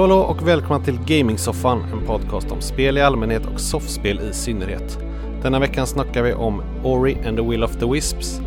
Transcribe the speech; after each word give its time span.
Hallå 0.00 0.14
hallå 0.14 0.24
och 0.24 0.48
välkomna 0.48 0.84
till 0.84 0.98
Gamingsoffan, 1.06 1.84
en 1.92 2.06
podcast 2.06 2.50
om 2.50 2.60
spel 2.60 2.98
i 2.98 3.00
allmänhet 3.00 3.46
och 3.46 3.60
soffspel 3.60 4.20
i 4.20 4.32
synnerhet. 4.32 4.98
Denna 5.42 5.58
veckan 5.58 5.86
snackar 5.86 6.22
vi 6.22 6.32
om 6.32 6.62
Ori 6.84 7.16
and 7.26 7.36
the 7.36 7.42
Will 7.42 7.64
of 7.64 7.76
the 7.76 7.86
Wisps, 7.86 8.40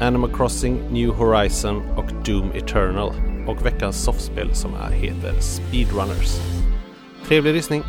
Animal 0.00 0.30
Crossing, 0.32 0.80
New 0.92 1.10
Horizon 1.10 1.82
och 1.96 2.10
Doom 2.24 2.52
Eternal. 2.54 3.12
Och 3.46 3.66
veckans 3.66 4.04
soffspel 4.04 4.54
som 4.54 4.70
är 4.74 4.90
heter 4.90 5.40
Speedrunners. 5.40 6.40
Trevlig 7.26 7.54
lyssning! 7.54 7.82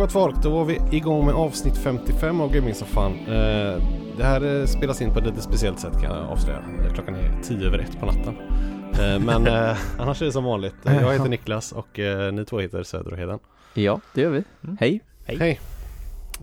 Gott 0.00 0.12
folk, 0.12 0.42
då 0.42 0.50
var 0.50 0.64
vi 0.64 0.80
igång 0.90 1.26
med 1.26 1.34
avsnitt 1.34 1.76
55 1.76 2.40
av 2.40 2.52
Gamingsoffan. 2.52 3.12
Eh, 3.12 3.82
det 4.16 4.24
här 4.24 4.60
eh, 4.60 4.66
spelas 4.66 5.02
in 5.02 5.12
på 5.12 5.18
ett 5.18 5.26
lite 5.26 5.42
speciellt 5.42 5.80
sätt 5.80 5.92
kan 5.92 6.02
jag 6.02 6.28
avslöja. 6.28 6.62
Klockan 6.94 7.14
är 7.14 7.42
10 7.42 7.66
över 7.66 7.78
ett 7.78 8.00
på 8.00 8.06
natten. 8.06 8.36
Eh, 9.00 9.18
men 9.18 9.46
eh, 9.70 9.78
annars 9.98 10.22
är 10.22 10.26
det 10.26 10.32
som 10.32 10.44
vanligt. 10.44 10.74
Jag 10.84 11.12
heter 11.12 11.28
Niklas 11.28 11.72
och 11.72 11.98
eh, 11.98 12.32
ni 12.32 12.44
två 12.44 12.58
heter 12.58 12.82
Söder 12.82 13.12
och 13.12 13.18
Heden. 13.18 13.38
Ja, 13.74 14.00
det 14.14 14.20
gör 14.20 14.30
vi. 14.30 14.44
Hej. 14.80 15.00
Hej! 15.26 15.60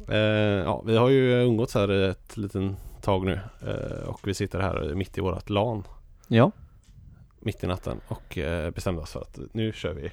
Eh, 0.07 0.17
ja, 0.63 0.83
vi 0.85 0.97
har 0.97 1.09
ju 1.09 1.43
umgåtts 1.43 1.73
här 1.75 1.89
ett 1.89 2.37
liten 2.37 2.75
tag 3.01 3.25
nu 3.25 3.39
eh, 3.67 4.07
och 4.09 4.19
vi 4.23 4.33
sitter 4.33 4.59
här 4.59 4.93
mitt 4.95 5.17
i 5.17 5.21
vårat 5.21 5.49
LAN 5.49 5.83
Ja. 6.27 6.51
mitt 7.39 7.63
i 7.63 7.67
natten 7.67 7.99
och 8.07 8.37
eh, 8.37 8.71
bestämde 8.71 9.01
oss 9.01 9.11
för 9.11 9.21
att 9.21 9.39
nu 9.51 9.71
kör 9.73 9.93
vi. 9.93 10.11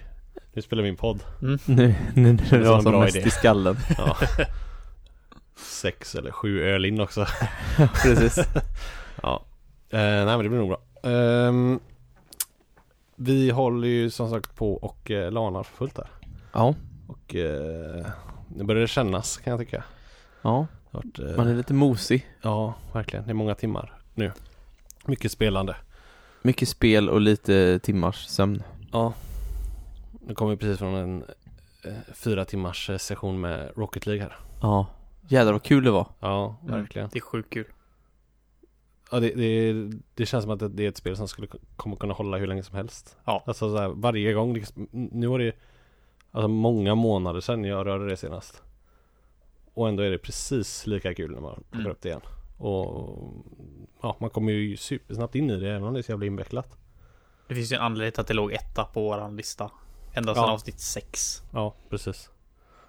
Nu 0.52 0.62
spelar 0.62 0.82
vi 0.82 0.88
in 0.88 0.96
podd. 0.96 1.20
Nu, 1.40 1.58
nu, 1.66 1.94
nu 2.14 2.28
är 2.28 2.54
är 2.54 2.58
det 2.58 2.64
som 2.66 2.84
bra 2.84 3.00
mest 3.00 3.16
idé. 3.16 3.26
i 3.26 3.30
skallen. 3.30 3.76
Ja. 3.98 4.16
Sex 5.56 6.14
eller 6.14 6.30
sju 6.30 6.62
öl 6.62 6.84
in 6.84 7.00
också. 7.00 7.26
Precis. 8.02 8.38
Ja, 9.22 9.44
eh, 9.90 9.98
nej 9.98 10.24
men 10.26 10.38
det 10.42 10.48
blir 10.48 10.58
nog 10.58 10.68
bra. 10.68 11.10
Ehm, 11.10 11.80
vi 13.16 13.50
håller 13.50 13.88
ju 13.88 14.10
som 14.10 14.30
sagt 14.30 14.56
på 14.56 14.74
och 14.74 15.10
eh, 15.10 15.32
lanar 15.32 15.62
för 15.62 15.76
fullt 15.76 15.94
där. 15.94 16.08
Ja. 16.52 16.74
Och 17.06 17.34
eh, 17.34 18.06
nu 18.56 18.64
börjar 18.64 18.80
det 18.82 18.88
kännas 18.88 19.36
kan 19.36 19.50
jag 19.50 19.60
tycka. 19.60 19.84
Ja, 20.42 20.66
varit, 20.90 21.18
eh, 21.18 21.36
man 21.36 21.48
är 21.48 21.54
lite 21.54 21.74
mosig. 21.74 22.26
Ja, 22.42 22.74
verkligen. 22.92 23.24
Det 23.24 23.32
är 23.32 23.34
många 23.34 23.54
timmar 23.54 23.92
nu. 24.14 24.32
Mycket 25.06 25.32
spelande. 25.32 25.76
Mycket 26.42 26.68
spel 26.68 27.08
och 27.08 27.20
lite 27.20 27.78
timmars 27.78 28.26
sömn. 28.26 28.62
Ja. 28.92 29.12
Nu 30.26 30.34
kommer 30.34 30.50
vi 30.52 30.56
precis 30.56 30.78
från 30.78 30.94
en 30.94 31.24
eh, 31.84 31.92
fyra 32.14 32.44
timmars 32.44 32.90
eh, 32.90 32.98
session 32.98 33.40
med 33.40 33.72
Rocket 33.76 34.06
League 34.06 34.22
här. 34.22 34.36
Ja. 34.62 34.86
Jädrar 35.28 35.52
vad 35.52 35.62
kul 35.62 35.84
det 35.84 35.90
var. 35.90 36.06
Ja, 36.20 36.56
Mm. 36.62 36.74
verkligen. 36.80 37.08
Det 37.12 37.18
är 37.18 37.20
sjukt 37.20 37.52
kul. 37.52 37.66
Ja, 39.10 39.20
det, 39.20 39.28
det, 39.34 39.72
det 40.14 40.26
känns 40.26 40.42
som 40.44 40.50
att 40.52 40.58
det, 40.58 40.68
det 40.68 40.84
är 40.84 40.88
ett 40.88 40.96
spel 40.96 41.16
som 41.16 41.28
skulle 41.28 41.46
k- 41.46 41.58
kommer 41.76 41.96
kunna 41.96 42.14
hålla 42.14 42.36
hur 42.38 42.46
länge 42.46 42.62
som 42.62 42.76
helst. 42.76 43.16
Ja. 43.24 43.42
Alltså 43.46 43.70
så 43.70 43.78
här, 43.78 43.88
varje 43.88 44.32
gång. 44.32 44.54
Liksom, 44.54 44.88
nu 44.92 45.26
var 45.26 45.38
det 45.38 45.52
alltså, 46.30 46.48
många 46.48 46.94
månader 46.94 47.40
sedan 47.40 47.64
jag 47.64 47.86
rörde 47.86 48.08
det 48.08 48.16
senast. 48.16 48.62
Och 49.74 49.88
ändå 49.88 50.02
är 50.02 50.10
det 50.10 50.18
precis 50.18 50.86
lika 50.86 51.14
kul 51.14 51.30
när 51.32 51.40
man 51.40 51.54
plockar 51.54 51.78
Mm. 51.80 51.92
upp 51.92 52.00
det 52.02 52.08
igen. 52.08 52.20
Och 52.58 53.08
ja, 54.02 54.16
man 54.20 54.30
kommer 54.30 54.52
ju 54.52 54.76
supersnabbt 54.76 55.34
in 55.34 55.50
i 55.50 55.56
det 55.60 55.70
även 55.70 55.84
om 55.84 55.92
det 55.94 56.00
är 56.00 56.02
så 56.02 56.12
jävla 56.12 56.26
invecklat. 56.26 56.76
Det 57.48 57.54
finns 57.54 57.72
ju 57.72 57.76
en 57.76 57.82
anledning 57.82 58.12
till 58.12 58.20
att 58.20 58.26
det 58.26 58.34
låg 58.34 58.52
etta 58.52 58.84
på 58.84 59.02
våran 59.02 59.36
lista. 59.36 59.70
Ända 60.14 60.34
sedan 60.34 60.44
Ja. 60.44 60.52
avsnitt 60.52 60.80
6. 60.80 61.42
Ja, 61.52 61.74
precis. 61.90 62.30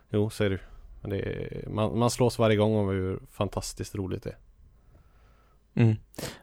Jo, 0.10 0.30
så 0.30 0.44
är 0.44 0.50
det 0.50 0.56
ju. 0.56 0.62
Men 1.02 1.10
det 1.10 1.20
är, 1.20 1.70
man, 1.70 2.00
man 2.00 2.10
slås 2.10 2.40
varje 2.40 2.56
gång 2.56 2.76
om 2.76 2.88
hur 2.90 3.20
fantastiskt 3.32 3.96
roligt 3.96 4.24
det 4.24 4.30
är. 4.30 4.38
Mm. 5.84 5.96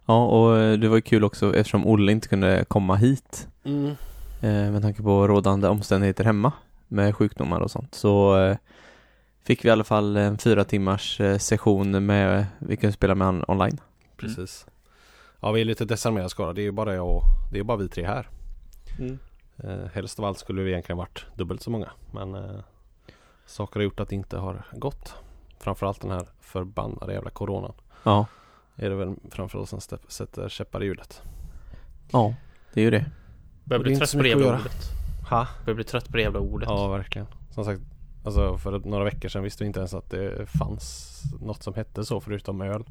Ja, 0.07 0.27
och 0.27 0.59
eh, 0.59 0.79
det 0.79 0.89
var 0.89 0.97
ju 0.97 1.03
kul 1.03 1.25
också 1.25 1.57
eftersom 1.57 1.87
Olle 1.87 2.13
inte 2.13 2.29
kunde 2.29 2.65
komma 2.69 2.97
hit. 2.97 3.49
Eh, 3.65 4.71
med 4.71 4.83
tanke 4.83 5.03
på 5.03 5.29
rådande 5.29 5.69
omständigheter 5.69 6.25
hemma. 6.25 6.53
Med 6.89 7.17
sjukdomar 7.17 7.61
och 7.61 7.71
sånt. 7.71 7.95
Så 7.95 8.39
eh, 8.41 8.57
fick 9.45 9.65
vi 9.65 9.69
i 9.69 9.73
alla 9.73 9.85
fall 9.85 10.17
en 10.17 10.39
fyra 10.39 10.65
timmars 10.65 11.21
eh, 11.21 11.39
session 11.39 12.07
med, 12.07 12.47
vi 12.59 12.77
kunde 12.77 12.93
spela 12.93 13.15
med 13.15 13.27
han 13.27 13.45
online. 13.49 13.81
Precis. 14.17 14.67
Ja, 15.41 15.53
vi 15.53 15.61
är 15.61 15.65
lite 15.65 15.85
desarmerad 15.85 16.31
skara. 16.31 16.53
Det 16.53 16.61
är 16.61 16.65
ju 16.65 16.73
bara 16.73 16.95
jag 16.95 17.09
och, 17.17 17.23
det 17.53 17.59
är 17.59 17.63
bara 17.65 17.77
vi 17.77 17.89
tre 17.89 18.07
här. 18.07 18.29
Eh, 19.57 19.85
helst 19.93 20.19
av 20.19 20.25
allt 20.25 20.39
skulle 20.39 20.63
vi 20.63 20.71
egentligen 20.71 20.97
varit 20.99 21.27
dubbelt 21.37 21.63
så 21.63 21.71
många. 21.71 21.91
Men 22.11 22.35
eh, 22.35 22.61
saker 23.47 23.81
har 23.81 23.85
gjort 23.85 24.01
att 24.01 24.09
det 24.09 24.15
inte 24.15 24.39
har 24.39 24.67
gått. 24.73 25.15
Framförallt 25.59 26.01
den 26.01 26.11
här 26.11 26.27
förbannade 26.41 27.13
jävla 27.13 27.31
coronan. 27.31 27.73
Ja. 28.03 28.27
Är 28.77 28.91
det 28.91 28.97
väl 28.97 29.15
framförallt 29.31 29.69
som 29.69 29.81
sätter 30.09 30.49
käppar 30.49 30.83
i 30.83 30.87
hjulet. 30.87 31.23
Ja, 32.13 32.35
det 32.75 32.81
är 32.81 32.85
ju 32.85 32.91
det. 32.91 33.05
Börjar 33.65 33.85
Det 33.85 33.91
är 33.91 33.97
bli 33.97 33.97
trött 33.97 34.13
på 34.13 34.23
det 34.23 34.29
jävla 34.29 34.47
ordet. 34.59 34.91
Ha? 35.31 35.49
Börjar 35.65 35.75
bli 35.75 35.85
trött 35.85 36.09
på 36.09 36.17
det 36.17 36.23
jävla 36.23 36.41
ordet. 36.41 36.69
Ja, 36.69 36.89
verkligen. 36.89 37.27
Som 37.51 37.65
sagt, 37.65 37.81
alltså 38.25 38.59
för 38.59 38.79
några 38.79 39.05
veckor 39.05 39.29
sedan 39.29 39.43
visste 39.43 39.65
vi 39.65 39.67
inte 39.67 39.81
ens 39.81 39.95
att 39.95 40.11
det 40.11 40.47
fanns 40.47 41.13
något 41.41 41.63
som 41.63 41.75
hette 41.75 42.05
så 42.05 42.21
förutom 42.21 42.61
öl. 42.61 42.85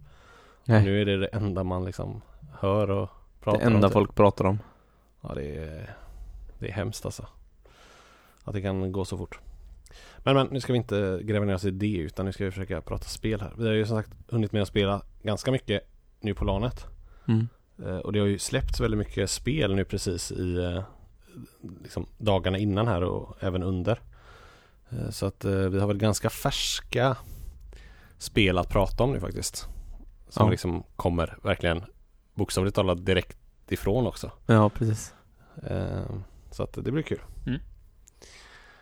Nej. 0.65 0.83
Nu 0.83 1.01
är 1.01 1.05
det 1.05 1.17
det 1.17 1.27
enda 1.27 1.63
man 1.63 1.85
liksom 1.85 2.21
hör 2.59 2.89
och 2.91 3.09
pratar 3.41 3.59
Det 3.59 3.67
om. 3.67 3.73
enda 3.75 3.87
typ. 3.87 3.93
folk 3.93 4.15
pratar 4.15 4.45
om. 4.45 4.59
Ja, 5.21 5.31
det 5.35 5.55
är, 5.57 5.95
det 6.61 6.67
är 6.69 6.73
hemskt 6.73 7.05
alltså. 7.05 7.27
Att 8.43 8.53
det 8.53 8.61
kan 8.61 8.91
gå 8.91 9.05
så 9.05 9.17
fort. 9.17 9.39
Men, 10.17 10.35
men 10.35 10.47
nu 10.47 10.59
ska 10.61 10.73
vi 10.73 10.77
inte 10.77 11.19
gräva 11.23 11.45
ner 11.45 11.55
oss 11.55 11.65
i 11.65 11.71
det 11.71 11.97
utan 11.97 12.25
nu 12.25 12.31
ska 12.33 12.45
vi 12.45 12.51
försöka 12.51 12.81
prata 12.81 13.03
spel 13.03 13.41
här. 13.41 13.53
Vi 13.57 13.67
har 13.67 13.73
ju 13.73 13.85
som 13.85 13.97
sagt 13.97 14.09
hunnit 14.29 14.51
med 14.51 14.61
att 14.61 14.67
spela 14.67 15.01
ganska 15.23 15.51
mycket 15.51 15.81
nu 16.19 16.33
på 16.33 16.45
LANet. 16.45 16.85
Mm. 17.27 17.47
Eh, 17.85 17.97
och 17.97 18.13
det 18.13 18.19
har 18.19 18.27
ju 18.27 18.39
släppts 18.39 18.79
väldigt 18.79 18.97
mycket 18.97 19.29
spel 19.29 19.75
nu 19.75 19.85
precis 19.85 20.31
i 20.31 20.55
eh, 20.55 20.83
liksom 21.83 22.05
dagarna 22.17 22.57
innan 22.57 22.87
här 22.87 23.03
och 23.03 23.35
även 23.39 23.63
under. 23.63 23.99
Eh, 24.89 25.09
så 25.09 25.25
att 25.25 25.45
vi 25.45 25.79
har 25.79 25.87
väl 25.87 25.97
ganska 25.97 26.29
färska 26.29 27.17
spel 28.17 28.57
att 28.57 28.69
prata 28.69 29.03
om 29.03 29.11
nu 29.11 29.19
faktiskt. 29.19 29.67
Som 30.29 30.45
Ja. 30.45 30.51
liksom 30.51 30.83
kommer 30.95 31.37
verkligen 31.43 31.83
bokstavligt 32.33 32.75
talat 32.75 33.05
direkt 33.05 33.37
ifrån 33.69 34.07
också. 34.07 34.31
Ja, 34.45 34.69
precis. 34.69 35.13
Så 36.51 36.63
att 36.63 36.73
det 36.73 36.91
blir 36.91 37.03
kul. 37.03 37.21
Mm. 37.47 37.59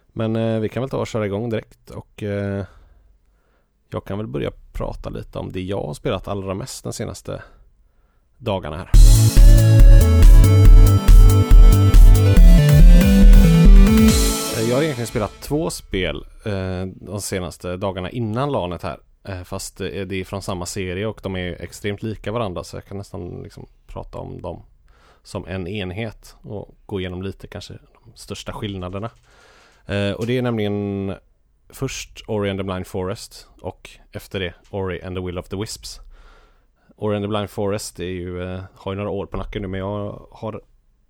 Men 0.07 0.35
eh, 0.35 0.59
vi 0.59 0.69
kan 0.69 0.81
väl 0.84 0.90
ta 0.90 0.97
och 0.97 1.07
köra 1.07 1.25
igång 1.25 1.50
direkt 1.50 1.90
och 1.91 2.24
eh, 2.24 2.66
jag 3.90 4.06
kan 4.06 4.18
väl 4.18 4.28
börja 4.28 4.52
prata 4.74 5.09
lite 5.09 5.40
om 5.40 5.52
det 5.52 5.62
jag 5.62 5.81
har 5.81 5.94
spelat 5.94 6.28
allra 6.28 6.53
mest 6.53 6.84
den 6.84 6.94
senaste 6.94 7.44
dagarna 8.38 8.78
här. 8.78 8.90
Eh, 14.58 14.69
Jag 14.69 14.75
har 14.75 14.84
egentligen 14.84 15.08
spelat 15.08 15.41
två 15.41 15.69
spel 15.69 16.25
eh, 16.46 16.85
de 16.85 17.22
senaste 17.22 17.78
dagarna 17.78 18.09
innan 18.09 18.52
LANet 18.52 18.84
här. 18.84 19.00
Eh, 19.24 19.44
fast 19.44 19.78
det 19.78 20.13
är 20.13 20.24
från 20.24 20.41
samma 20.41 20.66
serie 20.66 21.08
och 21.08 21.19
de 21.24 21.35
är 21.35 21.62
extremt 21.62 22.03
lika 22.03 22.31
varandra 22.31 22.63
så 22.63 22.78
jag 22.78 22.85
kan 22.85 22.97
nästan 22.97 23.44
liksom 23.44 23.66
prata 23.88 24.18
om 24.18 24.41
dem 24.41 24.62
som 25.24 25.47
en 25.47 25.68
enhet 25.68 26.35
och 26.41 26.75
gå 26.85 27.00
igenom 27.00 27.22
lite 27.22 27.47
kanske 27.47 27.74
de 27.74 28.12
största 28.16 28.53
skillnaderna. 28.53 29.09
Eh, 29.85 30.12
och 30.12 30.28
det 30.28 30.38
är 30.38 30.41
nämligen 30.41 31.16
först 31.70 32.23
Ori 32.28 32.49
and 32.49 32.59
the 32.59 32.64
Blind 32.64 32.88
Forest 32.88 33.47
och 33.61 33.90
efter 34.11 34.40
det 34.40 34.53
Ori 34.70 35.02
and 35.02 35.16
the 35.16 35.22
Will 35.22 35.40
of 35.40 35.49
the 35.49 35.55
Wisps. 35.55 35.99
Ori 36.96 37.16
and 37.16 37.23
the 37.23 37.28
Blind 37.28 37.49
Forest 37.49 37.99
är 37.99 38.03
ju, 38.03 38.44
eh, 38.44 38.64
har 38.76 38.91
ju 38.91 38.97
några 38.97 39.09
år 39.09 39.26
på 39.26 39.38
nacken 39.38 39.61
nu 39.61 39.67
men 39.67 39.79
jag 39.79 40.28
har 40.32 40.61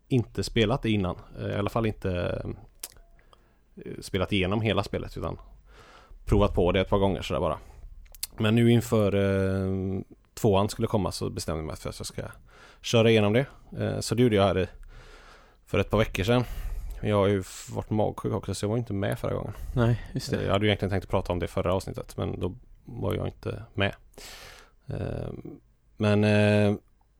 inte 0.07 0.43
spelat 0.43 0.81
det 0.81 0.89
innan. 0.89 1.15
Eh, 1.39 1.47
I 1.47 1.53
alla 1.53 1.69
fall 1.69 1.85
inte 1.85 2.41
eh, 3.85 3.91
spelat 4.01 4.31
igenom 4.31 4.61
hela 4.61 4.83
spelet 4.83 5.17
utan 5.17 5.39
provat 6.25 6.53
på 6.53 6.71
det 6.71 6.81
ett 6.81 6.89
par 6.89 6.97
gånger 6.97 7.21
sådär 7.21 7.39
bara. 7.39 7.57
Men 8.37 8.55
nu 8.55 8.71
inför 8.71 9.15
eh, 9.15 10.01
tvåan 10.33 10.69
skulle 10.69 10.87
komma 10.87 11.11
så 11.11 11.29
bestämde 11.29 11.59
jag 11.59 11.67
mig 11.67 11.75
för 11.75 11.89
att 11.89 11.99
jag 11.99 12.05
ska 12.07 12.21
köra 12.81 13.09
igenom 13.09 13.33
det. 13.33 13.45
Eh, 13.79 13.99
Så 13.99 14.15
det 14.15 14.23
gjorde 14.23 14.35
jag 14.35 14.43
här 14.43 14.67
för 15.65 15.79
ett 15.79 15.89
par 15.89 15.97
veckor 15.97 16.23
sedan. 16.23 16.43
Jag 17.01 17.15
har 17.15 17.27
ju 17.27 17.43
varit 17.71 17.89
magsjuk 17.89 18.33
också 18.33 18.53
så 18.53 18.65
jag 18.65 18.69
var 18.69 18.77
inte 18.77 18.93
med 18.93 19.19
förra 19.19 19.33
gången. 19.33 19.53
Nej, 19.75 20.01
just 20.13 20.33
Eh, 20.33 20.39
det. 20.39 20.45
Jag 20.45 20.51
hade 20.53 20.65
ju 20.65 20.69
egentligen 20.69 20.89
tänkt 20.89 21.09
prata 21.09 21.33
om 21.33 21.39
det 21.39 21.47
förra 21.47 21.73
avsnittet 21.73 22.17
men 22.17 22.39
då 22.39 22.55
var 22.85 23.13
jag 23.15 23.27
inte 23.27 23.63
med. 23.73 23.95
Eh, 24.87 25.29
Men 25.97 26.23
eh, 26.23 26.75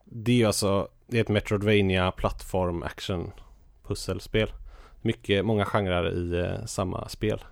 det 0.06 0.32
är 0.32 0.36
ju 0.36 0.46
alltså 0.46 0.88
det 1.08 1.18
är 1.18 1.22
ett 1.22 1.30
Metroidvania 1.30 2.12
plattform 2.12 2.84
action 2.84 3.32
pusselspel. 3.88 4.52
Mycket, 5.02 5.46
många 5.46 5.66
genrer 5.66 6.12
i 6.12 6.40
eh, 6.40 6.66
samma 6.66 7.10
spel. 7.10 7.44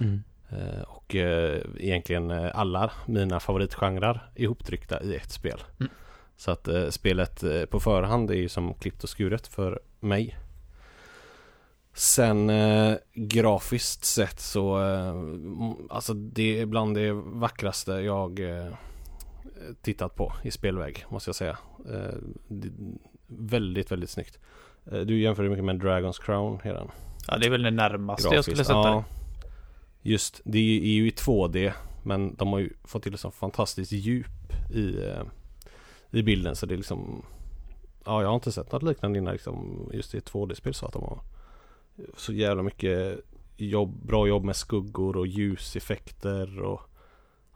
Mm. 0.00 0.22
Eh, 0.50 0.82
Och 0.82 1.14
eh, 1.14 1.60
egentligen 1.78 2.30
eh, 2.30 2.50
alla 2.58 2.90
mina 3.06 3.40
favoritgenrer 3.40 4.30
ihoptryckta 4.34 5.02
i 5.02 5.16
ett 5.16 5.30
spel. 5.30 5.58
Mm. 5.80 5.92
Så 6.40 6.50
att 6.50 6.68
eh, 6.68 6.88
spelet 6.88 7.42
eh, 7.42 7.64
på 7.64 7.80
förhand 7.80 8.30
är 8.30 8.34
ju 8.34 8.48
som 8.48 8.74
klippt 8.74 9.02
och 9.02 9.08
skuret 9.08 9.46
för 9.46 9.80
mig. 10.00 10.38
Sen 11.94 12.50
eh, 12.50 12.94
grafiskt 13.14 14.04
sett 14.04 14.40
så, 14.40 14.82
eh, 14.82 15.14
alltså 15.90 16.14
det 16.14 16.60
är 16.60 16.66
bland 16.66 16.94
det 16.94 17.12
vackraste 17.12 17.92
jag 17.92 18.40
eh, 18.40 18.72
tittat 19.82 20.14
på 20.14 20.32
i 20.42 20.50
spelväg 20.50 21.04
måste 21.08 21.28
jag 21.28 21.34
säga. 21.34 21.58
Eh, 21.90 22.14
väldigt, 23.26 23.92
väldigt 23.92 24.10
snyggt. 24.10 24.38
Du 25.04 25.20
jämför 25.20 25.48
mycket 25.48 25.64
med 25.64 25.82
Dragon's 25.82 26.22
Crown 26.22 26.58
redan. 26.62 26.90
Ja, 27.28 27.38
det 27.38 27.46
är 27.46 27.50
väl 27.50 27.62
det 27.62 27.70
närmaste 27.70 28.26
jag 28.26 28.32
Grafiskt. 28.32 28.44
skulle 28.44 28.64
sätta 28.64 28.88
ja, 28.88 29.04
det. 30.02 30.10
Just, 30.10 30.40
det 30.44 30.58
är 30.58 30.94
ju 30.94 31.08
i 31.08 31.10
2D 31.10 31.72
men 32.04 32.34
de 32.34 32.48
har 32.48 32.58
ju 32.58 32.72
fått 32.84 33.02
till 33.02 33.14
ett 33.14 33.20
så 33.20 33.30
fantastiskt 33.30 33.92
djup 33.92 34.52
i, 34.74 34.96
i 36.10 36.22
bilden 36.22 36.56
så 36.56 36.66
det 36.66 36.74
är 36.74 36.76
liksom 36.76 37.22
Ja, 38.04 38.20
jag 38.22 38.28
har 38.28 38.34
inte 38.34 38.52
sett 38.52 38.72
något 38.72 38.82
liknande 38.82 39.18
innan 39.18 39.32
liksom 39.32 39.88
just 39.92 40.14
i 40.14 40.18
ett 40.18 40.32
2D-spel 40.32 40.74
så 40.74 40.86
att 40.86 40.92
de 40.92 41.02
har 41.02 41.20
så 42.16 42.32
jävla 42.32 42.62
mycket 42.62 43.20
jobb, 43.56 44.06
bra 44.06 44.28
jobb 44.28 44.44
med 44.44 44.56
skuggor 44.56 45.16
och 45.16 45.26
ljuseffekter 45.26 46.60
och 46.62 46.80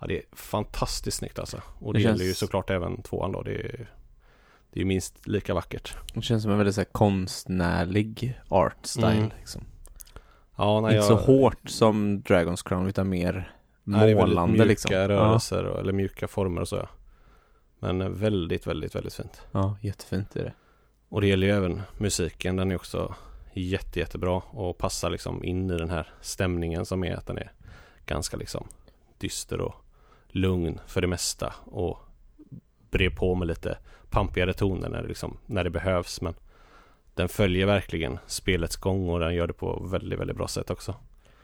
Ja, 0.00 0.06
det 0.06 0.16
är 0.18 0.22
fantastiskt 0.32 1.16
snyggt 1.16 1.38
alltså. 1.38 1.62
Och 1.78 1.92
det, 1.92 1.98
Det 1.98 2.02
känns- 2.02 2.18
gäller 2.18 2.28
ju 2.28 2.34
såklart 2.34 2.70
även 2.70 3.02
tvåan 3.02 3.32
då. 3.32 3.42
Det 3.42 3.54
är, 3.54 3.90
det 4.72 4.80
är 4.80 4.84
minst 4.84 5.26
lika 5.26 5.54
vackert. 5.54 5.96
Det 6.14 6.22
känns 6.22 6.42
som 6.42 6.52
en 6.52 6.58
väldigt 6.58 6.74
så 6.74 6.80
här, 6.80 6.88
konstnärlig 6.92 8.40
art 8.48 8.86
style 8.86 9.06
Mm. 9.12 9.30
liksom. 9.38 9.62
Ja, 10.56 10.80
när 10.80 10.88
Inte 10.88 10.96
jag, 10.96 11.04
så 11.04 11.14
hårt 11.16 11.68
som 11.70 12.22
Dragon's 12.22 12.68
Crown 12.68 12.86
utan 12.86 13.08
mer 13.08 13.52
Nej, 13.84 14.06
det 14.06 14.10
är 14.12 14.26
målande 14.26 14.52
mjuka 14.52 14.64
liksom. 14.64 14.90
rörelser 14.94 15.64
och, 15.64 15.80
eller 15.80 15.92
mjuka 15.92 16.28
former 16.28 16.60
och 16.60 16.68
så 16.68 16.76
ja. 16.76 16.88
Men 17.84 18.00
eh, 18.00 18.08
väldigt, 18.08 18.66
väldigt, 18.66 18.94
väldigt 18.94 19.14
fint. 19.14 19.40
Ja, 19.52 19.76
jättefint 19.80 20.36
är 20.36 20.44
det. 20.44 20.52
Och 21.08 21.20
det 21.20 21.26
gäller 21.26 21.46
ju 21.46 21.52
även 21.52 21.82
musiken. 21.98 22.56
Den 22.56 22.70
är 22.70 22.76
också 22.76 23.14
jätte, 23.52 23.98
jättebra 23.98 24.36
och 24.36 24.78
passar 24.78 25.10
liksom 25.10 25.44
in 25.44 25.70
i 25.70 25.78
den 25.78 25.90
här 25.90 26.08
stämningen 26.20 26.86
som 26.86 27.04
är 27.04 27.16
att 27.16 27.26
den 27.26 27.38
är 27.38 27.52
ganska 28.06 28.36
liksom 28.36 28.68
dyster 29.18 29.60
och 29.60 29.74
lugn 30.28 30.80
för 30.86 31.00
det 31.00 31.06
mesta 31.06 31.54
och 31.64 31.98
brer 32.90 33.10
på 33.10 33.34
med 33.34 33.48
lite 33.48 33.78
pampigare 34.10 34.52
toner 34.52 34.88
när 34.88 35.02
det, 35.02 35.08
liksom, 35.08 35.36
när 35.46 35.64
det 35.64 35.70
behövs. 35.70 36.20
Men 36.20 36.34
den 37.14 37.28
följer 37.28 37.66
verkligen 37.66 38.18
spelets 38.26 38.76
gång 38.76 39.08
och 39.08 39.20
den 39.20 39.34
gör 39.34 39.46
det 39.46 39.52
på 39.52 39.86
väldigt, 39.90 40.18
väldigt 40.18 40.36
bra 40.36 40.48
sätt 40.48 40.70
också. 40.70 40.94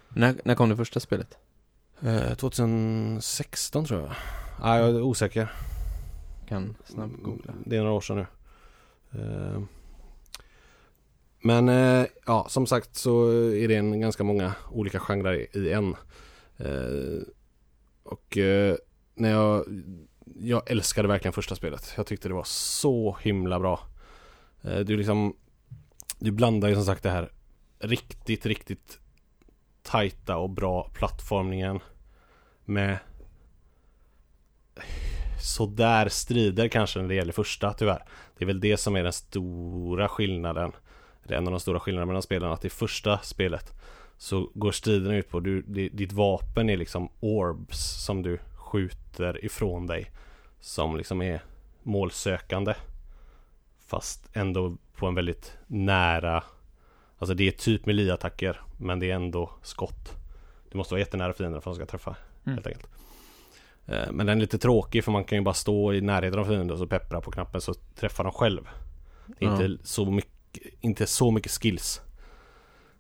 När, 0.08 0.34
när 0.44 0.54
kom 0.54 0.68
det 0.68 0.76
första 0.76 1.00
spelet? 1.00 1.38
Eh, 2.02 2.34
2016 2.34 3.84
tror 3.84 4.00
jag. 4.00 4.10
Ah, 4.62 4.78
jag 4.78 4.88
är 4.88 5.02
osäker. 5.02 5.52
Kan 6.50 6.76
snabbt 6.84 7.22
googla. 7.22 7.54
Det 7.66 7.76
är 7.76 7.80
några 7.80 7.92
år 7.94 8.00
sedan 8.00 8.16
nu. 8.16 8.26
Eh, 9.20 9.62
Men 11.42 11.68
eh, 11.68 12.06
ja, 12.26 12.46
som 12.48 12.66
sagt 12.66 12.94
så 12.96 13.28
är 13.32 13.68
det 13.68 13.76
en 13.76 14.00
ganska 14.00 14.24
många 14.24 14.54
olika 14.70 14.98
genrer 15.00 15.56
i- 15.56 15.72
en. 15.72 15.96
Eh, 16.56 17.22
Och 18.02 18.38
eh, 18.38 18.76
när 19.14 19.30
jag 19.30 19.64
Jag 20.42 20.70
älskade 20.70 21.08
verkligen 21.08 21.32
första 21.32 21.54
spelet. 21.54 21.92
Jag 21.96 22.06
tyckte 22.06 22.28
det 22.28 22.34
var 22.34 22.44
så 22.44 23.16
himla 23.22 23.60
bra. 23.60 23.80
Eh, 24.62 24.78
du 24.78 24.96
liksom 24.96 25.36
Du 26.18 26.30
blandar 26.30 26.68
ju 26.68 26.74
som 26.74 26.84
sagt 26.84 27.02
det 27.02 27.10
här 27.10 27.32
riktigt, 27.78 28.46
riktigt 28.46 28.98
tajta 29.82 30.36
och 30.36 30.50
bra 30.50 30.90
plattformningen 30.94 31.80
med 32.64 32.98
sådär 35.40 36.08
strider 36.08 36.68
kanske 36.68 37.00
när 37.00 37.08
det 37.08 37.14
gäller 37.14 37.32
första 37.32 37.72
tyvärr. 37.72 38.04
Det 38.38 38.44
är 38.44 38.46
väl 38.46 38.60
det 38.60 38.76
som 38.76 38.96
är 38.96 39.02
den 39.02 39.12
stora 39.12 40.08
skillnaden. 40.08 40.72
Det 41.24 41.34
är 41.34 41.38
en 41.38 41.46
av 41.46 41.50
de 41.50 41.60
stora 41.60 41.80
skillnaderna 41.80 42.06
mellan 42.06 42.22
spelen 42.22 42.50
att 42.52 42.64
i 42.64 42.70
första 42.70 43.18
spelet 43.18 43.72
så 44.18 44.50
går 44.54 44.72
striden 44.72 45.12
ut 45.12 45.28
på 45.28 45.40
du, 45.40 45.62
di- 45.62 45.88
ditt 45.88 46.12
vapen 46.12 46.70
är 46.70 46.76
liksom 46.76 47.08
orbs 47.20 48.04
som 48.04 48.22
du 48.22 48.38
skjuter 48.54 49.44
ifrån 49.44 49.86
dig. 49.86 50.10
Som 50.60 50.96
liksom 50.96 51.22
är 51.22 51.42
målsökande. 51.82 52.74
Fast 53.86 54.28
ändå 54.32 54.76
på 54.96 55.06
en 55.06 55.14
väldigt 55.14 55.56
nära 55.66 56.42
Alltså 57.18 57.34
det 57.34 57.48
är 57.48 57.50
typ 57.52 57.86
melee-attacker 57.86 58.60
men 58.78 58.98
det 58.98 59.10
är 59.10 59.14
ändå 59.14 59.50
skott. 59.62 60.16
Du 60.70 60.78
måste 60.78 60.94
vara 60.94 60.98
jättenära 61.00 61.32
fienden 61.32 61.62
för 61.62 61.70
att 61.70 61.76
de 61.76 61.84
ska 61.86 61.90
träffa 61.90 62.16
Mm. 62.44 62.54
helt 62.54 62.66
enkelt. 62.66 62.88
Eh, 63.90 64.12
Men 64.12 64.26
den 64.26 64.36
är 64.38 64.40
lite 64.40 64.58
tråkig 64.58 65.04
för 65.04 65.12
man 65.12 65.24
kan 65.24 65.38
ju 65.38 65.44
bara 65.44 65.54
stå 65.54 65.92
i 65.94 66.00
närheten 66.00 66.38
av 66.40 66.44
fienden 66.44 66.70
och 66.70 66.78
så 66.78 66.86
peppra 66.86 67.20
på 67.20 67.30
knappen 67.30 67.60
så 67.60 67.74
träffar 67.74 68.24
de 68.24 68.32
själv. 68.32 68.68
Det 69.26 69.44
är 69.44 69.48
Ja. 69.48 69.64
inte, 69.64 69.86
så 69.88 70.10
mycket, 70.10 70.62
inte 70.80 71.06
så 71.06 71.30
mycket 71.30 71.52
skills. 71.52 72.00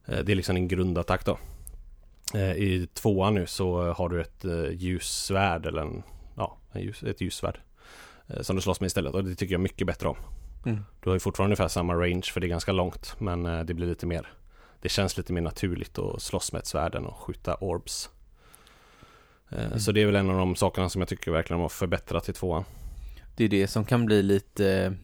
Eh, 0.06 0.18
Det 0.24 0.32
är 0.32 0.36
liksom 0.36 0.56
en 0.56 0.68
grundattack 0.68 1.24
då. 1.24 1.38
Eh, 2.34 2.52
I 2.52 2.88
tvåan 2.94 3.34
nu 3.34 3.46
så 3.46 3.92
har 3.92 4.08
du 4.08 4.20
ett 4.20 4.44
ljussvärd 4.72 5.66
eller 5.66 5.82
en, 5.82 6.02
ja, 6.36 6.56
ett 7.06 7.20
ljussvärd. 7.20 7.60
Som 8.40 8.56
du 8.56 8.62
slåss 8.62 8.80
med 8.80 8.86
istället 8.86 9.14
och 9.14 9.24
det 9.24 9.34
tycker 9.34 9.54
jag 9.54 9.60
mycket 9.60 9.86
bättre 9.86 10.08
om. 10.08 10.16
Mm. 10.66 10.80
Du 11.02 11.08
har 11.10 11.16
ju 11.16 11.20
fortfarande 11.20 11.48
ungefär 11.48 11.68
samma 11.68 11.94
range 11.94 12.22
för 12.32 12.40
det 12.40 12.46
är 12.46 12.48
ganska 12.48 12.72
långt 12.72 13.14
men 13.18 13.42
det 13.66 13.74
blir 13.74 13.86
lite 13.86 14.06
mer 14.06 14.26
Det 14.80 14.88
känns 14.88 15.16
lite 15.16 15.32
mer 15.32 15.40
naturligt 15.40 15.98
att 15.98 16.22
slåss 16.22 16.52
med 16.52 16.58
ett 16.60 16.66
svärd 16.66 16.94
än 16.94 17.06
att 17.06 17.14
skjuta 17.14 17.54
orbs. 17.60 18.10
Mm. 19.52 19.80
Så 19.80 19.92
det 19.92 20.02
är 20.02 20.06
väl 20.06 20.16
en 20.16 20.30
av 20.30 20.36
de 20.36 20.56
sakerna 20.56 20.88
som 20.88 21.00
jag 21.00 21.08
tycker 21.08 21.30
verkligen 21.30 21.62
har 21.62 21.68
förbättrat 21.68 22.28
i 22.28 22.32
tvåan. 22.32 22.64
Det 23.36 23.44
är 23.44 23.48
det 23.48 23.68
som 23.68 23.84
kan 23.84 24.06
bli 24.06 24.22
lite 24.22 24.96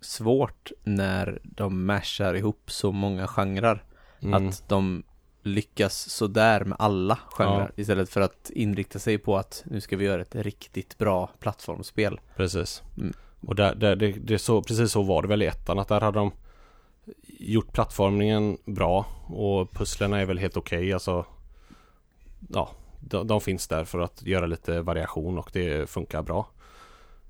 svårt 0.00 0.72
när 0.82 1.40
de 1.42 1.86
mashar 1.86 2.34
ihop 2.34 2.70
så 2.70 2.92
många 2.92 3.26
genrer. 3.26 3.84
Mm. 4.20 4.48
Att 4.48 4.68
de 4.68 5.02
lyckas 5.42 6.08
sådär 6.10 6.64
med 6.64 6.76
alla 6.78 7.18
genrer 7.30 7.72
istället 7.76 8.10
för 8.10 8.20
att 8.20 8.50
inrikta 8.54 8.98
sig 8.98 9.18
på 9.18 9.36
att 9.36 9.62
nu 9.66 9.80
ska 9.80 9.96
vi 9.96 10.04
göra 10.04 10.22
ett 10.22 10.34
riktigt 10.34 10.98
bra 10.98 11.30
plattformsspel. 11.40 12.20
Precis. 12.36 12.82
Mm. 12.96 13.12
Och 13.40 13.54
där, 13.54 13.74
där, 13.74 13.96
det, 13.96 14.12
det 14.12 14.34
är 14.34 14.38
så, 14.38 14.62
precis 14.62 14.92
så 14.92 15.02
var 15.02 15.22
det 15.22 15.28
väl 15.28 15.42
i 15.42 15.46
ettan 15.46 15.78
att 15.78 15.88
där 15.88 16.00
hade 16.00 16.18
de 16.18 16.32
gjort 17.38 17.72
plattformningen 17.72 18.58
bra 18.64 19.06
och 19.26 19.70
pusslerna 19.70 20.20
är 20.20 20.26
väl 20.26 20.38
helt 20.38 20.56
okej 20.56 20.92
alltså. 20.92 21.26
Ja, 22.48 22.70
de, 23.04 23.26
de 23.26 23.40
finns 23.40 23.68
där 23.68 23.84
för 23.84 23.98
att 23.98 24.22
göra 24.22 24.46
lite 24.46 24.80
variation 24.80 25.38
och 25.38 25.50
det 25.52 25.90
funkar 25.90 26.22
bra. 26.22 26.48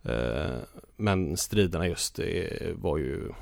Eh, 0.04 0.56
men 0.96 1.36
striderna 1.36 1.86
just 1.86 2.20
var 2.74 2.98
ju 2.98 3.32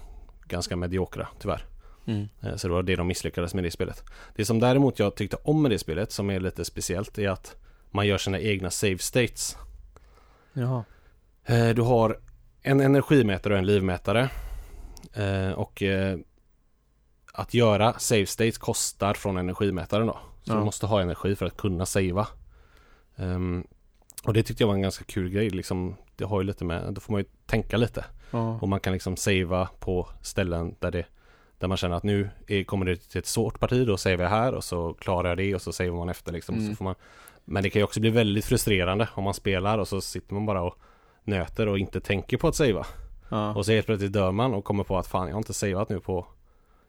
ganska 0.46 0.76
mediokra 0.76 1.28
tyvärr. 1.38 1.64
Mm. 2.06 2.28
Eh, 2.40 2.56
Så 2.56 2.68
det 2.68 2.74
var 2.74 2.82
det 2.82 2.96
de 2.96 3.06
misslyckades 3.06 3.54
med 3.54 3.64
det 3.64 3.70
spelet. 3.70 4.04
Det 4.36 4.44
som 4.44 4.60
däremot 4.60 4.98
jag 4.98 5.14
tyckte 5.14 5.36
om 5.44 5.62
med 5.62 5.70
det 5.70 5.78
spelet 5.78 6.12
som 6.12 6.30
är 6.30 6.40
lite 6.40 6.64
speciellt 6.64 7.18
är 7.18 7.28
att 7.28 7.56
man 7.90 8.06
gör 8.06 8.18
sina 8.18 8.40
egna 8.40 8.70
save 8.70 8.98
states. 8.98 9.56
Jaha. 10.52 10.84
Eh, 11.44 11.68
Du 11.68 11.82
har 11.82 12.18
en 12.62 12.80
energimätare 12.80 13.52
och 13.52 13.58
en 13.58 13.66
livmätare. 13.66 14.30
Och 15.56 15.82
att 17.32 17.54
göra 17.54 17.98
save 17.98 18.26
states 18.26 18.58
kostar 18.58 19.14
från 19.14 19.36
energimätaren 19.36 20.06
då. 20.06 20.18
Så 20.42 20.52
Ja. 20.52 20.56
du 20.58 20.64
måste 20.64 20.86
ha 20.86 21.00
energi 21.00 21.36
för 21.36 21.46
att 21.46 21.56
kunna 21.56 21.86
savea. 21.86 22.26
Ehm, 23.16 23.64
Och 24.24 24.32
det 24.32 24.42
tyckte 24.42 24.62
jag 24.62 24.68
var 24.68 24.74
en 24.74 24.82
ganska 24.82 25.04
kul 25.04 25.28
grej 25.30 25.50
liksom. 25.50 25.96
Det 26.16 26.24
har 26.24 26.40
ju 26.40 26.46
lite 26.46 26.64
med, 26.64 26.94
då 26.94 27.00
får 27.00 27.12
man 27.12 27.20
ju 27.20 27.26
tänka 27.46 27.76
lite. 27.76 28.04
Ja. 28.30 28.58
Och 28.60 28.68
man 28.68 28.80
kan 28.80 28.92
liksom 28.92 29.16
savea 29.16 29.68
på 29.78 30.08
ställen 30.22 30.74
där 30.78 30.90
det 30.90 31.04
där 31.58 31.68
man 31.68 31.76
känner 31.76 31.96
att 31.96 32.02
nu 32.02 32.30
är, 32.46 32.64
kommer 32.64 32.86
det 32.86 32.96
till 32.96 33.18
ett 33.18 33.26
svårt 33.26 33.60
parti, 33.60 33.86
då 33.86 33.96
savear 33.96 34.22
jag 34.22 34.30
här 34.30 34.54
och 34.54 34.64
så 34.64 34.94
klarar 34.94 35.28
jag 35.28 35.38
det 35.38 35.54
och 35.54 35.62
så 35.62 35.72
savear 35.72 35.92
man 35.96 36.08
efter 36.08 36.32
liksom. 36.32 36.54
Mm. 36.54 36.70
Så 36.70 36.76
får 36.76 36.84
man, 36.84 36.94
men 37.44 37.62
det 37.62 37.70
kan 37.70 37.80
ju 37.80 37.84
också 37.84 38.00
bli 38.00 38.10
väldigt 38.10 38.44
frustrerande 38.44 39.08
om 39.14 39.24
man 39.24 39.34
spelar 39.34 39.78
och 39.78 39.88
så 39.88 40.00
sitter 40.00 40.34
man 40.34 40.46
bara 40.46 40.62
och 40.62 40.74
nöter 41.24 41.66
och 41.68 41.78
inte 41.78 42.00
tänker 42.00 42.36
på 42.36 42.48
att 42.48 42.54
savea. 42.56 42.86
ja. 43.28 43.54
Och 43.54 43.66
så 43.66 43.72
helt 43.72 43.86
plötsligt 43.86 44.12
dör 44.12 44.32
man 44.32 44.54
och 44.54 44.64
kommer 44.64 44.84
på 44.84 44.98
att 44.98 45.06
fan 45.06 45.26
jag 45.26 45.34
har 45.34 45.38
inte 45.40 45.54
saveat 45.54 45.88
nu 45.88 46.00
på 46.00 46.26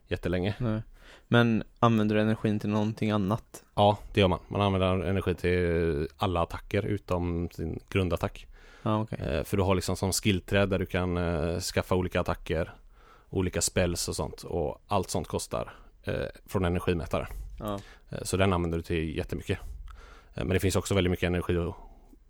jättelänge. 0.08 0.54
Nej. 0.58 0.82
Men 1.28 1.62
använder 1.78 2.14
du 2.14 2.20
energin 2.20 2.60
till 2.60 2.70
någonting 2.70 3.10
annat? 3.10 3.64
Ja, 3.74 3.98
det 4.14 4.20
gör 4.20 4.28
man. 4.28 4.38
Man 4.48 4.60
använder 4.60 5.04
energi 5.08 5.34
till 5.34 6.08
alla 6.16 6.42
attacker 6.42 6.82
utom 6.86 7.48
sin 7.52 7.80
grundattack. 7.88 8.46
Ja, 8.82 9.00
okej. 9.02 9.18
Eh, 9.20 9.44
För 9.44 9.56
du 9.56 9.62
har 9.62 9.74
liksom 9.74 9.96
som 9.96 10.12
skillträd 10.12 10.68
där 10.68 10.78
du 10.78 10.86
kan 10.86 11.16
eh, 11.16 11.58
skaffa 11.60 11.94
olika 11.94 12.20
attacker, 12.20 12.74
olika 13.30 13.60
spells 13.60 14.08
och 14.08 14.16
sånt. 14.16 14.42
Och 14.42 14.82
allt 14.88 15.10
sånt 15.10 15.26
kostar 15.26 15.74
eh, 16.04 16.14
från 16.46 16.64
energimätaren. 16.64 17.26
Ja. 17.58 17.78
Eh, 18.10 18.18
så 18.22 18.36
den 18.36 18.52
använder 18.52 18.78
du 18.78 18.82
till 18.82 19.16
jättemycket. 19.16 19.58
Men 20.34 20.48
det 20.48 20.60
finns 20.60 20.76
också 20.76 20.94
väldigt 20.94 21.10
mycket 21.10 21.26
energi 21.26 21.72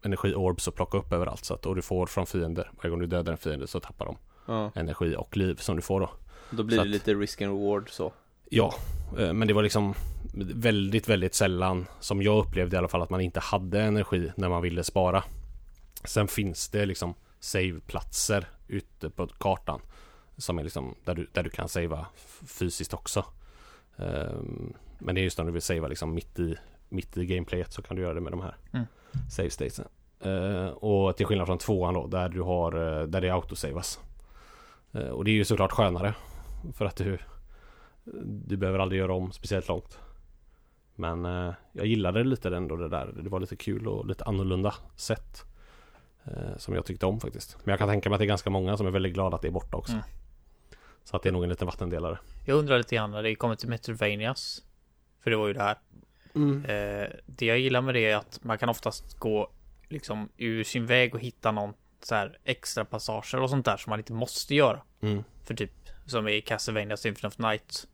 energi-orbs 0.02 0.68
att 0.68 0.74
plocka 0.74 0.98
upp 0.98 1.12
överallt. 1.12 1.44
Så 1.44 1.54
att, 1.54 1.66
och 1.66 1.76
du 1.76 1.82
får 1.82 2.06
från 2.06 2.26
fiender. 2.26 2.70
Varje 2.76 2.90
gång 2.90 3.00
du 3.00 3.06
dödar 3.06 3.32
en 3.32 3.38
fiende 3.38 3.66
så 3.66 3.80
tappar 3.80 4.06
de 4.06 4.16
ja. 4.46 4.70
energi 4.74 5.16
och 5.16 5.36
liv 5.36 5.54
som 5.54 5.76
du 5.76 5.82
får 5.82 6.00
då. 6.00 6.10
Då 6.50 6.62
blir 6.62 6.76
Så 6.76 6.82
det 6.84 6.88
att- 6.88 6.92
lite 6.92 7.14
risk 7.14 7.42
and 7.42 7.52
reward 7.58 7.90
så. 7.90 8.12
Ja, 8.54 8.74
eh, 9.18 9.32
men 9.32 9.48
det 9.48 9.54
var 9.54 9.62
liksom 9.62 9.94
väldigt, 10.54 11.08
väldigt 11.08 11.34
sällan 11.34 11.86
som 12.00 12.22
jag 12.22 12.46
upplevde 12.46 12.76
i 12.76 12.78
alla 12.78 12.88
fall 12.88 13.02
att 13.02 13.10
man 13.10 13.20
inte 13.20 13.40
hade 13.40 13.80
energi 13.80 14.32
när 14.36 14.48
man 14.48 14.62
ville 14.62 14.84
spara. 14.84 15.24
Sen 16.04 16.28
finns 16.28 16.68
det 16.68 16.86
liksom 16.86 17.14
saveplatser 17.40 18.46
ute 18.68 19.10
på 19.10 19.26
kartan. 19.26 19.80
Som 20.36 20.58
är 20.58 20.64
liksom 20.64 20.94
där 21.04 21.14
du, 21.14 21.26
där 21.32 21.42
du 21.42 21.50
kan 21.50 21.68
savea 21.68 22.06
fysiskt 22.46 22.94
också. 22.94 23.24
Um, 23.96 24.72
men 24.98 25.14
det 25.14 25.20
är 25.20 25.22
just 25.22 25.38
när 25.38 25.44
du 25.44 25.52
vill 25.52 25.62
savea 25.62 25.88
liksom 25.88 26.14
mitt 26.14 26.38
i, 26.38 26.56
mitt 26.88 27.16
i 27.16 27.26
gameplayet 27.26 27.72
så 27.72 27.82
kan 27.82 27.96
du 27.96 28.02
göra 28.02 28.14
det 28.14 28.20
med 28.20 28.32
de 28.32 28.40
här 28.40 28.56
Mm. 28.72 28.86
save 29.30 29.50
statesen. 29.50 29.86
Uh, 30.26 30.66
och 30.66 31.16
till 31.16 31.26
skillnad 31.26 31.46
från 31.46 31.58
tvåan 31.58 31.94
då 31.94 32.06
där 32.06 32.28
du 32.28 32.40
har, 32.40 32.76
uh, 32.76 33.06
där 33.06 33.20
det 33.20 33.30
autosavas. 33.30 34.00
Och 35.12 35.24
det 35.24 35.30
är 35.30 35.34
ju 35.34 35.44
såklart 35.44 35.72
skönare. 35.72 36.14
För 36.74 36.84
att 36.84 36.96
du, 36.96 37.18
du 38.44 38.56
behöver 38.56 38.78
aldrig 38.78 39.00
göra 39.00 39.14
om 39.14 39.32
speciellt 39.32 39.68
långt. 39.68 39.98
Men 40.94 41.26
uh, 41.26 41.54
jag 41.72 41.86
gillade 41.86 42.24
lite 42.24 42.56
ändå 42.56 42.76
det 42.76 42.88
där. 42.88 43.12
Det 43.22 43.28
var 43.28 43.40
lite 43.40 43.56
kul 43.56 43.88
och 43.88 44.06
lite 44.06 44.24
annorlunda 44.24 44.74
sätt. 44.96 45.44
Uh, 46.26 46.56
som 46.56 46.74
jag 46.74 46.84
tyckte 46.84 47.06
om 47.06 47.20
faktiskt. 47.20 47.56
Men 47.64 47.72
jag 47.72 47.78
kan 47.78 47.88
tänka 47.88 48.08
mig 48.08 48.14
att 48.14 48.20
det 48.20 48.24
är 48.24 48.26
ganska 48.26 48.50
många 48.50 48.76
som 48.76 48.86
är 48.86 48.90
väldigt 48.90 49.14
glada 49.14 49.36
att 49.36 49.42
det 49.42 49.48
är 49.48 49.52
borta 49.52 49.76
också. 49.76 49.92
Mm. 49.92 50.04
Så 51.04 51.16
att 51.16 51.22
det 51.22 51.28
är 51.28 51.32
nog 51.32 51.42
en 51.42 51.48
liten 51.48 51.66
vattendelare. 51.66 52.18
Jag 52.46 52.58
undrar 52.58 52.78
lite 52.78 52.94
grann 52.94 53.10
när 53.10 53.22
det 53.22 53.34
kommer 53.34 53.54
till 53.54 53.68
Metrovanias. 53.68 54.62
För 55.20 55.30
det 55.30 55.36
var 55.36 55.46
ju 55.46 55.52
det 55.52 55.62
här. 55.62 55.76
Eh, 56.34 57.08
det 57.26 57.46
jag 57.46 57.58
gillar 57.58 57.80
med 57.80 57.94
det 57.94 58.10
är 58.10 58.16
att 58.16 58.44
man 58.44 58.58
kan 58.58 58.68
oftast 58.68 59.18
gå 59.18 59.50
liksom 59.88 60.28
ur 60.36 60.64
sin 60.64 60.86
väg 60.86 61.14
och 61.14 61.20
hitta 61.20 61.52
någon 61.52 61.74
så 62.02 62.14
här 62.14 62.38
extra 62.44 62.84
passager 62.84 63.40
och 63.40 63.50
sånt 63.50 63.64
där 63.64 63.76
som 63.76 63.90
man 63.90 63.98
inte 63.98 64.12
måste 64.12 64.54
göra. 64.54 64.82
Mm. 65.00 65.24
För 65.44 65.54
typ 65.54 65.72
som 66.06 66.28
i 66.28 66.40
Castlevania 66.40 66.96
Symphony 66.96 67.28
of 67.28 67.38
Night. 67.38 67.88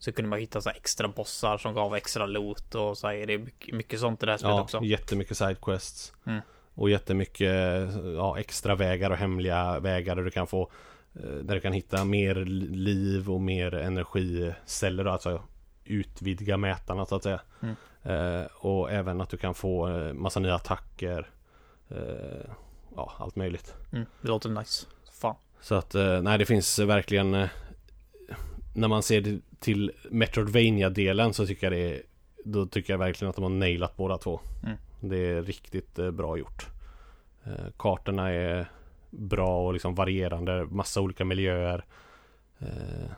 Så 0.00 0.12
kunde 0.12 0.28
man 0.28 0.38
hitta 0.38 0.60
så 0.60 0.70
extra 0.70 1.08
bossar 1.08 1.58
som 1.58 1.74
gav 1.74 1.94
extra 1.94 2.26
loot 2.26 2.74
och 2.74 2.98
så 2.98 3.08
här. 3.08 3.26
Det 3.26 3.34
är 3.34 3.38
mycket, 3.38 3.74
mycket 3.74 4.00
sånt 4.00 4.22
i 4.22 4.26
det 4.26 4.32
här 4.32 4.38
spelet 4.38 4.56
Ja, 4.56 4.62
också. 4.62 4.80
jättemycket 4.82 5.36
sidequests. 5.36 6.12
Mm. 6.26 6.40
Och 6.74 6.90
jättemycket 6.90 7.88
ja, 8.16 8.38
extra 8.38 8.74
vägar 8.74 9.10
och 9.10 9.16
hemliga 9.16 9.80
vägar 9.80 10.16
där 10.16 10.22
du 10.22 10.30
kan 10.30 10.46
få 10.46 10.70
eh, 11.14 11.30
Där 11.30 11.54
du 11.54 11.60
kan 11.60 11.72
hitta 11.72 12.04
mer 12.04 12.34
liv 12.74 13.30
och 13.30 13.40
mer 13.40 13.74
energiceller 13.74 15.04
alltså 15.04 15.42
utvidga 15.84 16.56
mätarna 16.56 17.06
så 17.06 17.16
att 17.16 17.22
säga. 17.22 17.40
Mm. 17.60 17.74
Eh, 18.02 18.46
och 18.52 18.92
även 18.92 19.20
att 19.20 19.28
du 19.28 19.36
kan 19.36 19.54
få 19.54 19.88
eh, 19.88 20.12
massa 20.12 20.40
nya 20.40 20.54
attacker. 20.54 21.30
Eh, 21.88 22.50
ja, 22.96 23.12
allt 23.18 23.36
möjligt. 23.36 23.74
Mm, 23.92 24.06
det 24.20 24.28
låter 24.28 24.48
nice. 24.48 24.86
Fan. 25.12 25.34
Så 25.60 25.74
att 25.74 25.94
eh, 25.94 26.22
nej 26.22 26.38
det 26.38 26.46
finns 26.46 26.78
verkligen 26.78 27.48
När 28.74 28.88
man 28.88 29.02
ser 29.02 29.40
till 29.58 29.92
Metroidvania-delen 30.10 31.34
så 31.34 31.46
tycker 31.46 31.66
jag 31.66 31.72
det 31.72 31.94
är 31.96 32.02
Då 32.44 32.66
tycker 32.66 32.92
jag 32.92 32.98
verkligen 32.98 33.30
att 33.30 33.36
de 33.36 33.42
har 33.42 33.50
nailat 33.50 33.96
båda 33.96 34.18
två 34.18 34.40
Mm. 34.64 34.76
Det 35.00 35.16
är 35.16 35.42
riktigt 35.42 35.98
eh, 35.98 36.10
bra 36.10 36.38
gjort 36.38 36.66
eh, 37.44 37.52
Kartorna 37.76 38.30
är 38.30 38.70
bra 39.10 39.66
och 39.66 39.72
liksom 39.72 39.94
varierande 39.94 40.64
Massa 40.70 41.00
olika 41.00 41.24
miljöer 41.24 41.84
eh, 42.58 43.10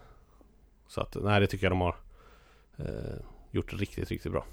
Så 0.89 1.01
att 1.01 1.17
nej 1.23 1.41
det 1.41 1.47
tycker 1.47 1.65
jag 1.67 1.73
de 1.73 1.81
har 1.81 1.97
Gjort 3.51 3.73
riktigt 3.81 4.11
riktigt 4.11 4.33
bra 4.33 4.45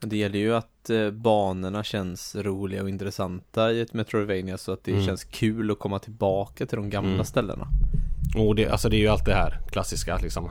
Det 0.00 0.16
gäller 0.16 0.38
ju 0.38 0.54
att 0.54 0.90
banorna 1.12 1.84
känns 1.84 2.36
roliga 2.36 2.82
och 2.82 2.88
intressanta 2.88 3.72
i 3.72 3.80
ett 3.80 3.92
Metroidvania 3.94 4.58
så 4.58 4.72
att 4.72 4.84
det 4.84 4.92
Mm. 4.92 5.04
känns 5.04 5.24
kul 5.24 5.70
att 5.70 5.78
komma 5.78 5.98
tillbaka 5.98 6.66
till 6.66 6.76
de 6.76 6.90
gamla 6.90 7.12
Mm. 7.12 7.24
ställena. 7.24 7.66
Och 8.36 8.54
det, 8.54 8.68
alltså 8.68 8.88
det 8.88 8.96
är 8.96 8.98
ju 8.98 9.08
allt 9.08 9.24
det 9.24 9.34
här 9.34 9.60
klassiska 9.70 10.16
liksom 10.18 10.50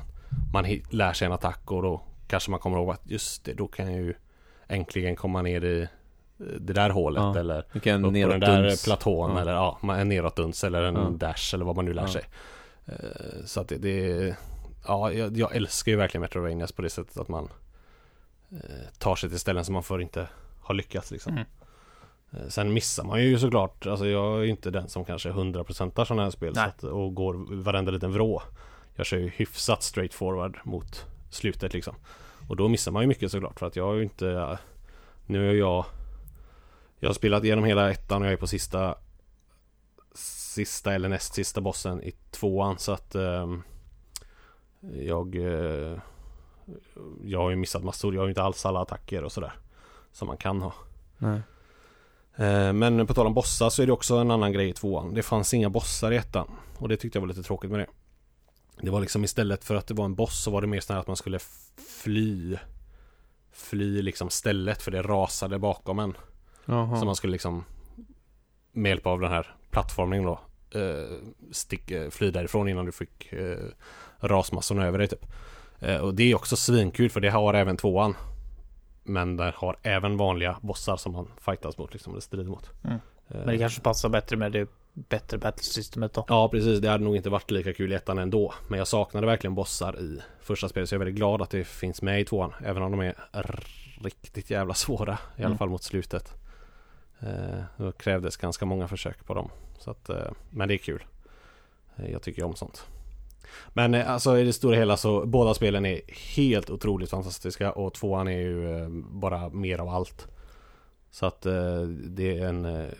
Man 0.53 0.65
lär 0.89 1.13
sig 1.13 1.25
en 1.25 1.31
attack 1.31 1.71
och 1.71 1.81
då 1.83 2.01
kanske 2.27 2.51
man 2.51 2.59
kommer 2.59 2.77
ihåg 2.77 2.89
att 2.89 3.01
just 3.09 3.45
det, 3.45 3.53
då 3.53 3.67
kan 3.67 3.91
jag 3.93 4.01
ju 4.01 4.13
äntligen 4.67 5.15
komma 5.15 5.41
ner 5.41 5.65
i 5.65 5.81
eh, 5.81 5.87
det 6.59 6.73
där 6.73 6.89
hålet 6.89 7.23
Ja, 7.23 7.39
eller 7.39 7.59
upp 7.59 7.83
på 7.83 7.87
den 8.31 8.39
där 8.39 8.63
duns. 8.63 8.85
platån 8.85 9.31
Ja. 9.35 9.41
eller 9.41 9.51
ja, 9.53 9.79
en 9.83 10.09
neråtduns 10.09 10.63
eller 10.63 10.83
en 10.83 10.95
Ja. 10.95 11.09
dash 11.09 11.53
eller 11.55 11.65
vad 11.65 11.75
man 11.75 11.85
nu 11.85 11.93
lär 11.93 12.07
sig. 12.07 12.23
Eh, 12.85 12.93
Så 13.45 13.61
att 13.61 13.67
det, 13.67 13.77
det 13.77 14.35
ja, 14.87 15.11
jag, 15.11 15.37
jag 15.37 15.55
älskar 15.55 15.91
ju 15.91 15.97
verkligen 15.97 16.21
Metroidvanias 16.21 16.71
på 16.71 16.81
det 16.81 16.89
sättet 16.89 17.17
att 17.17 17.27
man 17.27 17.49
eh, 18.51 18.57
tar 18.99 19.15
sig 19.15 19.29
till 19.29 19.39
ställen 19.39 19.65
som 19.65 19.73
man 19.73 19.83
förr 19.83 19.99
inte 20.01 20.27
har 20.61 20.75
lyckats 20.75 21.11
liksom. 21.11 21.33
Mm. 21.33 21.45
Eh, 22.33 22.47
Sen 22.47 22.73
missar 22.73 23.03
man 23.03 23.23
ju 23.23 23.39
såklart, 23.39 23.85
alltså 23.87 24.07
jag 24.07 24.39
är 24.39 24.43
inte 24.43 24.69
den 24.71 24.89
som 24.89 25.05
kanske 25.05 25.29
100% 25.29 26.05
sådana 26.05 26.23
här 26.23 26.29
spel 26.31 26.57
att, 26.57 26.83
och 26.83 27.15
går 27.15 27.63
varenda 27.63 27.91
liten 27.91 28.11
vrå. 28.11 28.41
Jag 28.95 29.05
kör 29.05 29.17
ju 29.17 29.29
hyfsat 29.29 29.83
straight 29.83 30.13
forward 30.13 30.59
mot 30.63 31.05
slutet 31.29 31.73
liksom. 31.73 31.95
Och 32.49 32.55
då 32.55 32.67
missar 32.67 32.91
man 32.91 33.03
ju 33.03 33.07
mycket 33.07 33.31
såklart 33.31 33.59
för 33.59 33.65
att 33.65 33.75
jag 33.75 33.85
har 33.85 33.93
ju 33.93 34.03
inte 34.03 34.57
Nu 35.25 35.49
är 35.49 35.53
jag 35.53 35.85
Jag 36.99 37.09
har 37.09 37.13
spelat 37.13 37.43
igenom 37.43 37.63
hela 37.63 37.91
ettan 37.91 38.21
och 38.21 38.27
jag 38.27 38.33
är 38.33 38.37
på 38.37 38.47
sista 38.47 38.95
Sista 40.15 40.93
eller 40.93 41.09
näst 41.09 41.33
sista 41.33 41.61
bossen 41.61 42.03
i 42.03 42.11
tvåan 42.31 42.77
så 42.77 42.91
att 42.91 43.15
ehm, 43.15 43.63
Jag 44.79 45.35
eh, 45.35 45.97
Jag 47.23 47.39
har 47.39 47.49
ju 47.49 47.55
missat 47.55 47.83
massor, 47.83 48.13
jag 48.13 48.21
har 48.21 48.25
ju 48.25 48.31
inte 48.31 48.43
alls 48.43 48.65
alla 48.65 48.81
attacker 48.81 49.23
och 49.23 49.31
sådär 49.31 49.53
Som 50.11 50.27
man 50.27 50.37
kan 50.37 50.61
ha 50.61 50.73
Nej. 51.17 51.41
Eh, 52.35 52.73
Men 52.73 53.07
på 53.07 53.13
tal 53.13 53.27
om 53.27 53.33
bossar 53.33 53.69
så 53.69 53.81
är 53.81 53.85
det 53.85 53.93
också 53.93 54.15
en 54.15 54.31
annan 54.31 54.51
grej 54.51 54.69
i 54.69 54.73
tvåan. 54.73 55.13
Det 55.13 55.23
fanns 55.23 55.53
inga 55.53 55.69
bossar 55.69 56.11
i 56.11 56.15
ettan. 56.17 56.47
Och 56.77 56.89
det 56.89 56.97
tyckte 56.97 57.17
jag 57.17 57.21
var 57.21 57.27
lite 57.27 57.43
tråkigt 57.43 57.71
med 57.71 57.79
det. 57.79 57.87
Det 58.81 58.91
var 58.91 59.01
liksom 59.01 59.23
istället 59.23 59.63
för 59.63 59.75
att 59.75 59.87
det 59.87 59.93
var 59.93 60.05
en 60.05 60.15
boss 60.15 60.43
så 60.43 60.51
var 60.51 60.61
det 60.61 60.67
mer 60.67 60.79
så 60.79 60.93
här 60.93 60.99
att 60.99 61.07
man 61.07 61.15
skulle 61.15 61.39
fly. 62.03 62.57
Fly 63.51 64.01
liksom 64.01 64.29
stället 64.29 64.81
för 64.81 64.91
det 64.91 65.01
rasade 65.01 65.59
bakom 65.59 65.99
en. 65.99 66.13
Jaha. 66.65 66.99
Så 66.99 67.05
man 67.05 67.15
skulle 67.15 67.31
liksom 67.31 67.63
med 68.71 68.89
hjälp 68.89 69.07
av 69.07 69.19
den 69.19 69.31
här 69.31 69.55
plattformningen 69.71 70.25
då 70.25 70.39
eh, 70.79 71.17
stick, 71.51 71.91
eh, 71.91 72.09
fly 72.09 72.31
därifrån 72.31 72.67
innan 72.67 72.85
du 72.85 72.91
fick 72.91 73.33
eh, 73.33 73.57
rasmassorna 74.19 74.85
över 74.87 74.97
dig 74.97 75.07
typ. 75.07 75.25
Och 76.01 76.15
det 76.15 76.31
är 76.31 76.35
också 76.35 76.55
svinkul 76.55 77.09
för 77.09 77.21
det 77.21 77.29
har 77.29 77.53
även 77.53 77.77
tvåan. 77.77 78.15
Men 79.03 79.37
det 79.37 79.53
har 79.55 79.77
även 79.83 80.17
vanliga 80.17 80.57
bossar 80.61 80.97
som 80.97 81.11
man 81.13 81.31
fightas 81.41 81.77
mot 81.77 81.93
liksom, 81.93 82.13
eller 82.13 82.21
strider 82.21 82.49
mot. 82.49 82.69
Mm. 82.83 82.95
Eh, 82.95 82.99
Men 83.37 83.47
det 83.47 83.57
kanske 83.57 83.81
passar 83.81 84.09
bättre 84.09 84.37
med 84.37 84.51
det 84.51 84.69
bättre 84.93 85.37
battlesystemet 85.37 86.13
då. 86.13 86.25
Ja 86.27 86.49
precis, 86.49 86.79
det 86.79 86.89
hade 86.89 87.03
nog 87.03 87.15
inte 87.15 87.29
varit 87.29 87.51
lika 87.51 87.73
kul 87.73 87.91
i 87.91 87.95
ettan 87.95 88.17
ändå. 88.17 88.53
Men 88.67 88.77
jag 88.77 88.87
saknade 88.87 89.27
verkligen 89.27 89.55
bossar 89.55 89.99
i 89.99 90.21
första 90.41 90.69
spelet 90.69 90.89
så 90.89 90.95
jag 90.95 90.97
är 90.97 91.05
väldigt 91.05 91.15
glad 91.19 91.41
att 91.41 91.49
det 91.49 91.63
finns 91.63 92.01
med 92.01 92.21
i 92.21 92.25
tvåan. 92.25 92.53
Även 92.65 92.83
om 92.83 92.91
de 92.91 92.99
är 93.31 93.63
riktigt 94.03 94.49
jävla 94.49 94.73
svåra. 94.73 95.13
I 95.13 95.39
alla 95.39 95.45
Mm. 95.45 95.57
fall 95.57 95.69
mot 95.69 95.83
slutet. 95.83 96.33
Eh, 97.19 97.63
det 97.77 97.97
krävdes 97.97 98.37
ganska 98.37 98.65
många 98.65 98.87
försök 98.87 99.25
på 99.25 99.33
dem. 99.33 99.49
Så 99.79 99.91
att, 99.91 100.09
eh, 100.09 100.31
men 100.49 100.67
det 100.67 100.73
är 100.73 100.77
kul. 100.77 101.03
Eh, 101.95 102.11
jag 102.11 102.21
tycker 102.21 102.43
om 102.43 102.55
sånt. 102.55 102.85
Men 103.69 103.93
eh, 103.93 104.11
alltså 104.11 104.37
i 104.37 104.43
det 104.43 104.53
stora 104.53 104.75
hela 104.75 104.97
så 104.97 105.25
båda 105.25 105.53
spelen 105.53 105.85
är 105.85 106.01
helt 106.35 106.69
otroligt 106.69 107.09
fantastiska 107.09 107.71
och 107.71 107.93
tvåan 107.93 108.27
är 108.27 108.37
ju 108.37 108.81
eh, 108.81 108.89
bara 109.11 109.49
mer 109.49 109.79
av 109.79 109.89
allt. 109.89 110.27
Så 111.11 111.25
att 111.25 111.45
eh, 111.45 111.81
det 111.87 112.39
är 112.39 112.47
en 112.47 112.91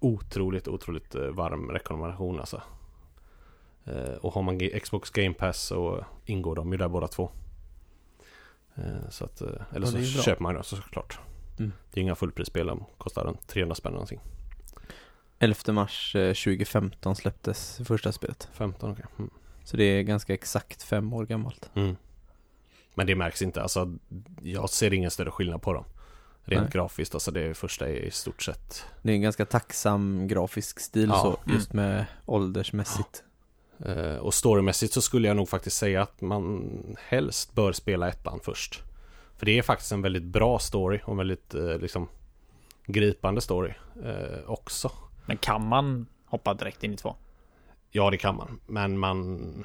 otroligt, 0.00 0.68
otroligt 0.68 1.14
varm 1.14 1.70
rekommendation 1.70 2.40
alltså. 2.40 2.62
Och 4.20 4.32
har 4.32 4.42
man 4.42 4.58
Xbox 4.82 5.10
Game 5.10 5.34
Pass 5.34 5.62
så 5.62 6.04
ingår 6.24 6.54
de 6.54 6.72
ju 6.72 6.78
där 6.78 6.88
båda 6.88 7.08
två. 7.08 7.30
Så 9.10 9.24
att, 9.24 9.40
eller 9.40 9.60
Ja, 9.72 9.86
så 9.86 9.92
bra. 9.92 10.22
köper 10.22 10.42
man 10.42 10.54
dem 10.54 10.64
såklart. 10.64 11.18
Mm. 11.58 11.72
Det 11.92 12.00
är 12.00 12.02
inga 12.02 12.14
fullprisspel, 12.14 12.66
de 12.66 12.84
kostar 12.98 13.26
en 13.26 13.36
300 13.46 13.74
spänn 13.74 13.92
någonting. 13.92 14.20
11 15.38 15.72
mars 15.72 16.16
eh, 16.16 16.34
2015 16.34 17.16
släpptes 17.16 17.80
första 17.84 18.12
spelet. 18.12 18.48
15 18.52 18.90
okej. 18.92 19.04
Mm. 19.18 19.30
Så 19.66 19.76
det 19.76 19.84
är 19.84 20.02
ganska 20.02 20.34
exakt 20.34 20.82
fem 20.82 21.12
år 21.12 21.26
gammalt. 21.26 21.70
Mm. 21.74 21.96
Men 22.94 23.06
det 23.06 23.14
märks 23.14 23.42
inte, 23.42 23.62
alltså 23.62 23.94
jag 24.42 24.70
ser 24.70 24.94
ingen 24.94 25.10
större 25.10 25.30
skillnad 25.30 25.62
på 25.62 25.72
dem. 25.72 25.84
Rent 26.44 26.62
Nej. 26.62 26.70
grafiskt, 26.72 27.14
alltså 27.14 27.30
det 27.30 27.54
första 27.54 27.88
är 27.88 27.94
i 27.94 28.10
stort 28.10 28.42
sett 28.42 28.84
Det 29.02 29.10
är 29.10 29.14
en 29.14 29.22
ganska 29.22 29.46
tacksam 29.46 30.28
grafisk 30.28 30.80
stil 30.80 31.08
Ja. 31.08 31.22
så, 31.22 31.52
just 31.52 31.72
med 31.72 32.06
åldersmässigt. 32.26 33.22
Eh, 33.84 34.16
Och 34.16 34.34
storymässigt 34.34 34.92
så 34.92 35.02
skulle 35.02 35.28
jag 35.28 35.36
nog 35.36 35.48
faktiskt 35.48 35.76
säga 35.76 36.02
att 36.02 36.20
man 36.20 36.70
helst 37.08 37.52
bör 37.54 37.72
spela 37.72 38.08
ettan 38.08 38.40
först. 38.42 38.82
För 39.36 39.46
det 39.46 39.58
är 39.58 39.62
faktiskt 39.62 39.92
en 39.92 40.02
väldigt 40.02 40.22
bra 40.24 40.58
story 40.58 41.00
och 41.04 41.10
en 41.12 41.16
väldigt 41.16 41.54
eh, 41.54 41.78
liksom 41.78 42.08
gripande 42.86 43.40
story 43.40 43.72
eh, 44.04 44.50
också. 44.50 44.90
Men 45.26 45.36
kan 45.36 45.68
man 45.68 46.06
hoppa 46.26 46.54
direkt 46.54 46.84
in 46.84 46.92
i 46.94 46.96
två? 46.96 47.16
Ja 47.96 48.10
det 48.10 48.16
kan 48.16 48.36
man, 48.36 48.60
men 48.66 48.98
man 48.98 49.64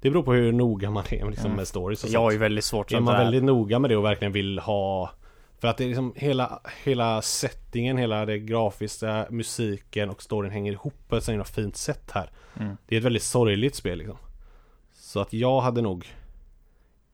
Det 0.00 0.10
beror 0.10 0.22
på 0.22 0.32
hur 0.32 0.52
noga 0.52 0.90
man 0.90 1.04
är 1.10 1.26
liksom, 1.30 1.46
Mm. 1.46 1.56
med 1.56 1.68
stories 1.68 2.04
och 2.04 2.10
Jag 2.10 2.22
är 2.22 2.24
sånt. 2.26 2.34
ju 2.34 2.38
väldigt 2.38 2.64
svårt 2.64 2.92
Är 2.92 3.00
man 3.00 3.14
där. 3.14 3.24
väldigt 3.24 3.44
noga 3.44 3.78
med 3.78 3.90
det 3.90 3.96
och 3.96 4.04
verkligen 4.04 4.32
vill 4.32 4.58
ha 4.58 5.10
För 5.58 5.68
att 5.68 5.76
det 5.76 5.84
är 5.84 5.88
liksom 5.88 6.12
hela, 6.16 6.60
hela 6.84 7.22
settingen, 7.22 7.96
hela 7.96 8.26
det 8.26 8.38
grafiska, 8.38 9.26
musiken 9.30 10.10
och 10.10 10.22
storyn 10.22 10.50
hänger 10.52 10.72
ihop 10.72 10.94
på 11.08 11.16
ett 11.16 11.24
så 11.24 11.44
fint 11.44 11.76
sätt 11.76 12.10
här. 12.10 12.30
Mm. 12.60 12.76
Det 12.86 12.94
är 12.94 12.98
ett 12.98 13.04
väldigt 13.04 13.22
sorgligt 13.22 13.74
spel 13.74 13.98
liksom. 13.98 14.16
Så 14.94 15.20
att 15.20 15.32
jag 15.32 15.60
hade 15.60 15.82
nog 15.82 16.06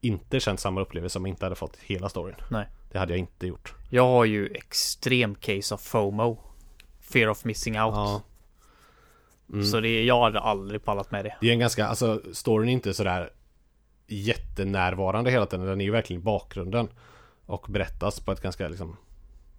inte 0.01 0.41
känt 0.41 0.61
samma 0.61 0.81
upplevelse 0.81 1.19
om 1.19 1.27
jag 1.27 1.33
inte 1.33 1.45
hade 1.45 1.57
fått 1.57 1.77
hela 1.77 2.09
storyn. 2.09 2.37
Nej. 2.51 2.67
Det 2.93 2.99
hade 2.99 3.13
jag 3.13 3.19
inte 3.19 3.47
gjort. 3.47 3.75
Jag 3.91 4.07
har 4.07 4.25
ju 4.25 4.47
extrem 4.47 5.35
case 5.35 5.75
of 5.75 5.81
FOMO. 5.81 6.39
Fear 7.01 7.29
of 7.29 7.45
missing 7.45 7.81
out. 7.81 7.95
Ja. 7.95 8.23
Mm. 9.53 9.65
Så 9.65 9.81
det, 9.81 10.05
jag 10.05 10.23
hade 10.23 10.41
aldrig 10.41 10.85
pallat 10.85 11.11
med 11.11 11.25
det. 11.25 11.35
Det 11.41 11.49
är 11.49 11.53
en 11.53 11.59
ganska, 11.59 11.87
alltså 11.87 12.23
storyn 12.33 12.69
är 12.69 12.73
inte 12.73 12.95
sådär 12.95 13.31
jättenärvarande 14.07 15.31
hela 15.31 15.47
tiden. 15.47 15.67
Den 15.67 15.81
är 15.81 15.85
ju 15.85 15.91
verkligen 15.91 16.23
i 16.23 16.25
bakgrunden. 16.25 16.89
Och 17.47 17.67
berättas 17.69 18.21
på 18.21 18.33
ett 18.33 18.41
ganska 18.41 18.69
liksom 18.69 18.97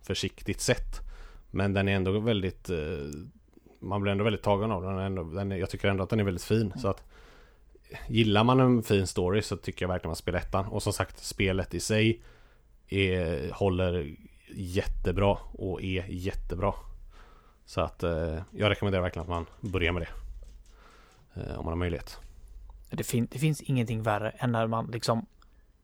försiktigt 0.01 0.61
sätt. 0.61 1.01
Men 1.51 1.73
den 1.73 1.87
är 1.87 1.95
ändå 1.95 2.19
väldigt 2.19 2.69
eh, 2.69 2.77
Man 3.79 4.01
blir 4.01 4.11
ändå 4.11 4.23
väldigt 4.23 4.43
tagen 4.43 4.71
av 4.71 4.83
den. 4.83 4.99
Ändå, 4.99 5.23
den 5.23 5.51
är, 5.51 5.57
jag 5.57 5.69
tycker 5.69 5.87
ändå 5.87 6.03
att 6.03 6.09
den 6.09 6.19
är 6.19 6.23
väldigt 6.23 6.43
fin. 6.43 6.73
Så 6.77 6.87
att 6.87 7.03
Gillar 8.07 8.43
man 8.43 8.59
en 8.59 8.83
fin 8.83 9.07
story 9.07 9.41
så 9.41 9.57
tycker 9.57 9.83
jag 9.83 9.89
verkligen 9.89 10.09
man 10.09 10.15
spelar 10.15 10.39
ettan. 10.39 10.65
Och 10.65 10.83
som 10.83 10.93
sagt 10.93 11.25
spelet 11.25 11.73
i 11.73 11.79
sig 11.79 12.21
är, 12.87 13.51
håller 13.51 14.15
jättebra 14.55 15.37
och 15.51 15.83
är 15.83 16.05
jättebra. 16.09 16.73
Så 17.67 17.81
att 17.81 18.03
eh, 18.03 18.41
jag 18.51 18.69
rekommenderar 18.69 19.03
verkligen 19.03 19.23
att 19.23 19.29
man 19.29 19.45
börjar 19.71 19.91
med 19.91 20.01
det. 20.01 20.09
Eh, 21.41 21.59
om 21.59 21.65
man 21.65 21.71
har 21.71 21.75
möjlighet. 21.75 22.19
Det, 22.89 23.03
fin 23.03 23.27
det 23.31 23.39
finns 23.39 23.61
ingenting 23.61 24.03
värre 24.03 24.29
än 24.29 24.51
när 24.51 24.67
man 24.67 24.91
liksom 24.91 25.25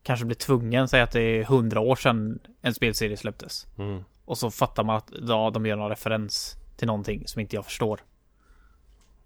kanske 0.03 0.25
blir 0.25 0.35
tvungen, 0.35 0.87
säga 0.87 1.03
att 1.03 1.11
det 1.11 1.21
är 1.21 1.43
hundra 1.43 1.79
år 1.79 1.95
sedan 1.95 2.39
en 2.61 2.73
spelserie 2.73 3.17
släpptes. 3.17 3.67
Mm. 3.77 4.03
Och 4.25 4.37
så 4.37 4.51
fattar 4.51 4.83
man 4.83 4.95
att 4.95 5.11
ja, 5.27 5.51
de 5.53 5.65
gör 5.65 5.75
någon 5.75 5.89
referens 5.89 6.55
till 6.77 6.87
någonting 6.87 7.27
som 7.27 7.39
inte 7.39 7.55
jag 7.55 7.65
förstår. 7.65 7.99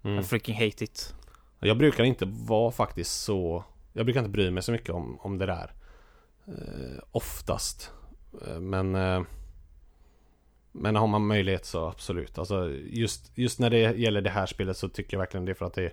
Mm. 0.02 0.18
I 0.18 0.22
freaking 0.22 0.54
hate 0.54 0.84
it. 0.84 1.14
Jag 1.58 1.78
brukar 1.78 2.04
inte 2.04 2.24
vara 2.26 2.70
faktiskt 2.70 3.22
så 3.22 3.64
Jag 3.92 4.06
brukar 4.06 4.20
inte 4.20 4.30
bry 4.30 4.50
mig 4.50 4.62
så 4.62 4.72
mycket 4.72 4.90
om, 4.90 5.18
om 5.20 5.38
det 5.38 5.46
där 5.46 5.72
eh, 6.46 7.02
Oftast 7.12 7.92
eh, 8.46 8.60
Men 8.60 8.94
eh, 8.94 9.22
Men 10.72 10.96
har 10.96 11.06
man 11.06 11.26
möjlighet 11.26 11.64
så 11.64 11.86
absolut 11.86 12.38
Alltså 12.38 12.70
just, 12.90 13.38
just 13.38 13.58
när 13.58 13.70
det 13.70 13.96
gäller 13.96 14.20
det 14.20 14.30
här 14.30 14.46
spelet 14.46 14.76
så 14.76 14.88
tycker 14.88 15.16
jag 15.16 15.18
verkligen 15.18 15.44
det 15.44 15.54
för 15.54 15.66
att 15.66 15.74
det 15.74 15.92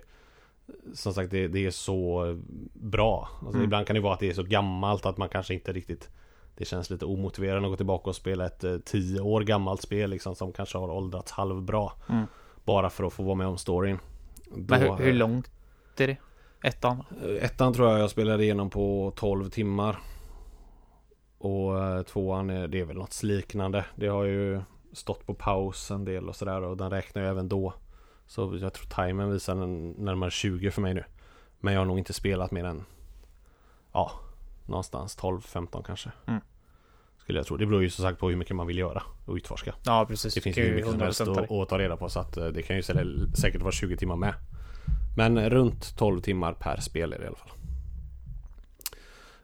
Som 0.94 1.14
sagt 1.14 1.30
det, 1.30 1.48
det 1.48 1.66
är 1.66 1.70
så 1.70 2.36
bra 2.72 3.28
alltså, 3.32 3.54
mm. 3.54 3.64
Ibland 3.64 3.86
kan 3.86 3.94
det 3.94 4.00
vara 4.00 4.14
att 4.14 4.20
det 4.20 4.28
är 4.28 4.34
så 4.34 4.42
gammalt 4.42 5.06
att 5.06 5.16
man 5.16 5.28
kanske 5.28 5.54
inte 5.54 5.72
riktigt 5.72 6.10
Det 6.56 6.64
känns 6.64 6.90
lite 6.90 7.04
omotiverande 7.04 7.68
att 7.68 7.72
gå 7.72 7.76
tillbaka 7.76 8.10
och 8.10 8.16
spela 8.16 8.46
ett 8.46 8.64
eh, 8.64 8.78
tio 8.78 9.20
år 9.20 9.40
gammalt 9.40 9.82
spel 9.82 10.10
liksom 10.10 10.34
Som 10.34 10.52
kanske 10.52 10.78
har 10.78 10.90
åldrats 10.90 11.32
halvbra 11.32 11.92
mm. 12.08 12.26
Bara 12.64 12.90
för 12.90 13.04
att 13.04 13.12
få 13.12 13.22
vara 13.22 13.34
med 13.34 13.46
om 13.46 13.58
storyn 13.58 13.98
Då, 14.54 14.76
Men 14.78 14.80
hur, 14.80 14.96
hur 14.96 15.12
långt 15.12 15.50
är 15.96 16.06
det? 16.06 16.16
Ettan? 16.62 17.02
Ettan 17.40 17.72
tror 17.72 17.90
jag 17.90 18.00
jag 18.00 18.10
spelade 18.10 18.44
igenom 18.44 18.70
på 18.70 19.12
12 19.16 19.48
timmar. 19.50 19.98
Och 21.46 21.84
eh, 21.84 22.02
tvåan 22.02 22.50
är, 22.50 22.68
det 22.68 22.80
är 22.80 22.84
väl 22.84 22.96
något 22.96 23.22
liknande. 23.22 23.84
Det 23.96 24.06
har 24.06 24.24
ju 24.24 24.62
stått 24.92 25.26
på 25.26 25.34
paus 25.34 25.90
en 25.90 26.04
del 26.04 26.28
och 26.28 26.36
sådär 26.36 26.62
och 26.62 26.76
den 26.76 26.90
räknar 26.90 27.22
jag 27.22 27.30
även 27.30 27.48
då. 27.48 27.74
Så 28.26 28.58
jag 28.60 28.72
tror 28.72 29.06
timern 29.06 29.30
visar 29.30 29.54
närmare 30.00 30.30
20 30.30 30.70
för 30.70 30.82
mig 30.82 30.94
nu. 30.94 31.04
Men 31.60 31.74
jag 31.74 31.80
har 31.80 31.86
nog 31.86 31.98
inte 31.98 32.12
spelat 32.12 32.50
mer 32.50 32.64
än 32.64 32.84
Ja 33.92 34.12
Någonstans 34.66 35.18
12-15 35.18 35.82
kanske 35.82 36.12
mm. 36.26 36.40
Skulle 37.18 37.38
jag 37.38 37.46
tro. 37.46 37.56
Det 37.56 37.66
beror 37.66 37.82
ju 37.82 37.90
som 37.90 38.02
sagt 38.02 38.18
på 38.18 38.28
hur 38.28 38.36
mycket 38.36 38.56
man 38.56 38.66
vill 38.66 38.78
göra 38.78 39.02
och 39.24 39.34
utforska. 39.34 39.74
Ja 39.84 40.06
precis. 40.08 40.34
Det 40.34 40.40
finns 40.40 40.56
ju 40.56 40.62
hur 40.62 40.74
mycket 40.74 40.90
som 40.90 41.00
helst 41.00 41.20
att, 41.20 41.50
att 41.50 41.68
ta 41.68 41.78
reda 41.78 41.96
på 41.96 42.08
så 42.08 42.20
att 42.20 42.36
eh, 42.36 42.46
det 42.46 42.62
kan 42.62 42.76
ju 42.76 42.82
säkert 43.34 43.62
vara 43.62 43.72
20 43.72 43.96
timmar 43.96 44.16
med. 44.16 44.34
Men 45.16 45.50
runt 45.50 45.96
12 45.96 46.20
timmar 46.20 46.52
per 46.52 46.80
spel 46.80 47.12
är 47.12 47.18
det 47.18 47.24
i 47.24 47.28
alla 47.28 47.36
fall. 47.36 47.50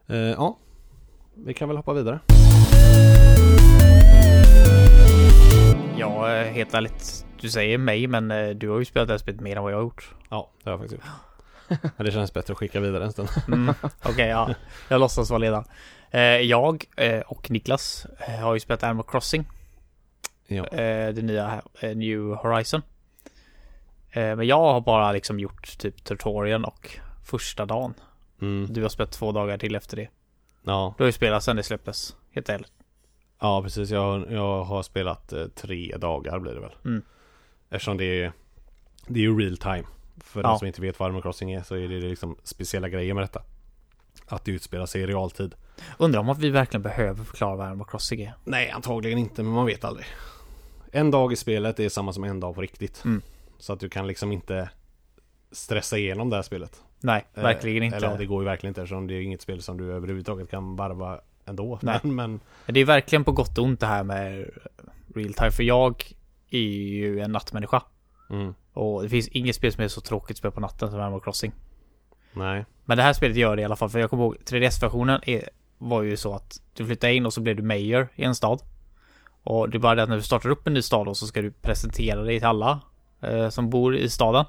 Eh, 0.07 0.17
ja, 0.17 0.57
vi 1.35 1.53
kan 1.53 1.67
väl 1.67 1.77
hoppa 1.77 1.93
vidare. 1.93 2.19
Ja, 5.97 6.35
eh, 6.35 6.51
helt 6.53 6.73
ärligt. 6.73 7.25
Du 7.41 7.49
säger 7.49 7.77
mig, 7.77 8.07
men 8.07 8.31
eh, 8.31 8.49
du 8.49 8.69
har 8.69 8.79
ju 8.79 8.85
spelat 8.85 9.07
det 9.07 9.13
här 9.13 9.17
spelet 9.17 9.41
mer 9.41 9.55
än 9.55 9.63
vad 9.63 9.71
jag 9.71 9.77
har 9.77 9.83
gjort. 9.83 10.15
Ja, 10.29 10.51
det 10.63 10.69
har 10.69 10.71
jag 10.71 10.79
faktiskt 10.79 11.01
gjort. 11.01 11.11
Men 11.97 12.05
det 12.05 12.11
känns 12.11 12.33
bättre 12.33 12.51
att 12.51 12.57
skicka 12.57 12.79
vidare 12.79 13.03
en 13.03 13.11
stund. 13.11 13.29
Mm, 13.47 13.69
Okej, 13.69 14.11
okay, 14.11 14.27
ja. 14.27 14.53
Jag 14.89 14.99
låtsas 14.99 15.29
vara 15.29 15.37
ledaren. 15.37 15.65
Jag 16.41 16.85
och 17.25 17.51
Niklas 17.51 18.07
har 18.41 18.53
ju 18.53 18.59
spelat 18.59 18.83
Animal 18.83 19.05
Crossing. 19.07 19.45
Ja. 20.47 20.65
Det 21.13 21.23
nya 21.23 21.61
New 21.81 22.19
Horizon. 22.19 22.81
Eh, 24.13 24.35
men 24.35 24.47
jag 24.47 24.59
har 24.59 24.81
bara 24.81 25.11
liksom 25.11 25.39
gjort 25.39 25.77
typ 25.77 26.03
tutorialen 26.03 26.65
och 26.65 26.89
första 27.23 27.65
dagen. 27.65 27.93
Mm. 28.41 28.73
Du 28.73 28.81
har 28.81 28.89
spelat 28.89 29.11
två 29.11 29.31
dagar 29.31 29.57
till 29.57 29.75
efter 29.75 29.97
det. 29.97 30.07
Ja. 30.63 30.93
Du 30.97 31.03
har 31.03 31.07
ju 31.07 31.11
spelat 31.11 31.43
sen 31.43 31.55
det 31.55 31.63
släpptes, 31.63 32.15
helt 32.31 32.49
ärligt. 32.49 32.71
Ja, 33.39 33.63
precis. 33.63 33.89
Jag, 33.89 34.31
jag 34.31 34.63
har 34.63 34.83
spelat 34.83 35.33
eh, 35.33 35.45
tre 35.47 35.97
dagar 35.97 36.39
blir 36.39 36.53
det 36.53 36.59
väl. 36.59 36.75
Mm. 36.85 37.01
Eftersom 37.69 37.97
det 37.97 38.23
är, 38.23 38.31
det 39.07 39.19
är 39.19 39.23
ju 39.23 39.39
real 39.39 39.57
time. 39.57 39.83
För 40.17 40.41
ja. 40.41 40.47
de 40.47 40.59
som 40.59 40.67
inte 40.67 40.81
vet 40.81 40.99
vad 40.99 41.07
Animal 41.07 41.21
Crossing 41.21 41.51
är 41.51 41.63
så 41.63 41.75
är 41.75 41.87
det 41.87 41.99
liksom 41.99 42.35
speciella 42.43 42.89
grejer 42.89 43.13
med 43.13 43.23
detta. 43.23 43.41
Att 44.25 44.45
det 44.45 44.51
utspelar 44.51 44.85
sig 44.85 45.01
i 45.01 45.07
realtid. 45.07 45.55
Undrar 45.97 46.19
om 46.19 46.29
att 46.29 46.39
vi 46.39 46.49
verkligen 46.49 46.81
behöver 46.81 47.23
förklara 47.23 47.55
vad 47.55 47.67
Animal 47.67 47.87
Crossing 47.87 48.21
är? 48.21 48.33
Nej, 48.43 48.69
antagligen 48.69 49.19
inte, 49.19 49.43
men 49.43 49.53
man 49.53 49.65
vet 49.65 49.83
aldrig. 49.83 50.05
En 50.91 51.11
dag 51.11 51.33
i 51.33 51.35
spelet 51.35 51.79
är 51.79 51.89
samma 51.89 52.13
som 52.13 52.23
en 52.23 52.39
dag 52.39 52.55
på 52.55 52.61
riktigt. 52.61 53.05
Mm. 53.05 53.21
Så 53.57 53.73
att 53.73 53.79
du 53.79 53.89
kan 53.89 54.07
liksom 54.07 54.31
inte 54.31 54.69
stressa 55.51 55.97
igenom 55.97 56.29
det 56.29 56.35
här 56.35 56.43
spelet. 56.43 56.83
Nej, 57.03 57.25
eh, 57.33 57.43
verkligen 57.43 57.83
inte. 57.83 57.97
Eller 57.97 58.17
det 58.17 58.25
går 58.25 58.43
ju 58.43 58.45
verkligen 58.45 58.71
inte 58.71 58.81
eftersom 58.81 59.07
det 59.07 59.13
är 59.13 59.21
inget 59.21 59.41
spel 59.41 59.61
som 59.61 59.77
du 59.77 59.93
överhuvudtaget 59.93 60.49
kan 60.49 60.75
varva 60.75 61.19
ändå. 61.45 61.79
Nej. 61.81 61.99
Men, 62.03 62.15
men... 62.15 62.39
Det 62.65 62.79
är 62.79 62.85
verkligen 62.85 63.23
på 63.23 63.31
gott 63.31 63.57
och 63.57 63.63
ont 63.63 63.79
det 63.79 63.85
här 63.85 64.03
med 64.03 64.49
real 65.15 65.33
time. 65.33 65.51
För 65.51 65.63
jag 65.63 66.03
är 66.49 66.59
ju 66.59 67.19
en 67.19 67.31
nattmänniska. 67.31 67.83
Mm. 68.29 68.53
Och 68.73 69.03
det 69.03 69.09
finns 69.09 69.27
inget 69.27 69.55
spel 69.55 69.71
som 69.71 69.83
är 69.83 69.87
så 69.87 70.01
tråkigt 70.01 70.37
spel 70.37 70.51
på 70.51 70.59
natten 70.59 70.91
som 70.91 70.99
Animal 70.99 71.21
Crossing. 71.21 71.51
Nej. 72.33 72.65
Men 72.85 72.97
det 72.97 73.03
här 73.03 73.13
spelet 73.13 73.37
gör 73.37 73.55
det 73.55 73.61
i 73.61 73.65
alla 73.65 73.75
fall. 73.75 73.89
För 73.89 73.99
jag 73.99 74.09
kommer 74.09 74.23
ihåg 74.23 74.37
3DS-versionen 74.45 75.21
var 75.77 76.01
ju 76.01 76.17
så 76.17 76.35
att 76.35 76.61
du 76.73 76.85
flyttade 76.85 77.13
in 77.13 77.25
och 77.25 77.33
så 77.33 77.41
blev 77.41 77.55
du 77.55 77.63
mayor 77.63 78.07
i 78.15 78.23
en 78.23 78.35
stad. 78.35 78.61
Och 79.43 79.69
det 79.69 79.77
är 79.77 79.79
bara 79.79 79.95
det 79.95 80.03
att 80.03 80.09
när 80.09 80.15
du 80.15 80.21
startar 80.21 80.49
upp 80.49 80.67
en 80.67 80.73
ny 80.73 80.81
stad 80.81 81.07
och 81.07 81.17
så 81.17 81.27
ska 81.27 81.41
du 81.41 81.51
presentera 81.51 82.21
dig 82.21 82.39
till 82.39 82.47
alla 82.47 82.79
eh, 83.21 83.49
som 83.49 83.69
bor 83.69 83.95
i 83.95 84.09
staden. 84.09 84.45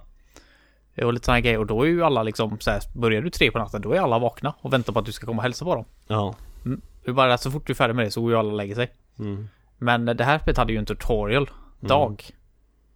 Och 1.03 1.13
lite 1.13 1.27
sådana 1.27 1.41
grejer. 1.41 1.59
Och 1.59 1.67
då 1.67 1.83
är 1.83 1.87
ju 1.87 2.05
alla 2.05 2.23
liksom 2.23 2.61
så 2.61 2.71
här, 2.71 2.83
börjar 2.95 3.23
du 3.23 3.31
tre 3.31 3.51
på 3.51 3.59
natten 3.59 3.83
då 3.83 3.93
är 3.93 4.01
alla 4.01 4.19
vakna 4.19 4.55
och 4.61 4.73
väntar 4.73 4.93
på 4.93 4.99
att 4.99 5.07
du 5.07 5.13
ska 5.13 5.27
komma 5.27 5.39
och 5.39 5.43
hälsa 5.43 5.65
på 5.65 5.75
dem. 5.75 5.85
Ja. 6.07 6.35
Mm. 6.65 6.81
Det 7.05 7.11
är 7.11 7.15
bara 7.15 7.39
så 7.39 7.51
fort 7.51 7.67
du 7.67 7.73
är 7.73 7.75
färdig 7.75 7.95
med 7.95 8.05
det 8.05 8.11
så 8.11 8.21
går 8.21 8.31
ju 8.31 8.37
alla 8.39 8.51
och 8.51 8.57
lägger 8.57 8.75
sig. 8.75 8.93
Mm. 9.19 9.49
Men 9.79 10.05
det 10.05 10.25
här 10.25 10.39
spelet 10.39 10.59
hade 10.59 10.73
ju 10.73 10.79
en 10.79 10.87
tutorial 10.87 11.51
dag. 11.81 12.25
Mm. 12.31 12.41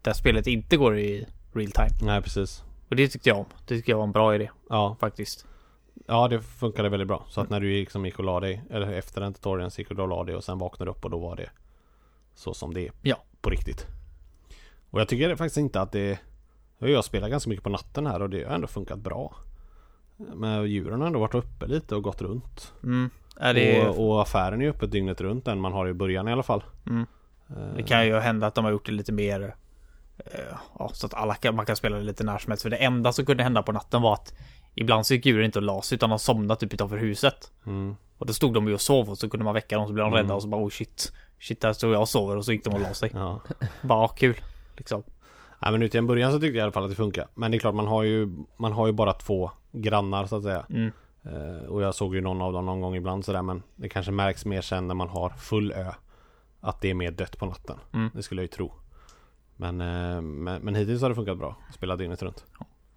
Där 0.03 0.13
spelet 0.13 0.47
inte 0.47 0.77
går 0.77 0.99
i 0.99 1.27
real 1.53 1.71
time. 1.71 1.91
Nej 2.03 2.23
precis. 2.23 2.65
Och 2.89 2.97
det 2.97 3.09
tyckte 3.09 3.29
jag 3.29 3.39
om. 3.39 3.47
Det 3.67 3.75
tyckte 3.77 3.91
jag 3.91 3.99
var 3.99 4.05
en 4.05 4.13
bra 4.13 4.35
idé. 4.35 4.51
Ja. 4.69 4.97
Faktiskt. 5.01 5.47
Ja 6.07 6.29
det 6.29 6.41
funkade 6.41 6.89
väldigt 6.89 7.09
bra. 7.09 7.25
Så 7.29 7.41
att 7.41 7.51
när 7.51 7.61
du 7.61 7.71
liksom 7.71 8.07
gick 8.07 8.19
och 8.19 8.25
la 8.25 8.41
dig, 8.41 8.63
eller 8.71 8.93
efter 8.93 9.21
den 9.21 9.35
tutorialen 9.35 9.71
så 9.71 9.81
gick 9.81 9.89
du 9.89 10.03
och 10.03 10.09
la 10.09 10.25
dig 10.25 10.35
och 10.35 10.45
sen 10.45 10.59
vaknade 10.59 10.91
du 10.91 10.91
upp 10.91 11.05
och 11.05 11.11
då 11.11 11.19
var 11.19 11.37
det 11.37 11.51
så 12.35 12.55
som 12.55 12.75
det 12.75 12.87
är. 12.87 12.93
Ja. 13.03 13.17
På 13.41 13.51
riktigt. 13.51 13.87
Och 14.91 15.01
jag 15.01 15.09
tycker 15.09 15.37
faktiskt 15.37 15.57
inte 15.57 15.81
att 15.81 15.93
det 15.93 16.19
Jag 16.79 17.05
spelar 17.05 17.29
ganska 17.29 17.51
mycket 17.51 17.65
på 17.65 17.71
natten 17.71 18.07
här 18.07 18.23
och 18.23 18.31
det 18.31 18.45
har 18.45 18.55
ändå 18.55 18.67
funkat 18.67 18.99
bra 18.99 19.35
Men 20.17 20.67
djuren 20.67 21.01
har 21.01 21.07
ändå 21.07 21.21
varit 21.21 21.35
uppe 21.35 21.67
lite 21.67 21.95
och 21.95 22.03
gått 22.03 22.23
runt 22.23 22.73
mm. 22.83 23.11
det... 23.37 23.89
och, 23.89 24.09
och, 24.09 24.23
affären 24.23 24.63
är 24.63 24.69
öppet 24.69 24.91
dygnet 24.91 25.21
runt 25.21 25.49
än 25.49 25.61
man 25.61 25.73
har 25.73 25.89
i 25.89 25.95
början 25.95 26.29
i 26.29 26.33
alla 26.33 26.43
fall 26.43 26.65
mm. 26.87 27.07
Eh. 27.51 27.77
Det 27.77 27.83
kan 27.83 28.07
ju 28.07 28.19
hända 28.19 28.47
att 28.47 28.55
de 28.55 28.65
har 28.65 28.73
gjort 28.73 28.87
det 28.87 28.93
lite 28.93 29.13
mer 29.13 29.55
eh, 30.19 30.57
Ja, 30.79 30.91
så 30.93 31.07
att 31.07 31.15
alla 31.15 31.35
kan, 31.35 31.57
man 31.57 31.67
kan 31.67 31.77
spela 31.77 31.97
det 31.97 32.03
lite 32.03 32.25
när 32.25 32.39
som 32.39 32.51
helst. 32.51 32.63
För 32.63 32.71
det 32.71 32.77
enda 32.77 33.13
som 33.13 33.27
kunde 33.27 33.43
hända 33.43 33.63
på 33.63 33.73
natten 33.73 34.03
var 34.03 34.13
att 34.13 34.35
Ibland 34.75 35.07
så 35.07 35.15
gick 35.15 35.27
djuren 35.27 35.45
inte 35.45 35.59
och 35.59 35.63
la 35.63 35.83
sig 35.83 35.97
utan 35.97 36.11
de 36.11 36.19
somnade 36.19 36.61
typ 36.61 36.75
utanför 36.75 36.97
huset. 36.97 37.53
Mm. 37.67 37.97
Och 38.19 38.27
då 38.27 38.33
stod 38.33 38.55
de 38.55 38.69
ju 38.69 38.75
och 38.75 38.81
sov 38.81 39.11
och 39.11 39.19
så 39.19 39.31
kunde 39.31 39.45
man 39.45 39.55
väcka 39.55 39.77
dem 39.77 39.87
så 39.87 39.93
blev 39.93 40.05
de 40.05 40.13
rädda 40.13 40.25
mm. 40.25 40.37
och 40.37 40.43
så 40.43 40.49
bara 40.49 40.63
oh 40.63 40.69
shit. 40.69 41.13
Shit 41.41 41.61
där 41.61 41.73
står 41.73 41.93
jag 41.93 42.01
och 42.01 42.09
sover 42.09 42.37
och 42.37 42.45
så 42.45 42.53
gick 42.53 42.65
de 42.65 42.75
och 42.75 42.81
la 42.81 42.95
sig. 42.95 43.11
Ja. 43.15 43.41
Bara 43.83 44.09
kul. 44.09 44.41
Liksom. 44.77 45.03
Ja, 45.61 45.71
men 45.71 45.83
en 45.93 46.07
början 46.07 46.33
så 46.33 46.41
tyckte 46.41 46.57
jag 46.57 46.57
i 46.57 46.61
alla 46.61 46.73
fall 46.73 46.85
att 46.85 46.91
det 46.91 46.97
funkar. 46.97 47.27
Men 47.35 47.51
det 47.51 47.57
är 47.57 47.59
klart 47.59 47.75
man 47.75 47.87
har 47.87 48.03
ju 48.03 48.45
Man 48.57 48.73
har 48.73 48.87
ju 48.87 48.93
bara 48.93 49.13
två 49.13 49.51
grannar 49.73 50.27
så 50.27 50.37
att 50.37 50.43
säga. 50.43 50.67
Mm. 50.71 50.91
Uh, 51.27 51.69
och 51.69 51.83
jag 51.83 51.95
såg 51.95 52.15
ju 52.15 52.21
någon 52.21 52.43
av 52.43 52.53
dem 52.53 52.67
någon 52.67 52.81
gång 52.81 52.97
ibland 52.97 53.25
sådär 53.25 53.43
men 53.43 53.63
Det 53.77 53.89
kanske 53.89 54.13
märks 54.13 54.45
mer 54.45 54.61
sen 54.61 54.89
när 54.89 54.95
man 54.95 55.09
har 55.09 55.31
full 55.31 55.73
ö. 55.73 55.93
Att 56.61 56.81
det 56.81 56.91
är 56.91 56.95
mer 56.95 57.11
dött 57.11 57.39
på 57.39 57.47
natten. 57.47 57.79
Mm. 57.95 58.11
Det 58.15 58.23
skulle 58.23 58.41
jag 58.41 58.45
ju 58.45 58.49
tro. 58.49 58.73
Men, 59.57 59.81
uh, 59.81 60.21
men, 60.21 60.63
men 60.63 60.75
hittills 60.75 61.03
har 61.03 61.09
det 61.09 61.15
funkat 61.15 61.39
bra. 61.39 61.57
Spela 61.75 61.97
dygnet 61.97 62.23
runt. 62.23 62.45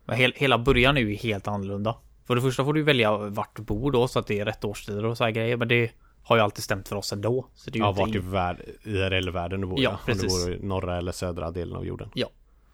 Men 0.06 0.18
hel, 0.18 0.34
hela 0.36 0.58
början 0.58 0.98
är 0.98 1.02
ju 1.02 1.16
helt 1.16 1.48
annorlunda. 1.48 1.96
För 2.26 2.36
det 2.36 2.42
första 2.42 2.66
får 2.66 2.74
du 2.74 2.84
välja 2.84 3.18
vart 3.18 3.56
du 3.56 3.64
bor 3.64 3.92
då 3.92 4.08
så 4.08 4.20
att 4.20 4.28
det 4.28 4.40
är 4.40 4.46
rätt 4.46 4.66
årstider 4.66 5.06
och 5.06 5.18
så 5.18 5.24
här 5.24 5.32
grejer. 5.32 5.58
Men 5.58 5.68
det 5.68 5.92
har 6.24 6.36
ju 6.36 6.42
alltid 6.42 6.64
stämt 6.64 6.88
för 6.88 6.96
oss 6.96 7.14
ändå. 7.14 7.48
Så 7.54 7.70
det 7.70 7.80
är 7.80 7.82
ja, 7.82 7.92
vart 7.92 8.16
i 8.16 8.20
värld, 8.20 8.62
IRL-världen 8.84 9.62
du 9.62 9.68
bor. 9.68 9.80
Ja, 9.82 10.00
precis. 10.06 10.24
Om 10.24 10.52
du 10.52 10.58
bor 10.58 10.64
i 10.64 10.68
norra 10.68 10.98
eller 10.98 11.12
södra 11.12 11.52
delen 11.52 11.76
av 11.76 11.86
jorden. 11.86 12.10
Ja. 12.14 12.28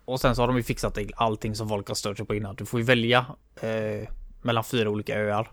Och 0.07 0.19
sen 0.21 0.35
så 0.35 0.41
har 0.41 0.47
de 0.47 0.57
ju 0.57 0.63
fixat 0.63 0.97
allting 1.15 1.55
som 1.55 1.69
folk 1.69 1.87
har 1.87 1.95
stört 1.95 2.17
sig 2.17 2.25
på 2.25 2.35
innan. 2.35 2.55
Du 2.55 2.65
får 2.65 2.79
ju 2.79 2.85
välja 2.85 3.25
eh, 3.61 4.09
mellan 4.41 4.63
fyra 4.63 4.89
olika 4.89 5.19
öar. 5.19 5.49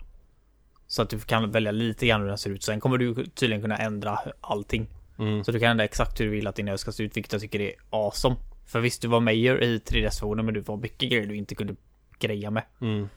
Så 0.87 1.03
att 1.03 1.11
du 1.11 1.21
kan 1.21 1.51
välja 1.51 1.73
lite 1.73 2.07
grann 2.07 2.21
hur 2.21 2.29
den 2.29 2.38
ser 2.38 2.51
ut. 2.51 2.62
Sen 2.62 2.81
kommer 2.81 2.99
du 2.99 3.14
tydligen 3.14 3.62
kunna 3.62 3.77
ändra 3.77 4.19
allting. 4.40 4.87
Mm. 5.19 5.45
Så 5.45 5.53
du 5.53 5.61
kan 5.61 5.71
ändra 5.71 5.85
exakt 5.85 6.21
hur 6.21 6.25
du 6.25 6.31
vill 6.31 6.47
att 6.47 6.57
din 6.57 6.69
ö 6.69 6.79
ska 6.79 6.93
se 6.93 7.03
ut, 7.03 7.17
vilket 7.17 7.33
jag 7.33 7.43
tycker 7.43 7.61
är 7.61 7.73
awesome. 7.90 8.37
För 8.67 8.81
visst, 8.81 9.03
du 9.03 9.09
var 9.09 9.21
mayor 9.21 9.62
i 9.62 9.79
3DS-versionen 9.79 10.45
men 10.45 10.55
du 10.55 10.61
var 10.61 10.77
mycket 10.77 11.11
grejer 11.11 11.27
du 11.27 11.37
inte 11.37 11.55
kunde 11.55 11.75
greja 12.19 12.51
med. 12.51 12.62
Mm. 12.81 13.09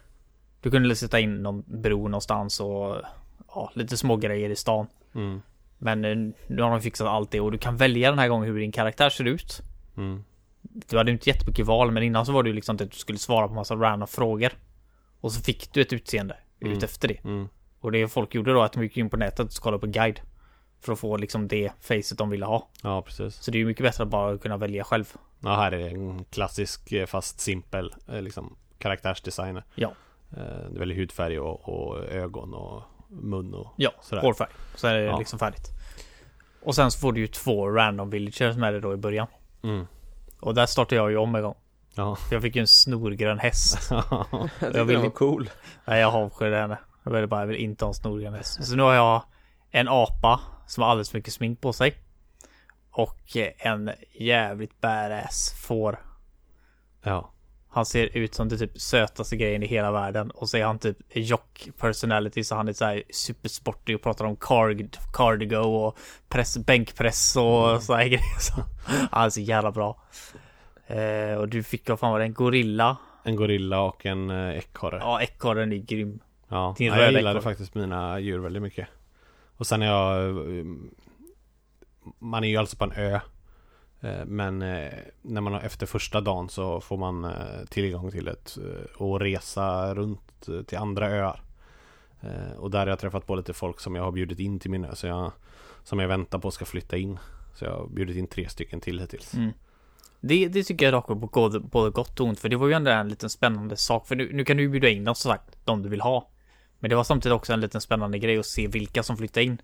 Du 0.61 0.71
kunde 0.71 0.95
sätta 0.95 1.19
in 1.19 1.35
någon 1.35 1.63
bro 1.67 2.07
någonstans 2.07 2.59
och 2.59 2.95
ja, 3.47 3.71
lite 3.73 3.97
små 3.97 4.15
grejer 4.15 4.49
i 4.49 4.55
stan. 4.55 4.87
Mm. 5.15 5.41
Men 5.77 6.05
eh, 6.05 6.33
nu 6.47 6.61
har 6.61 6.71
de 6.71 6.81
fixat 6.81 7.07
allt 7.07 7.31
det 7.31 7.41
och 7.41 7.51
du 7.51 7.57
kan 7.57 7.77
välja 7.77 8.09
den 8.09 8.19
här 8.19 8.27
gången 8.27 8.47
hur 8.49 8.59
din 8.59 8.71
karaktär 8.71 9.09
ser 9.09 9.25
ut. 9.25 9.61
Du 10.69 10.97
hade 10.97 11.11
inte 11.11 11.29
jättemycket 11.29 11.65
val 11.65 11.91
men 11.91 12.03
innan 12.03 12.25
så 12.25 12.31
var 12.31 12.43
det 12.43 12.49
ju 12.49 12.55
liksom 12.55 12.75
att 12.75 12.91
du 12.91 12.97
skulle 12.97 13.19
svara 13.19 13.47
på 13.47 13.53
massa 13.53 13.75
random 13.75 14.07
frågor. 14.07 14.51
Och 15.21 15.31
så 15.31 15.41
fick 15.41 15.73
du 15.73 15.81
ett 15.81 15.93
utseende 15.93 16.37
Mm. 16.61 16.73
ut 16.77 16.83
efter 16.83 17.07
det. 17.07 17.23
Mm. 17.23 17.47
Och 17.79 17.91
det 17.91 18.07
folk 18.07 18.35
gjorde 18.35 18.53
då 18.53 18.61
att 18.61 18.73
de 18.73 18.83
gick 18.83 18.97
in 18.97 19.09
på 19.09 19.17
nätet 19.17 19.39
och 19.57 19.63
kollade 19.63 19.79
på 19.79 19.85
en 19.85 19.91
guide. 19.91 20.19
För 20.81 20.93
att 20.93 20.99
få 20.99 21.17
liksom 21.17 21.47
det 21.47 21.71
facet 21.79 22.17
de 22.17 22.29
ville 22.29 22.45
ha. 22.45 22.69
Ja, 22.83 23.01
precis. 23.01 23.35
Så 23.35 23.51
det 23.51 23.57
är 23.57 23.59
ju 23.59 23.65
mycket 23.65 23.83
bättre 23.83 24.03
att 24.03 24.09
bara 24.09 24.37
kunna 24.37 24.57
välja 24.57 24.83
själv. 24.83 25.13
Ja, 25.39 25.55
här 25.55 25.71
är 25.71 25.87
en 25.89 26.23
klassisk 26.25 26.91
eh, 26.91 27.05
fast 27.05 27.39
simpel 27.39 27.93
eh, 28.07 28.21
liksom 28.21 28.55
karaktärsdesign. 28.79 29.61
Ja. 29.75 29.91
Eh, 30.37 30.69
Du 30.71 30.79
väljer 30.79 30.97
hudfärg 30.97 31.39
och, 31.39 31.69
och 31.69 32.03
ögon 32.05 32.53
och 32.53 32.83
mun 33.09 33.53
och 33.53 33.73
Ja, 33.77 33.91
sådär. 34.01 34.21
hårfärg. 34.21 34.49
Så 34.75 34.87
är 34.87 34.93
det 34.93 35.03
Ja. 35.03 35.19
liksom 35.19 35.39
färdigt. 35.39 35.67
Och 36.63 36.75
sen 36.75 36.91
så 36.91 36.99
får 36.99 37.13
du 37.13 37.19
ju 37.21 37.27
två 37.27 37.69
random 37.69 38.09
villagers 38.09 38.55
med 38.57 38.73
det 38.73 38.79
då 38.79 38.93
i 38.93 38.97
början. 38.97 39.27
Mm. 39.63 39.87
Och 40.39 40.53
där 40.53 40.65
startade 40.65 40.95
jag 40.95 41.11
ju 41.11 41.17
om 41.17 41.35
en 41.35 41.41
gång. 41.41 41.55
Ja. 41.95 42.17
Jag 42.31 42.41
fick 42.41 42.55
ju 42.55 42.59
en 42.61 42.67
snorgrön 42.67 43.39
häst. 43.39 43.89
Jag 44.59 44.85
vill- 44.85 44.97
vill 44.97 45.09
cool. 45.11 45.49
Nej 45.85 46.01
jag 46.01 46.15
avskyr 46.15 46.51
henne. 46.51 46.77
Jag 47.03 47.11
vill 47.11 47.27
bara, 47.27 47.39
jag 47.41 47.47
vill 47.47 47.57
inte 47.57 47.85
ha 47.85 47.89
en 47.89 47.93
snorgrön 47.93 48.33
häst. 48.33 48.63
Så 48.65 48.75
nu 48.75 48.83
har 48.83 48.93
jag 48.93 49.23
en 49.71 49.87
apa 49.87 50.39
som 50.67 50.83
har 50.83 50.89
alldeles 50.89 51.09
för 51.09 51.17
mycket 51.17 51.33
smink 51.33 51.61
på 51.61 51.73
sig. 51.73 51.95
Och 52.91 53.19
en 53.57 53.91
jävligt 54.19 54.81
badass 54.81 55.53
får. 55.67 55.99
ja. 57.03 57.31
Han 57.77 57.85
ser 57.85 58.17
ut 58.17 58.33
som 58.35 58.49
det 58.49 58.57
typ 58.57 58.81
sötaste 58.81 59.35
grejen 59.37 59.63
i 59.63 59.67
hela 59.67 59.91
världen. 59.91 60.31
Och 60.31 60.49
så 60.49 60.57
är 60.57 60.65
han 60.65 60.79
typ 60.79 60.97
jock 61.09 61.69
personality 61.79 62.43
så 62.43 62.55
han 62.55 62.67
är 62.67 62.73
så 62.73 62.85
här 62.85 63.03
supersportig 63.09 63.95
och 63.95 64.01
pratar 64.01 64.25
om 64.25 64.35
card, 64.35 64.97
cardigo 65.13 65.55
och 65.57 65.97
press, 66.29 66.57
bänkpress 66.57 67.35
och 67.35 67.83
så 67.83 67.93
här 67.93 68.05
grejer. 68.07 68.39
Så, 68.39 68.53
han 69.11 69.25
är 69.25 69.29
så 69.29 69.41
jävla 69.41 69.71
bra. 69.71 70.01
Eh, 70.87 71.37
och 71.37 71.49
du 71.49 71.63
fick, 71.63 71.89
vad 71.89 71.99
fan 71.99 72.11
var 72.11 72.19
det, 72.19 72.25
en 72.25 72.33
gorilla? 72.33 72.97
En 73.23 73.35
gorilla 73.35 73.81
och 73.81 74.05
en 74.05 74.29
eh, 74.29 74.57
ekorre. 74.57 74.97
Ja, 75.01 75.21
ekorren 75.21 75.71
är 75.71 75.77
grym. 75.77 76.19
Ja, 76.49 76.75
Din 76.77 76.87
jag 76.87 77.11
gillade 77.11 77.29
ekorre. 77.29 77.41
faktiskt 77.41 77.75
mina 77.75 78.19
djur 78.19 78.39
väldigt 78.39 78.61
mycket. 78.63 78.87
Och 79.57 79.67
sen 79.67 79.81
är 79.81 79.85
jag... 79.85 80.27
eh, 80.59 80.65
Man 82.19 82.43
är 82.43 82.47
ju 82.47 82.57
alltså 82.57 82.77
på 82.77 82.83
en 82.83 82.91
ö. 82.91 83.19
Eh, 84.01 84.25
men 84.25 84.61
eh, 84.61 84.93
när 85.21 85.41
man 85.41 85.53
har 85.53 85.61
efter 85.61 85.85
första 85.85 86.21
dagen 86.21 86.49
så 86.49 86.81
får 86.81 86.97
man 86.97 87.25
eh, 87.25 87.65
tillgång 87.69 88.11
till 88.11 88.27
ett 88.27 88.57
och 88.97 89.19
resa 89.19 89.95
runt 89.95 90.47
till 90.67 90.77
andra 90.77 91.09
öar. 91.09 91.41
Och 92.57 92.71
där 92.71 92.79
har 92.79 92.87
jag 92.87 92.99
träffat 92.99 93.27
på 93.27 93.35
lite 93.35 93.53
folk 93.53 93.79
som 93.79 93.95
jag 93.95 94.03
har 94.03 94.11
bjudit 94.11 94.39
in 94.39 94.59
till 94.59 94.71
min 94.71 94.85
ö. 94.85 94.95
Så 94.95 95.07
jag, 95.07 95.31
som 95.83 95.99
jag 95.99 96.07
väntar 96.07 96.39
på 96.39 96.51
ska 96.51 96.65
flytta 96.65 96.97
in. 96.97 97.19
Så 97.55 97.65
jag 97.65 97.71
har 97.71 97.87
bjudit 97.87 98.17
in 98.17 98.27
tre 98.27 98.49
stycken 98.49 98.81
till 98.81 98.99
hittills. 98.99 99.33
Mm. 99.33 99.51
Det, 100.19 100.47
det 100.47 100.63
tycker 100.63 100.85
jag 100.85 100.93
dock 100.93 101.07
på 101.07 101.15
både, 101.15 101.59
både 101.59 101.91
gott 101.91 102.19
och 102.19 102.27
ont 102.27 102.39
för 102.39 102.49
det 102.49 102.55
var 102.55 102.67
ju 102.67 102.73
ändå 102.73 102.91
en 102.91 103.09
liten 103.09 103.29
spännande 103.29 103.77
sak 103.77 104.07
för 104.07 104.15
nu, 104.15 104.33
nu 104.33 104.45
kan 104.45 104.57
du 104.57 104.63
ju 104.63 104.69
bjuda 104.69 104.89
in 104.89 105.03
dem 105.03 105.15
som 105.15 105.31
sagt, 105.31 105.57
de 105.65 105.83
du 105.83 105.89
vill 105.89 106.01
ha. 106.01 106.29
Men 106.79 106.89
det 106.89 106.95
var 106.95 107.03
samtidigt 107.03 107.35
också 107.35 107.53
en 107.53 107.61
liten 107.61 107.81
spännande 107.81 108.19
grej 108.19 108.37
att 108.37 108.45
se 108.45 108.67
vilka 108.67 109.03
som 109.03 109.17
flyttar 109.17 109.41
in. 109.41 109.61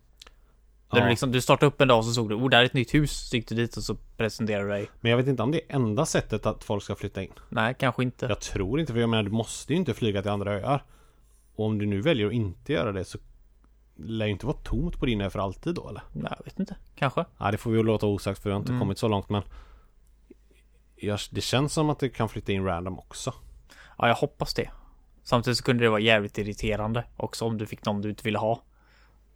Där 0.94 1.00
Ja. 1.00 1.04
du, 1.04 1.10
liksom, 1.10 1.32
du 1.32 1.42
startade 1.42 1.68
upp 1.68 1.82
en 1.82 1.88
dag 1.88 1.98
och 1.98 2.06
så 2.06 2.12
såg 2.14 2.30
du, 2.30 2.36
oh 2.36 2.50
där 2.50 2.58
är 2.62 2.66
ett 2.66 2.74
nytt 2.74 2.94
hus. 2.94 3.30
Så 3.30 3.36
gick 3.36 3.48
du 3.48 3.56
dit 3.56 3.78
och 3.78 3.84
så 3.84 3.96
presenterade 4.18 4.64
du 4.66 4.70
dig. 4.70 4.90
Men 5.02 5.10
jag 5.12 5.18
vet 5.18 5.28
inte 5.28 5.44
om 5.44 5.52
det 5.52 5.62
är 5.72 5.76
enda 5.76 6.06
sättet 6.06 6.46
att 6.46 6.64
folk 6.64 6.84
ska 6.84 6.96
flytta 6.96 7.24
in. 7.24 7.32
Nej, 7.50 7.76
kanske 7.80 8.04
inte. 8.04 8.26
Jag 8.26 8.40
tror 8.42 8.80
inte, 8.80 8.94
för 8.94 9.00
jag 9.00 9.10
menar 9.10 9.24
du 9.24 9.32
måste 9.32 9.74
ju 9.74 9.80
inte 9.80 9.94
flyga 9.94 10.22
till 10.22 10.32
andra 10.32 10.54
öar. 10.54 10.84
Och 11.56 11.66
om 11.66 11.78
du 11.80 11.86
nu 11.86 12.02
väljer 12.02 12.28
att 12.28 12.34
inte 12.34 12.74
göra 12.74 12.92
det 12.92 13.06
så 13.06 13.18
lär 13.96 14.26
ju 14.26 14.32
inte 14.32 14.46
vara 14.46 14.58
tomt 14.58 15.00
på 15.00 15.06
din 15.06 15.22
ö 15.22 15.30
för 15.30 15.40
alltid 15.40 15.76
då 15.76 15.90
eller? 15.90 16.02
Nej, 16.12 16.34
jag 16.38 16.46
vet 16.46 16.60
inte. 16.60 16.76
Kanske. 16.96 17.26
Ja 17.38 17.52
det 17.52 17.58
får 17.58 17.72
vi 17.72 17.78
ju 17.78 17.84
låta 17.84 18.06
osagt 18.08 18.40
för 18.42 18.50
vi 18.50 18.54
har 18.54 18.60
inte 18.60 18.72
Mm. 18.72 18.80
kommit 18.82 18.98
så 18.98 19.08
långt 19.08 19.30
men 19.30 19.42
jag, 20.96 21.20
Det 21.32 21.42
känns 21.42 21.74
som 21.74 21.90
att 21.90 22.00
det 22.00 22.10
kan 22.10 22.30
flytta 22.30 22.52
in 22.52 22.66
random 22.66 23.00
också. 23.00 23.34
Ja, 23.98 24.08
jag 24.08 24.16
hoppas 24.16 24.54
det. 24.54 24.70
Samtidigt 25.24 25.58
så 25.58 25.64
kunde 25.64 25.84
det 25.84 25.90
vara 25.90 26.00
jävligt 26.00 26.38
irriterande 26.38 27.06
också 27.18 27.46
om 27.46 27.58
du 27.58 27.66
fick 27.66 27.86
någon 27.86 28.02
du 28.02 28.10
inte 28.10 28.24
ville 28.24 28.38
ha. 28.38 28.62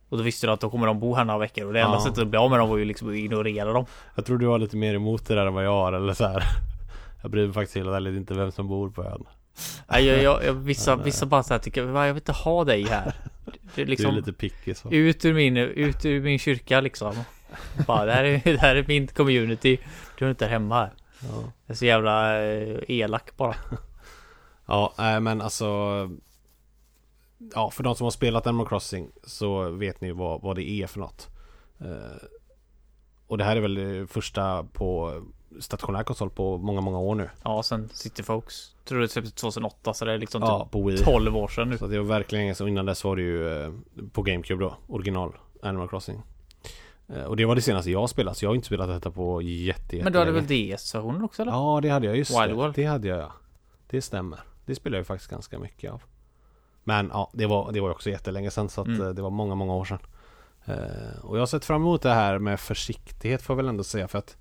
Och 0.09 0.17
då 0.17 0.23
visste 0.23 0.47
du 0.47 0.53
att 0.53 0.59
då 0.59 0.69
kommer 0.69 0.87
de 0.87 0.99
bo 0.99 1.15
här 1.15 1.23
några 1.25 1.39
veckor 1.39 1.65
och 1.65 1.73
det 1.73 1.81
enda 1.81 1.97
Ja. 1.97 2.03
sättet 2.03 2.19
att 2.19 2.27
bli 2.27 2.37
av 2.39 2.49
med 2.49 2.59
dem 2.59 2.69
var 2.69 2.77
ju 2.77 2.85
liksom 2.85 3.09
att 3.09 3.15
ignorera 3.15 3.73
dem. 3.73 3.85
Jag 4.15 4.25
tror 4.25 4.37
du 4.37 4.47
har 4.47 4.59
lite 4.59 4.77
mer 4.77 4.93
emot 4.93 5.27
det 5.27 5.35
där 5.35 5.45
än 5.45 5.53
vad 5.53 5.65
jag 5.65 5.71
har 5.71 5.93
eller 5.93 6.13
så 6.13 6.27
här. 6.27 6.43
Jag 7.21 7.31
bryr 7.31 7.43
mig 7.45 7.53
faktiskt 7.53 7.75
helt 7.75 7.89
ärligt 7.89 8.15
inte 8.17 8.33
vem 8.33 8.51
som 8.51 8.67
bor 8.67 8.89
på 8.89 9.03
ön. 9.03 9.23
Nej, 9.87 10.05
jag, 10.05 10.23
jag, 10.23 10.45
jag, 10.45 10.53
vissa, 10.53 10.95
vissa 10.95 11.25
bara 11.25 11.43
så 11.43 11.53
här 11.53 11.59
tycker, 11.59 11.83
"Va, 11.83 12.05
jag 12.07 12.13
vill 12.13 12.21
inte 12.21 12.31
ha 12.31 12.63
dig 12.63 12.83
här. 12.83 13.13
Det 13.75 13.81
är 13.81 13.85
Du 13.85 13.91
liksom, 13.91 14.09
är 14.11 14.15
lite 14.15 14.33
picky 14.33 14.73
så. 14.73 14.91
ut 14.91 15.25
ur 15.25 15.33
min, 15.33 15.57
ut 15.57 16.05
ur 16.05 16.21
min 16.21 16.39
kyrka 16.39 16.81
liksom. 16.81 17.13
Bara, 17.87 18.05
det 18.05 18.11
här 18.11 18.23
är, 18.23 18.41
det 18.43 18.57
här 18.59 18.75
är 18.75 18.85
min 18.87 19.07
community. 19.07 19.77
Du 20.19 20.25
är 20.25 20.29
inte 20.29 20.47
hemma 20.47 20.75
här. 20.75 20.91
Ja, 21.19 21.27
Jag 21.65 21.73
är 21.73 21.77
så 21.77 21.85
jävla 21.85 22.43
eh, 22.45 22.77
elak 22.87 23.37
bara. 23.37 23.55
ja 24.67 24.93
nej, 24.97 25.19
men 25.19 25.41
alltså 25.41 25.65
Ja, 27.55 27.71
för 27.71 27.83
de 27.83 27.95
som 27.95 28.03
har 28.03 28.11
spelat 28.11 28.47
Animal 28.47 28.67
Crossing 28.67 29.09
så 29.23 29.69
vet 29.69 30.01
ni 30.01 30.11
vad, 30.11 30.41
vad 30.41 30.55
det 30.55 30.69
är 30.69 30.87
för 30.87 30.99
något. 30.99 31.27
Eh, 31.79 32.27
och 33.27 33.37
det 33.37 33.43
här 33.43 33.55
är 33.55 33.61
väl 33.61 33.75
det 33.75 34.07
första 34.07 34.63
på 34.63 35.21
stationär 35.59 36.03
konsol 36.03 36.29
på 36.29 36.57
många, 36.57 36.81
många 36.81 36.99
år 36.99 37.15
nu. 37.15 37.29
Ja, 37.43 37.63
sen 37.63 37.89
City 37.93 38.23
Folks. 38.23 38.75
Tror 38.85 38.99
det 38.99 39.07
släpptes 39.07 39.33
2008 39.33 39.93
så 39.93 40.05
det 40.05 40.13
är 40.13 40.17
liksom 40.17 40.41
Ja, 40.41 40.63
typ 40.63 40.71
på 40.71 40.83
Wii. 40.83 40.97
12 40.97 41.37
år 41.37 41.47
sedan 41.47 41.69
nu. 41.69 41.77
Så 41.77 41.87
det 41.87 41.97
var 41.97 42.05
verkligen 42.05 42.55
sedan. 42.55 42.67
Innan 42.67 42.85
dess 42.85 43.03
var 43.03 43.15
det 43.15 43.21
ju 43.21 43.63
eh, 43.63 43.71
på 44.11 44.21
GameCube 44.21 44.63
då. 44.63 44.77
Original 44.87 45.37
Animal 45.61 45.89
Crossing. 45.89 46.21
Eh, 47.07 47.23
och 47.23 47.37
det 47.37 47.45
var 47.45 47.55
det 47.55 47.61
senaste 47.61 47.91
jag 47.91 48.09
spelat. 48.09 48.37
Så 48.37 48.45
jag 48.45 48.49
har 48.49 48.55
inte 48.55 48.67
spelat 48.67 48.87
detta 48.89 49.11
på 49.11 49.41
jätte, 49.41 50.03
Men 50.03 50.13
du 50.13 50.19
hade 50.19 50.31
väl 50.31 50.45
DS-versionen 50.47 51.23
också 51.23 51.41
eller? 51.41 51.51
Ja, 51.51 51.79
det 51.81 51.89
hade 51.89 52.07
jag. 52.07 52.17
Just 52.17 52.31
Wild 52.31 52.49
det. 52.49 52.53
World. 52.53 52.75
Det 52.75 52.85
hade 52.85 53.07
jag 53.07 53.19
ja. 53.19 53.31
Det 53.87 54.01
stämmer. 54.01 54.39
Det 54.65 54.75
spelade 54.75 54.97
jag 54.99 55.07
faktiskt 55.07 55.31
ganska 55.31 55.59
mycket 55.59 55.91
av. 55.91 56.01
Men 56.87 57.09
ja, 57.13 57.29
det 57.33 57.45
var, 57.45 57.71
det 57.71 57.79
var 57.81 57.89
också 57.89 58.09
jättelänge 58.09 58.51
sedan. 58.51 58.69
Så 58.69 58.81
att 58.81 58.87
Mm. 58.87 59.01
eh, 59.01 59.09
det 59.09 59.21
var 59.21 59.29
många, 59.29 59.55
många 59.55 59.73
år 59.73 59.85
sedan. 59.85 59.99
Eh, 60.65 61.19
och 61.25 61.35
jag 61.37 61.41
har 61.41 61.45
sett 61.47 61.65
fram 61.65 61.81
emot 61.81 62.01
det 62.01 62.13
här 62.13 62.39
med 62.39 62.59
försiktighet 62.59 63.41
får 63.41 63.53
jag 63.53 63.57
väl 63.57 63.67
ändå 63.69 63.83
säga. 63.83 64.07
För 64.07 64.17
att 64.19 64.37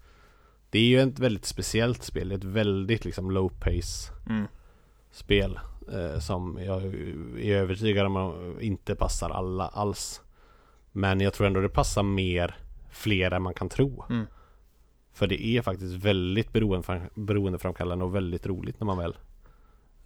det 0.70 0.78
är 0.78 0.82
ju 0.82 1.00
ett 1.00 1.18
väldigt 1.18 1.44
speciellt 1.46 2.02
spel. 2.02 2.32
Ett 2.32 2.44
väldigt 2.44 3.04
liksom 3.04 3.30
low 3.30 3.48
pace 3.48 4.12
Mm. 4.28 4.46
spel 5.10 5.58
eh, 5.92 6.18
som 6.18 6.58
jag 6.62 6.82
är 7.40 7.56
övertygad 7.56 8.06
om 8.06 8.56
inte 8.60 8.94
passar 8.94 9.30
alla 9.30 9.68
alls. 9.68 10.22
Men 10.92 11.20
jag 11.20 11.32
tror 11.34 11.46
ändå 11.46 11.60
det 11.60 11.68
passar 11.68 12.02
mer 12.02 12.56
fler 12.90 13.30
än 13.30 13.42
man 13.42 13.54
kan 13.54 13.68
tro. 13.68 14.04
Mm. 14.10 14.26
För 15.12 15.26
det 15.26 15.46
är 15.46 15.62
faktiskt 15.62 15.94
väldigt 16.04 16.52
beroendefram- 16.52 17.10
beroendeframkallande 17.14 18.04
och 18.04 18.14
väldigt 18.14 18.46
roligt 18.46 18.80
när 18.80 18.84
man 18.86 18.98
väl 18.98 19.16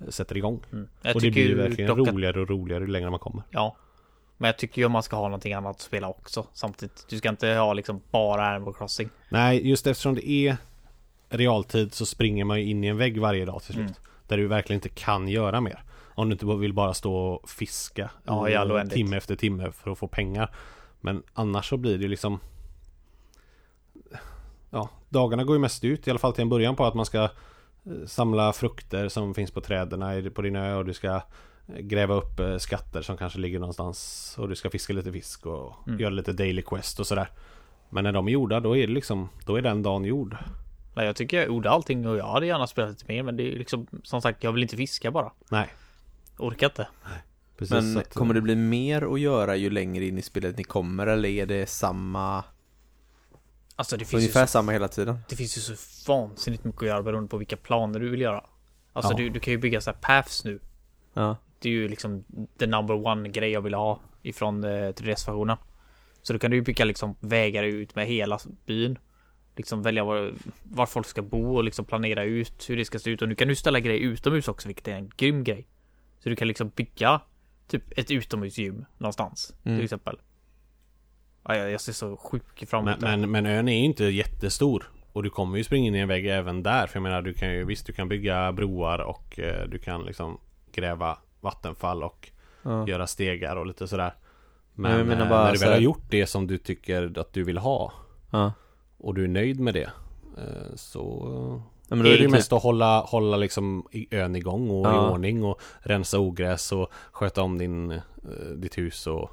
sätter 0.08 0.36
igång. 0.36 0.60
Mm. 0.72 0.88
Och 1.14 1.20
det 1.20 1.30
blir 1.30 1.48
ju 1.48 1.54
verkligen 1.54 1.96
dock 1.96 2.08
att- 2.08 2.14
roligare 2.14 2.40
och 2.40 2.48
roligare 2.48 2.84
ju 2.84 2.90
längre 2.90 3.10
man 3.10 3.18
kommer. 3.18 3.42
Ja. 3.50 3.76
Men 4.36 4.48
jag 4.48 4.58
tycker 4.58 4.82
ju 4.82 4.88
man 4.88 5.02
ska 5.02 5.16
ha 5.16 5.22
någonting 5.22 5.52
annat 5.52 5.76
att 5.76 5.80
spela 5.80 6.08
också 6.08 6.46
samtidigt. 6.52 7.06
Du 7.08 7.18
ska 7.18 7.28
inte 7.28 7.48
ha 7.48 7.72
liksom 7.72 8.00
bara 8.10 8.54
Animal 8.54 8.74
Crossing. 8.74 9.08
Nej, 9.28 9.68
just 9.68 9.86
eftersom 9.86 10.14
det 10.14 10.28
är 10.30 10.56
realtid 11.28 11.94
så 11.94 12.06
springer 12.06 12.44
man 12.44 12.60
ju 12.60 12.66
in 12.66 12.84
i 12.84 12.86
en 12.86 12.96
vägg 12.96 13.20
varje 13.20 13.44
dag 13.44 13.62
till 13.62 13.74
slut. 13.74 13.86
Mm. 13.86 13.94
Där 14.26 14.36
du 14.36 14.46
verkligen 14.46 14.76
inte 14.76 14.88
kan 14.88 15.28
göra 15.28 15.60
mer. 15.60 15.82
Om 16.14 16.28
du 16.28 16.32
inte 16.32 16.46
vill 16.46 16.72
bara 16.72 16.94
stå 16.94 17.14
och 17.16 17.50
fiska 17.50 18.10
Ja, 18.24 18.84
timme 18.90 19.16
efter 19.16 19.36
timme 19.36 19.72
för 19.72 19.90
att 19.90 19.98
få 19.98 20.06
pengar. 20.06 20.54
Men 21.00 21.22
annars 21.32 21.68
så 21.68 21.76
blir 21.76 21.98
det 21.98 22.08
liksom 22.08 22.40
Ja, 24.70 24.88
dagarna 25.08 25.44
går 25.44 25.56
ju 25.56 25.60
mest 25.60 25.84
ut 25.84 26.06
i 26.06 26.10
alla 26.10 26.18
fall 26.18 26.32
till 26.32 26.42
en 26.42 26.48
början 26.48 26.76
på 26.76 26.84
att 26.84 26.94
man 26.94 27.06
ska 27.06 27.28
samla 28.06 28.52
frukter 28.52 29.08
som 29.08 29.34
finns 29.34 29.50
på 29.50 29.60
träden 29.60 30.02
i- 30.02 30.30
på 30.30 30.42
din 30.42 30.56
ö 30.56 30.74
och 30.74 30.84
du 30.84 30.94
ska 30.94 31.08
eh, 31.14 31.22
gräva 31.78 32.14
upp 32.14 32.40
eh, 32.40 32.56
skatter 32.56 33.02
som 33.02 33.16
kanske 33.16 33.38
ligger 33.38 33.58
någonstans 33.58 34.34
och 34.38 34.48
du 34.48 34.54
ska 34.56 34.70
fiska 34.70 34.92
lite 34.92 35.12
fisk 35.12 35.46
och 35.46 35.74
Mm. 35.88 36.00
göra 36.00 36.10
lite 36.10 36.32
daily 36.32 36.62
quest 36.62 37.00
och 37.00 37.06
sådär. 37.06 37.30
Men 37.90 38.04
när 38.04 38.12
de 38.12 38.28
är 38.28 38.32
gjorda 38.32 38.60
då 38.60 38.76
är 38.76 38.86
det 38.86 38.92
liksom 38.92 39.28
Då 39.46 39.56
är 39.56 39.62
den 39.62 39.82
dagen 39.82 40.04
gjord 40.04 40.36
Nej, 40.94 41.06
jag 41.06 41.16
tycker 41.16 41.36
jag 41.36 41.46
gjorde 41.46 41.70
allting 41.70 42.06
och 42.08 42.16
jag 42.16 42.26
hade 42.26 42.46
gärna 42.46 42.66
spelat 42.66 42.90
lite 42.90 43.04
mer 43.08 43.22
men 43.22 43.36
det 43.36 43.52
är 43.52 43.56
liksom 43.58 43.86
som 44.02 44.22
sagt 44.22 44.44
jag 44.44 44.52
vill 44.52 44.62
inte 44.62 44.76
fiska 44.76 45.10
bara. 45.10 45.32
Nej 45.50 45.68
Orkar 46.38 46.66
inte. 46.66 46.88
precis 47.58 47.72
Men 47.72 47.96
att, 47.98 48.14
kommer 48.14 48.34
det 48.34 48.40
bli 48.40 48.56
mer 48.56 49.12
att 49.14 49.20
göra 49.20 49.56
ju 49.56 49.70
längre 49.70 50.04
in 50.04 50.18
i 50.18 50.22
spelet 50.22 50.58
ni 50.58 50.64
kommer 50.64 51.06
eller 51.06 51.28
är 51.28 51.46
det 51.46 51.66
samma, 51.68 52.44
Alltså 53.76 53.96
det 53.96 54.04
finns, 54.04 54.22
ju 54.22 54.24
ungefär 54.26 54.46
så, 54.46 54.50
samma 54.50 54.72
hela 54.72 54.88
tiden? 54.88 55.18
det 55.28 55.36
finns 55.36 55.56
ju 55.58 55.60
så 55.60 55.74
vansinnigt 56.12 56.64
mycket 56.64 56.82
att 56.82 56.88
göra 56.88 57.02
beroende 57.02 57.28
på 57.28 57.36
vilka 57.36 57.56
planer 57.56 58.00
du 58.00 58.08
vill 58.08 58.20
göra. 58.20 58.44
Alltså 58.92 59.12
Ja. 59.12 59.16
du, 59.16 59.28
du 59.30 59.40
kan 59.40 59.52
ju 59.52 59.58
bygga 59.58 59.80
så 59.80 59.90
här 59.90 59.98
paths 60.00 60.44
nu. 60.44 60.60
Ja. 61.14 61.36
Det 61.58 61.68
är 61.68 61.72
ju 61.72 61.88
liksom 61.88 62.24
the 62.58 62.66
number 62.66 63.06
one 63.06 63.28
grej 63.28 63.50
jag 63.50 63.60
vill 63.60 63.74
ha 63.74 64.00
ifrån 64.22 64.64
eh, 64.64 64.68
3DS-versionen. 64.68 65.56
Så 66.22 66.32
då 66.32 66.38
kan 66.38 66.50
du 66.50 66.56
ju 66.56 66.62
bygga 66.62 66.84
liksom 66.84 67.14
vägar 67.20 67.62
ut 67.64 67.94
med 67.94 68.06
hela 68.06 68.38
byn. 68.66 68.98
Liksom 69.56 69.82
välja 69.82 70.04
var, 70.04 70.32
var 70.62 70.86
folk 70.86 71.06
ska 71.06 71.22
bo 71.22 71.56
och 71.56 71.64
liksom 71.64 71.84
planera 71.84 72.24
ut 72.24 72.70
hur 72.70 72.76
det 72.76 72.84
ska 72.84 72.98
se 72.98 73.10
ut. 73.10 73.22
Och 73.22 73.28
nu 73.28 73.34
kan 73.34 73.48
du 73.48 73.56
ställa 73.56 73.80
grejer 73.80 74.00
utomhus 74.00 74.48
också, 74.48 74.68
vilket 74.68 74.88
är 74.88 74.92
en 74.96 75.10
grym 75.16 75.44
grej. 75.44 75.66
Så 76.22 76.28
du 76.28 76.36
kan 76.36 76.48
liksom 76.48 76.68
bygga 76.68 77.20
typ 77.68 77.98
ett 77.98 78.10
utomhusgym 78.10 78.84
någonstans, 78.98 79.54
Mm. 79.64 79.78
till 79.78 79.84
exempel. 79.84 80.18
Ja, 81.48 81.56
jag, 81.56 81.70
jag 81.70 81.80
ser 81.80 81.92
så 81.92 82.16
sjukt 82.16 82.70
fram 82.70 82.84
Men, 82.84 82.92
emot 82.94 83.00
det. 83.00 83.16
men, 83.16 83.30
men 83.30 83.46
ön 83.46 83.68
är 83.68 83.78
ju 83.78 83.84
inte 83.84 84.04
jättestor. 84.04 84.90
Och 85.12 85.22
du 85.22 85.30
kommer 85.30 85.58
ju 85.58 85.64
springa 85.64 85.86
in 85.88 85.94
i 85.94 85.98
en 85.98 86.08
vägg 86.08 86.26
även 86.26 86.62
där. 86.62 86.86
För 86.86 86.96
jag 86.96 87.02
menar, 87.02 87.22
du 87.22 87.32
kan 87.34 87.52
ju 87.52 87.64
visst 87.64 87.86
du 87.86 87.92
kan 87.92 88.08
bygga 88.08 88.52
broar 88.52 88.98
och 88.98 89.38
eh, 89.38 89.68
du 89.68 89.78
kan 89.78 90.04
liksom 90.04 90.38
gräva 90.72 91.18
vattenfall 91.40 92.02
och 92.02 92.30
Ja. 92.62 92.88
göra 92.88 93.06
stegar 93.06 93.56
och 93.56 93.66
lite 93.66 93.88
sådär. 93.88 94.14
Men 94.74 94.90
Men 94.90 94.98
jag 94.98 95.06
menar 95.06 95.24
eh, 95.24 95.30
bara 95.30 95.44
när 95.44 95.52
du 95.52 95.58
väl 95.58 95.72
har 95.72 95.78
gjort 95.80 96.02
det 96.10 96.26
som 96.26 96.46
du 96.46 96.58
tycker 96.58 97.18
att 97.20 97.32
du 97.32 97.44
vill 97.44 97.58
ha 97.58 97.92
Ja. 98.30 98.52
och 98.98 99.14
du 99.14 99.24
är 99.24 99.28
nöjd 99.28 99.60
med 99.60 99.74
det 99.74 99.90
eh, 100.38 100.74
så 100.74 101.26
Ja, 101.88 101.96
men 101.96 102.00
är 102.00 102.04
då 102.04 102.08
det 102.10 102.16
är 102.16 102.18
ju 102.20 102.26
det 102.26 102.30
mest 102.32 102.52
att 102.52 102.62
hålla, 102.62 103.00
hålla 103.00 103.36
liksom 103.36 103.86
i- 103.90 104.16
ön 104.16 104.36
igång 104.36 104.70
och 104.70 104.86
Ja. 104.86 104.94
i 105.08 105.12
ordning 105.12 105.44
och 105.44 105.60
rensa 105.80 106.18
ogräs 106.18 106.72
och 106.72 106.92
sköta 107.12 107.42
om 107.42 107.58
din, 107.58 107.90
eh, 107.90 108.00
ditt 108.56 108.78
hus 108.78 109.06
och 109.06 109.30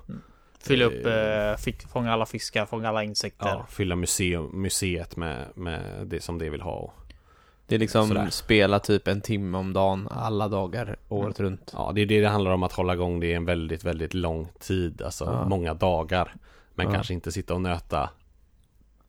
Fylla 0.60 0.86
upp, 0.86 1.06
eh, 1.06 1.64
fick, 1.64 1.88
fånga 1.88 2.14
alla 2.14 2.26
fiskar, 2.26 2.66
fånga 2.66 2.90
alla 2.90 3.04
insekter. 3.04 3.48
ja, 3.48 3.66
fylla 3.70 3.96
museum, 3.96 4.62
museet 4.62 5.16
med, 5.18 5.46
med 5.56 5.82
det 6.08 6.24
som 6.24 6.38
det 6.38 6.50
vill 6.50 6.62
ha. 6.62 6.72
Och, 6.76 6.94
Det 7.68 7.76
är 7.76 7.80
liksom 7.80 8.08
Sådär. 8.08 8.30
spela 8.30 8.80
typ 8.80 9.08
en 9.08 9.22
timme 9.22 9.58
om 9.58 9.74
dagen 9.74 10.08
alla 10.12 10.48
dagar 10.48 10.96
året 11.10 11.40
runt. 11.40 11.72
ja, 11.74 11.92
det 11.96 12.02
är 12.02 12.06
det 12.06 12.22
det 12.22 12.28
handlar 12.30 12.52
om 12.52 12.64
att 12.64 12.72
hålla 12.74 12.94
igång 12.94 13.20
det 13.20 13.28
i 13.28 13.34
en 13.34 13.46
väldigt, 13.46 13.84
väldigt 13.84 14.14
lång 14.14 14.48
tid. 14.60 15.02
Alltså 15.02 15.26
Ja. 15.26 15.48
många 15.48 15.74
dagar. 15.74 16.34
Men 16.76 16.86
Ja. 16.86 16.94
kanske 16.94 17.14
inte 17.14 17.32
sitta 17.32 17.54
och 17.54 17.62
nöta 17.62 18.10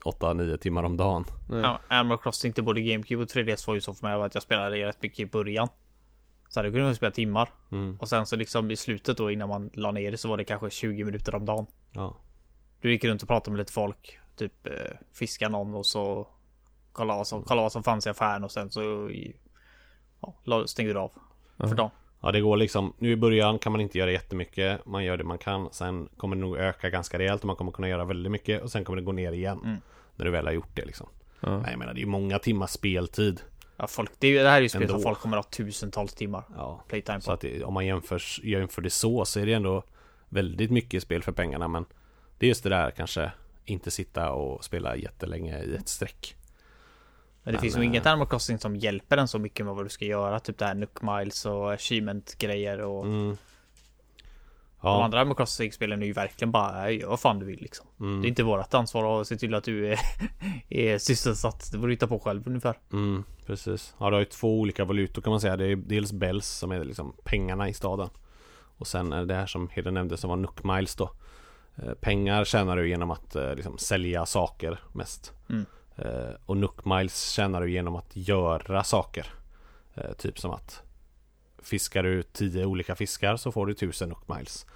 8-9 0.05 0.57
timmar 0.57 0.83
om 0.83 0.97
dagen. 0.97 1.25
Nej. 1.51 1.61
Ja, 1.61 1.81
Animal 1.89 2.19
Crossing 2.19 2.53
till 2.53 2.65
både 2.65 2.81
GameCube 2.81 3.23
och 3.23 3.29
3DS 3.29 3.67
var 3.67 3.75
ju 3.75 3.81
så 3.81 3.95
för 3.95 4.07
mig 4.07 4.23
att 4.27 4.35
jag 4.35 4.43
spelade 4.43 4.77
det 4.77 4.87
rätt 4.87 5.03
mycket 5.03 5.21
i 5.21 5.27
början. 5.27 5.69
Så 6.49 6.59
hade 6.61 6.69
jag 6.69 6.75
kunnat 6.75 6.97
spela 6.97 7.11
timmar. 7.13 7.49
Mm. 7.73 7.97
Och 8.01 8.09
sen 8.09 8.27
så 8.27 8.37
liksom 8.37 8.71
i 8.71 8.77
slutet 8.77 9.17
då 9.17 9.31
innan 9.31 9.49
man 9.49 9.71
la 9.73 9.91
ner 9.91 10.11
det 10.11 10.17
så 10.19 10.29
var 10.29 10.37
det 10.37 10.45
kanske 10.45 10.71
20 10.71 11.05
minuter 11.05 11.35
om 11.35 11.45
dagen. 11.45 11.67
Ja. 11.93 12.17
Du 12.81 12.91
gick 12.93 13.05
runt 13.05 13.23
och 13.23 13.29
pratade 13.29 13.51
med 13.51 13.59
lite 13.59 13.73
folk. 13.73 14.19
Typ 14.37 14.67
eh, 14.67 14.73
fiska 15.13 15.49
någon 15.49 15.75
och 15.75 15.87
så 15.87 16.29
kolla 16.93 17.17
vad 17.17 17.27
som, 17.27 17.43
kolla 17.43 17.63
vad 17.63 17.73
som 17.73 17.83
fanns 17.83 18.07
i 18.07 18.11
affären 18.11 18.45
och 18.45 18.51
sen 18.53 18.71
så 18.71 19.11
ja, 20.45 20.67
stängde 20.67 20.93
du 20.93 20.99
av 20.99 21.13
Ja. 21.57 21.69
för 21.69 21.75
dagen. 21.75 21.91
Ja 22.21 22.33
det 22.33 22.41
går 22.41 22.57
liksom, 22.57 22.93
nu 22.99 23.11
i 23.13 23.17
början 23.17 23.59
kan 23.59 23.73
man 23.73 23.81
inte 23.81 23.99
göra 23.99 24.13
jättemycket 24.13 24.87
Man 24.87 25.05
gör 25.05 25.17
det 25.17 25.25
man 25.25 25.39
kan 25.39 25.69
Sen 25.73 26.09
kommer 26.17 26.37
det 26.37 26.43
nog 26.43 26.57
öka 26.57 26.91
ganska 26.91 27.19
rejält 27.19 27.41
och 27.41 27.47
man 27.47 27.57
kommer 27.57 27.73
kunna 27.73 27.89
göra 27.89 28.05
väldigt 28.05 28.33
mycket 28.33 28.63
Och 28.63 28.71
sen 28.73 28.85
kommer 28.85 28.97
det 28.97 29.03
gå 29.03 29.13
ner 29.13 29.33
igen 29.33 29.61
Mm. 29.65 29.77
När 30.17 30.25
du 30.25 30.31
väl 30.31 30.47
har 30.47 30.53
gjort 30.53 30.77
det 30.77 30.85
liksom 30.85 31.09
Ja. 31.41 31.59
Nej 31.59 31.71
jag 31.71 31.79
menar 31.79 31.95
det 31.95 31.99
är 31.99 32.03
ju 32.03 32.07
många 32.07 32.39
timmars 32.39 32.71
speltid 32.71 33.41
Ja, 33.79 33.87
folk, 33.87 34.11
det, 34.19 34.27
är 34.27 34.31
ju- 34.31 34.39
det 34.43 34.49
här 34.49 34.57
är 34.57 34.63
ju 34.63 34.69
spel 34.69 34.89
som 34.89 35.03
folk 35.03 35.19
kommer 35.19 35.37
att 35.37 35.45
ha 35.45 35.51
tusentals 35.51 36.15
timmar 36.15 36.45
Ja 36.57 36.85
playtime 36.89 37.21
Så 37.21 37.27
på. 37.27 37.33
att 37.33 37.41
det, 37.41 37.65
om 37.65 37.75
man 37.75 37.87
jämför, 37.87 38.23
jämför 38.47 38.83
det 38.83 38.91
så 38.91 39.25
så 39.25 39.41
är 39.41 39.47
det 39.47 39.53
ändå 39.53 39.83
Väldigt 40.29 40.71
mycket 40.71 41.03
spel 41.03 41.23
för 41.23 41.33
pengarna 41.33 41.69
men 41.69 41.85
Det 42.39 42.47
är 42.47 42.49
just 42.49 42.63
det 42.63 42.69
där 42.69 42.91
kanske 42.91 43.33
Inte 43.65 43.91
sitta 43.91 44.33
och 44.33 44.65
spela 44.65 44.97
jättelänge 44.97 45.63
i 45.63 45.75
ett 45.75 45.89
streck 45.89 46.37
Men 47.43 47.53
det 47.53 47.57
men, 47.57 47.63
finns 47.63 47.75
nog 47.75 47.85
eh, 47.85 47.89
inget 47.89 48.07
Animal 48.07 48.29
Crossing 48.29 48.59
som 48.59 48.77
hjälper 48.77 49.17
en 49.17 49.29
så 49.29 49.39
mycket 49.39 49.67
med 49.67 49.75
vad 49.75 49.85
du 49.85 49.89
ska 49.89 50.05
göra. 50.05 50.41
Typ 50.41 50.59
det 50.59 50.65
här 50.65 50.75
Nook 50.75 51.03
Miles 51.03 51.47
och 51.47 51.73
achievement 51.73 52.39
grejer 52.39 52.81
och 52.81 53.05
mm. 53.05 53.37
De 54.81 54.89
Ja, 54.89 55.05
andra 55.05 55.21
Animal 55.21 55.37
Crossing-spelen 55.37 56.03
är 56.03 56.07
ju 56.07 56.13
verkligen 56.13 56.53
bara 56.53 56.91
gör 56.91 57.09
vad 57.09 57.21
fan 57.21 57.39
du 57.39 57.47
vill 57.47 57.61
liksom. 57.61 57.87
mm. 58.01 58.21
Det 58.23 58.27
är 58.27 58.29
inte 58.29 58.43
vårt 58.43 58.75
ansvar 58.75 59.21
att 59.21 59.27
se 59.27 59.37
till 59.37 59.55
att 59.55 59.65
du 59.65 59.93
är, 59.93 59.99
är 60.69 60.99
sysselsatt. 60.99 61.73
Det 61.73 61.79
får 61.79 61.87
du 61.87 61.93
hitta 61.93 62.07
på 62.07 62.19
själv 62.19 62.43
ungefär. 62.47 62.79
Mm, 62.93 63.25
precis. 63.47 63.95
Ja, 63.99 64.07
du 64.07 64.13
har 64.13 64.21
ju 64.21 64.25
två 64.25 64.61
olika 64.61 64.85
valutor 64.85 65.23
kan 65.23 65.31
man 65.31 65.41
säga. 65.41 65.57
Det 65.57 65.67
är 65.67 65.77
dels 65.77 66.13
Bells 66.13 66.47
som 66.47 66.73
är 66.73 66.85
liksom 66.85 67.15
pengarna 67.25 67.69
i 67.69 67.75
staden. 67.75 68.11
Och 68.79 68.87
sen 68.87 69.13
är 69.13 69.25
det 69.25 69.35
här 69.35 69.47
som 69.47 69.69
Heden 69.69 69.95
nämnde 69.95 70.17
som 70.17 70.31
var 70.31 70.37
Nook 70.37 70.65
Miles 70.65 70.95
då. 70.97 71.11
Eh, 71.77 71.95
pengar 71.95 72.45
tjänar 72.45 72.77
du 72.77 72.89
genom 72.89 73.11
att 73.11 73.37
eh, 73.37 73.55
liksom 73.55 73.79
sälja 73.79 74.27
saker 74.27 74.81
mest. 74.93 75.33
Mm. 75.51 75.67
Eh, 75.97 76.35
och 76.47 76.57
Nook 76.57 76.85
Miles 76.85 77.31
tjänar 77.31 77.61
du 77.61 77.71
genom 77.71 77.97
att 77.97 78.17
göra 78.17 78.85
saker. 78.85 79.27
Typ 80.19 80.39
som 80.39 80.51
att 80.51 80.83
Fiskar 81.63 82.03
du 82.03 82.23
tio 82.23 82.65
olika 82.65 82.95
fiskar 82.95 83.37
så 83.37 83.53
får 83.53 83.67
du 83.67 83.75
tusen 83.75 84.09
Nook 84.09 84.29
Miles. 84.29 84.67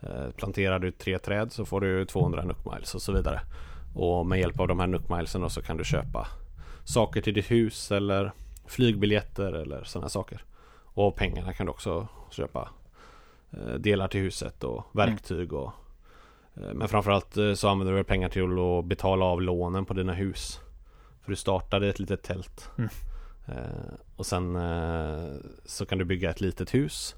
Eh, 0.00 0.30
planterar 0.30 0.78
du 0.78 0.90
tre 0.90 1.18
träd 1.18 1.52
så 1.52 1.64
får 1.64 1.80
du 1.80 2.04
200 2.04 2.44
Nook 2.44 2.72
Miles 2.72 2.94
och 2.94 3.02
så 3.02 3.12
vidare. 3.12 3.40
Och 3.94 4.26
med 4.26 4.38
hjälp 4.38 4.60
av 4.60 4.68
de 4.68 4.80
här 4.80 4.86
Nook 4.86 5.08
Milesen 5.08 5.40
då 5.40 5.48
så 5.48 5.62
kan 5.62 5.76
du 5.76 5.84
köpa 5.84 6.28
saker 6.84 7.20
till 7.20 7.34
ditt 7.34 7.50
hus 7.50 7.92
eller 7.92 8.32
flygbiljetter 8.66 9.52
eller 9.52 9.84
sådana 9.84 10.08
saker. 10.08 10.44
Och 10.84 11.16
pengarna 11.16 11.52
kan 11.52 11.66
du 11.66 11.70
också 11.70 12.08
köpa 12.30 12.68
eh, 13.50 13.74
delar 13.74 14.08
till 14.08 14.20
huset 14.20 14.64
och 14.64 14.86
verktyg 14.92 15.52
och 15.52 15.72
eh, 16.54 16.74
men 16.74 16.88
framförallt 16.88 17.36
så 17.54 17.68
använder 17.68 17.94
du 17.94 18.04
pengar 18.04 18.28
till 18.28 18.58
att 18.58 18.84
betala 18.84 19.24
av 19.24 19.42
lånen 19.42 19.84
på 19.84 19.94
dina 19.94 20.12
hus. 20.12 20.60
För 21.22 21.30
du 21.30 21.36
startade 21.36 21.88
ett 21.88 21.98
litet 21.98 22.22
tält. 22.22 22.70
Mm. 22.78 22.90
Eh, 23.48 23.94
och 24.16 24.26
sen 24.26 24.56
eh, 24.56 25.34
så 25.64 25.86
kan 25.86 25.98
du 25.98 26.04
bygga 26.04 26.30
ett 26.30 26.40
litet 26.40 26.74
hus. 26.74 27.14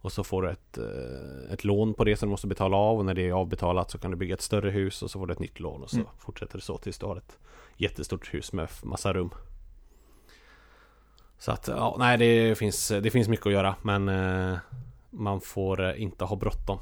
Och 0.00 0.12
så 0.12 0.24
får 0.24 0.42
du 0.42 0.50
ett, 0.50 0.78
eh, 0.78 1.52
ett 1.52 1.64
lån 1.64 1.94
på 1.94 2.04
det 2.04 2.16
som 2.16 2.28
du 2.28 2.30
måste 2.30 2.46
betala 2.46 2.76
av 2.76 2.98
och 2.98 3.04
när 3.04 3.14
det 3.14 3.28
är 3.28 3.32
avbetalat 3.32 3.90
så 3.90 3.98
kan 3.98 4.10
du 4.10 4.16
bygga 4.16 4.34
ett 4.34 4.40
större 4.40 4.70
hus 4.70 5.02
och 5.02 5.10
så 5.10 5.18
får 5.18 5.26
du 5.26 5.32
ett 5.32 5.38
nytt 5.38 5.60
lån 5.60 5.82
och 5.82 5.90
så 5.90 5.96
Mm. 5.96 6.08
fortsätter 6.18 6.58
det 6.58 6.64
så 6.64 6.78
tills 6.78 6.98
du 6.98 7.06
har 7.06 7.16
ett 7.16 7.38
jättestort 7.76 8.34
hus 8.34 8.52
med 8.52 8.68
massa 8.82 9.12
rum. 9.12 9.30
Så 11.38 11.52
att, 11.52 11.68
ja, 11.68 11.96
nej 11.98 12.18
det 12.18 12.58
finns, 12.58 12.88
det 12.88 13.10
finns 13.10 13.28
mycket 13.28 13.46
att 13.46 13.52
göra 13.52 13.74
men 13.82 14.10
man 15.10 15.40
får 15.40 15.94
inte 15.94 16.24
ha 16.24 16.36
bråttom. 16.36 16.78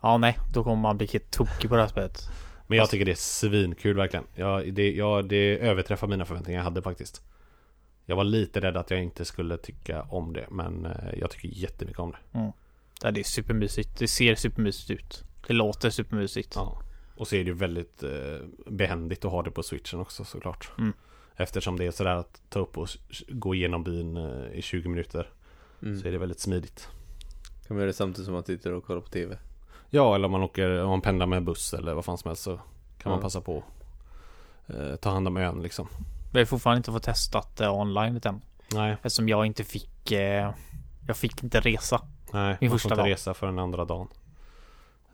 Ja, 0.00 0.18
nej, 0.18 0.38
då 0.52 0.64
kommer 0.64 0.76
man 0.76 0.96
bli 0.98 1.06
helt 1.06 1.30
tokig 1.30 1.70
på 1.70 1.76
det 1.76 1.82
här 1.82 1.88
spelet. 1.88 2.30
Men 2.66 2.78
jag 2.78 2.90
tycker 2.90 3.04
det 3.04 3.10
är 3.10 3.14
svinkul 3.14 3.96
verkligen. 3.96 4.24
Jag, 4.34 4.72
det, 4.74 4.92
jag, 4.92 5.28
det 5.28 5.58
överträffar 5.58 6.06
mina 6.06 6.24
förväntningar 6.24 6.60
jag 6.60 6.64
hade 6.64 6.82
faktiskt. 6.82 7.22
Jag 8.10 8.16
var 8.16 8.24
lite 8.24 8.60
rädd 8.60 8.76
att 8.76 8.90
jag 8.90 9.02
inte 9.02 9.24
skulle 9.24 9.56
tycka 9.56 10.02
om 10.02 10.32
det 10.32 10.46
men 10.50 10.86
eh, 10.86 11.18
jag 11.18 11.30
tycker 11.30 11.48
jättemycket 11.48 12.00
om 12.00 12.10
det. 12.10 12.52
Ja, 13.02 13.10
det 13.10 13.20
är 13.20 13.24
supermysigt. 13.24 13.98
Det 13.98 14.08
ser 14.08 14.34
supermysigt 14.34 14.90
ut. 14.90 15.24
Det 15.46 15.52
låter 15.54 15.90
supermysigt. 15.90 16.52
Ja. 16.54 16.82
Och 17.16 17.28
så 17.28 17.34
är 17.36 17.38
det 17.38 17.50
ju 17.50 17.54
väldigt 17.54 18.02
eh, 18.02 18.10
behändigt 18.66 19.24
att 19.24 19.30
ha 19.30 19.42
det 19.42 19.50
på 19.50 19.62
switchen 19.62 20.00
också 20.00 20.24
såklart. 20.24 20.70
Mm. 20.78 20.92
Eftersom 21.36 21.78
det 21.78 21.84
är 21.86 21.90
sådär 21.90 22.16
att 22.16 22.42
ta 22.48 22.58
upp 22.60 22.78
och 22.78 22.88
gå 23.28 23.54
igenom 23.54 23.84
byn 23.84 24.16
eh, 24.16 24.52
i 24.52 24.62
20 24.62 24.88
minuter. 24.88 25.30
Mm. 25.82 26.00
Så 26.00 26.08
är 26.08 26.12
det 26.12 26.18
väldigt 26.18 26.40
smidigt. 26.40 26.88
Kan 27.66 27.76
man 27.76 27.78
göra 27.78 27.86
det 27.86 27.92
samtidigt 27.92 28.24
som 28.24 28.34
man 28.34 28.42
tittar 28.42 28.70
och 28.70 28.84
kollar 28.84 29.00
på 29.00 29.08
TV? 29.08 29.38
Ja, 29.90 30.14
eller 30.14 30.26
om 30.26 30.32
man 30.32 30.42
åker, 30.42 30.82
om 30.82 30.90
man 30.90 31.00
pendlar 31.00 31.26
med 31.26 31.44
buss 31.44 31.74
eller 31.74 31.94
vad 31.94 32.04
fan 32.04 32.18
som 32.18 32.28
helst 32.28 32.42
så 32.42 32.56
kan 32.98 33.10
man 33.10 33.18
Ja. 33.18 33.22
passa 33.22 33.40
på 33.40 33.64
eh, 34.66 34.96
ta 34.96 35.10
hand 35.10 35.28
om 35.28 35.36
ön 35.36 35.62
liksom. 35.62 35.88
Vi 36.32 36.38
har 36.38 36.46
fortfarande 36.46 36.76
inte 36.76 36.92
fått 36.92 37.02
testat 37.02 37.56
det 37.56 37.68
online 37.68 38.20
än. 38.24 38.40
Nej, 38.74 38.92
Eftersom 38.92 39.28
jag 39.28 39.46
inte 39.46 39.64
fick... 39.64 40.12
Eh, 40.12 40.50
jag 41.06 41.16
fick 41.16 41.42
inte 41.42 41.60
resa. 41.60 42.00
nej. 42.32 42.56
Min 42.60 42.70
man 42.70 42.78
får 42.78 42.92
inte 42.92 43.02
dag. 43.02 43.10
resa 43.10 43.34
för 43.34 43.46
den 43.46 43.58
andra 43.58 43.84
dagen. 43.84 44.08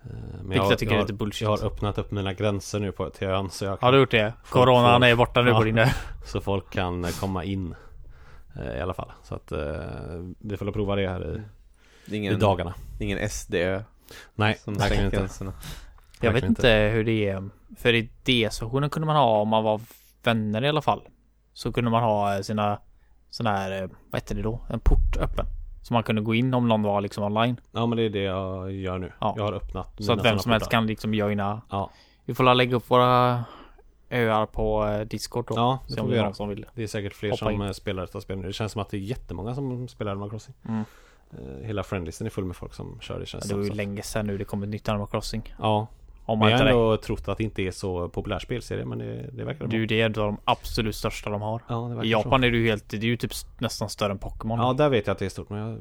Eh, 0.02 0.10
Men 0.38 0.48
Vilket 0.48 0.70
jag 0.70 0.78
tycker 0.78 0.92
är 0.92 0.96
har, 0.96 1.02
lite 1.02 1.12
bullshit. 1.12 1.42
jag 1.42 1.56
har 1.56 1.64
öppnat 1.66 1.98
upp 1.98 2.10
mina 2.10 2.32
gränser 2.32 2.80
nu 2.80 2.92
på, 2.92 3.10
ön 3.20 3.50
så 3.50 3.64
jag 3.64 3.70
Har 3.70 3.76
kan, 3.76 3.92
du 3.92 3.98
gjort 3.98 4.10
det? 4.10 4.32
Folk 4.44 4.50
Coronan 4.64 5.00
får- 5.00 5.06
är 5.06 5.14
borta 5.16 5.42
nu 5.42 5.50
Ja. 5.50 5.58
på 5.58 5.64
din 5.64 5.78
ö. 5.78 5.86
Så 6.26 6.40
folk 6.40 6.70
kan 6.70 7.04
eh, 7.04 7.10
komma 7.10 7.44
in 7.44 7.74
eh, 8.56 8.76
I 8.78 8.80
alla 8.80 8.94
fall 8.94 9.12
Så 9.22 9.34
att 9.34 9.52
eh, 9.52 9.58
vi 10.38 10.56
får 10.56 10.72
prova 10.72 10.96
det 10.96 11.08
här 11.08 11.20
i, 11.36 11.40
Det 12.06 12.10
är 12.10 12.14
i 12.14 12.16
ingen, 12.16 12.38
dagarna 12.38 12.74
ingen 13.00 13.28
SD-ö 13.30 13.82
Nej, 14.34 14.58
som 14.64 14.74
verkligen 14.74 15.04
inte 15.04 15.16
gränserna. 15.16 15.52
Jag 16.20 16.32
vet 16.32 16.44
inte 16.44 16.68
hur 16.92 17.04
det 17.04 17.28
är. 17.28 17.48
För 17.76 17.92
i 17.94 18.02
DS-versionen 18.24 18.90
kunde 18.90 19.06
man 19.06 19.16
ha 19.16 19.40
om 19.40 19.48
man 19.48 19.64
var 19.64 19.80
vänner 20.26 20.64
i 20.64 20.68
alla 20.68 20.82
fall. 20.82 21.02
Så 21.52 21.72
kunde 21.72 21.90
man 21.90 22.02
ha 22.02 22.42
sina 22.42 22.80
sådana 23.30 23.56
här, 23.56 23.82
eh, 23.82 23.88
vad 24.10 24.20
heter 24.20 24.34
det 24.34 24.42
då? 24.42 24.60
En 24.70 24.80
port 24.80 25.16
öppen. 25.20 25.46
Så 25.82 25.94
man 25.94 26.02
kunde 26.02 26.22
gå 26.22 26.34
in 26.34 26.54
om 26.54 26.68
någon 26.68 26.82
var 26.82 27.00
liksom 27.00 27.24
online. 27.24 27.60
Ja 27.72 27.86
men 27.86 27.96
det 27.96 28.02
är 28.02 28.10
det 28.10 28.22
jag 28.22 28.72
gör 28.72 28.98
nu 28.98 29.12
Ja. 29.20 29.34
Jag 29.36 29.44
har 29.44 29.52
öppnat 29.52 29.88
Så 29.98 30.12
att 30.12 30.24
vem 30.24 30.38
som 30.38 30.52
helst 30.52 30.70
kan 30.70 30.86
liksom 30.86 31.14
joina. 31.14 31.60
Ja, 31.70 31.90
Vi 32.24 32.34
får 32.34 32.54
lägga 32.54 32.76
upp 32.76 32.90
våra 32.90 33.44
öar 34.10 34.46
på 34.46 34.86
eh, 34.86 35.00
Discord 35.00 35.46
då. 35.48 35.54
ja 35.56 35.78
det 35.88 35.96
får 35.96 36.06
vi 36.08 36.16
göra 36.16 36.32
som 36.34 36.48
vill. 36.48 36.66
Det 36.74 36.82
är 36.82 36.86
säkert 36.86 37.14
fler 37.14 37.32
som 37.32 37.50
in. 37.50 37.62
eh, 37.62 37.70
spelar 37.70 38.02
detta 38.02 38.20
spel 38.20 38.38
nu 38.38 38.46
Det 38.46 38.52
känns 38.52 38.72
som 38.72 38.82
att 38.82 38.88
det 38.90 38.96
är 38.96 39.00
jättemånga 39.00 39.54
som 39.54 39.88
spelar 39.88 40.12
Animal 40.12 40.30
Crossing 40.30 40.54
Mm. 40.68 40.84
Eh, 41.32 41.66
Hela 41.66 41.82
friendlisten 41.82 42.26
är 42.26 42.30
full 42.30 42.44
med 42.44 42.56
folk 42.56 42.74
som 42.74 42.98
kör 43.00 43.14
det 43.14 43.20
Ja, 43.20 43.26
känns 43.26 43.48
det 43.48 43.54
var 43.54 43.62
ju 43.64 43.70
länge 43.70 44.02
sedan 44.02 44.26
nu 44.26 44.38
det 44.38 44.44
kom 44.44 44.62
ett 44.62 44.68
nytt 44.68 44.88
Animal 44.88 45.08
Crossing. 45.08 45.54
Ja, 45.58 45.86
Om 46.26 46.38
man 46.38 46.50
jag 46.50 46.56
inte 46.56 46.64
har 46.64 46.70
ändå 46.70 46.96
trott 46.96 47.28
att 47.28 47.38
det 47.38 47.44
inte 47.44 47.62
är 47.62 47.70
så 47.70 48.08
populär 48.08 48.38
spelserie 48.38 48.84
men 48.84 48.98
det, 48.98 49.30
det 49.32 49.44
verkar 49.44 49.66
Du, 49.66 49.78
bra 49.78 49.86
det 49.86 50.00
är 50.00 50.06
en 50.06 50.10
av 50.10 50.26
de 50.26 50.36
absolut 50.44 50.96
största 50.96 51.30
de 51.30 51.42
har. 51.42 51.62
Ja, 51.68 51.76
det 52.00 52.06
I 52.06 52.10
Japan 52.10 52.44
är 52.44 52.50
det 52.50 52.56
ju 52.56 52.66
helt, 52.68 52.88
det 52.88 52.96
är 52.96 53.00
ju 53.00 53.16
typ 53.16 53.32
nästan 53.58 53.88
större 53.88 54.12
än 54.12 54.18
Pokémon. 54.18 54.58
så. 54.58 54.64
Ja, 54.64 54.72
där 54.72 54.88
vet 54.88 55.06
jag 55.06 55.12
att 55.14 55.18
det 55.18 55.24
är 55.24 55.28
stort 55.28 55.50
men 55.50 55.58
jag 55.58 55.78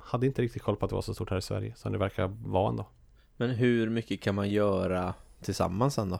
hade 0.00 0.26
inte 0.26 0.42
riktigt 0.42 0.62
koll 0.62 0.76
på 0.76 0.84
att 0.84 0.90
det 0.90 0.94
var 0.94 1.02
så 1.02 1.14
stort 1.14 1.30
här 1.30 1.36
i 1.36 1.42
Sverige 1.42 1.72
Som 1.76 1.92
det 1.92 1.98
verkar 1.98 2.26
vara 2.46 2.68
ändå 2.68 2.86
Men 3.36 3.50
hur 3.50 3.90
mycket 3.90 4.22
kan 4.22 4.34
man 4.34 4.48
göra 4.50 5.14
tillsammans 5.42 5.94
sen 5.94 6.10
då? 6.10 6.18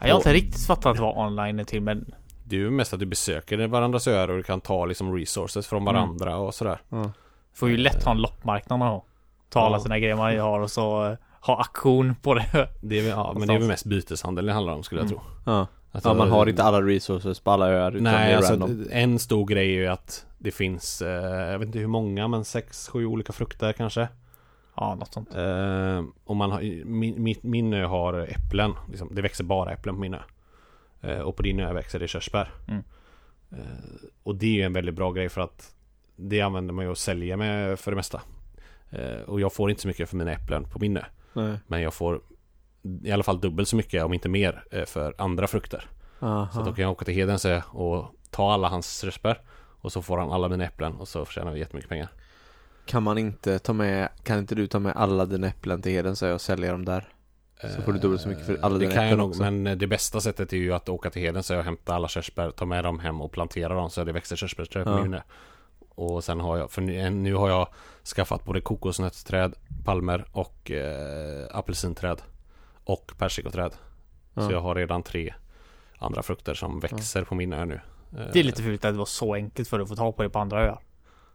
Jag 0.00 0.08
har 0.08 0.16
inte 0.16 0.32
riktigt 0.32 0.66
fattat 0.66 0.98
vad 0.98 1.16
online 1.26 1.58
är 1.58 1.64
till 1.64 1.82
men 1.82 2.14
Det 2.44 2.56
är 2.56 2.60
ju 2.60 2.70
mest 2.70 2.92
att 2.92 3.00
du 3.00 3.06
besöker 3.06 3.66
varandras 3.66 4.08
öar 4.08 4.28
och 4.30 4.36
du 4.36 4.42
kan 4.42 4.60
ta 4.60 4.84
liksom 4.84 5.16
resources 5.16 5.66
från 5.66 5.84
varandra 5.84 6.30
Mm. 6.30 6.42
och 6.42 6.54
sådär. 6.54 6.78
får 7.54 7.68
ju 7.70 7.76
lätt 7.76 8.04
ha 8.04 8.12
en 8.12 8.18
loppmarknad 8.20 8.92
och 8.92 9.06
ta 9.48 9.60
alla 9.60 9.76
Ja. 9.76 9.80
sina 9.80 9.98
grejer 9.98 10.16
man 10.16 10.38
har 10.38 10.60
och 10.60 10.70
så 10.70 11.06
eh, 11.06 11.16
ha 11.46 11.56
auktion 11.58 12.14
på 12.22 12.34
det. 12.34 12.68
Det 12.80 12.98
är, 12.98 13.02
väl- 13.02 13.10
ja, 13.10 13.34
men 13.38 13.48
det 13.48 13.54
är 13.54 13.58
väl 13.58 13.68
mest 13.68 13.86
byteshandel 13.86 14.46
det 14.46 14.52
handlar 14.52 14.72
om 14.72 14.82
skulle 14.82 15.00
jag 15.00 15.06
Mm. 15.10 15.18
tro. 15.18 15.28
Ja. 15.52 15.66
Alltså, 15.92 16.08
ja, 16.10 16.14
man 16.14 16.30
har 16.30 16.46
inte 16.46 16.62
alla 16.62 16.82
resources 16.82 17.40
på 17.40 17.50
alla 17.50 17.68
öar 17.70 17.90
Nej, 17.90 18.34
alltså 18.34 18.52
random. 18.52 18.86
en 18.90 19.18
stor 19.18 19.46
grej 19.46 19.68
är 19.76 19.80
ju 19.80 19.86
att 19.86 20.26
det 20.38 20.50
finns, 20.50 21.02
eh, 21.02 21.50
jag 21.52 21.58
vet 21.58 21.66
inte 21.66 21.78
hur 21.78 21.86
många, 21.86 22.28
men 22.28 22.44
sex, 22.44 22.88
sju 22.88 23.06
olika 23.06 23.32
frukter 23.32 23.72
kanske. 23.72 24.08
Ja, 24.76 24.94
något 24.94 25.12
sånt. 25.12 25.34
Eh, 25.34 26.02
och 26.24 26.36
man 26.36 26.50
har, 26.50 26.84
min, 26.84 27.22
min, 27.22 27.36
min 27.42 27.72
ö 27.74 27.84
har 27.84 28.14
äpplen, 28.14 28.72
liksom, 28.90 29.08
det 29.14 29.22
växer 29.22 29.44
bara 29.44 29.72
äpplen 29.72 29.94
på 29.94 30.00
min 30.00 30.14
ö. 30.14 30.18
Eh, 31.00 31.18
och 31.20 31.36
på 31.36 31.42
din 31.42 31.60
ö 31.60 31.72
växer 31.72 31.98
det 31.98 32.08
körsbär. 32.08 32.50
Mm. 32.68 32.82
Eh, 33.50 33.58
och 34.22 34.34
det 34.36 34.46
är 34.46 34.50
ju 34.54 34.62
en 34.62 34.72
väldigt 34.72 34.94
bra 34.94 35.12
grej 35.12 35.28
för 35.28 35.40
att 35.40 35.72
det 36.16 36.40
använder 36.40 36.74
man 36.74 36.84
ju 36.84 36.90
att 36.92 36.98
sälja 36.98 37.36
med 37.36 37.78
för 37.78 37.90
det 37.90 37.96
mesta. 37.96 38.20
Eh, 38.90 39.20
och 39.26 39.40
jag 39.40 39.52
får 39.52 39.70
inte 39.70 39.82
så 39.82 39.88
mycket 39.88 40.08
för 40.10 40.16
mina 40.16 40.32
äpplen 40.32 40.64
på 40.64 40.78
min 40.78 40.96
ö. 40.96 41.02
Nej. 41.36 41.58
Men 41.66 41.82
jag 41.82 41.94
får 41.94 42.20
i 43.04 43.12
alla 43.12 43.22
fall 43.22 43.40
dubbelt 43.40 43.68
så 43.68 43.76
mycket, 43.76 44.04
om 44.04 44.14
inte 44.14 44.28
mer, 44.28 44.64
eh, 44.70 44.84
för 44.84 45.14
andra 45.18 45.46
frukter. 45.46 45.84
Aha. 46.20 46.48
Så 46.52 46.58
då 46.62 46.72
kan 46.72 46.82
jag 46.82 46.92
åka 46.92 47.04
till 47.04 47.14
Hedens 47.14 47.44
ö 47.44 47.62
och 47.70 48.14
ta 48.30 48.52
alla 48.52 48.68
hans 48.68 49.00
körsbär. 49.00 49.40
Och 49.80 49.92
så 49.92 50.02
får 50.02 50.18
han 50.18 50.32
alla 50.32 50.48
mina 50.48 50.64
äpplen 50.64 50.92
och 50.96 51.08
så 51.08 51.24
tjänar 51.24 51.52
vi 51.52 51.58
jättemycket 51.58 51.88
pengar. 51.88 52.08
Kan 52.86 53.02
man 53.02 53.18
inte 53.18 53.58
ta 53.58 53.72
med, 53.72 54.08
kan 54.22 54.38
inte 54.38 54.54
du 54.54 54.66
ta 54.66 54.78
med 54.78 54.92
alla 54.96 55.26
dina 55.26 55.46
äpplen 55.46 55.82
till 55.82 55.92
Hedens 55.92 56.22
ö 56.22 56.32
och 56.32 56.40
sälja 56.40 56.72
dem 56.72 56.84
där? 56.84 57.08
Så 57.76 57.82
får 57.82 57.92
du 57.92 57.98
dubbelt 57.98 58.20
så 58.22 58.28
mycket 58.28 58.46
för 58.46 58.58
alla 58.62 58.74
Eh, 58.74 58.78
Det 58.78 58.78
dina 58.78 58.92
kan 58.94 59.02
jag 59.02 59.06
äpplen 59.12 59.18
nog, 59.18 59.28
också. 59.30 59.42
men 59.42 59.66
eh, 59.66 59.76
det 59.76 59.86
bästa 59.86 60.20
sättet 60.20 60.52
är 60.52 60.56
ju 60.56 60.72
att 60.72 60.88
åka 60.88 61.10
till 61.10 61.22
Hedens 61.22 61.50
ö 61.50 61.58
och 61.58 61.64
hämta 61.64 61.94
alla 61.94 62.08
körsbär, 62.08 62.50
ta 62.50 62.64
med 62.64 62.84
dem 62.84 62.98
hem 62.98 63.20
och 63.20 63.32
plantera 63.32 63.74
dem 63.74 63.90
så 63.90 64.04
det 64.04 64.12
växer 64.12 64.36
körsbärsträd 64.36 64.84
på 64.84 65.08
Ja. 65.12 65.22
Och 65.88 66.24
sen 66.24 66.40
har 66.40 66.56
jag, 66.56 66.70
för 66.70 66.82
nu, 66.82 67.10
nu 67.10 67.34
har 67.34 67.48
jag 67.48 67.68
skaffat 68.06 68.44
både 68.44 68.60
kokosnötsträd, 68.60 69.54
palmer 69.84 70.24
och 70.32 70.70
eh, 70.70 71.46
apelsinträd. 71.50 72.22
Och 72.84 73.12
persikoträd. 73.18 73.72
Så 74.34 74.40
Ja. 74.40 74.50
jag 74.52 74.60
har 74.60 74.74
redan 74.74 75.02
tre 75.02 75.34
andra 75.98 76.22
frukter 76.22 76.54
som 76.54 76.80
växer 76.80 77.24
på 77.24 77.34
min 77.34 77.52
ö 77.52 77.64
nu. 77.64 77.80
Det 78.32 78.40
är 78.40 78.44
lite 78.44 78.62
fult 78.62 78.84
att 78.84 78.94
det 78.94 78.98
var 78.98 79.04
så 79.04 79.34
enkelt 79.34 79.68
för 79.68 79.80
att 79.80 79.88
få 79.88 79.96
tag 79.96 80.16
på 80.16 80.22
det 80.22 80.28
på 80.30 80.38
andra 80.38 80.60
öar. 80.64 80.78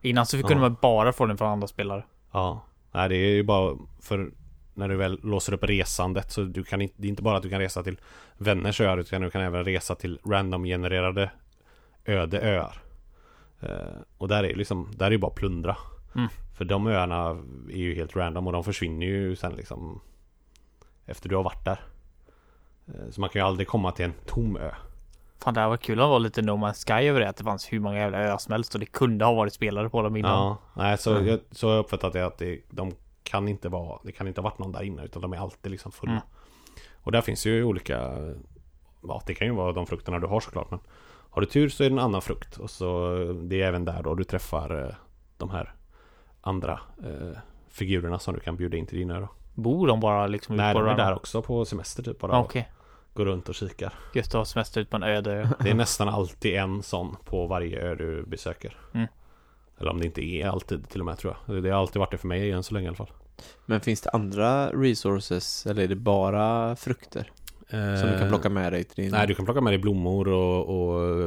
Innan 0.02 0.26
så 0.26 0.38
Ja. 0.38 0.48
kunde 0.48 0.62
man 0.62 0.76
bara 0.82 1.14
få 1.14 1.26
den 1.26 1.38
från 1.38 1.50
andra 1.50 1.68
spelare. 1.68 2.04
Ja, 2.32 2.62
nej 2.92 3.10
det 3.10 3.16
är 3.16 3.30
ju 3.32 3.44
bara 3.44 3.78
för 4.02 4.32
när 4.74 4.90
du 4.90 4.96
väl 4.96 5.20
låser 5.24 5.54
upp 5.54 5.64
resandet 5.64 6.32
så 6.32 6.42
du 6.44 6.64
kan 6.64 6.82
inte, 6.82 6.96
det 6.98 7.08
är 7.08 7.10
inte 7.10 7.22
bara 7.24 7.38
att 7.38 7.44
du 7.44 7.50
kan 7.50 7.60
resa 7.60 7.84
till 7.84 8.00
vänners 8.38 8.82
öar 8.82 8.98
utan 8.98 9.22
du 9.22 9.30
kan 9.30 9.42
även 9.42 9.66
resa 9.66 9.96
till 9.96 10.20
random 10.26 10.64
genererade 10.64 11.32
öde 12.06 12.42
öar. 12.42 12.78
Eh, 13.60 13.70
och 14.18 14.28
där 14.28 14.44
är 14.44 14.56
liksom, 14.56 14.92
där 14.96 15.06
är 15.06 15.12
ju 15.12 15.18
bara 15.18 15.32
plundra. 15.32 15.78
Mm. 16.16 16.28
För 16.54 16.66
de 16.66 16.88
öarna 16.88 17.30
är 17.70 17.78
ju 17.78 17.96
helt 17.96 18.16
random 18.16 18.48
och 18.48 18.54
de 18.54 18.64
försvinner 18.64 19.06
ju 19.06 19.36
sen 19.36 19.54
liksom 19.56 20.02
efter 21.06 21.30
du 21.30 21.36
har 21.36 21.44
varit 21.44 21.66
där. 21.66 21.80
Eh, 22.88 23.10
så 23.12 23.22
man 23.22 23.30
kan 23.30 23.42
ju 23.42 23.46
aldrig 23.48 23.68
komma 23.68 23.92
till 23.92 24.06
en 24.06 24.14
tom 24.26 24.58
ö. 24.58 24.72
Fan 25.44 25.54
det 25.54 25.60
här 25.60 25.70
var 25.70 25.78
kul 25.78 26.00
att 26.02 26.10
vara 26.10 26.20
lite 26.20 26.42
No 26.42 26.52
Man's 26.52 26.86
Sky 26.88 27.08
över 27.08 27.20
det. 27.20 27.30
Att 27.30 27.38
det 27.38 27.44
fanns 27.44 27.74
hur 27.74 27.80
många 27.80 27.98
jävla 27.98 28.18
öar 28.18 28.38
som 28.38 28.52
helst 28.52 28.74
och 28.74 28.80
det 28.80 28.86
kunde 28.86 29.26
ha 29.26 29.34
varit 29.34 29.54
spelare 29.54 29.90
på 29.90 30.02
dem 30.02 30.16
innan. 30.16 30.32
Ja, 30.32 30.58
nej 30.74 30.98
så, 30.98 31.12
Mm. 31.16 31.28
jag, 31.28 31.40
så 31.52 31.68
har 31.68 31.74
jag 31.74 31.80
uppfattat 31.84 32.14
det 32.14 32.26
att 32.26 32.38
det, 32.38 32.60
de 32.70 32.92
kan 33.24 33.48
inte 33.48 33.70
vara, 33.70 34.00
det 34.04 34.12
kan 34.12 34.28
inte 34.28 34.42
ha 34.42 34.44
varit 34.50 34.60
någon 34.60 34.72
där 34.72 34.84
inne 34.84 35.06
utan 35.06 35.22
de 35.22 35.34
är 35.34 35.38
alltid 35.38 35.72
liksom 35.72 35.92
fulla. 35.92 36.12
Mm. 36.12 36.24
Och 37.04 37.12
där 37.12 37.22
finns 37.22 37.46
ju 37.46 37.64
olika, 37.64 38.12
ja 39.04 39.22
det 39.28 39.34
kan 39.34 39.48
ju 39.48 39.54
vara 39.54 39.72
de 39.72 39.86
frukterna 39.86 40.20
du 40.20 40.28
har 40.28 40.40
såklart 40.40 40.72
men 40.72 40.80
har 41.30 41.42
du 41.42 41.48
tur 41.48 41.70
så 41.70 41.84
är 41.84 41.90
det 41.90 41.96
en 41.96 42.00
annan 42.00 42.22
frukt 42.22 42.58
och 42.58 42.70
så 42.70 43.10
det 43.44 43.62
är 43.62 43.68
även 43.68 43.86
där 43.86 44.04
då 44.04 44.16
du 44.16 44.24
träffar 44.24 44.84
eh, 44.88 44.96
de 45.38 45.50
här 45.50 45.74
andra 46.42 46.80
eh, 47.04 47.38
figurerna 47.70 48.20
som 48.20 48.34
du 48.34 48.40
kan 48.40 48.56
bjuda 48.56 48.78
in 48.78 48.86
till 48.86 48.98
din 48.98 49.12
ö 49.12 49.20
då. 49.20 49.30
Bor 49.54 49.88
de 49.88 50.00
bara 50.00 50.28
liksom 50.28 50.56
Nej, 50.56 50.70
ut 50.70 50.76
på 50.76 50.82
de 50.82 50.90
är 50.90 50.98
där 50.98 51.16
också 51.16 51.42
på 51.42 51.66
semester 51.66 52.04
typ 52.04 52.20
bara. 52.20 52.40
Och 52.40 52.46
Okej. 52.46 52.72
Går 53.14 53.26
runt 53.26 53.50
och 53.50 53.56
kikar. 53.56 53.94
Gött 54.14 54.26
att 54.26 54.34
ha 54.34 54.46
semester 54.46 54.82
ut 54.82 54.90
på 54.90 54.96
en 54.96 55.04
öde. 55.04 55.50
Det 55.60 55.70
är 55.70 55.74
nästan 55.74 56.10
alltid 56.10 56.56
en 56.56 56.84
sån 56.84 57.16
på 57.26 57.48
varje 57.48 57.82
ö 57.82 57.96
du 57.96 58.26
besöker. 58.26 58.78
Mm. 58.94 59.08
Eller 59.80 59.92
om 59.92 60.00
det 60.00 60.06
inte 60.06 60.22
är 60.22 60.48
alltid 60.48 60.90
till 60.90 61.00
och 61.00 61.06
med 61.06 61.18
tror 61.18 61.36
jag. 61.48 61.64
Det 61.64 61.70
har 61.70 61.80
alltid 61.80 62.00
varit 62.00 62.12
det 62.12 62.18
för 62.18 62.28
mig 62.28 62.52
än 62.52 62.64
så 62.64 62.74
länge 62.74 62.86
i 62.86 62.88
alla 62.88 62.98
fall. 62.98 63.12
Men 63.66 63.82
finns 63.82 64.02
det 64.02 64.10
andra 64.10 64.70
resources 64.70 65.66
eller 65.66 65.84
är 65.84 65.88
det 65.88 65.96
bara 65.96 66.76
frukter? 66.76 67.32
Som 67.72 68.10
du 68.12 68.20
kan 68.20 68.28
plocka 68.28 68.50
med 68.50 68.74
dig 68.74 68.84
till 68.84 69.04
din... 69.04 69.12
Nej, 69.12 69.28
du 69.28 69.36
kan 69.36 69.46
plocka 69.46 69.62
med 69.62 69.74
dig 69.74 69.78
blommor 69.80 70.28
och, 70.28 70.70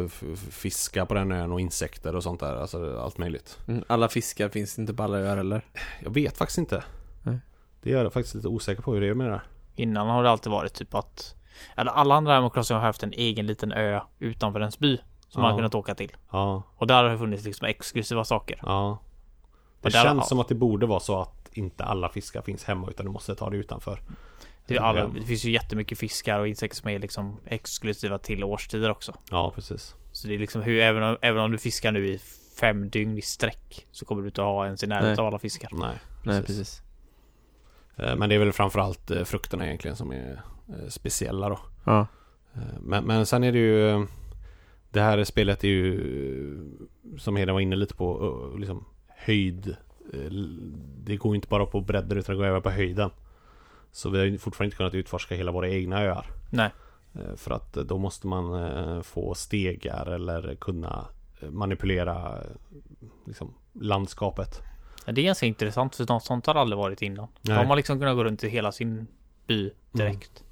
och 0.03 0.11
fiska 0.51 1.07
på 1.07 1.15
den 1.15 1.33
ön 1.33 1.53
och 1.53 1.61
insekter 1.61 2.17
och 2.17 2.23
sånt 2.23 2.41
där. 2.41 2.57
Alltså 2.57 2.99
allt 2.99 3.19
möjligt. 3.19 3.59
Mm, 3.69 3.85
Alla 3.87 4.09
fiskar 4.09 4.49
finns 4.49 4.79
inte 4.79 4.95
på 4.95 5.03
alla 5.03 5.19
öar 5.19 5.37
eller? 5.37 5.65
Jag 6.03 6.11
vet 6.15 6.37
faktiskt 6.37 6.59
inte. 6.59 6.85
Nej. 7.23 7.39
Det 7.83 7.91
gör 7.91 8.03
jag 8.05 8.13
faktiskt 8.13 8.35
lite 8.35 8.49
osäker 8.49 8.83
på 8.83 8.95
hur 8.95 9.01
det 9.01 9.09
är 9.09 9.15
med 9.15 9.27
det 9.27 9.31
där. 9.33 9.43
Innan 9.77 10.07
har 10.09 10.23
det 10.23 10.31
alltid 10.31 10.53
varit 10.53 10.75
typ 10.75 10.95
att 10.95 11.35
eller 11.77 11.91
alla 11.93 12.15
andra 12.15 12.51
Crossing 12.51 12.77
har 12.77 12.85
haft 12.85 13.03
en 13.03 13.13
egen 13.13 13.47
liten 13.47 13.73
ö 13.73 14.01
utanför 14.19 14.61
ens 14.61 14.79
by 14.79 14.99
som 15.29 15.43
man 15.43 15.49
Ja. 15.49 15.53
har 15.53 15.59
kunnat 15.59 15.75
åka 15.75 15.95
till. 15.95 16.13
Ja, 16.31 16.63
Och 16.77 16.87
där 16.87 17.03
har 17.05 17.11
det 17.11 17.19
funnits 17.19 17.45
liksom 17.45 17.67
exklusiva 17.67 18.25
saker. 18.25 18.59
ja. 18.63 18.99
Det 19.81 19.91
känns 19.91 20.17
ja. 20.17 20.23
som 20.23 20.41
att 20.41 20.49
det 20.49 20.55
borde 20.55 20.87
vara 20.87 21.01
så 21.01 21.21
att 21.21 21.49
inte 21.53 21.85
alla 21.85 22.09
fiskar 22.09 22.43
finns 22.43 22.65
hemma 22.65 22.91
utan 22.91 23.07
du 23.07 23.13
måste 23.13 23.35
ta 23.35 23.51
det 23.51 23.57
utanför. 23.57 24.01
Det, 24.67 24.79
alla, 24.79 25.01
Ja. 25.01 25.07
det 25.15 25.23
finns 25.27 25.45
ju 25.45 25.51
jättemycket 25.51 25.99
fiskar 25.99 26.39
och 26.41 26.49
insekter 26.49 26.77
som 26.77 26.91
är 26.91 26.99
liksom 26.99 27.41
exklusiva 27.47 28.19
till 28.19 28.45
årstider 28.45 28.91
också. 28.91 29.15
Ja, 29.31 29.53
precis. 29.55 29.95
Så 30.13 30.29
det 30.29 30.35
är 30.35 30.39
liksom 30.39 30.63
hur, 30.63 30.79
även 30.81 31.03
om, 31.03 31.17
även 31.23 31.43
om 31.43 31.51
du 31.53 31.59
fiskar 31.59 31.93
nu 31.93 32.07
i 32.09 32.19
fem 32.61 32.91
dygn 32.91 33.19
i 33.19 33.23
sträck 33.23 33.87
så 33.91 34.05
kommer 34.05 34.23
du 34.23 34.29
inte 34.29 34.43
ha 34.43 34.65
ens 34.65 34.83
i 34.83 34.87
närheten 34.87 35.19
av 35.19 35.27
alla 35.27 35.39
fiskar. 35.39 35.71
Nej, 35.73 35.97
Nej, 36.25 36.43
precis. 36.43 36.83
Eh, 37.97 38.17
Men 38.17 38.29
det 38.29 38.35
är 38.35 38.39
väl 38.39 38.53
framförallt 38.53 39.11
eh, 39.11 39.25
frukterna 39.25 39.67
egentligen 39.67 39.97
som 39.97 40.11
är 40.13 40.41
eh, 40.69 40.89
speciella 40.89 41.49
då. 41.49 41.59
Ja. 41.85 42.07
Men, 42.81 43.05
men 43.05 43.27
sen 43.27 43.45
är 43.45 43.53
det 43.53 43.59
ju 43.59 44.07
Det 44.91 45.01
här 45.01 45.25
spelet 45.25 45.65
är 45.65 45.69
ju 45.69 46.01
Som 47.19 47.37
Heden 47.37 47.55
var 47.55 47.61
inne 47.61 47.77
lite 47.77 47.95
på 47.95 48.55
liksom 48.59 48.85
höjd 49.09 49.77
Det 51.05 51.17
går 51.17 51.33
ju 51.33 51.37
inte 51.37 51.49
bara 51.49 51.67
på 51.67 51.81
bredden 51.81 52.19
utan 52.19 52.35
det 52.35 52.39
går 52.39 52.47
även 52.47 52.63
på 52.63 52.71
höjden 52.71 53.11
Så 53.95 54.11
vi 54.11 54.19
har 54.19 54.39
fortfarande 54.39 54.67
inte 54.67 54.77
kunnat 54.77 54.95
utforska 54.95 55.35
hela 55.35 55.53
våra 55.53 55.69
egna 55.69 56.03
öar 56.03 56.27
Nej. 56.51 56.71
Eh, 57.15 57.37
För 57.37 57.51
att 57.51 57.77
eh, 57.77 57.83
då 57.83 57.99
måste 57.99 58.27
man 58.27 58.55
eh, 58.65 59.03
få 59.03 59.35
stegar 59.35 60.07
eller 60.07 60.55
kunna 60.55 61.07
manipulera 61.51 62.39
liksom, 63.27 63.55
landskapet 63.73 64.63
det 65.07 65.21
är 65.21 65.25
ganska 65.25 65.47
intressant 65.47 65.97
för 65.97 66.07
något 66.13 66.25
sånt 66.25 66.47
har 66.47 66.55
aldrig 66.55 66.79
varit 66.79 67.03
innan. 67.03 67.27
Då 67.43 67.53
Nej. 67.53 67.57
har 67.57 67.65
man 67.67 67.77
liksom 67.77 67.99
kunnat 67.99 68.17
gå 68.17 68.25
runt 68.25 68.45
i 68.45 68.49
hela 68.49 68.73
sin 68.73 69.07
by 69.47 69.71
direkt. 69.93 70.45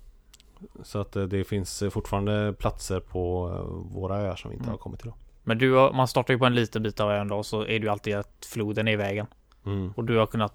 Så 0.83 0.99
att 1.01 1.13
det 1.13 1.45
finns 1.45 1.83
fortfarande 1.91 2.55
platser 2.59 3.01
på 3.01 3.49
våra 3.93 4.17
öar 4.21 4.37
som 4.37 4.51
vi 4.51 4.55
inte 4.57 4.65
Mm. 4.65 4.71
har 4.73 4.79
kommit 4.79 5.01
till 5.01 5.09
då 5.11 5.17
Men 5.43 5.59
du 5.59 5.71
man 5.71 6.09
startar 6.09 6.35
ju 6.35 6.39
på 6.39 6.47
en 6.47 6.55
liten 6.55 6.83
bit 6.83 7.01
av 7.01 7.11
ön 7.11 7.29
då 7.29 7.43
så 7.43 7.61
är 7.61 7.67
det 7.67 7.75
ju 7.77 7.89
alltid 7.89 8.15
att 8.17 8.47
floden 8.53 8.89
är 8.89 8.93
i 8.93 8.97
vägen. 8.97 9.27
mm. 9.67 9.93
Och 9.97 10.05
du 10.05 10.19
har 10.19 10.27
kunnat 10.27 10.55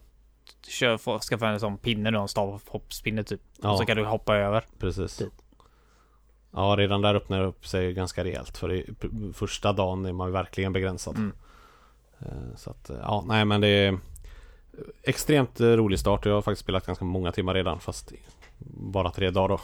köra, 0.67 0.97
få, 0.97 1.19
skaffa 1.19 1.47
en 1.49 1.59
sån 1.59 1.77
pinne 1.77 2.11
nu, 2.11 2.17
en 2.17 2.27
stavhoppspinne 2.27 3.23
typ. 3.23 3.41
Ja. 3.61 3.71
Och 3.71 3.77
så 3.77 3.85
kan 3.85 3.97
du 3.97 4.05
hoppa 4.05 4.35
över. 4.35 4.65
Precis. 4.79 5.17
dit. 5.17 5.33
Ja, 6.51 6.75
redan 6.77 7.01
där 7.01 7.15
öppnar 7.15 7.39
det 7.39 7.45
upp 7.45 7.67
sig 7.67 7.93
ganska 7.93 8.23
rejält. 8.23 8.57
För 8.57 8.83
p- 8.99 9.07
första 9.33 9.73
dagen 9.73 10.05
är 10.05 10.13
man 10.13 10.31
verkligen 10.31 10.73
begränsad. 10.73 11.15
Mm. 11.15 11.33
Eh, 12.19 12.55
Så 12.55 12.69
att, 12.69 12.91
ja, 13.01 13.23
nej 13.27 13.45
men 13.45 13.61
det 13.61 13.67
är 13.67 13.99
extremt 15.03 15.61
rolig 15.61 15.99
start. 15.99 16.25
Jag 16.25 16.33
har 16.33 16.41
faktiskt 16.41 16.61
spelat 16.63 16.85
ganska 16.85 17.05
många 17.05 17.31
timmar 17.31 17.53
redan, 17.53 17.79
fast 17.79 18.11
bara 18.69 19.11
tre 19.11 19.29
dagar 19.29 19.47
då. 19.47 19.59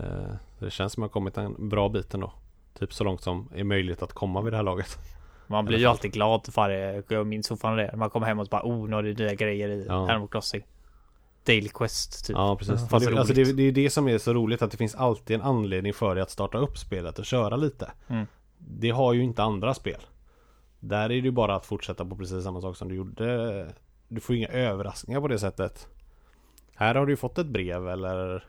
Eh, 0.00 0.34
Det 0.58 0.70
känns 0.70 0.92
som 0.92 1.02
jag 1.02 1.12
kommit 1.12 1.36
en 1.36 1.68
bra 1.68 1.88
bit 1.88 2.14
ändå. 2.14 2.32
Typ 2.78 2.92
så 2.94 3.04
långt 3.04 3.22
som 3.22 3.48
är 3.54 3.64
möjligt 3.64 4.02
att 4.02 4.12
komma 4.12 4.40
vid 4.42 4.52
det 4.52 4.56
här 4.56 4.62
laget. 4.64 4.98
Man 5.46 5.64
blir 5.64 5.78
ju 5.78 5.86
alltid 5.86 6.12
glad 6.12 6.44
för 6.44 6.52
varje, 6.52 7.02
jag 7.08 7.26
minns 7.26 7.48
fortfarande 7.48 7.82
det. 7.82 7.96
Man 7.96 8.10
kommer 8.10 8.26
hem 8.26 8.38
och 8.38 8.46
bara 8.50 8.62
oh, 8.62 8.88
nu 8.88 8.96
har 8.96 9.02
det 9.02 9.18
nya 9.18 9.34
grejer 9.34 9.68
i 9.68 9.84
Ja. 9.88 10.10
Animal 10.10 10.28
Crossing. 10.28 10.62
Daily 11.44 11.68
Quest 11.68 12.26
typ. 12.26 12.36
Ja, 12.36 12.56
precis. 12.56 12.88
Fast 12.88 13.06
det, 13.06 13.18
alltså 13.18 13.34
det, 13.34 13.52
det 13.52 13.62
är 13.62 13.72
det 13.72 13.90
som 13.90 14.08
är 14.08 14.18
så 14.18 14.32
roligt 14.32 14.62
att 14.62 14.70
det 14.70 14.76
finns 14.76 14.94
alltid 14.94 15.36
en 15.36 15.42
anledning 15.42 15.94
för 15.94 16.14
dig 16.14 16.22
att 16.22 16.30
starta 16.30 16.58
upp 16.58 16.78
spelet 16.78 17.18
och 17.18 17.24
köra 17.24 17.56
lite. 17.56 17.90
Mm. 18.08 18.26
Det 18.58 18.90
har 18.90 19.12
ju 19.12 19.22
inte 19.22 19.42
andra 19.42 19.74
spel. 19.74 20.00
Där 20.80 21.04
är 21.04 21.08
det 21.08 21.14
ju 21.14 21.30
bara 21.30 21.54
att 21.54 21.66
fortsätta 21.66 22.04
på 22.04 22.16
precis 22.16 22.44
samma 22.44 22.60
sak 22.60 22.76
som 22.76 22.88
du 22.88 22.94
gjorde. 22.94 23.74
Du 24.08 24.20
får 24.20 24.36
inga 24.36 24.48
överraskningar 24.48 25.20
på 25.20 25.28
det 25.28 25.38
sättet. 25.38 25.88
Här 26.74 26.94
har 26.94 27.06
du 27.06 27.12
ju 27.12 27.16
fått 27.16 27.38
ett 27.38 27.46
brev 27.46 27.88
eller 27.88 28.44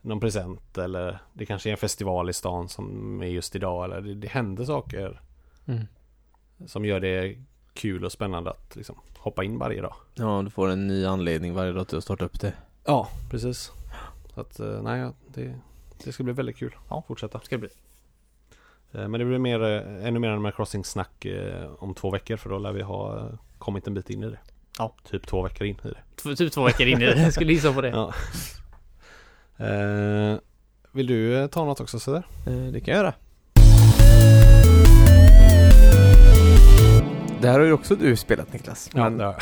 någon 0.00 0.20
present 0.20 0.78
eller 0.78 1.18
det 1.32 1.46
kanske 1.46 1.68
är 1.68 1.70
en 1.70 1.76
festival 1.76 2.30
i 2.30 2.32
stan 2.32 2.68
som 2.68 3.20
är 3.22 3.26
just 3.26 3.56
idag 3.56 3.84
eller 3.84 4.00
det, 4.00 4.14
det 4.14 4.28
händer 4.28 4.64
saker 4.64 5.20
Mm. 5.66 5.86
Som 6.66 6.84
gör 6.84 7.00
det 7.00 7.36
kul 7.74 8.04
och 8.04 8.12
spännande 8.12 8.50
att 8.50 8.76
liksom 8.76 8.96
hoppa 9.18 9.44
in 9.44 9.58
varje 9.58 9.80
dag. 9.82 9.94
Ja, 10.14 10.42
du 10.44 10.50
får 10.50 10.68
en 10.68 10.86
ny 10.86 11.04
anledning 11.06 11.54
varje 11.54 11.72
dag 11.72 11.88
till 11.88 11.98
att 11.98 12.04
starta 12.04 12.24
upp 12.24 12.40
det. 12.40 12.52
Ja, 12.84 13.08
precis. 13.30 13.72
Så 14.34 14.40
att, 14.40 14.60
eh, 14.60 14.82
nej, 14.82 15.10
det, 15.34 15.54
det 16.04 16.12
ska 16.12 16.22
bli 16.22 16.32
väldigt 16.32 16.56
kul. 16.56 16.74
Ja, 16.88 17.04
fortsätta. 17.08 17.40
Ska 17.40 17.56
det 17.56 17.60
bli. 17.60 17.68
Eh, 18.92 19.08
Men 19.08 19.20
det 19.20 19.24
blir 19.24 19.38
mer, 19.38 19.62
eh, 19.62 20.06
ännu 20.06 20.18
mer 20.18 20.28
Animal 20.28 20.52
Crossing-snack 20.52 21.26
om 21.78 21.94
två 21.94 22.10
veckor 22.10 22.36
för 22.36 22.50
då 22.50 22.58
lär 22.58 22.72
vi 22.72 22.82
ha 22.82 23.28
kommit 23.58 23.86
en 23.86 23.94
bit 23.94 24.10
in 24.10 24.22
i 24.22 24.30
det. 24.30 24.38
Ja. 24.78 24.94
Typ 25.10 25.26
två 25.26 25.42
veckor 25.42 25.66
in 25.66 25.76
i 25.84 25.88
det. 25.88 26.22
T- 26.22 26.36
typ 26.36 26.52
två 26.52 26.64
veckor 26.64 26.86
in 26.86 27.02
i 27.02 27.06
det. 27.06 27.18
Jag 27.22 27.32
skulle 27.32 27.52
gissa 27.52 27.72
på 27.72 27.80
det. 27.80 27.88
Ja. 27.88 28.14
Eh, 29.66 30.38
vill 30.92 31.06
du 31.06 31.48
ta 31.48 31.64
något 31.64 31.80
också 31.80 31.98
sådär? 32.00 32.22
Eh, 32.46 32.52
det 32.72 32.80
kan 32.80 32.94
jag 32.94 33.02
göra. 33.04 33.14
Det 37.40 37.48
här 37.48 37.58
har 37.58 37.66
ju 37.66 37.72
också 37.72 37.96
du 37.96 38.16
spelat 38.16 38.52
Niklas. 38.52 38.90
men, 38.94 39.18
det 39.18 39.24
har 39.24 39.36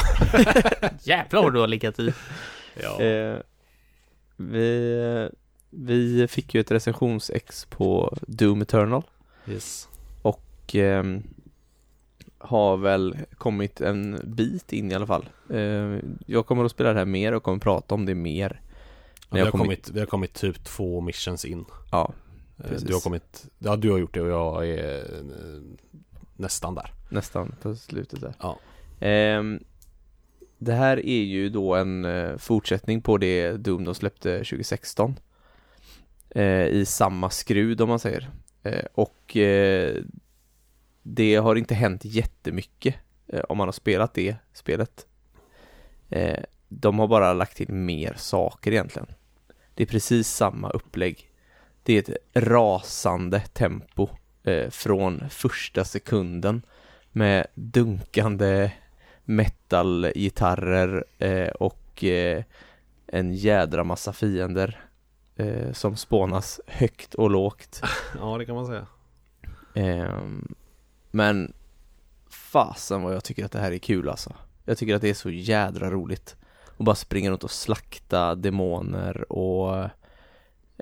Jävlar 1.02 1.42
vad 1.42 1.52
du 1.54 1.60
har 1.60 1.66
legat 1.66 1.98
i. 1.98 2.12
jag. 2.82 3.30
eh, 3.32 3.36
vi, 4.36 5.30
vi 5.70 6.28
fick 6.28 6.54
ju 6.54 6.60
ett 6.60 6.70
recensionsex 6.70 7.64
på 7.64 8.16
Doom 8.26 8.62
Eternal 8.62 9.02
Yes. 9.48 9.88
och 10.22 10.74
ehm, 10.74 11.22
har 12.38 12.76
väl 12.76 13.16
kommit 13.38 13.80
en 13.80 14.20
bit 14.24 14.72
in 14.72 14.92
i 14.92 14.94
alla 14.94 15.06
fall. 15.06 15.28
Eh, 15.50 15.98
jag 16.26 16.46
kommer 16.46 16.64
att 16.64 16.70
spela 16.70 16.92
det 16.92 16.98
här 16.98 17.06
mer 17.06 17.32
och 17.34 17.42
kommer 17.42 17.58
prata 17.58 17.94
om 17.94 18.06
det 18.06 18.14
mer. 18.14 18.60
Ja, 19.20 19.26
vi, 19.30 19.40
har 19.40 19.50
kommer- 19.50 19.64
kommit, 19.64 19.90
vi 19.90 20.00
har 20.00 20.06
kommit 20.06 20.34
typ 20.34 20.64
två 20.64 21.00
missions 21.00 21.44
in. 21.44 21.64
Ja, 21.92 22.12
Eh, 22.64 22.68
Precis. 22.68 22.88
Du 22.88 22.94
har 22.94 23.00
kommit, 23.00 23.46
ja 23.58 23.76
du 23.76 23.90
har 23.90 23.98
gjort 23.98 24.14
det 24.14 24.20
och 24.20 24.28
jag 24.28 24.68
är 24.68 24.96
eh, 24.98 25.60
nästan 26.38 26.74
där. 26.74 26.92
nästan 27.08 27.54
på 27.62 27.74
slutet 27.74 28.20
där. 28.20 28.34
Ja. 28.40 28.58
Ehm, 29.00 29.60
det 30.58 30.72
här 30.72 31.06
är 31.06 31.22
ju 31.22 31.48
då 31.48 31.74
en 31.74 32.04
eh, 32.04 32.36
fortsättning 32.36 33.00
på 33.00 33.18
det 33.18 33.52
Doom 33.52 33.84
de 33.84 33.94
släppte 33.94 34.38
2016. 34.38 35.18
Eh, 36.30 36.66
I 36.66 36.84
samma 36.86 37.30
skrud 37.30 37.80
om 37.80 37.88
man 37.88 37.98
säger. 37.98 38.30
Eh, 38.62 38.84
och 38.94 39.36
eh, 39.36 40.02
det 41.02 41.36
har 41.36 41.56
inte 41.56 41.74
hänt 41.74 42.04
jättemycket 42.04 42.94
eh, 43.26 43.40
om 43.48 43.58
man 43.58 43.68
har 43.68 43.72
spelat 43.72 44.14
det 44.14 44.36
spelet. 44.52 45.06
Eh, 46.08 46.38
de 46.68 46.98
har 46.98 47.08
bara 47.08 47.32
lagt 47.32 47.56
till 47.56 47.72
mer 47.72 48.14
saker 48.16 48.72
egentligen. 48.72 49.08
Det 49.74 49.82
är 49.82 49.86
precis 49.86 50.28
samma 50.28 50.70
upplägg. 50.70 51.30
Det 51.82 51.94
är 51.94 51.98
ett 51.98 52.18
rasande 52.34 53.40
tempo 53.40 54.08
eh, 54.48 54.70
från 54.70 55.30
första 55.30 55.84
sekunden 55.84 56.62
med 57.12 57.46
dunkande 57.54 58.72
metalgitarrer 59.24 61.04
eh, 61.18 61.48
och 61.48 62.04
eh, 62.04 62.44
en 63.06 63.34
jädra 63.34 63.84
massa 63.84 64.12
fiender 64.12 64.84
eh, 65.36 65.72
som 65.72 65.96
spånas 65.96 66.60
högt 66.66 67.14
och 67.14 67.30
lågt. 67.30 67.82
ja, 68.18 68.38
det 68.38 68.46
kan 68.46 68.54
man 68.54 68.66
säga. 68.66 68.86
Ehm, 69.74 70.54
men 71.10 71.52
fasen 72.30 73.02
vad 73.02 73.14
jag 73.14 73.24
tycker 73.24 73.44
att 73.44 73.52
det 73.52 73.60
här 73.60 73.72
är 73.72 73.78
kul 73.78 74.08
alltså. 74.08 74.32
Jag 74.64 74.78
tycker 74.78 74.94
att 74.94 75.02
det 75.02 75.10
är 75.10 75.14
så 75.14 75.30
jädra 75.30 75.90
roligt. 75.90 76.36
Och 76.76 76.84
bara 76.84 76.96
springa 76.96 77.30
runt 77.30 77.44
och 77.44 77.50
slakta 77.50 78.34
demoner 78.34 79.32
och 79.32 79.88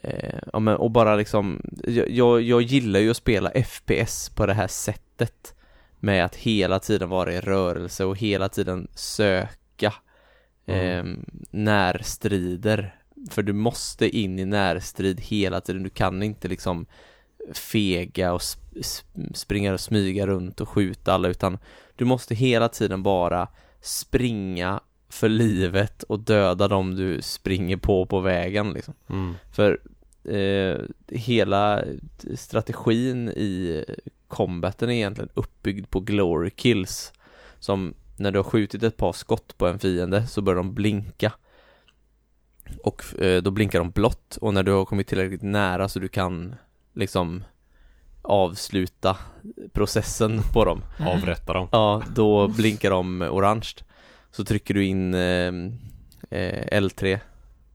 eh, 0.02 0.38
ja, 0.52 0.58
men, 0.58 0.76
och 0.76 0.90
bara 0.90 1.16
liksom 1.16 1.62
jag, 1.84 2.10
jag, 2.10 2.42
jag 2.42 2.62
gillar 2.62 3.00
ju 3.00 3.10
att 3.10 3.16
spela 3.16 3.50
FPS 3.64 4.30
på 4.30 4.46
det 4.46 4.54
här 4.54 4.68
sättet. 4.68 5.52
Med 6.00 6.24
att 6.24 6.36
hela 6.36 6.78
tiden 6.78 7.08
vara 7.08 7.32
i 7.32 7.40
rörelse 7.40 8.04
och 8.04 8.16
hela 8.18 8.48
tiden 8.48 8.88
söka 8.94 9.94
eh, 10.66 11.04
närstrider. 11.50 12.94
För 13.30 13.42
du 13.42 13.52
måste 13.52 14.16
in 14.18 14.38
i 14.38 14.44
närstrid 14.44 15.20
hela 15.20 15.60
tiden, 15.60 15.82
du 15.82 15.90
kan 15.90 16.22
inte 16.22 16.48
liksom 16.48 16.86
fega 17.54 18.32
och 18.32 18.40
sp- 18.40 19.32
springa 19.34 19.72
och 19.72 19.80
smyga 19.80 20.26
runt 20.26 20.60
och 20.60 20.68
skjuta 20.68 21.12
alla 21.12 21.28
utan 21.28 21.58
du 21.96 22.04
måste 22.04 22.34
hela 22.34 22.68
tiden 22.68 23.02
bara 23.02 23.48
springa 23.80 24.80
för 25.08 25.28
livet 25.28 26.02
och 26.02 26.20
döda 26.20 26.68
dem 26.68 26.96
du 26.96 27.22
springer 27.22 27.76
på 27.76 28.06
på 28.06 28.20
vägen 28.20 28.72
liksom. 28.72 28.94
Mm. 29.08 29.34
För 29.52 29.80
eh, 30.24 30.78
hela 31.08 31.84
strategin 32.34 33.28
i 33.28 33.84
combaten 34.28 34.90
är 34.90 34.94
egentligen 34.94 35.30
uppbyggd 35.34 35.90
på 35.90 36.00
glory 36.00 36.50
kills 36.50 37.12
som 37.58 37.94
när 38.16 38.32
du 38.32 38.38
har 38.38 38.44
skjutit 38.44 38.82
ett 38.82 38.96
par 38.96 39.12
skott 39.12 39.58
på 39.58 39.66
en 39.66 39.78
fiende 39.78 40.26
så 40.26 40.42
börjar 40.42 40.56
de 40.56 40.74
blinka 40.74 41.32
och 42.82 43.22
eh, 43.22 43.42
då 43.42 43.50
blinkar 43.50 43.78
de 43.78 43.90
blått 43.90 44.38
och 44.40 44.54
när 44.54 44.62
du 44.62 44.72
har 44.72 44.84
kommit 44.84 45.06
tillräckligt 45.06 45.42
nära 45.42 45.88
så 45.88 45.98
du 45.98 46.08
kan 46.08 46.54
liksom 46.92 47.44
avsluta 48.22 49.16
processen 49.72 50.40
på 50.52 50.64
dem 50.64 50.82
Avrätta 50.98 51.52
dem. 51.52 51.68
Ja, 51.72 52.02
då 52.14 52.48
blinkar 52.48 52.90
de 52.90 53.22
orange 53.22 53.74
så 54.36 54.44
trycker 54.44 54.74
du 54.74 54.84
in 54.84 55.14
ehm, 55.14 55.78
eh, 56.30 56.80
L3 56.80 57.18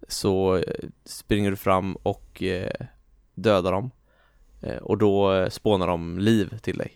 Så 0.08 0.56
eh, 0.56 0.90
springer 1.06 1.50
du 1.50 1.58
fram 1.58 1.96
och 1.96 2.44
eh, 2.44 2.86
dödar 3.34 3.72
dem. 3.72 3.92
Och 4.82 4.98
då 4.98 5.48
spånar 5.50 5.88
de 5.88 6.20
liv 6.20 6.58
till 6.62 6.78
dig. 6.78 6.92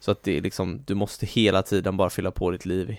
Så 0.00 0.10
att 0.10 0.22
det 0.22 0.36
är 0.36 0.40
liksom, 0.40 0.82
du 0.86 0.94
måste 0.94 1.26
hela 1.26 1.62
tiden 1.62 1.96
bara 1.96 2.10
fylla 2.10 2.30
på 2.30 2.50
ditt 2.50 2.66
liv 2.66 2.96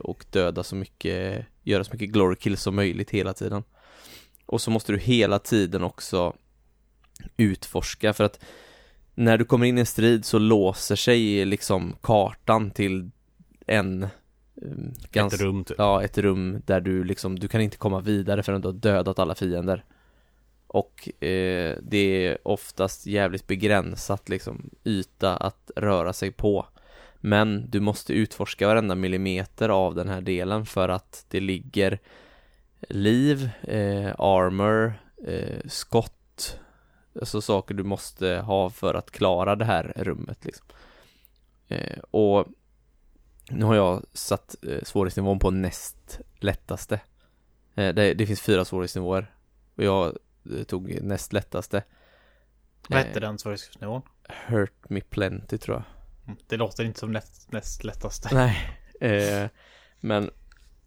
Och 0.00 0.24
döda 0.30 0.62
så 0.62 0.76
mycket, 0.76 1.46
göra 1.62 1.84
så 1.84 1.92
mycket 1.92 2.10
glory 2.10 2.36
kills 2.36 2.62
som 2.62 2.76
möjligt 2.76 3.10
hela 3.10 3.32
tiden. 3.32 3.64
Och 4.46 4.60
så 4.60 4.70
måste 4.70 4.92
du 4.92 4.98
hela 4.98 5.38
tiden 5.38 5.82
också 5.82 6.36
utforska 7.36 8.12
för 8.12 8.24
att 8.24 8.44
när 9.14 9.38
du 9.38 9.44
kommer 9.44 9.66
in 9.66 9.78
i 9.78 9.80
en 9.80 9.86
strid 9.86 10.24
så 10.24 10.38
låser 10.38 10.96
sig 10.96 11.44
liksom 11.44 11.96
kartan 12.02 12.70
till 12.70 13.10
en 13.66 14.08
um, 14.54 14.92
Ett 15.12 15.40
rum 15.40 15.64
typ. 15.64 15.78
Ja, 15.78 16.02
ett 16.02 16.18
rum 16.18 16.62
där 16.66 16.80
du 16.80 17.04
liksom, 17.04 17.38
du 17.38 17.48
kan 17.48 17.60
inte 17.60 17.76
komma 17.76 18.00
vidare 18.00 18.42
förrän 18.42 18.60
du 18.60 18.68
har 18.68 18.72
dödat 18.72 19.18
alla 19.18 19.34
fiender. 19.34 19.84
Och 20.66 21.24
eh, 21.24 21.78
det 21.82 22.26
är 22.26 22.38
oftast 22.48 23.06
jävligt 23.06 23.46
begränsat 23.46 24.28
liksom 24.28 24.70
yta 24.84 25.36
att 25.36 25.70
röra 25.76 26.12
sig 26.12 26.30
på. 26.30 26.66
Men 27.16 27.70
du 27.70 27.80
måste 27.80 28.12
utforska 28.12 28.66
varenda 28.66 28.94
millimeter 28.94 29.68
av 29.68 29.94
den 29.94 30.08
här 30.08 30.20
delen 30.20 30.66
för 30.66 30.88
att 30.88 31.26
det 31.28 31.40
ligger 31.40 31.98
liv, 32.88 33.50
eh, 33.62 34.14
armor, 34.18 34.94
eh, 35.26 35.60
skott 35.68 36.14
Alltså 37.20 37.40
saker 37.40 37.74
du 37.74 37.82
måste 37.82 38.28
ha 38.28 38.70
för 38.70 38.94
att 38.94 39.10
klara 39.10 39.56
det 39.56 39.64
här 39.64 39.92
rummet 39.96 40.44
liksom. 40.44 40.66
Eh, 41.68 41.98
Och 42.10 42.46
nu 43.50 43.64
har 43.64 43.74
jag 43.74 44.02
satt 44.12 44.56
eh, 44.62 44.78
svårighetsnivån 44.82 45.38
på 45.38 45.50
näst 45.50 46.20
lättaste 46.38 46.94
eh, 47.74 47.94
det, 47.94 48.14
det 48.14 48.26
finns 48.26 48.40
fyra 48.40 48.64
svårighetsnivåer 48.64 49.34
Och 49.76 49.84
jag 49.84 50.16
eh, 50.58 50.62
tog 50.64 51.02
näst 51.02 51.32
lättaste 51.32 51.82
Vad 52.88 52.98
Eh. 53.00 53.06
hette 53.06 53.20
den 53.20 53.38
svårighetsnivån? 53.38 54.02
Hurt 54.46 54.88
Me 54.90 55.00
Plenty 55.00 55.58
tror 55.58 55.76
jag 55.76 55.84
Mm, 56.26 56.36
Det 56.46 56.56
låter 56.56 56.84
inte 56.84 57.00
som 57.00 57.12
näst, 57.12 57.52
näst 57.52 57.84
lättaste. 57.84 58.28
Nej 58.34 58.56
eh, 59.00 59.48
Men 60.00 60.30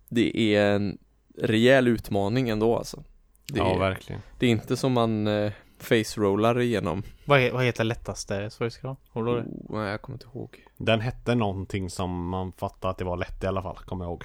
det 0.09 0.55
är 0.55 0.71
en 0.75 0.97
rejäl 1.37 1.87
utmaning 1.87 2.49
ändå 2.49 2.77
alltså 2.77 3.03
det, 3.47 3.59
Ja, 3.59 3.75
är, 3.75 3.79
verkligen. 3.79 4.21
det 4.39 4.45
är 4.45 4.49
inte 4.49 4.77
som 4.77 4.93
man 4.93 5.27
eh, 5.27 5.51
face-rollar 5.83 6.59
igenom 6.59 7.03
Vad, 7.25 7.39
he- 7.39 7.51
vad 7.53 7.63
heter 7.65 7.83
lättaste 7.83 8.49
svårighetsgraden? 8.49 8.97
Har 9.09 9.23
du 9.23 9.31
oh, 9.31 9.43
Nej 9.69 9.89
jag 9.89 10.01
kommer 10.01 10.15
inte 10.15 10.25
ihåg 10.33 10.63
Den 10.77 11.01
hette 11.01 11.35
någonting 11.35 11.89
som 11.89 12.27
man 12.29 12.51
fattade 12.51 12.91
att 12.91 12.97
det 12.97 13.05
var 13.05 13.17
lätt 13.17 13.43
i 13.43 13.47
alla 13.47 13.61
fall, 13.61 13.77
kommer 13.77 14.05
jag 14.05 14.09
ihåg. 14.11 14.23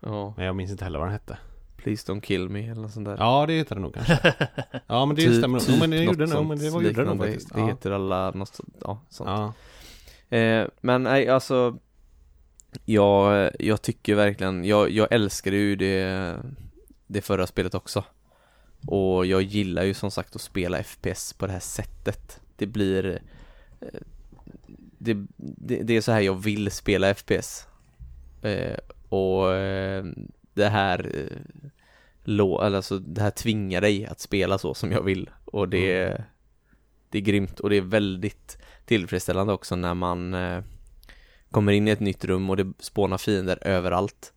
Ja, 0.00 0.34
Men 0.36 0.46
jag 0.46 0.56
minns 0.56 0.70
inte 0.70 0.84
heller 0.84 0.98
vad 0.98 1.08
den 1.08 1.12
hette. 1.12 1.38
Please 1.76 2.12
Don't 2.12 2.20
Kill 2.20 2.48
Me 2.48 2.68
eller 2.68 2.82
något 2.82 2.92
sånt 2.92 3.06
där 3.06 3.16
Ja, 3.18 3.46
det 3.46 3.52
heter 3.52 3.74
det 3.74 3.80
nog 3.80 3.94
kanske. 3.94 4.34
Ja, 4.86 5.06
men 5.06 5.16
det 5.16 5.22
Typ- 5.22 5.38
stämmer 5.38 5.58
nog. 5.58 5.68
Jo, 5.68 5.76
men 5.80 5.90
det 5.90 5.96
något 5.96 6.04
gjorde 6.04 6.28
sånt 6.28 6.48
Men 6.48 6.58
det 6.58 6.70
var 6.70 6.82
gjorde 6.82 6.88
liknande. 7.00 7.24
faktiskt. 7.26 7.54
Det 7.54 7.60
Ja. 7.60 7.66
heter 7.66 7.90
alla, 7.90 8.30
något 8.30 8.54
sånt, 8.54 8.76
ja, 8.80 9.00
sånt 9.08 9.30
Ja. 10.30 10.36
Eh, 10.38 10.66
men 10.80 11.02
nej, 11.02 11.28
alltså 11.28 11.78
jag, 12.84 13.50
jag 13.58 13.82
tycker 13.82 14.14
verkligen, 14.14 14.64
jag, 14.64 14.90
jag 14.90 15.08
älskade 15.12 15.56
ju 15.56 15.76
det, 15.76 16.36
det 17.06 17.20
förra 17.20 17.46
spelet 17.46 17.74
också. 17.74 18.04
Och 18.86 19.26
jag 19.26 19.42
gillar 19.42 19.82
ju 19.82 19.94
som 19.94 20.10
sagt 20.10 20.36
att 20.36 20.42
spela 20.42 20.82
FPS 20.82 21.32
på 21.32 21.46
det 21.46 21.52
här 21.52 21.60
sättet. 21.60 22.40
Det 22.56 22.66
blir 22.66 23.20
eh, 23.80 24.00
det, 24.98 25.26
det, 25.36 25.82
det 25.82 25.96
är 25.96 26.00
så 26.00 26.12
här 26.12 26.20
jag 26.20 26.42
vill 26.42 26.70
spela 26.70 27.14
FPS. 27.14 27.66
Eh, 28.42 28.78
och 29.08 29.54
eh, 29.54 30.04
det 30.54 30.68
här 30.68 31.10
eh, 31.14 31.70
eller 32.24 32.76
alltså, 32.76 32.98
det 32.98 33.20
här 33.20 33.30
tvingar 33.30 33.80
dig 33.80 34.06
att 34.06 34.20
spela 34.20 34.58
så 34.58 34.74
som 34.74 34.92
jag 34.92 35.02
vill. 35.02 35.30
Och 35.44 35.68
det, 35.68 36.24
det 37.08 37.18
är 37.18 37.22
grymt 37.22 37.60
och 37.60 37.70
det 37.70 37.76
är 37.76 37.80
väldigt 37.80 38.58
tillfredsställande 38.84 39.52
också 39.52 39.76
när 39.76 39.94
man 39.94 40.34
eh, 40.34 40.62
kommer 41.50 41.72
in 41.72 41.88
i 41.88 41.90
ett 41.90 42.00
nytt 42.00 42.24
rum 42.24 42.50
och 42.50 42.56
det 42.56 42.72
spånar 42.78 43.18
fiender 43.18 43.58
överallt 43.60 44.32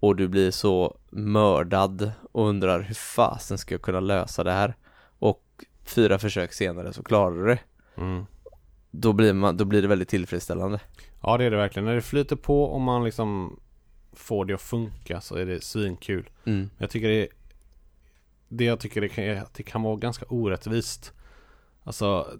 och 0.00 0.16
du 0.16 0.28
blir 0.28 0.50
så 0.50 0.96
mördad 1.10 2.12
och 2.32 2.48
undrar 2.48 2.80
hur 2.80 2.94
fasen 2.94 3.58
ska 3.58 3.74
jag 3.74 3.82
kunna 3.82 4.00
lösa 4.00 4.44
det 4.44 4.52
här 4.52 4.74
och 5.18 5.42
fyra 5.84 6.18
försök 6.18 6.52
senare 6.52 6.92
så 6.92 7.02
klarar 7.02 7.36
du 7.36 7.46
det. 7.46 7.58
Mm. 7.96 8.26
Då 8.90 9.12
blir, 9.12 9.32
man, 9.32 9.56
då 9.56 9.64
blir 9.64 9.82
det 9.82 9.88
väldigt 9.88 10.08
tillfredsställande. 10.08 10.80
Ja 11.22 11.36
det 11.36 11.44
är 11.44 11.50
det 11.50 11.56
verkligen. 11.56 11.86
När 11.86 11.94
det 11.94 12.00
flyter 12.00 12.36
på 12.36 12.64
och 12.64 12.80
man 12.80 13.04
liksom 13.04 13.60
får 14.12 14.44
det 14.44 14.54
att 14.54 14.62
funka 14.62 15.20
så 15.20 15.34
är 15.36 15.46
det 15.46 15.62
svinkul. 15.62 16.30
Mm. 16.44 16.70
Jag 16.78 16.90
tycker 16.90 17.08
det 17.08 17.28
Det 18.48 18.64
jag 18.64 18.80
tycker 18.80 19.00
det 19.00 19.08
kan, 19.08 19.46
det 19.56 19.62
kan 19.62 19.82
vara 19.82 19.96
ganska 19.96 20.26
orättvist 20.28 21.12
Alltså 21.84 22.38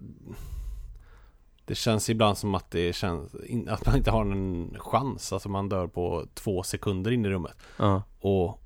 Det 1.65 1.75
känns 1.75 2.09
ibland 2.09 2.37
som 2.37 2.55
att 2.55 2.71
det 2.71 2.93
känns 2.93 3.35
Att 3.67 3.85
man 3.85 3.95
inte 3.97 4.11
har 4.11 4.21
en 4.21 4.75
chans 4.79 5.33
Alltså 5.33 5.49
man 5.49 5.69
dör 5.69 5.87
på 5.87 6.25
två 6.33 6.63
sekunder 6.63 7.11
in 7.11 7.25
i 7.25 7.29
rummet. 7.29 7.57
Ja. 7.77 8.03
Och 8.19 8.61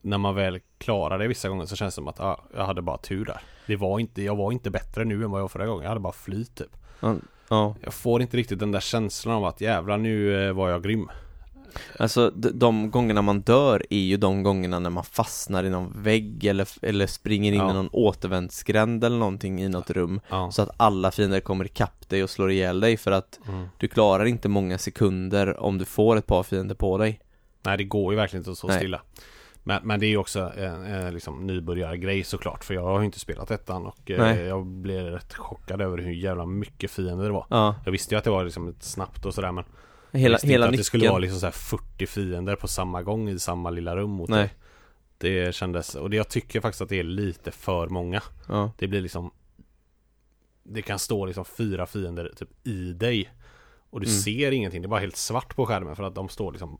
När 0.00 0.18
man 0.18 0.34
väl 0.34 0.60
klarar 0.78 1.18
det 1.18 1.28
vissa 1.28 1.48
gånger 1.48 1.66
så 1.66 1.76
känns 1.76 1.94
det 1.94 1.96
som 1.96 2.08
att 2.08 2.20
ah, 2.20 2.40
jag 2.54 2.66
hade 2.66 2.82
bara 2.82 2.98
tur 2.98 3.24
där. 3.24 3.40
Det 3.66 3.76
var 3.76 3.98
inte, 4.00 4.22
jag 4.22 4.36
var 4.36 4.52
inte 4.52 4.70
bättre 4.70 5.04
nu 5.04 5.24
än 5.24 5.30
vad 5.30 5.40
jag 5.40 5.44
var 5.44 5.48
förra 5.48 5.66
gången. 5.66 5.82
Jag 5.82 5.88
hade 5.88 6.00
bara 6.00 6.12
flyt 6.12 6.54
typ. 6.54 6.76
Ja, 7.00 7.74
Jag 7.80 7.94
får 7.94 8.22
inte 8.22 8.36
riktigt 8.36 8.58
den 8.58 8.72
där 8.72 8.80
känslan 8.80 9.34
av 9.36 9.44
att 9.44 9.60
jävlar 9.60 9.98
nu 9.98 10.46
eh, 10.48 10.52
var 10.52 10.70
jag 10.70 10.82
grym 10.82 11.08
alltså 11.98 12.30
de, 12.30 12.90
gångerna 12.90 13.22
man 13.22 13.40
dör 13.40 13.82
är 13.90 13.98
ju 13.98 14.16
de 14.16 14.42
gångerna 14.42 14.78
när 14.78 14.90
man 14.90 15.04
fastnar 15.04 15.64
i 15.64 15.70
någon 15.70 16.02
vägg 16.02 16.44
eller, 16.44 16.68
eller 16.82 17.06
springer 17.06 17.52
in 17.52 17.58
Ja. 17.58 17.70
i 17.70 17.74
någon 17.74 17.88
återvändsgränd 17.92 19.04
eller 19.04 19.18
någonting 19.18 19.62
i 19.62 19.68
något 19.68 19.90
rum. 19.90 20.20
Ja, 20.28 20.50
Så 20.50 20.62
att 20.62 20.70
alla 20.76 21.10
fiender 21.10 21.40
kommer 21.40 21.64
ikapp 21.64 22.08
dig 22.08 22.22
och 22.22 22.30
slår 22.30 22.50
ihjäl 22.50 22.80
dig 22.80 22.96
för 22.96 23.10
att 23.10 23.40
mm. 23.48 23.68
du 23.78 23.88
klarar 23.88 24.24
inte 24.24 24.48
många 24.48 24.78
sekunder 24.78 25.60
om 25.60 25.78
du 25.78 25.84
får 25.84 26.16
ett 26.16 26.26
par 26.26 26.42
fiender 26.42 26.74
på 26.74 26.98
dig. 26.98 27.20
Nej 27.62 27.76
det 27.78 27.84
går 27.84 28.12
ju 28.12 28.16
verkligen 28.16 28.40
inte 28.40 28.50
att 28.50 28.58
stå 28.58 28.68
Nej. 28.68 28.76
stilla. 28.76 29.00
Men, 29.62 29.80
men 29.86 30.00
det 30.00 30.06
är 30.06 30.08
ju 30.08 30.16
också 30.16 30.52
en, 30.56 30.84
en 30.84 31.14
liksom 31.14 31.46
nybörjargrej 31.46 32.24
såklart 32.24 32.64
För 32.64 32.74
jag 32.74 32.82
har 32.82 33.00
ju 33.00 33.06
inte 33.06 33.20
spelat 33.20 33.50
ettan 33.50 33.86
och 33.86 34.10
eh, 34.10 34.40
jag 34.46 34.66
blev 34.66 35.06
rätt 35.06 35.34
chockad 35.34 35.80
över 35.80 35.98
hur 35.98 36.12
jävla 36.12 36.46
mycket 36.46 36.90
fiender 36.90 37.24
det 37.24 37.32
var. 37.32 37.46
Ja, 37.50 37.74
Jag 37.84 37.92
visste 37.92 38.14
ju 38.14 38.18
att 38.18 38.24
det 38.24 38.30
var 38.30 38.44
liksom 38.44 38.74
snabbt 38.80 39.26
och 39.26 39.34
sådär 39.34 39.52
men 39.52 39.64
hela, 40.16 40.38
hela 40.42 40.66
inte 40.66 40.74
att 40.74 40.78
det 40.78 40.84
skulle 40.84 41.08
vara 41.08 41.18
nyckeln 41.18 41.22
liksom 41.22 41.40
så 41.40 41.46
här 41.46 41.52
40 41.52 42.06
fiender 42.06 42.56
på 42.56 42.68
samma 42.68 43.02
gång 43.02 43.28
i 43.28 43.38
samma 43.38 43.70
lilla 43.70 43.96
rum 43.96 44.10
mot 44.10 44.28
Nej. 44.28 44.38
dig. 44.38 44.50
Det 45.18 45.54
kändes, 45.54 45.94
och 45.94 46.10
det, 46.10 46.16
jag 46.16 46.28
tycker 46.28 46.60
faktiskt 46.60 46.82
att 46.82 46.88
det 46.88 46.98
är 46.98 47.02
lite 47.04 47.50
för 47.50 47.88
många. 47.88 48.22
Ja. 48.48 48.70
Det 48.78 48.86
blir 48.88 49.00
liksom 49.00 49.30
Det 50.62 50.82
kan 50.82 50.98
stå 50.98 51.26
liksom 51.26 51.44
fyra 51.44 51.86
fiender 51.86 52.32
typ 52.36 52.48
i 52.66 52.92
dig. 52.92 53.30
Och 53.90 54.00
du 54.00 54.06
Mm. 54.06 54.18
ser 54.20 54.52
ingenting, 54.52 54.82
det 54.82 54.86
är 54.86 54.88
bara 54.88 55.00
helt 55.00 55.16
svart 55.16 55.56
på 55.56 55.66
skärmen 55.66 55.96
för 55.96 56.02
att 56.04 56.14
de 56.14 56.28
står 56.28 56.52
liksom 56.52 56.78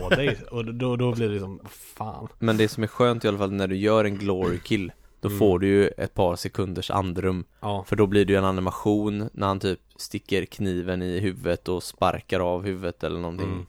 på 0.00 0.08
dig. 0.10 0.40
Och 0.50 0.74
då, 0.74 0.96
då 0.96 1.12
blir 1.14 1.26
det 1.28 1.32
liksom, 1.32 1.60
fan. 1.68 2.28
Men 2.38 2.56
det 2.56 2.68
som 2.68 2.82
är 2.82 2.86
skönt 2.86 3.24
i 3.24 3.28
alla 3.28 3.38
fall 3.38 3.52
när 3.52 3.68
du 3.68 3.76
gör 3.76 4.04
en 4.04 4.18
glory 4.18 4.58
kill 4.58 4.92
Då 5.20 5.28
Mm. 5.28 5.38
får 5.38 5.58
du 5.58 5.66
ju 5.68 5.88
ett 5.88 6.14
par 6.14 6.36
sekunders 6.36 6.90
andrum. 6.90 7.44
Ja, 7.60 7.84
För 7.84 7.96
då 7.96 8.06
blir 8.06 8.24
det 8.24 8.32
ju 8.32 8.38
en 8.38 8.44
animation 8.44 9.30
när 9.32 9.46
han 9.46 9.60
typ 9.60 9.80
sticker 10.00 10.44
kniven 10.44 11.02
i 11.02 11.20
huvudet 11.20 11.68
och 11.68 11.82
sparkar 11.82 12.40
av 12.40 12.64
huvudet 12.64 13.04
eller 13.04 13.20
någonting. 13.20 13.66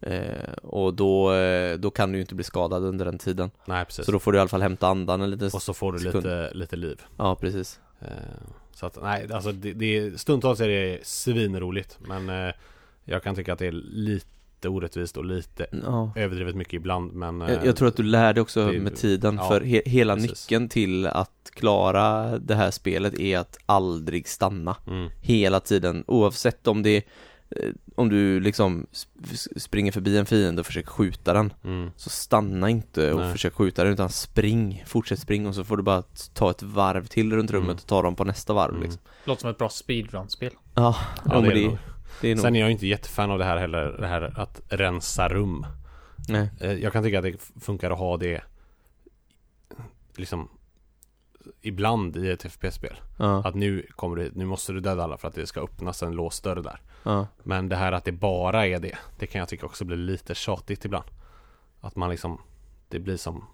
Mm. 0.00 0.22
eh, 0.22 0.52
Och 0.62 0.94
då, 0.94 1.32
eh, 1.32 1.78
då 1.78 1.90
kan 1.90 2.12
du 2.12 2.18
ju 2.18 2.22
inte 2.22 2.34
bli 2.34 2.44
skadad 2.44 2.84
under 2.84 3.04
den 3.04 3.18
tiden. 3.18 3.50
Nej 3.64 3.84
precis. 3.84 4.06
Så 4.06 4.12
då 4.12 4.18
får 4.18 4.32
du 4.32 4.38
i 4.38 4.40
alla 4.40 4.48
fall 4.48 4.62
hämta 4.62 4.86
andan 4.88 5.20
en 5.22 5.30
liten 5.30 5.50
Och 5.54 5.62
så 5.62 5.74
får 5.74 5.92
du 5.92 5.98
sekund. 5.98 6.16
lite, 6.24 6.50
lite 6.54 6.76
liv. 6.76 7.00
Ja 7.18 7.36
precis. 7.36 7.80
Eh, 8.00 8.08
Så 8.74 8.86
att 8.86 8.98
nej, 9.02 9.32
alltså 9.32 9.52
det, 9.52 9.72
det 9.72 10.20
stundtals 10.20 10.60
är 10.60 10.68
det 10.68 11.06
svinroligt 11.06 11.98
Men 12.00 12.28
eh, 12.28 12.54
jag 13.04 13.22
kan 13.22 13.34
tycka 13.34 13.52
att 13.52 13.58
det 13.58 13.66
är 13.66 13.72
lite 13.72 14.26
orättvist 14.68 15.16
och 15.16 15.24
lite 15.24 15.66
Ja 15.82 16.12
överdrivet 16.16 16.54
mycket 16.56 16.72
ibland 16.74 17.12
men 17.12 17.40
jag, 17.40 17.50
eh, 17.50 17.58
jag 17.64 17.76
tror 17.76 17.88
att 17.88 17.96
du 17.96 18.02
lär 18.02 18.32
dig 18.32 18.40
också 18.40 18.72
det- 18.72 18.80
med 18.80 18.96
tiden 18.96 19.36
ja, 19.36 19.48
för 19.48 19.60
he, 19.60 19.82
hela 19.86 20.14
precis. 20.14 20.30
nyckeln 20.50 20.68
till 20.68 21.06
att 21.06 21.50
klara 21.54 22.38
det 22.38 22.54
här 22.54 22.70
spelet 22.70 23.14
är 23.20 23.38
att 23.38 23.58
aldrig 23.66 24.28
stanna 24.28 24.76
mm, 24.86 25.08
hela 25.20 25.60
tiden 25.60 26.04
oavsett 26.06 26.66
om 26.66 26.82
det 26.82 26.96
eh, 27.50 27.68
om 27.94 28.08
du 28.08 28.40
liksom 28.40 28.86
sp- 28.92 29.58
springer 29.58 29.92
förbi 29.92 30.18
en 30.18 30.26
fiende 30.26 30.60
och 30.60 30.66
försöker 30.66 30.90
skjuta 30.90 31.32
den 31.32 31.52
mm, 31.64 31.90
Så 31.96 32.10
stanna 32.10 32.70
inte 32.70 33.12
och 33.12 33.20
Nej. 33.20 33.32
försök 33.32 33.54
skjuta 33.54 33.84
den 33.84 33.92
utan 33.92 34.08
spring, 34.08 34.82
fortsätt 34.86 35.18
spring 35.18 35.46
och 35.46 35.54
så 35.54 35.64
får 35.64 35.76
du 35.76 35.82
bara 35.82 36.02
ta 36.34 36.50
ett 36.50 36.62
varv 36.62 37.06
till 37.06 37.32
runt 37.32 37.50
rummet 37.50 37.64
Mm. 37.68 37.76
och 37.76 37.86
ta 37.86 38.02
dem 38.02 38.16
på 38.16 38.24
nästa 38.24 38.52
varv 38.52 38.70
mm. 38.70 38.82
liksom. 38.82 39.00
Låter 39.24 39.40
som 39.40 39.50
ett 39.50 39.58
bra 39.58 39.68
speedrun-spel. 39.68 40.52
Ja, 40.74 40.96
Ja, 41.24 41.40
men 41.40 41.44
det 41.44 41.54
det 41.54 41.78
är 42.20 42.36
Sen 42.36 42.56
är 42.56 42.60
jag 42.60 42.70
inte 42.70 42.86
jättefan 42.86 43.30
av 43.30 43.38
det 43.38 43.44
här 43.44 43.56
heller, 43.56 43.96
det 43.98 44.06
här 44.06 44.40
att 44.40 44.60
rensa 44.68 45.28
rum. 45.28 45.66
Nej, 46.28 46.50
Eh, 46.60 46.72
Jag 46.72 46.92
kan 46.92 47.02
tycka 47.02 47.18
att 47.18 47.24
det 47.24 47.38
funkar 47.60 47.90
att 47.90 47.98
ha 47.98 48.16
det 48.16 48.42
Liksom 50.16 50.48
Ibland 51.60 52.16
i 52.16 52.30
ett 52.30 52.42
FPS-spel 52.52 53.00
ja, 53.18 53.42
Att 53.44 53.54
nu 53.54 53.86
kommer 53.96 54.16
du, 54.16 54.30
nu 54.34 54.44
måste 54.44 54.72
du 54.72 54.80
döda 54.80 55.02
alla 55.04 55.16
för 55.16 55.28
att 55.28 55.34
det 55.34 55.46
ska 55.46 55.60
öppnas 55.60 56.02
en 56.02 56.12
låst 56.12 56.44
dörr 56.44 56.56
där. 56.62 56.80
Ja, 57.02 57.26
Men 57.42 57.68
det 57.68 57.76
här 57.76 57.92
att 57.92 58.04
det 58.04 58.12
bara 58.12 58.66
är 58.66 58.78
det 58.78 58.98
Det 59.18 59.26
kan 59.26 59.38
jag 59.38 59.48
tycka 59.48 59.66
också 59.66 59.84
blir 59.84 59.96
lite 59.96 60.34
tjatigt 60.34 60.84
ibland. 60.84 61.04
Att 61.80 61.96
man 61.96 62.10
liksom 62.10 62.38
Det 62.88 62.98
blir 62.98 63.16
som 63.16 63.44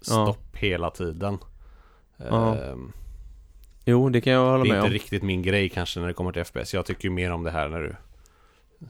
Stopp 0.00 0.56
hela 0.56 0.90
tiden. 0.90 1.38
Ja. 2.16 2.56
Ehm, 2.56 2.92
jo 3.90 4.08
det 4.08 4.20
kan 4.20 4.32
jag 4.32 4.50
hålla 4.50 4.64
Det 4.64 4.68
är 4.68 4.72
med 4.72 4.76
inte 4.78 4.86
om 4.86 4.92
riktigt 4.92 5.22
min 5.22 5.42
grej 5.42 5.68
kanske 5.68 6.00
när 6.00 6.06
det 6.06 6.12
kommer 6.12 6.32
till 6.32 6.44
FPS 6.44 6.74
Jag 6.74 6.86
tycker 6.86 7.04
ju 7.04 7.10
mer 7.10 7.30
om 7.32 7.42
det 7.44 7.50
här 7.50 7.68
när 7.68 7.80
du 7.80 7.96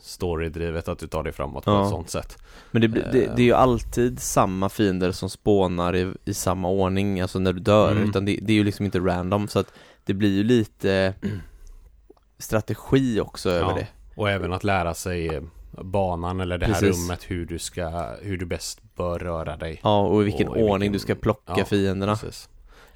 Storydrivet 0.01 0.89
att 0.89 0.99
du 0.99 1.07
tar 1.07 1.23
dig 1.23 1.33
framåt 1.33 1.65
på 1.65 1.71
Ja. 1.71 1.83
ett 1.83 1.89
sånt 1.91 2.11
sätt 2.11 2.39
Men 2.71 2.83
det, 2.83 2.89
det, 2.89 3.11
det 3.13 3.43
är 3.43 3.47
ju 3.47 3.53
alltid 3.53 4.21
samma 4.21 4.69
fiender 4.69 5.13
som 5.13 5.31
spånar 5.31 5.97
i, 5.97 6.13
i 6.25 6.35
samma 6.35 6.69
ordning, 6.69 7.21
alltså 7.21 7.39
när 7.39 7.53
du 7.53 7.61
dör, 7.61 7.93
Mm. 7.93 8.09
utan 8.11 8.25
det, 8.25 8.39
det 8.43 8.53
är 8.53 8.57
ju 8.57 8.65
liksom 8.65 8.85
inte 8.85 8.99
random 8.99 9.49
så 9.49 9.59
att 9.59 9.73
det 10.05 10.15
blir 10.15 10.37
ju 10.37 10.43
lite 10.45 11.15
strategi 12.39 13.21
också 13.21 13.51
över 13.51 13.71
Ja. 13.71 13.75
det 13.77 13.87
Och 14.15 14.31
även 14.31 14.53
att 14.53 14.65
lära 14.65 14.95
sig 14.95 15.27
eh, 15.35 15.43
banan 15.83 16.41
eller 16.41 16.59
det 16.59 16.67
här 16.67 16.73
Precis. 16.81 16.97
rummet 17.05 17.21
hur 17.29 17.47
du 17.47 17.59
ska 17.59 18.15
Hur 18.23 18.37
du 18.37 18.47
bäst 18.47 18.81
bör 18.97 19.19
röra 19.19 19.57
dig 19.57 19.81
Ja, 19.83 20.01
och 20.01 20.23
i 20.23 20.25
vilken 20.25 20.49
Och 20.49 20.57
i 20.57 20.63
ordning 20.63 20.79
vilken- 20.79 20.93
du 20.93 20.99
ska 20.99 21.15
plocka 21.15 21.55
ja, 21.57 21.65
fienderna 21.65 22.17
Precis. 22.17 22.49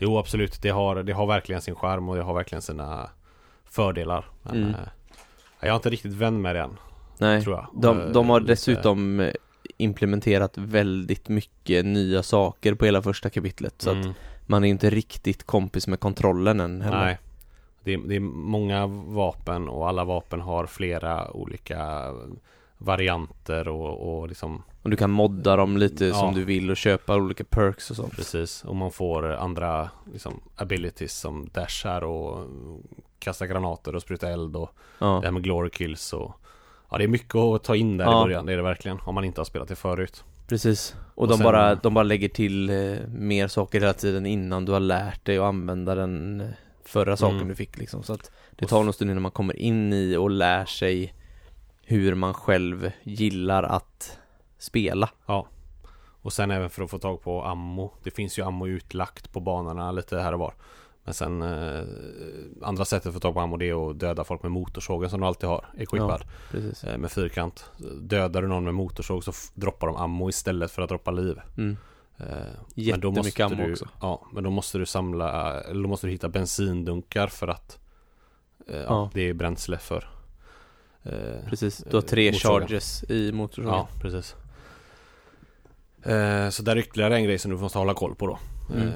Jo 0.04 0.18
absolut, 0.18 0.62
det 0.62 0.68
har, 0.70 1.02
det 1.02 1.12
har 1.12 1.26
verkligen 1.26 1.62
sin 1.62 1.74
charm 1.74 2.08
och 2.08 2.16
det 2.16 2.22
har 2.22 2.34
verkligen 2.34 2.62
sina 2.62 3.10
fördelar. 3.64 4.24
Men 4.42 4.56
Mm. 4.56 4.70
eh, 4.70 4.80
jag 5.60 5.70
är 5.70 5.74
inte 5.74 5.90
riktigt 5.90 6.12
vän 6.12 6.42
med 6.42 6.56
det 6.56 6.60
än, 6.60 6.76
Nej, 7.18 7.42
tror 7.42 7.56
jag. 7.56 7.66
De, 7.82 8.12
de 8.12 8.28
har 8.30 8.40
Eh, 8.40 8.46
dessutom 8.46 9.20
eh, 9.20 9.32
implementerat 9.76 10.58
väldigt 10.58 11.28
mycket 11.28 11.84
nya 11.84 12.22
saker 12.22 12.74
på 12.74 12.84
hela 12.84 13.02
första 13.02 13.30
kapitlet 13.30 13.74
så 13.78 13.90
att 13.90 13.96
mm, 13.96 14.12
man 14.46 14.64
är 14.64 14.68
inte 14.68 14.90
riktigt 14.90 15.44
kompis 15.46 15.86
med 15.86 16.00
kontrollen 16.00 16.60
än 16.60 16.82
heller. 16.82 17.04
Nej. 17.04 17.18
Det 17.84 17.94
är, 17.94 17.98
det 17.98 18.16
är 18.16 18.20
många 18.20 18.86
vapen 18.86 19.68
och 19.68 19.88
alla 19.88 20.04
vapen 20.04 20.40
har 20.40 20.66
flera 20.66 21.30
olika 21.30 22.10
varianter 22.78 23.68
och, 23.68 24.18
och 24.18 24.28
liksom 24.28 24.62
Och 24.82 24.90
du 24.90 24.96
kan 24.96 25.10
modda 25.10 25.56
dem 25.56 25.76
lite 25.76 26.04
Ja. 26.06 26.14
som 26.14 26.34
du 26.34 26.44
vill 26.44 26.70
och 26.70 26.76
köpa 26.76 27.16
olika 27.16 27.44
perks 27.44 27.90
och 27.90 27.96
sånt. 27.96 28.16
Precis, 28.16 28.64
och 28.64 28.76
man 28.76 28.90
får 28.92 29.32
andra 29.32 29.90
liksom, 30.12 30.40
abilities 30.56 31.18
som 31.18 31.48
dashar 31.52 32.04
och 32.04 32.46
kasta 33.18 33.46
granater 33.46 33.94
och 33.96 34.02
spruta 34.02 34.28
eld 34.28 34.56
och 34.56 34.70
det 34.98 35.04
Ja, 35.04 35.20
här 35.24 35.30
med 35.30 35.42
glory 35.42 35.70
kills 35.70 36.12
och 36.12 36.32
Ja 36.90 36.98
det 36.98 37.04
är 37.04 37.08
mycket 37.08 37.34
att 37.36 37.64
ta 37.64 37.76
in 37.76 37.96
där 37.96 38.04
Ja. 38.04 38.20
i 38.20 38.24
början, 38.24 38.46
det 38.46 38.52
är 38.52 38.56
det 38.56 38.62
verkligen 38.62 38.98
om 39.04 39.14
man 39.14 39.24
inte 39.24 39.40
har 39.40 39.44
spelat 39.44 39.68
det 39.68 39.76
förut 39.76 40.24
precis. 40.48 40.94
Och, 41.14 41.22
Och 41.22 41.28
de, 41.28 41.34
sen- 41.36 41.44
bara, 41.44 41.74
de 41.74 41.94
bara 41.94 42.02
lägger 42.02 42.28
till 42.28 42.70
eh, 42.70 42.98
mer 43.08 43.48
saker 43.48 43.80
hela 43.80 43.92
tiden 43.92 44.26
innan 44.26 44.64
du 44.64 44.72
har 44.72 44.80
lärt 44.80 45.24
dig 45.24 45.38
att 45.38 45.44
använda 45.44 45.94
den 45.94 46.40
eh, 46.40 46.46
förra 46.84 47.16
saken 47.16 47.36
Mm. 47.36 47.48
du 47.48 47.54
fick 47.54 47.78
liksom. 47.78 48.02
Så 48.02 48.12
att 48.12 48.30
det 48.56 48.66
tar 48.66 48.82
nog 48.84 48.94
stund 48.94 49.10
innan 49.10 49.22
man 49.22 49.30
kommer 49.32 49.56
in 49.56 49.92
i 49.92 50.16
och 50.16 50.30
lär 50.30 50.64
sig 50.64 51.14
hur 51.84 52.14
man 52.14 52.34
själv 52.34 52.90
gillar 53.02 53.62
att 53.62 54.18
spela. 54.62 55.10
Och 56.24 56.32
sen 56.32 56.50
även 56.50 56.70
för 56.70 56.82
att 56.84 56.90
få 56.90 56.98
tag 56.98 57.22
på 57.22 57.44
ammo 57.44 57.92
Det 58.02 58.10
finns 58.10 58.38
ju 58.38 58.42
ammo 58.42 58.66
utlagt 58.66 59.32
på 59.32 59.40
banorna 59.40 59.92
lite 59.92 60.18
här 60.18 60.32
och 60.32 60.38
var 60.38 60.54
Men 61.04 61.14
sen 61.14 61.42
eh, 61.42 61.82
Andra 62.62 62.84
sättet 62.84 63.06
att 63.06 63.14
få 63.14 63.20
tag 63.20 63.34
på 63.34 63.40
ammo 63.40 63.56
det 63.56 63.68
är 63.68 63.90
att 63.90 63.98
döda 63.98 64.24
folk 64.24 64.42
med 64.42 64.52
motorsågen 64.52 65.10
som 65.10 65.20
du 65.20 65.26
alltid 65.26 65.48
har 65.48 65.64
equippad 65.78 66.24
Precis. 66.50 66.84
eh, 66.84 66.98
Med 66.98 67.12
fyrkant 67.12 67.70
Dödar 68.00 68.42
du 68.42 68.48
någon 68.48 68.64
med 68.64 68.74
motorsåg 68.74 69.24
så 69.24 69.32
droppar 69.54 69.86
de 69.86 69.96
ammo 69.96 70.28
istället 70.28 70.70
för 70.70 70.82
att 70.82 70.88
droppa 70.88 71.10
liv 71.10 71.40
Mm. 71.58 71.76
Eh, 72.18 72.26
Jättemycket 72.74 73.40
ammo 73.40 73.56
du, 73.66 73.72
också. 73.72 73.88
Ja, 74.00 74.26
men 74.32 74.44
då 74.44 74.50
måste 74.50 74.78
du 74.78 74.86
samla, 74.86 75.60
eller 75.60 75.82
då 75.82 75.88
måste 75.88 76.06
du 76.06 76.10
hitta 76.10 76.28
bensindunkar 76.28 77.26
för 77.26 77.48
att 77.48 77.78
eh, 78.68 78.76
ja. 78.76 78.82
Ja. 78.88 79.10
det 79.14 79.28
är 79.28 79.34
bränsle 79.34 79.78
för 79.78 80.08
eh, 81.02 81.12
Precis, 81.48 81.84
du 81.90 81.96
har 81.96 82.02
tre 82.02 82.28
Eh, 82.28 82.32
motorsågen. 82.32 82.68
charges 82.68 83.04
i 83.10 83.32
motorsågen. 83.32 83.70
Ja, 83.70 83.88
precis 84.00 84.34
eh, 84.34 84.41
Så 86.50 86.62
där 86.62 86.72
är 86.72 86.76
ytterligare 86.76 87.16
en 87.16 87.24
grej 87.24 87.38
som 87.38 87.50
du 87.50 87.56
måste 87.56 87.78
hålla 87.78 87.94
koll 87.94 88.14
på 88.14 88.26
då 88.26 88.38
Mm. 88.74 88.88
eh, 88.88 88.94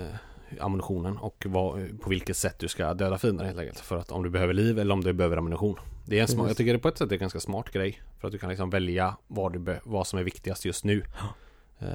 Ammunitionen 0.61 1.17
och 1.19 1.47
vad, 1.49 2.01
på 2.01 2.11
vilket 2.11 2.37
sätt 2.37 2.59
du 2.59 2.69
ska 2.69 2.95
döda 2.95 3.19
fiender 3.19 3.45
helt 3.45 3.59
enkelt 3.59 3.79
För 3.81 3.97
att 3.97 4.11
om 4.13 4.23
du 4.23 4.31
behöver 4.31 4.55
liv 4.55 4.79
eller 4.79 4.93
om 4.95 5.01
du 5.05 5.13
behöver 5.13 5.37
ammunition 5.37 5.77
Det 6.05 6.19
är 6.19 6.23
en 6.23 6.29
smart, 6.29 6.49
jag 6.49 6.57
tycker 6.57 6.73
det 6.73 6.79
på 6.79 6.89
ett 6.89 6.99
sätt 6.99 7.09
är 7.11 7.13
en 7.13 7.19
ganska 7.21 7.41
smart 7.41 7.71
grej 7.73 8.03
För 8.21 8.29
att 8.29 8.33
du 8.33 8.39
kan 8.39 8.49
liksom 8.51 8.71
välja 8.71 9.17
vad, 9.27 9.53
du 9.53 9.59
be, 9.59 9.81
vad 9.85 10.07
som 10.07 10.19
är 10.19 10.23
viktigast 10.23 10.65
just 10.65 10.85
nu 10.85 11.03
eh, 11.79 11.89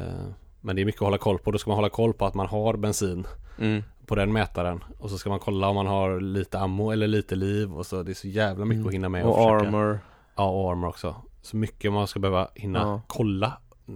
Men 0.62 0.76
det 0.76 0.82
är 0.82 0.86
mycket 0.86 1.02
att 1.02 1.06
hålla 1.06 1.18
koll 1.18 1.40
på. 1.40 1.52
Då 1.52 1.58
ska 1.58 1.70
man 1.70 1.76
hålla 1.78 1.90
koll 1.90 2.14
på 2.14 2.26
att 2.26 2.34
man 2.34 2.48
har 2.48 2.78
bensin 2.78 3.28
Mm. 3.60 3.84
på 4.06 4.16
den 4.16 4.34
mätaren. 4.34 4.84
Och 5.00 5.10
så 5.10 5.18
ska 5.18 5.30
man 5.30 5.40
kolla 5.40 5.68
om 5.70 5.76
man 5.76 5.88
har 5.88 6.20
lite 6.20 6.60
ammo 6.60 6.92
eller 6.92 7.08
lite 7.08 7.36
liv. 7.36 7.74
Och 7.74 7.86
så 7.86 8.04
det 8.04 8.12
är 8.12 8.14
så 8.14 8.28
jävla 8.28 8.66
mycket 8.66 8.78
Mm. 8.78 8.88
att 8.88 8.94
hinna 8.94 9.10
med. 9.10 9.26
Och 9.26 9.36
försöka- 9.36 9.68
armor. 9.68 10.00
Ja, 10.36 10.50
och 10.50 10.72
armor 10.72 10.88
också. 10.88 11.16
Så 11.42 11.58
mycket 11.58 11.94
man 11.94 12.08
ska 12.08 12.20
behöva 12.20 12.48
hinna 12.56 12.80
Ja. 12.80 13.02
kolla. 13.08 13.54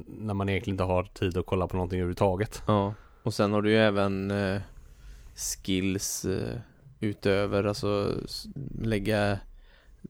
När 0.07 0.33
man 0.33 0.49
egentligen 0.49 0.73
inte 0.73 0.83
har 0.83 1.03
tid 1.03 1.37
att 1.37 1.45
kolla 1.45 1.67
på 1.67 1.75
någonting 1.75 1.99
överhuvudtaget. 1.99 2.63
Ja. 2.67 2.93
Och 3.23 3.33
sen 3.33 3.53
har 3.53 3.61
du 3.61 3.71
ju 3.71 3.77
även 3.77 4.31
eh, 4.31 4.61
skills 5.35 6.25
eh, 6.25 6.57
utöver, 6.99 7.63
alltså 7.63 8.11
lägga 8.81 9.39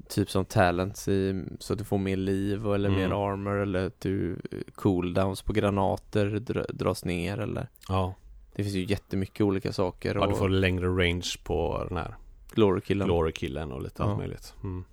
typ 0.09 0.29
som 0.29 0.45
talents 0.45 1.07
i 1.07 1.43
så 1.59 1.73
att 1.73 1.79
du 1.79 1.85
får 1.85 1.97
mer 1.97 2.15
liv 2.17 2.65
eller 2.73 2.89
Mm. 2.89 3.01
mer 3.01 3.09
armor 3.31 3.55
eller 3.61 3.85
att 3.87 3.99
du 4.01 4.41
cooldowns 4.75 5.41
på 5.41 5.53
granater 5.53 6.25
dra, 6.25 6.63
dras 6.63 7.05
ner 7.05 7.37
eller 7.39 7.67
Ja. 7.89 8.15
Det 8.55 8.63
finns 8.63 8.75
ju 8.75 8.85
jättemycket 8.85 9.41
olika 9.41 9.73
saker 9.73 10.15
Ja, 10.15 10.25
du 10.25 10.31
och 10.31 10.37
får 10.37 10.49
längre 10.49 10.87
range 10.87 11.31
på 11.43 11.85
den 11.89 11.97
här 11.97 12.15
glory-killen. 12.53 13.07
Glory-killen 13.07 13.71
och 13.71 13.81
lite 13.81 14.03
Ja. 14.03 14.09
allt 14.09 14.17
möjligt. 14.17 14.53
Mm. 14.63 14.83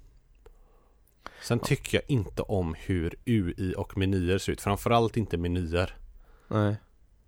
Sen 1.43 1.59
tycker 1.59 1.97
jag 1.99 2.03
inte 2.17 2.43
om 2.43 2.75
hur 2.79 3.15
UI 3.27 3.75
och 3.77 3.97
menyer 3.99 4.39
ser 4.39 4.53
ut. 4.53 4.61
Framförallt 4.61 5.17
inte 5.17 5.37
menyer. 5.37 5.97
Nej. 6.49 6.77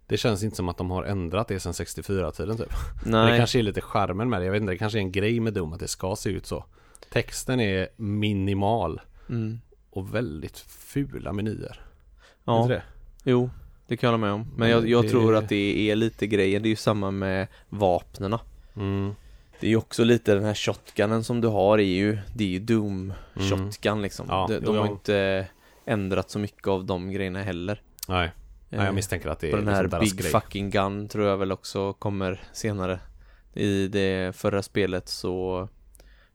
Det 0.07 0.17
känns 0.17 0.43
inte 0.43 0.57
som 0.57 0.69
att 0.69 0.77
de 0.79 0.91
har 0.91 1.05
ändrat 1.05 1.49
det 1.49 1.61
sedan 1.61 1.73
64-tiden 1.73 2.57
typ. 2.57 2.73
Men 3.05 3.13
Nej. 3.13 3.33
det 3.33 3.39
kanske 3.39 3.59
är 3.59 3.63
lite 3.63 3.81
charmen 3.81 4.31
med 4.31 4.41
det. 4.41 4.45
Jag 4.45 4.53
vet 4.53 4.61
inte, 4.61 4.73
det 4.73 4.79
kanske 4.79 4.99
är 4.99 5.01
en 5.01 5.13
grej 5.13 5.41
med 5.41 5.53
Doom 5.55 5.73
att 5.73 5.81
det 5.81 5.89
ska 5.89 6.17
se 6.17 6.31
ut 6.31 6.47
så. 6.47 6.65
Texten 7.13 7.61
är 7.61 7.89
minimal 7.97 9.01
Mm. 9.29 9.59
och 9.91 10.15
väldigt 10.15 10.59
fula 10.59 11.33
menyer. 11.33 11.81
Ja. 12.45 12.63
Inte 12.63 12.75
det? 12.75 12.83
Jo, 13.25 13.51
det 13.87 13.97
kan 13.97 14.07
jag 14.09 14.13
hålla 14.19 14.27
med 14.27 14.33
om. 14.35 14.53
Men 14.57 14.69
Ja, 14.71 14.77
jag, 14.77 14.89
jag 14.89 15.05
det- 15.05 15.09
tror 15.09 15.37
att 15.37 15.49
det 15.49 15.91
är 15.91 15.97
lite 15.97 16.27
grejen. 16.27 16.63
Det 16.63 16.67
är 16.69 16.71
ju 16.71 16.77
samma 16.77 17.11
med 17.11 17.47
vapnena. 17.69 18.41
Mm. 18.77 19.15
Det 19.65 19.69
är 19.69 19.71
ju 19.71 19.77
också 19.77 20.05
lite 20.05 20.35
den 20.35 20.45
här 20.45 20.55
shotgunen 20.55 21.25
som 21.25 21.41
du 21.41 21.49
har 21.49 21.79
är 21.79 21.83
ju, 21.83 22.19
det 22.35 22.45
är 22.45 22.49
ju 22.49 22.59
Doom 22.59 23.13
Mm. 23.37 24.03
liksom. 24.03 24.27
Ja, 24.29 24.47
de 24.51 24.59
de 24.61 24.77
har 24.77 24.87
inte 24.87 25.47
ändrat 25.85 26.31
så 26.31 26.39
mycket 26.39 26.69
av 26.69 26.85
de 26.85 27.11
grejerna 27.13 27.43
heller. 27.43 27.83
Nej. 28.09 28.33
Nej, 28.69 28.81
Eh, 28.81 28.87
jag 28.87 28.95
misstänker 28.95 29.29
att 29.29 29.41
det 29.41 29.51
På 29.51 29.57
är 29.57 29.61
den 29.61 29.75
här 29.75 29.83
liksom 29.83 30.01
Big 30.01 30.17
grej. 30.19 30.31
Fucking 30.31 30.71
Gun 30.71 31.09
tror 31.09 31.27
jag 31.27 31.37
väl 31.37 31.53
också 31.53 31.93
kommer 31.93 32.43
senare. 32.53 33.01
I 33.55 33.89
det 33.89 34.37
förra 34.37 34.63
spelet 34.63 35.09
så 35.09 35.69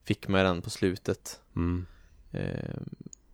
fick 0.03 0.27
man 0.27 0.43
den 0.45 0.61
på 0.61 0.69
slutet. 0.69 1.39
Mm. 1.55 1.85
Eh, 2.31 2.79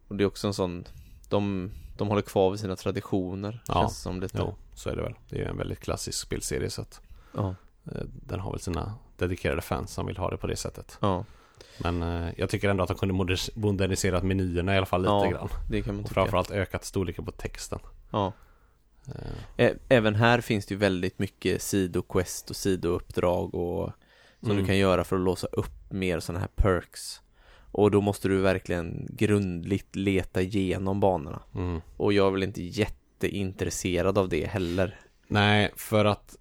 och 0.07 0.15
det 0.15 0.23
är 0.23 0.27
också 0.27 0.47
en 0.47 0.53
sån, 0.53 0.85
de, 1.29 1.71
de 1.97 2.07
håller 2.07 2.21
kvar 2.21 2.51
vid 2.51 2.59
sina 2.59 2.75
traditioner. 2.75 3.63
Ja, 3.67 3.73
känns 3.73 4.01
som 4.01 4.21
lite. 4.21 4.37
Jo, 4.41 4.55
så 4.73 4.89
är 4.89 4.95
det 4.95 5.01
väl. 5.01 5.15
Det 5.29 5.35
är 5.35 5.39
ju 5.39 5.45
en 5.49 5.57
väldigt 5.57 5.79
klassisk 5.79 6.19
spelserie 6.19 6.69
så 6.69 6.81
att 6.81 7.01
Ja, 7.33 7.55
eh, 7.91 8.01
den 8.25 8.39
har 8.39 8.51
väl 8.51 8.59
sina 8.59 8.93
dedikerade 9.17 9.61
fans 9.61 9.91
som 9.93 10.05
vill 10.05 10.17
ha 10.17 10.29
det 10.29 10.37
på 10.37 10.47
det 10.47 10.55
sättet. 10.55 10.97
ja, 11.01 11.25
Men 11.77 12.03
eh, 12.03 12.29
jag 12.37 12.49
tycker 12.49 12.69
ändå 12.69 12.83
att 12.83 12.87
de 12.89 12.97
kunde 12.97 13.13
moder- 13.13 13.59
moderniserat 13.59 14.23
menyerna 14.23 14.73
i 14.73 14.77
alla 14.77 14.85
fall 14.85 15.01
lite 15.01 15.11
Ja, 15.13 15.29
grann. 15.31 15.49
det 15.69 15.81
kan 15.81 15.95
man 15.95 16.03
Och 16.03 16.09
tycka. 16.09 16.13
framförallt 16.21 16.51
ökat 16.51 16.85
storleken 16.85 17.25
på 17.25 17.31
texten. 17.31 17.79
Ja. 18.11 18.33
Eh, 19.57 19.71
Även 19.89 20.15
här 20.15 20.41
finns 20.41 20.65
det 20.65 20.73
ju 20.73 20.77
väldigt 20.79 21.19
mycket 21.19 21.61
sidoquest 21.61 22.49
och 22.49 22.55
sidouppdrag 22.55 23.55
och 23.55 23.91
som 24.39 24.51
Mm. 24.51 24.57
du 24.61 24.65
kan 24.67 24.77
göra 24.77 25.03
för 25.03 25.15
att 25.15 25.21
låsa 25.21 25.47
upp 25.47 25.91
mer 25.91 26.19
sådana 26.19 26.39
här 26.39 26.49
perks. 26.55 27.21
Och 27.71 27.91
då 27.91 28.01
måste 28.01 28.27
du 28.27 28.37
verkligen 28.41 29.07
grundligt 29.09 29.95
leta 29.95 30.41
igenom 30.41 30.99
banorna. 30.99 31.41
mm. 31.55 31.81
Och 31.97 32.13
jag 32.13 32.27
är 32.27 32.31
väl 32.31 32.43
inte 32.43 32.63
jätteintresserad 32.63 34.17
av 34.17 34.29
det 34.29 34.45
heller. 34.45 34.99
Nej, 35.27 35.71
för 35.75 36.05
att 36.05 36.35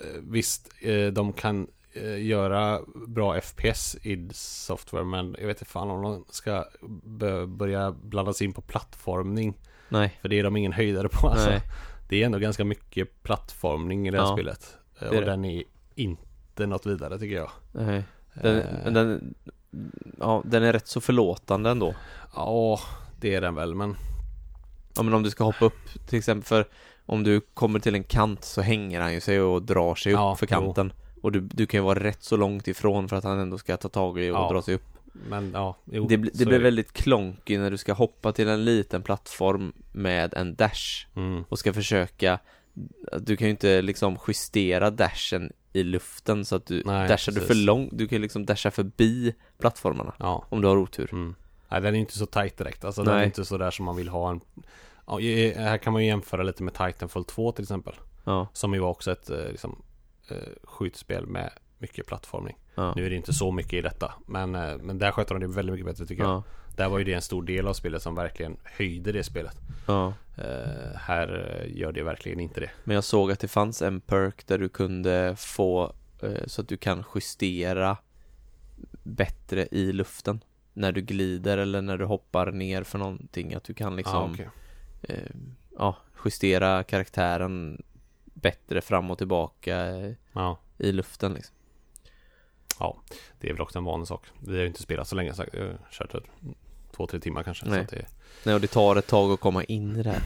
eh, 0.00 0.20
visst, 0.22 0.68
eh, 0.80 1.06
de 1.06 1.32
kan 1.32 1.66
göra 2.18 2.80
bra 3.06 3.40
FPS 3.40 3.96
i 4.02 4.28
software 4.32 5.04
men 5.04 5.36
jag 5.40 5.46
vet 5.46 5.56
inte 5.60 5.70
fan 5.72 5.90
om 5.90 6.02
de 6.02 6.24
ska 6.30 6.64
bö- 7.04 7.46
börja 7.56 7.90
blandas 7.92 8.42
in 8.42 8.52
på 8.52 8.60
plattformning. 8.60 9.54
Nej, 9.88 10.18
För 10.22 10.28
det 10.28 10.38
är 10.38 10.42
de 10.44 10.56
ingen 10.56 10.72
höjdare 10.72 11.08
på 11.08 11.28
alltså. 11.28 11.50
nej, 11.50 11.62
Det 12.08 12.22
är 12.22 12.26
ändå 12.26 12.38
ganska 12.38 12.64
mycket 12.64 13.22
plattformning 13.22 14.08
i 14.08 14.10
det 14.10 14.18
här 14.18 14.24
Ja, 14.26 14.32
spelet. 14.36 14.76
Eh, 15.00 15.08
Och 15.08 15.14
det. 15.14 15.24
den 15.24 15.44
är 15.44 15.62
inte 15.94 16.66
något 16.66 16.86
vidare 16.86 17.18
tycker 17.18 17.36
jag. 17.36 17.50
nej. 17.72 18.04
Den, 18.34 18.58
Eh, 18.58 18.92
den, 18.92 19.34
ja, 20.18 20.42
den 20.44 20.62
är 20.62 20.72
rätt 20.72 20.86
så 20.88 21.00
förlåtande 21.00 21.70
ändå. 21.70 21.94
Ja, 22.34 22.80
det 23.20 23.34
är 23.34 23.40
den 23.40 23.54
väl 23.54 23.74
men 23.74 23.96
Ja 24.96 25.02
men 25.02 25.14
om 25.14 25.22
du 25.22 25.30
ska 25.30 25.44
hoppa 25.44 25.64
upp 25.64 26.06
till 26.08 26.18
exempel 26.18 26.44
för 26.44 26.64
om 27.06 27.22
du 27.22 27.40
kommer 27.40 27.78
till 27.80 27.94
en 27.94 28.04
kant 28.04 28.44
så 28.44 28.60
hänger 28.60 29.00
han 29.00 29.14
ju 29.14 29.20
sig 29.20 29.40
och 29.40 29.62
drar 29.62 29.94
sig 29.94 30.12
upp 30.12 30.16
Ja, 30.18 30.36
för 30.36 30.46
kanten. 30.46 30.92
Och 31.20 31.32
du, 31.32 31.40
du 31.40 31.66
kan 31.66 31.80
ju 31.80 31.84
vara 31.84 31.98
rätt 32.04 32.22
så 32.22 32.36
långt 32.36 32.68
ifrån 32.68 33.08
för 33.08 33.16
att 33.16 33.24
han 33.24 33.38
ändå 33.38 33.58
ska 33.58 33.76
ta 33.76 33.88
tag 33.88 34.18
i 34.18 34.30
och 34.30 34.36
Ja. 34.36 34.48
dra 34.52 34.62
sig 34.62 34.74
upp. 34.74 34.84
Men 35.28 35.50
ja, 35.54 35.76
jo, 35.84 36.06
det 36.06 36.16
det 36.16 36.46
blir 36.46 36.58
väldigt 36.58 36.92
klonkig 36.92 37.58
när 37.58 37.70
du 37.70 37.76
ska 37.76 37.92
hoppa 37.92 38.32
till 38.32 38.48
en 38.48 38.64
liten 38.64 39.02
plattform 39.02 39.72
med 39.92 40.34
en 40.34 40.54
dash 40.54 41.06
mm. 41.14 41.44
och 41.48 41.58
ska 41.58 41.72
försöka 41.72 42.38
Du 43.20 43.36
kan 43.36 43.46
ju 43.46 43.50
inte 43.50 43.82
liksom 43.82 44.18
justera 44.28 44.90
dashen 44.90 45.52
i 45.72 45.82
luften 45.82 46.44
så 46.44 46.56
att 46.56 46.66
du 46.66 46.82
Nej, 46.86 47.08
dashar 47.08 47.32
du 47.32 47.40
för 47.40 47.46
precis. 47.48 47.66
långt 47.66 47.90
Du 47.92 48.08
kan 48.08 48.20
liksom 48.20 48.46
dasha 48.46 48.70
förbi 48.70 49.34
plattformarna 49.58 50.14
Ja, 50.18 50.44
om 50.48 50.60
du 50.60 50.68
har 50.68 50.76
otur. 50.76 51.08
mm. 51.12 51.34
Nej 51.68 51.80
den 51.80 51.94
är 51.94 51.98
inte 51.98 52.18
så 52.18 52.26
tight 52.26 52.56
direkt. 52.56 52.84
Alltså 52.84 53.02
den 53.02 53.12
är 53.14 53.18
Nej. 53.18 53.26
inte 53.26 53.44
så 53.44 53.58
där 53.58 53.70
som 53.70 53.84
man 53.84 53.96
vill 53.96 54.08
ha 54.08 54.30
en 54.30 54.40
ja, 55.06 55.18
Här 55.56 55.78
kan 55.78 55.92
man 55.92 56.02
ju 56.02 56.08
jämföra 56.08 56.42
lite 56.42 56.62
med 56.62 56.74
Titanfall 56.74 57.24
2 57.24 57.52
till 57.52 57.62
exempel. 57.62 57.94
Ja, 58.24 58.48
Som 58.52 58.74
ju 58.74 58.80
var 58.80 58.88
också 58.88 59.12
ett 59.12 59.30
eh, 59.30 59.44
liksom, 59.50 59.82
skjutspel 60.64 61.26
med 61.26 61.50
mycket 61.78 62.06
plattformning. 62.06 62.58
ja, 62.74 62.92
Nu 62.96 63.06
är 63.06 63.10
det 63.10 63.16
inte 63.16 63.32
så 63.32 63.52
mycket 63.52 63.72
i 63.72 63.80
detta. 63.82 64.14
Men, 64.26 64.54
eh, 64.54 64.76
men 64.78 64.98
där 64.98 65.12
sköter 65.12 65.34
de 65.34 65.40
det 65.40 65.46
väldigt 65.56 65.72
mycket 65.72 65.86
bättre 65.86 66.06
tycker 66.06 66.22
jag. 66.22 66.30
ja, 66.32 66.42
Där 66.76 66.88
var 66.88 66.98
ju 66.98 67.04
det 67.04 67.12
en 67.12 67.22
stor 67.22 67.42
del 67.42 67.68
av 67.68 67.72
spelet 67.74 68.02
som 68.02 68.14
verkligen 68.14 68.56
höjde 68.64 69.12
det 69.12 69.24
spelet. 69.24 69.56
ja. 69.86 70.12
Eh, 70.36 70.96
här 70.96 71.60
eh, 71.62 71.76
gör 71.78 71.92
det 71.92 72.02
verkligen 72.02 72.40
inte 72.40 72.60
det. 72.60 72.70
Men 72.84 72.94
jag 72.94 73.04
såg 73.04 73.32
att 73.32 73.40
det 73.40 73.48
fanns 73.48 73.82
en 73.82 74.00
perk 74.00 74.46
där 74.46 74.58
du 74.58 74.68
kunde 74.68 75.34
få 75.38 75.92
eh, 76.22 76.46
så 76.46 76.60
att 76.62 76.68
du 76.68 76.76
kan 76.76 77.04
justera 77.14 77.96
bättre 79.02 79.68
i 79.70 79.92
luften 79.92 80.40
när 80.72 80.92
du 80.92 81.00
glider 81.00 81.58
eller 81.58 81.82
när 81.82 81.98
du 81.98 82.04
hoppar 82.04 82.52
ner 82.52 82.82
för 82.82 82.98
någonting 82.98 83.54
att 83.54 83.64
du 83.64 83.74
kan 83.74 83.96
liksom 83.96 84.16
ah, 84.16 84.30
okej. 84.32 84.48
eh, 85.02 85.30
ja, 85.78 85.96
justera 86.24 86.82
karaktären 86.82 87.82
bättre 88.42 88.80
fram 88.80 89.10
och 89.10 89.18
tillbaka 89.18 89.86
eh, 89.86 90.12
Ja, 90.32 90.58
i 90.78 90.92
luften 90.92 91.34
liksom. 91.34 91.54
det 93.40 93.48
är 93.48 93.52
väl 93.52 93.62
också 93.62 93.78
en 93.78 93.84
vanlig 93.84 94.08
sak. 94.08 94.26
Vi 94.40 94.52
har 94.54 94.60
ju 94.60 94.66
inte 94.66 94.82
spelat 94.82 95.08
så 95.08 95.16
länge, 95.16 95.34
så 95.34 95.44
jag 95.52 95.60
har 95.66 95.78
kört 95.90 96.14
ett, 96.14 96.24
två, 96.96 97.06
tre 97.06 97.20
timmar 97.20 97.42
kanske. 97.42 97.66
Nej. 97.66 97.86
Det, 97.90 98.06
Nej, 98.44 98.54
och 98.54 98.60
det 98.60 98.66
tar 98.66 98.96
ett 98.96 99.06
tag 99.06 99.32
att 99.32 99.40
komma 99.40 99.64
in 99.64 99.96
i 99.96 100.02
det 100.02 100.10
här. 100.10 100.22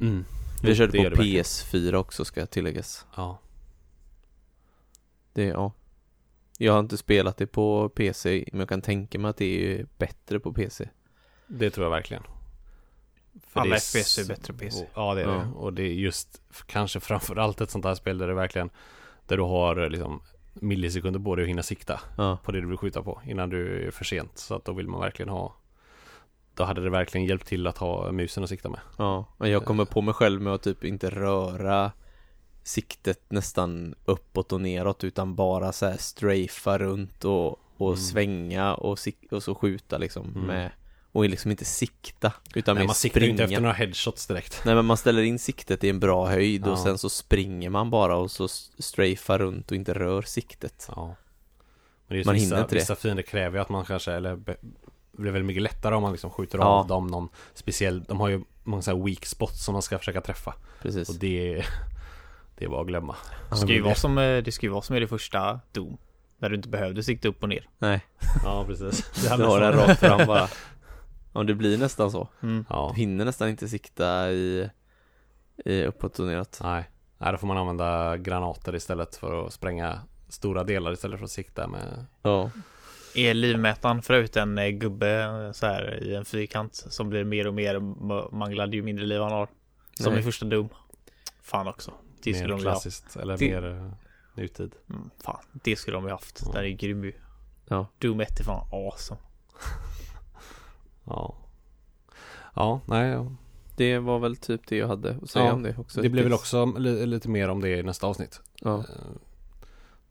mm. 0.00 0.24
Vi 0.62 0.68
Jo, 0.68 0.74
körde 0.74 0.90
på 0.90 0.96
gör 0.96 1.10
det 1.10 1.16
verkligen. 1.16 1.44
PS4 1.44 1.94
också 1.94 2.24
ska 2.24 2.46
tilläggas. 2.46 3.06
Ja, 3.16 3.38
Det, 5.32 5.44
ja. 5.44 5.72
Jag 6.58 6.72
har 6.72 6.80
inte 6.80 6.96
spelat 6.96 7.36
det 7.36 7.46
på 7.46 7.88
PC, 7.88 8.44
men 8.52 8.60
jag 8.60 8.68
kan 8.68 8.82
tänka 8.82 9.18
mig 9.18 9.28
att 9.28 9.36
det 9.36 9.78
är 9.80 9.86
bättre 9.98 10.40
på 10.40 10.52
PC. 10.52 10.88
det 11.46 11.70
tror 11.70 11.84
jag 11.86 11.90
verkligen. 11.90 12.22
För 13.48 13.60
Alla 13.60 13.76
FPS 13.76 14.18
är 14.18 14.28
bättre 14.28 14.52
på 14.52 14.58
PC. 14.58 14.86
Ja, 14.94 15.14
det 15.14 15.22
är 15.22 15.26
Ja. 15.26 15.32
det. 15.32 15.46
Och 15.56 15.72
det 15.72 15.82
är 15.82 15.92
just 15.92 16.40
kanske 16.66 17.00
framförallt 17.00 17.60
ett 17.60 17.70
sånt 17.70 17.84
här 17.84 17.94
spel 17.94 18.18
där 18.18 18.28
det 18.28 18.34
verkligen 18.34 18.70
där 19.26 19.36
du 19.36 19.42
har 19.42 19.82
eh, 19.82 19.88
liksom 19.90 20.20
millisekunder 20.54 21.20
på 21.20 21.34
dig 21.36 21.42
att 21.42 21.48
hinna 21.48 21.62
sikta 21.62 22.00
Ja, 22.16 22.38
på 22.44 22.52
det 22.52 22.60
du 22.60 22.66
vill 22.66 22.76
skjuta 22.76 23.02
på 23.02 23.20
innan 23.26 23.50
du 23.50 23.86
är 23.86 23.90
för 23.90 24.04
sent. 24.04 24.38
Så 24.38 24.54
att 24.54 24.64
då 24.64 24.72
vill 24.72 24.88
man 24.88 25.00
verkligen 25.00 25.28
ha 25.28 25.56
Då 26.54 26.64
hade 26.64 26.80
det 26.84 26.90
verkligen 26.90 27.26
hjälpt 27.26 27.46
till 27.46 27.66
att 27.66 27.78
ha 27.78 28.12
musen 28.12 28.42
att 28.44 28.48
sikta 28.50 28.68
med. 28.68 28.80
ja. 28.98 29.24
Men 29.36 29.50
jag 29.50 29.64
kommer 29.64 29.84
på 29.84 30.00
mig 30.02 30.14
själv 30.14 30.40
med 30.42 30.52
att 30.54 30.62
typ 30.62 30.84
inte 30.84 31.10
röra 31.10 31.92
siktet 32.62 33.20
nästan 33.30 33.94
uppåt 34.04 34.52
och 34.52 34.60
neråt 34.60 35.04
utan 35.04 35.34
bara 35.34 35.72
så 35.72 35.86
här 35.86 35.96
strafa 35.96 36.78
runt 36.78 37.24
och, 37.24 37.58
och 37.76 37.88
Mm. 37.88 37.96
svänga 37.96 38.74
och, 38.74 38.98
och 39.30 39.42
så 39.42 39.54
skjuta 39.54 39.98
liksom 39.98 40.24
Mm. 40.34 40.46
med 40.46 40.70
och 41.16 41.28
liksom 41.28 41.50
inte 41.50 41.64
sikta 41.64 42.32
utan 42.54 42.74
Nej, 42.74 42.82
mer 42.82 42.86
man 42.86 42.94
siktar 42.94 43.20
springa. 43.20 43.30
inte 43.30 43.44
efter 43.44 43.60
några 43.60 43.72
headshots 43.74 44.26
direkt. 44.26 44.62
Nej 44.64 44.74
men 44.74 44.84
man 44.84 44.96
ställer 44.96 45.22
in 45.22 45.38
siktet 45.38 45.84
i 45.84 45.88
en 45.90 46.00
bra 46.00 46.26
höjd 46.26 46.62
Ja. 46.66 46.70
och 46.70 46.78
sen 46.78 46.98
så 46.98 47.08
springer 47.10 47.70
man 47.70 47.90
bara 47.90 48.16
och 48.16 48.30
så 48.30 48.48
strafar 48.78 49.38
runt 49.38 49.70
och 49.70 49.76
inte 49.76 49.94
rör 49.94 50.22
siktet. 50.22 50.88
Ja. 50.96 51.06
Men 51.06 51.14
det 52.08 52.14
är 52.14 52.16
just 52.16 52.26
Man 52.26 52.34
vissa, 52.34 52.44
hinner 52.44 52.60
inte 52.62 52.74
det. 52.74 52.80
vissa 52.80 52.96
fiender 52.96 53.22
kräver 53.22 53.56
ju 53.58 53.62
att 53.62 53.68
man 53.68 53.84
kanske, 53.84 54.12
eller 54.12 54.36
blir 54.36 55.30
väldigt 55.32 55.44
mycket 55.46 55.62
lättare 55.62 55.94
om 55.94 56.02
man 56.02 56.12
liksom 56.12 56.30
skjuter 56.30 56.58
Ja. 56.58 56.64
av 56.64 56.86
dem 56.86 57.06
någon 57.06 57.28
speciell, 57.54 58.02
de 58.04 58.20
har 58.20 58.28
ju 58.28 58.40
många 58.64 58.82
så 58.82 58.96
här 58.96 59.04
weak 59.04 59.26
spots 59.26 59.64
som 59.64 59.72
man 59.72 59.82
ska 59.82 59.98
försöka 59.98 60.20
träffa. 60.20 60.54
Precis. 60.82 61.08
Och 61.08 61.14
det, 61.14 61.64
det 62.58 62.64
är 62.64 62.68
bara 62.68 62.80
att 62.80 62.86
glömma. 62.86 63.16
Det 63.50 63.56
ska 63.56 63.68
ju 63.72 63.80
vara 63.82 63.94
som, 63.94 64.18
eh, 64.18 64.42
det 64.42 64.52
ska 64.52 64.66
ju 64.66 64.72
vara 64.72 64.82
som 64.82 64.96
i 64.96 65.00
det 65.00 65.08
första 65.08 65.60
Doom. 65.72 65.96
Där 66.38 66.48
du 66.50 66.56
inte 66.56 66.68
behövde 66.68 67.02
sikta 67.02 67.28
upp 67.28 67.42
och 67.42 67.48
ner. 67.48 67.68
Nej, 67.78 68.00
Ja, 68.44 68.64
precis. 68.66 69.10
du 69.36 69.44
har 69.44 69.60
den 69.60 69.72
rakt 69.72 70.00
fram 70.00 70.26
bara. 70.26 70.48
Ja, 71.36 71.42
det 71.42 71.54
blir 71.54 71.78
nästan 71.78 72.10
så. 72.10 72.28
Mm. 72.42 72.64
Ja. 72.70 72.90
Du 72.94 73.00
hinner 73.00 73.24
nästan 73.24 73.48
inte 73.48 73.68
sikta 73.68 74.30
i 74.30 74.70
i 75.64 75.84
uppåtturnerat. 75.84 76.60
Nej. 76.62 76.90
Nej, 77.18 77.32
då 77.32 77.38
får 77.38 77.46
man 77.46 77.56
använda 77.58 78.16
granater 78.16 78.74
istället 78.74 79.16
för 79.16 79.46
att 79.46 79.52
spränga 79.52 80.00
stora 80.28 80.64
delar 80.64 80.92
istället 80.92 81.18
för 81.18 81.24
att 81.24 81.30
sikta 81.30 81.68
med 81.68 82.06
Ja. 82.22 82.50
Är 83.14 83.34
livmätaren 83.34 84.02
för 84.02 84.14
övrigt 84.14 84.36
en 84.36 84.58
eh, 84.58 84.68
gubbe 84.68 85.22
eh, 85.22 85.52
så 85.52 85.66
här 85.66 86.02
i 86.02 86.14
en 86.14 86.24
fyrkant 86.24 86.74
som 86.74 87.08
blir 87.08 87.24
mer 87.24 87.46
och 87.46 87.54
mer 87.54 87.80
manglad 88.34 88.74
ju 88.74 88.82
mindre 88.82 89.06
liv 89.06 89.20
han 89.20 89.32
har? 89.32 89.48
Som 89.94 90.12
Nej. 90.12 90.20
i 90.20 90.24
första 90.24 90.46
Doom. 90.46 90.68
Fan 91.42 91.68
också. 91.68 91.92
Det 92.22 92.34
skulle 92.34 92.54
mer 92.54 92.62
de 92.62 92.62
klassiskt 92.62 93.16
eller 93.16 93.36
Det- 93.38 93.50
mer 93.60 93.66
eh, 93.76 93.90
nutid. 94.34 94.74
Mm, 94.90 95.10
fan, 95.24 95.44
det 95.52 95.76
skulle 95.76 95.96
de 95.96 96.04
ju 96.04 96.10
haft. 96.10 96.42
Ja. 96.44 96.52
Det 96.52 96.58
här 96.58 96.64
är 96.64 96.70
grym 96.70 97.04
ju. 97.04 97.12
Ja. 97.68 97.86
Doom 97.98 98.20
1 98.20 98.40
är 98.40 98.44
fan 98.44 98.68
awesome. 98.72 99.20
Ja. 101.06 101.34
Ja, 102.54 102.80
nej. 102.86 103.26
Det 103.76 103.98
var 103.98 104.18
väl 104.18 104.36
typ 104.36 104.66
det 104.66 104.76
jag 104.76 104.88
hade 104.88 105.18
att 105.22 105.30
säga 105.30 105.44
Ja, 105.44 105.52
om 105.52 105.62
det 105.62 105.78
också. 105.78 106.02
Det 106.02 106.08
blir 106.08 106.22
väl 106.22 106.32
också 106.32 106.64
li- 106.66 107.06
lite 107.06 107.28
mer 107.28 107.48
om 107.48 107.60
det 107.60 107.68
i 107.68 107.82
nästa 107.82 108.06
avsnitt. 108.06 108.40
Ja. 108.60 108.78
Eh, 108.78 108.84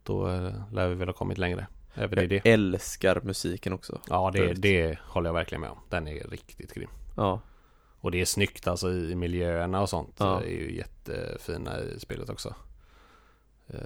Då 0.04 0.28
eh, 0.30 0.54
lär 0.72 0.88
vi 0.88 0.96
väl 0.96 1.08
ha 1.08 1.14
kommit 1.14 1.38
längre. 1.38 1.68
Även 1.94 2.20
Jag 2.20 2.30
det. 2.30 2.50
älskar 2.50 3.22
musiken 3.24 3.74
också. 3.74 4.02
Ja, 4.10 4.32
det, 4.34 4.54
det 4.54 5.00
håller 5.02 5.30
jag 5.30 5.34
verkligen 5.34 5.62
med 5.62 5.70
om. 5.70 5.78
Den 5.90 6.08
är 6.08 6.28
riktigt 6.28 6.74
grym. 6.74 6.90
Ja. 7.16 7.40
Och 8.00 8.12
det 8.12 8.22
är 8.22 8.26
snyggt 8.26 8.68
alltså 8.68 8.92
i 8.92 9.12
i 9.12 9.16
miljöerna 9.16 9.82
och 9.82 9.90
sånt. 9.90 10.16
Ja. 10.20 10.40
Det 10.44 10.46
är 10.54 10.58
ju 10.58 10.76
jättefina 10.78 11.80
i 11.80 12.00
spelet 12.00 12.30
också. 12.30 12.56
Eh, 13.68 13.80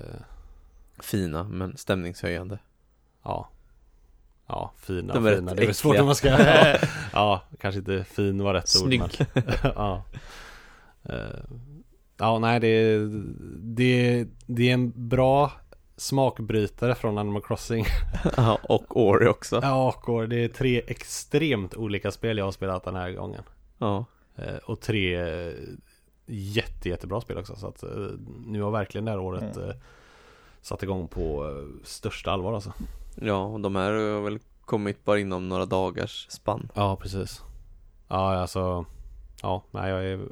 Fina 0.99 1.43
men 1.43 1.77
stämningshöjande. 1.77 2.59
Ja. 3.23 3.49
Ja, 4.49 4.71
fina 4.77 5.13
De 5.13 5.25
är 5.25 5.35
fina. 5.35 5.53
Det 5.53 5.65
är 5.65 5.73
svårt 5.73 5.99
om 5.99 6.05
man 6.05 6.15
ska... 6.15 6.27
Ja, 6.39 6.77
ja 7.13 7.41
kanske 7.59 7.79
inte 7.79 8.03
fin 8.03 8.43
var 8.43 8.53
rätt 8.53 8.67
Snygg. 8.69 9.01
ord. 9.03 9.11
Men, 9.33 9.43
ja. 9.75 10.03
Eh, 11.03 11.15
ja, 12.17 12.39
nej 12.39 12.59
det, 12.59 12.97
det, 13.59 14.25
det 14.45 14.69
är 14.69 14.73
en 14.73 15.09
bra 15.09 15.51
smakbrytare 15.97 16.95
från 16.95 17.17
Animal 17.17 17.41
Crossing. 17.41 17.85
Ja, 18.37 18.59
och 18.63 18.97
Ori 19.01 19.27
också. 19.27 19.59
Ja, 19.63 19.95
och 20.05 20.29
det 20.29 20.43
är 20.43 20.47
tre 20.47 20.81
extremt 20.87 21.75
olika 21.75 22.11
spel 22.11 22.37
jag 22.37 22.45
har 22.45 22.51
spelat 22.51 22.83
den 22.83 22.95
här 22.95 23.11
gången. 23.11 23.43
Ja. 23.77 24.05
Eh, 24.35 24.55
Och 24.65 24.79
tre 24.81 25.15
eh, 25.47 25.53
jätte, 26.25 26.89
jättebra 26.89 27.21
spel 27.21 27.37
också. 27.37 27.55
Så 27.55 27.67
att 27.67 27.83
nu 28.45 28.61
har 28.61 28.71
verkligen 28.71 29.05
det 29.05 29.11
här 29.11 29.19
året 29.19 29.57
Mm. 29.57 29.75
satt 30.61 30.83
igång 30.83 31.07
på 31.07 31.55
största 31.83 32.31
allvar 32.31 32.53
alltså. 32.53 32.73
Ja, 33.21 33.45
och 33.45 33.59
de 33.59 33.75
här 33.75 33.91
har 33.91 34.21
väl 34.21 34.39
kommit 34.65 35.05
bara 35.05 35.19
inom 35.19 35.49
några 35.49 35.65
dagars 35.65 36.27
spann. 36.29 36.71
Ja, 36.75 36.95
precis. 36.95 37.41
Ja, 38.07 38.35
alltså. 38.35 38.85
Ja, 39.41 39.63
nej, 39.71 39.89
jag 39.89 40.05
är 40.05 40.27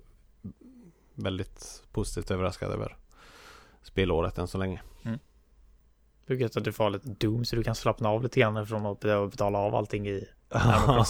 väldigt 1.15 1.83
positivt 1.91 2.31
överraskad 2.31 2.71
över 2.71 2.97
spelåret 3.83 4.37
än 4.37 4.47
så 4.47 4.57
länge. 4.57 4.81
Det 6.25 6.33
är 6.33 6.37
gött 6.37 6.57
att 6.57 6.63
du 6.63 6.71
får 6.71 6.89
lite 6.89 7.09
Doom 7.09 7.45
så 7.45 7.55
du 7.55 7.63
kan 7.63 7.75
slappna 7.75 8.09
av 8.09 8.23
lite 8.23 8.39
grann 8.39 8.67
från 8.67 8.85
att 8.85 8.99
behöva 8.99 9.27
betala 9.27 9.59
av 9.59 9.75
allting 9.75 10.07
i 10.07 10.27
Animal. 10.49 11.05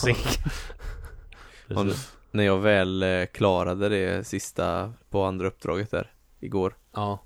När 2.32 2.44
jag 2.44 2.58
väl 2.58 3.04
eh, 3.04 3.26
klarade 3.26 3.90
det 3.90 4.28
sista 4.28 4.94
på 5.10 5.24
andra 5.24 5.48
uppdraget 5.48 5.92
där 5.92 6.14
igår 6.40 6.76
Ja, 6.94 7.20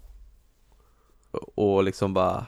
och 1.55 1.83
liksom 1.83 2.13
bara 2.13 2.45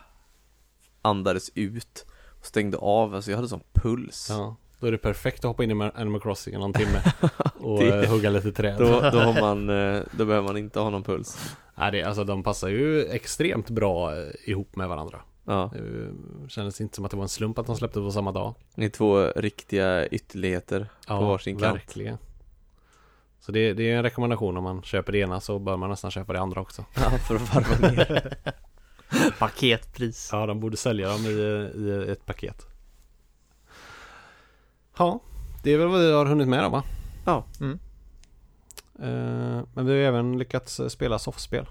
andades 1.04 1.52
ut 1.56 2.06
och 2.40 2.46
stängde 2.46 2.78
av, 2.78 3.16
alltså 3.16 3.32
jag 3.32 3.38
hade 3.38 3.48
sån 3.50 3.64
puls. 3.74 4.28
ja. 4.30 4.56
Då 4.80 4.88
är 4.88 4.92
det 4.92 4.98
perfekt 4.98 5.40
att 5.40 5.44
hoppa 5.44 5.64
in 5.64 5.82
i 5.82 5.92
Animal 5.96 6.22
Crossing 6.22 6.54
i 6.54 6.58
någon 6.58 6.74
timme 6.74 7.02
och 7.60 7.80
Det- 7.80 8.04
eh, 8.04 8.10
hugga 8.12 8.30
lite 8.30 8.52
träd. 8.52 8.78
Då, 8.80 8.86
då 8.86 9.20
har 9.20 9.42
man, 9.56 9.70
eh, 9.70 10.02
då 10.12 10.26
behöver 10.26 10.48
man 10.48 10.58
inte 10.58 10.80
ha 10.80 10.90
någon 10.90 11.04
puls. 11.04 11.56
Nej, 11.76 11.92
det, 11.92 12.04
alltså 12.04 12.24
de 12.24 12.44
passar 12.44 12.68
ju 12.68 13.06
extremt 13.06 13.70
bra 13.70 14.18
eh, 14.18 14.28
ihop 14.46 14.76
med 14.76 14.90
varandra. 14.90 15.20
Ja, 15.46 15.72
Det 15.74 16.50
kändes 16.50 16.82
inte 16.82 16.96
som 16.96 17.06
att 17.06 17.12
det 17.12 17.18
var 17.18 17.24
en 17.24 17.30
slump 17.30 17.60
att 17.60 17.66
de 17.66 17.76
släppte 17.76 18.00
på 18.00 18.12
samma 18.12 18.32
dag. 18.32 18.54
ni 18.76 18.86
är 18.86 18.90
två 18.90 19.28
riktiga 19.36 20.08
ytterligheter 20.08 20.88
på 21.08 21.20
varsin 21.26 21.58
kant. 21.60 21.76
verkligen. 21.76 22.18
Så 23.40 23.52
det, 23.52 23.74
det 23.74 23.92
är 23.92 23.96
en 23.98 24.04
rekommendation 24.04 24.58
om 24.58 24.64
man 24.64 24.82
köper 24.84 25.12
det 25.12 25.18
ena 25.20 25.40
så 25.40 25.60
bör 25.60 25.78
man 25.78 25.90
nästan 25.90 26.12
köpa 26.12 26.34
det 26.34 26.40
andra 26.40 26.62
också. 26.62 26.86
Ja, 26.96 27.10
för 27.10 27.36
att 27.36 27.56
varva 27.56 27.92
ner. 27.92 28.34
Paketpris. 29.40 30.30
Ja, 30.32 30.46
de 30.46 30.60
borde 30.60 30.78
sälja 30.78 31.08
dem 31.08 31.26
i, 31.26 31.30
i 31.30 32.12
ett 32.12 32.26
paket. 32.26 32.66
Ja, 34.98 35.20
det 35.64 35.74
är 35.74 35.78
väl 35.78 35.88
vad 35.88 36.02
vi 36.02 36.12
har 36.12 36.26
hunnit 36.26 36.48
med 36.48 36.64
då 36.64 36.70
va? 36.70 36.84
Ja. 37.26 37.46
Mm. 37.60 37.80
Eh, 39.00 39.66
men 39.74 39.86
vi 39.86 39.92
har 39.92 40.00
även 40.00 40.38
lyckats 40.38 40.82
spela 40.90 41.20
soffspel. 41.20 41.66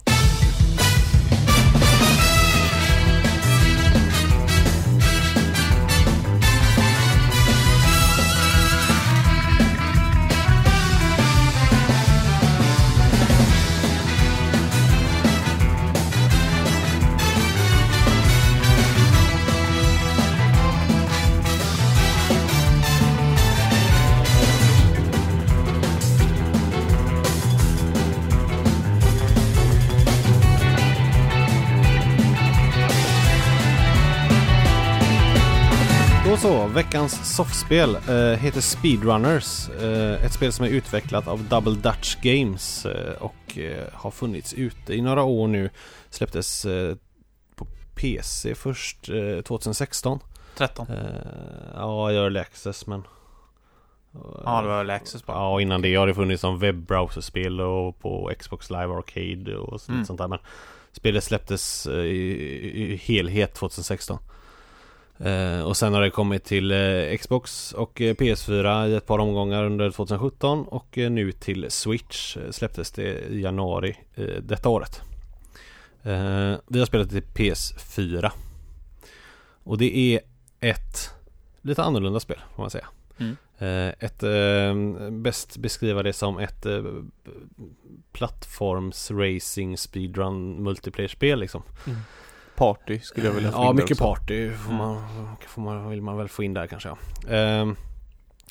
Veckans 36.75 37.37
soffspel 37.37 37.95
eh, 38.09 38.39
heter 38.39 38.61
Speedrunners. 38.61 39.69
Eh, 39.69 40.25
ett 40.25 40.33
spel 40.33 40.53
som 40.53 40.65
är 40.65 40.69
utvecklat 40.71 41.29
av 41.29 41.45
Double 41.49 41.73
Dutch 41.75 42.17
Games 42.23 42.87
eh, 42.87 43.13
och 43.23 43.59
eh, 43.59 43.85
har 43.93 44.11
funnits 44.11 44.55
ute 44.55 44.95
i 44.95 45.01
några 45.01 45.23
år 45.23 45.49
nu. 45.49 45.71
Släpptes 46.11 46.65
eh, 46.65 46.97
på 47.57 47.67
PC 47.95 48.55
först 48.55 49.09
eh, 49.09 49.41
2016. 49.43 50.19
13. 50.57 50.87
Eh, 50.91 50.97
ja, 51.75 52.11
early 52.13 52.41
access 52.41 52.87
men... 52.87 53.03
Ja, 54.45 54.61
det 54.63 54.69
var 54.69 54.77
Early 54.79 54.93
Access 54.93 55.27
bara. 55.27 55.37
Ja, 55.37 55.61
innan 55.61 55.83
det 55.83 55.95
har 55.95 56.07
det 56.07 56.15
funnits 56.15 56.41
som 56.41 56.59
webbrowserspel 56.59 57.61
och 57.61 57.99
på 57.99 58.31
Xbox 58.39 58.71
Live 58.71 58.87
Arcade 58.95 59.57
och 59.57 59.81
sånt, 59.81 59.95
Mm. 59.95 60.05
sånt 60.07 60.19
där. 60.19 60.29
Men 60.29 60.39
spelet 60.93 61.25
släpptes 61.25 61.87
i, 61.87 61.91
i 62.93 62.97
helhet 62.97 63.55
2016. 63.55 64.19
Eh, 65.25 65.63
och 65.63 65.77
sen 65.77 65.95
har 65.95 66.01
det 66.01 66.11
kommit 66.11 66.45
till 66.45 66.71
eh, 66.71 67.17
Xbox 67.21 67.73
och 67.73 68.01
eh, 68.01 68.15
PS4 68.15 68.89
i 68.89 68.95
ett 68.95 69.07
par 69.07 69.19
omgångar 69.19 69.65
under 69.65 69.91
2017 69.91 70.65
och 70.69 70.97
nu 70.97 71.33
till 71.33 71.71
Switch 71.71 72.37
släpptes 72.51 72.91
det 72.91 73.31
i 73.31 73.41
januari 73.41 73.97
detta 74.41 74.69
året. 74.69 75.01
Vi 76.67 76.79
har 76.79 76.87
spelat 76.87 77.11
till 77.11 77.23
PS4. 77.23 78.31
Och 79.65 79.79
det 79.79 79.97
är 79.97 80.21
ett 80.61 81.11
lite 81.63 81.83
annorlunda 81.83 82.21
spel 82.21 82.39
får 82.55 82.63
man 82.63 82.71
säga. 82.71 82.87
Mm. 83.19 83.37
Ett, 83.99 84.23
eh, 84.23 85.11
bäst 85.11 85.57
beskriva 85.57 86.03
det 86.03 86.13
som 86.13 86.39
ett 86.39 86.67
plattforms 88.13 89.11
racing 89.11 89.79
speedrun 89.79 90.63
multiplayer-spel 90.63 91.41
liksom. 91.41 91.63
Party 92.63 92.99
skulle 92.99 93.27
jag 93.27 93.35
vilja 93.35 93.51
få 93.53 93.59
Ja, 93.59 93.71
in 93.71 93.77
där 93.77 93.83
mycket 93.83 94.01
också. 94.01 94.05
party 94.05 94.51
får 94.53 94.73
Mm. 94.73 94.77
man, 94.87 95.03
får 95.49 95.63
man, 95.63 95.91
vill 95.91 96.03
man 96.03 96.17
väl 96.17 96.29
få 96.29 96.43
in 96.43 96.55
där 96.55 96.67
kanske 96.67 96.89
ja. 96.89 96.97
Ehm, 97.35 97.77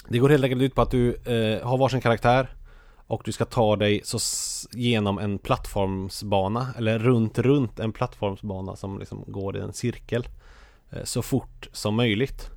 Det 0.09 0.17
går 0.19 0.29
helt 0.29 0.43
enkelt 0.43 0.61
ut 0.61 0.75
på 0.75 0.81
att 0.81 0.91
du 0.91 1.15
eh, 1.15 1.67
har 1.67 1.77
varsin 1.77 2.01
karaktär 2.01 2.47
och 3.07 3.21
du 3.25 3.31
ska 3.31 3.45
ta 3.45 3.75
dig 3.75 4.01
så 4.03 4.19
genom 4.71 5.17
en 5.19 5.39
plattformsbana 5.39 6.67
eller 6.77 6.99
runt 6.99 7.37
runt 7.39 7.79
en 7.79 7.91
plattformsbana 7.91 8.75
som 8.75 8.99
liksom 8.99 9.23
går 9.27 9.57
i 9.57 9.59
en 9.59 9.73
cirkel 9.73 10.27
eh, 10.91 11.03
så 11.03 11.21
fort 11.21 11.67
som 11.71 11.95
möjligt. 11.95 12.49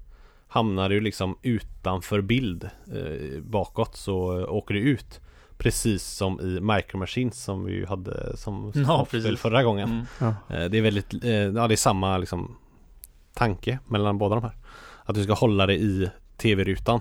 Hamnar 0.49 0.89
du 0.89 1.01
liksom 1.01 1.39
utanför 1.43 2.21
bild 2.21 2.65
eh, 2.93 3.41
bakåt 3.43 3.97
så 3.97 4.39
eh, 4.41 4.53
åker 4.53 4.75
du 4.75 4.81
ut. 4.81 5.21
Precis 5.65 6.03
som 6.05 6.41
i 6.41 6.61
Micro 6.61 6.99
Machines 6.99 7.45
som 7.45 7.65
vi 7.65 7.73
ju 7.73 7.87
hade 7.87 8.37
som 8.37 8.73
Ja, 8.75 9.05
spel 9.09 9.23
precis. 9.23 9.41
förra 9.41 9.63
gången. 9.63 9.89
Mm. 9.91 10.35
Ja. 10.49 10.57
Eh, 10.57 10.71
Det 10.71 10.79
är 10.79 10.83
väldigt, 10.83 11.25
eh, 11.25 11.31
ja 11.31 11.69
det 11.69 11.75
är 11.75 11.77
samma 11.77 12.19
liksom 12.19 12.57
tanke 13.35 13.79
mellan 13.89 14.19
båda 14.19 14.35
de 14.35 14.45
här. 14.45 14.57
Att 15.05 15.15
du 15.15 15.25
ska 15.25 15.33
hålla 15.33 15.67
dig 15.67 15.85
i 15.85 16.11
tv-rutan. 16.37 17.01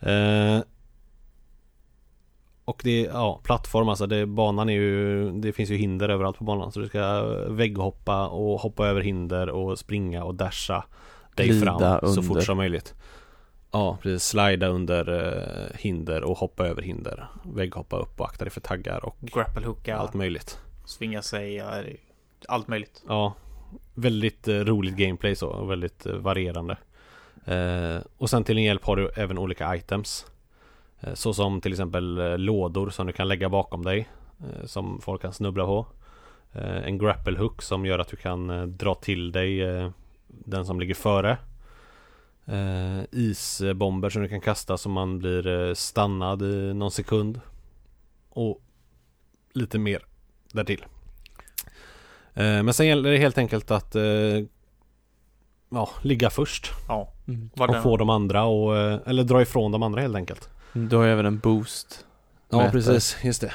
Eh, 0.00 0.60
och 2.64 2.80
det 2.84 3.06
är, 3.06 3.10
ja, 3.10 3.40
plattform 3.44 3.88
alltså, 3.88 4.06
det, 4.06 4.26
banan 4.26 4.68
är 4.68 4.72
ju, 4.74 5.30
det 5.32 5.52
finns 5.52 5.70
ju 5.70 5.76
hinder 5.76 6.08
överallt 6.08 6.38
på 6.38 6.44
banan. 6.44 6.72
Så 6.72 6.80
du 6.80 6.88
ska 6.88 7.22
vägghoppa 7.48 8.28
och 8.28 8.60
hoppa 8.60 8.86
över 8.86 9.00
hinder 9.00 9.48
och 9.48 9.78
springa 9.78 10.24
och 10.24 10.34
dasha 10.34 10.84
dig 11.34 11.48
Glida 11.48 11.64
fram 11.78 11.80
så 12.00 12.06
under. 12.06 12.22
fort 12.22 12.42
som 12.42 12.56
möjligt. 12.56 12.94
Ja, 13.76 13.98
precis. 14.02 14.24
Slida 14.28 14.66
under 14.66 15.08
eh, 15.08 15.76
hinder 15.78 16.24
och 16.24 16.38
hoppa 16.38 16.66
över 16.66 16.82
hinder. 16.82 17.26
Vägghoppa 17.54 17.96
upp 17.98 18.20
och 18.20 18.26
akta 18.26 18.44
dig 18.44 18.52
för 18.52 18.60
taggar 18.60 19.04
och 19.04 19.16
Grapplehooka, 19.20 19.96
allt 19.96 20.14
möjligt. 20.14 20.58
svinga 20.84 21.22
sig, 21.22 21.62
allt 22.48 22.68
möjligt. 22.68 23.04
Ja, 23.08 23.34
väldigt 23.94 24.48
eh, 24.48 24.54
roligt 24.54 24.96
gameplay 24.96 25.34
så 25.34 25.48
och 25.48 25.70
väldigt 25.70 26.06
eh, 26.06 26.12
varierande. 26.12 26.76
Eh, 27.44 27.98
och 28.16 28.30
sen 28.30 28.44
till 28.44 28.56
en 28.58 28.64
hjälp 28.64 28.84
har 28.84 28.96
du 28.96 29.10
även 29.16 29.38
olika 29.38 29.76
items. 29.76 30.26
Eh, 31.00 31.14
så 31.14 31.34
som 31.34 31.60
till 31.60 31.72
exempel 31.72 32.18
eh, 32.18 32.38
lådor 32.38 32.90
som 32.90 33.06
du 33.06 33.12
kan 33.12 33.28
lägga 33.28 33.48
bakom 33.48 33.84
dig. 33.84 34.08
Som 34.64 35.00
folk 35.00 35.22
kan 35.22 35.32
snubbla 35.32 35.64
på. 35.64 35.86
En 36.84 36.98
grapple 36.98 37.38
hook 37.38 37.62
som 37.62 37.86
gör 37.86 37.98
att 37.98 38.08
du 38.08 38.16
kan 38.16 38.72
dra 38.76 38.94
till 38.94 39.32
dig 39.32 39.60
den 40.28 40.66
som 40.66 40.80
ligger 40.80 40.94
före. 40.94 41.38
Eh, 42.48 43.04
isbomber 43.12 44.10
som 44.10 44.22
du 44.22 44.28
kan 44.28 44.40
kasta 44.40 44.76
så 44.76 44.88
man 44.88 45.18
blir 45.18 45.46
eh, 45.46 45.74
stannad 45.74 46.42
i 46.42 46.74
någon 46.74 46.90
sekund. 46.90 47.40
Och 48.30 48.60
lite 49.52 49.78
mer 49.78 50.02
därtill. 50.52 50.84
Eh, 52.34 52.62
men 52.62 52.74
sen 52.74 52.86
gäller 52.86 53.10
det 53.10 53.18
helt 53.18 53.38
enkelt 53.38 53.70
att 53.70 53.94
eh, 53.94 54.02
ja, 55.70 55.90
ligga 56.02 56.30
först 56.30 56.72
Ja. 56.88 57.12
Mm. 57.28 57.50
Och 57.56 57.82
få 57.82 57.96
de 57.96 58.10
andra 58.10 58.44
och, 58.44 58.76
eh, 58.76 58.98
eller 59.06 59.24
dra 59.24 59.42
ifrån 59.42 59.72
de 59.72 59.82
andra 59.82 60.00
helt 60.00 60.16
enkelt. 60.16 60.48
Du 60.72 60.96
har 60.96 61.04
ju 61.04 61.10
även 61.10 61.26
en 61.26 61.38
boost 61.38 62.06
Ja 62.50 62.68
precis, 62.72 63.16
just 63.24 63.40
det. 63.40 63.52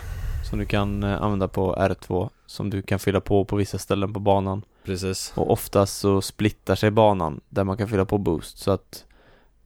som 0.49 0.59
du 0.59 0.65
kan 0.65 1.03
eh, 1.03 1.21
använda 1.21 1.47
på 1.47 1.75
R2 1.75 2.29
som 2.51 2.69
du 2.69 2.81
kan 2.81 2.99
fylla 2.99 3.21
på 3.21 3.45
på 3.45 3.55
vissa 3.55 3.77
ställen 3.77 4.13
på 4.13 4.19
banan. 4.19 4.65
Precis. 4.83 5.33
Och 5.35 5.51
oftast 5.51 5.99
så 5.99 6.21
splittar 6.21 6.75
sig 6.75 6.91
banan 6.91 7.41
där 7.49 7.63
man 7.63 7.77
kan 7.77 7.87
fylla 7.87 8.05
på 8.05 8.17
boost 8.17 8.57
så 8.57 8.71
att 8.71 9.05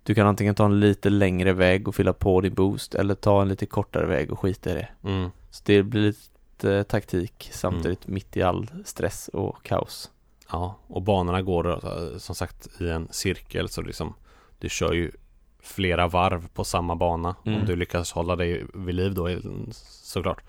du 0.03 0.15
kan 0.15 0.27
antingen 0.27 0.55
ta 0.55 0.65
en 0.65 0.79
lite 0.79 1.09
längre 1.09 1.53
väg 1.53 1.88
och 1.88 1.95
fylla 1.95 2.13
på 2.13 2.41
din 2.41 2.53
boost 2.53 2.95
eller 2.95 3.15
ta 3.15 3.41
en 3.41 3.47
lite 3.49 3.65
kortare 3.65 4.05
väg 4.05 4.31
och 4.31 4.39
skita 4.39 4.71
i 4.71 4.73
det. 4.73 4.88
Mm. 5.03 5.29
Så 5.51 5.61
det 5.65 5.83
blir 5.83 6.01
lite 6.01 6.73
eh, 6.73 6.83
taktik 6.83 7.49
samtidigt 7.53 8.07
mitt 8.07 8.38
i 8.38 8.41
all 8.41 8.69
stress 8.86 9.27
och 9.33 9.63
kaos. 9.63 10.11
Ja, 10.51 10.75
och 10.88 11.01
banorna 11.01 11.41
går 11.41 11.69
eh, 11.71 12.17
som 12.17 12.36
sagt 12.36 12.81
i 12.81 12.89
en 12.89 13.07
cirkel 13.11 13.69
så 13.69 13.81
liksom 13.81 14.13
du 14.59 14.69
kör 14.69 14.93
ju 14.93 15.11
flera 15.59 16.07
varv 16.07 16.47
på 16.47 16.63
samma 16.63 16.95
bana 16.95 17.36
Mm. 17.45 17.59
om 17.59 17.65
du 17.65 17.75
lyckas 17.75 18.11
hålla 18.11 18.36
dig 18.36 18.63
vid 18.73 18.95
liv 18.95 19.13
då 19.13 19.29
såklart. 19.71 20.41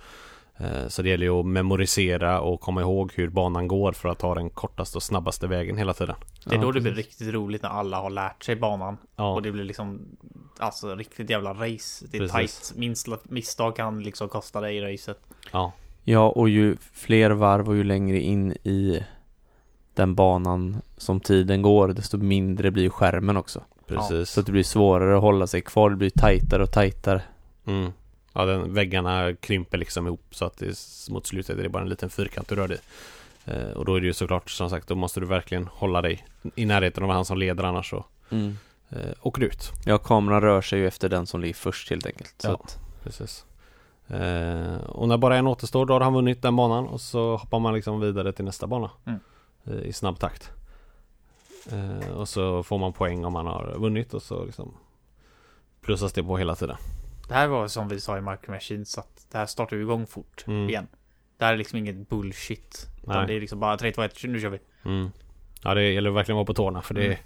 Eh, 0.59 0.89
Så 0.89 1.03
det 1.03 1.09
gäller 1.09 1.27
ju 1.27 1.41
att 1.41 1.47
memorisera 1.47 2.41
och 2.41 2.61
komma 2.61 2.81
ihåg 2.81 3.13
hur 3.15 3.29
banan 3.29 3.69
går 3.69 3.93
för 3.93 4.09
att 4.09 4.19
ta 4.19 4.35
den 4.35 4.51
kortaste 4.51 4.99
och 4.99 5.03
snabbaste 5.03 5.47
vägen 5.47 5.77
hela 5.77 5.95
tiden. 5.95 6.17
Det 6.45 6.51
är 6.51 6.55
Ja, 6.55 6.63
då 6.63 6.73
det 6.73 6.81
blir 6.81 6.93
riktigt 6.93 7.35
roligt 7.35 7.63
när 7.63 7.69
alla 7.71 8.01
har 8.01 8.11
lärt 8.11 8.45
sig 8.45 8.57
banan. 8.57 8.97
Ja, 9.17 9.35
Och 9.35 9.43
det 9.43 9.53
blir 9.53 9.65
liksom 9.65 10.01
Alltså 10.59 10.95
riktigt 10.95 11.31
jävla 11.31 11.51
race. 11.55 12.07
Det 12.11 12.17
är 12.17 12.29
Precis. 12.29 12.69
tight. 12.69 12.79
Minsta 12.79 13.19
misstag 13.23 13.77
kan 13.77 14.03
liksom 14.03 14.29
kosta 14.29 14.61
dig 14.61 14.93
racet. 14.95 15.21
ja, 15.53 15.73
Ja, 16.05 16.29
och 16.29 16.49
ju 16.49 16.77
fler 16.93 17.31
varv 17.31 17.69
och 17.69 17.77
ju 17.77 17.85
längre 17.85 18.21
in 18.21 18.53
i 18.53 19.05
den 19.95 20.15
banan 20.15 20.77
som 20.97 21.21
tiden 21.21 21.63
går, 21.63 21.89
desto 21.89 22.19
mindre 22.19 22.71
blir 22.71 22.89
skärmen 22.91 23.37
också. 23.37 23.61
precis. 23.87 24.31
Så 24.31 24.41
att 24.41 24.47
det 24.47 24.53
blir 24.53 24.63
svårare 24.63 25.17
att 25.17 25.23
hålla 25.23 25.47
sig 25.47 25.61
kvar, 25.61 25.91
det 25.91 25.97
blir 25.97 26.11
tajtare 26.11 26.63
och 26.63 26.71
tajtare. 26.73 27.23
Mm. 27.67 27.93
Ja, 28.37 28.45
den, 28.45 28.75
väggarna 28.75 29.35
krymper 29.35 29.79
liksom 29.79 30.07
ihop 30.07 30.25
så 30.31 30.45
att 30.45 30.57
det 30.59 30.79
mot 31.11 31.27
slutet 31.27 31.59
är 31.59 31.63
det 31.63 31.69
bara 31.69 31.83
en 31.83 31.89
liten 31.89 32.11
fyrkant 32.11 32.49
du 32.49 32.55
rör 32.55 32.69
dig 32.69 32.79
i. 33.47 33.51
eh, 33.51 33.71
Och 33.71 33.85
då 33.85 33.95
är 33.95 34.01
det 34.01 34.07
ju 34.07 34.13
såklart 34.13 34.51
som 34.51 34.71
sagt, 34.71 34.89
då 34.89 34.95
måste 34.95 35.21
du 35.21 35.27
verkligen 35.27 35.67
hålla 35.67 36.03
dig 36.03 36.27
i 36.55 36.65
närheten 36.65 37.05
av 37.05 37.11
han 37.11 37.25
som 37.25 37.39
leder 37.39 37.65
annars 37.65 37.91
så 37.91 38.05
eh, 38.91 38.99
åker 39.23 39.41
du 39.41 39.47
ut. 39.47 39.73
Ja, 39.87 39.99
kameran 39.99 40.41
rör 40.41 40.61
sig 40.61 40.79
ju 40.79 40.87
efter 40.87 41.09
den 41.09 41.27
som 41.27 41.41
ligger 41.41 41.55
först 41.55 41.91
helt 41.91 42.07
enkelt. 42.07 42.35
Så 42.39 42.49
Ja. 42.49 42.55
att, 42.55 42.79
Precis. 43.03 43.45
Eh, 44.09 44.77
och 44.77 45.09
när 45.09 45.17
bara 45.17 45.37
en 45.37 45.47
återstår 45.47 45.87
då 45.87 45.95
har 45.95 46.01
han 46.01 46.15
vunnit 46.15 46.43
den 46.43 46.57
banan 46.57 46.87
och 46.87 47.01
så 47.01 47.37
hoppar 47.37 47.59
man 47.59 47.75
liksom 47.75 48.01
vidare 48.01 48.33
till 48.33 48.45
nästa 48.45 48.67
bana 48.67 48.91
Mm. 49.05 49.21
eh, 49.65 49.75
i 49.81 49.93
snabb 49.93 50.19
takt. 50.19 50.51
Eh, 51.73 52.11
och 52.11 52.29
så 52.29 52.63
får 52.63 52.79
man 52.79 52.93
poäng 52.93 53.25
om 53.25 53.33
man 53.33 53.47
har 53.47 53.75
vunnit 53.79 54.15
och 54.15 54.23
så 54.23 54.45
liksom 54.45 54.75
plussas 55.81 56.13
det 56.13 56.23
på 56.23 56.37
hela 56.39 56.55
tiden. 56.55 56.77
Det 57.29 57.35
här 57.35 57.47
var 57.49 57.69
som 57.69 57.89
vi 57.89 58.01
sa 58.01 58.19
i 58.19 58.21
Micro 58.21 58.51
Machines 58.51 58.99
att 58.99 59.27
det 59.33 59.39
här 59.39 59.47
startar 59.47 59.77
igång 59.77 60.07
fort 60.07 60.45
Mm. 60.47 60.69
igen. 60.69 60.87
Det 61.39 61.45
här 61.45 61.53
är 61.53 61.57
liksom 61.57 61.79
inget 61.79 62.09
bullshit. 62.09 62.87
Utan 63.03 63.17
Nej. 63.17 63.27
det 63.27 63.35
är 63.35 63.41
liksom 63.41 63.61
bara 63.61 63.77
3, 63.77 63.93
2, 63.93 64.03
1, 64.03 64.25
nu 64.25 64.41
kör 64.41 64.49
vi. 64.49 64.59
Mm. 64.85 65.11
Ja 65.63 65.75
det 65.75 65.93
gäller 65.93 66.11
verkligen 66.11 66.35
att 66.37 66.39
vara 66.39 66.47
på 66.47 66.55
tårna 66.55 66.83
för 66.83 66.95
det 66.95 67.07
är 67.07 67.19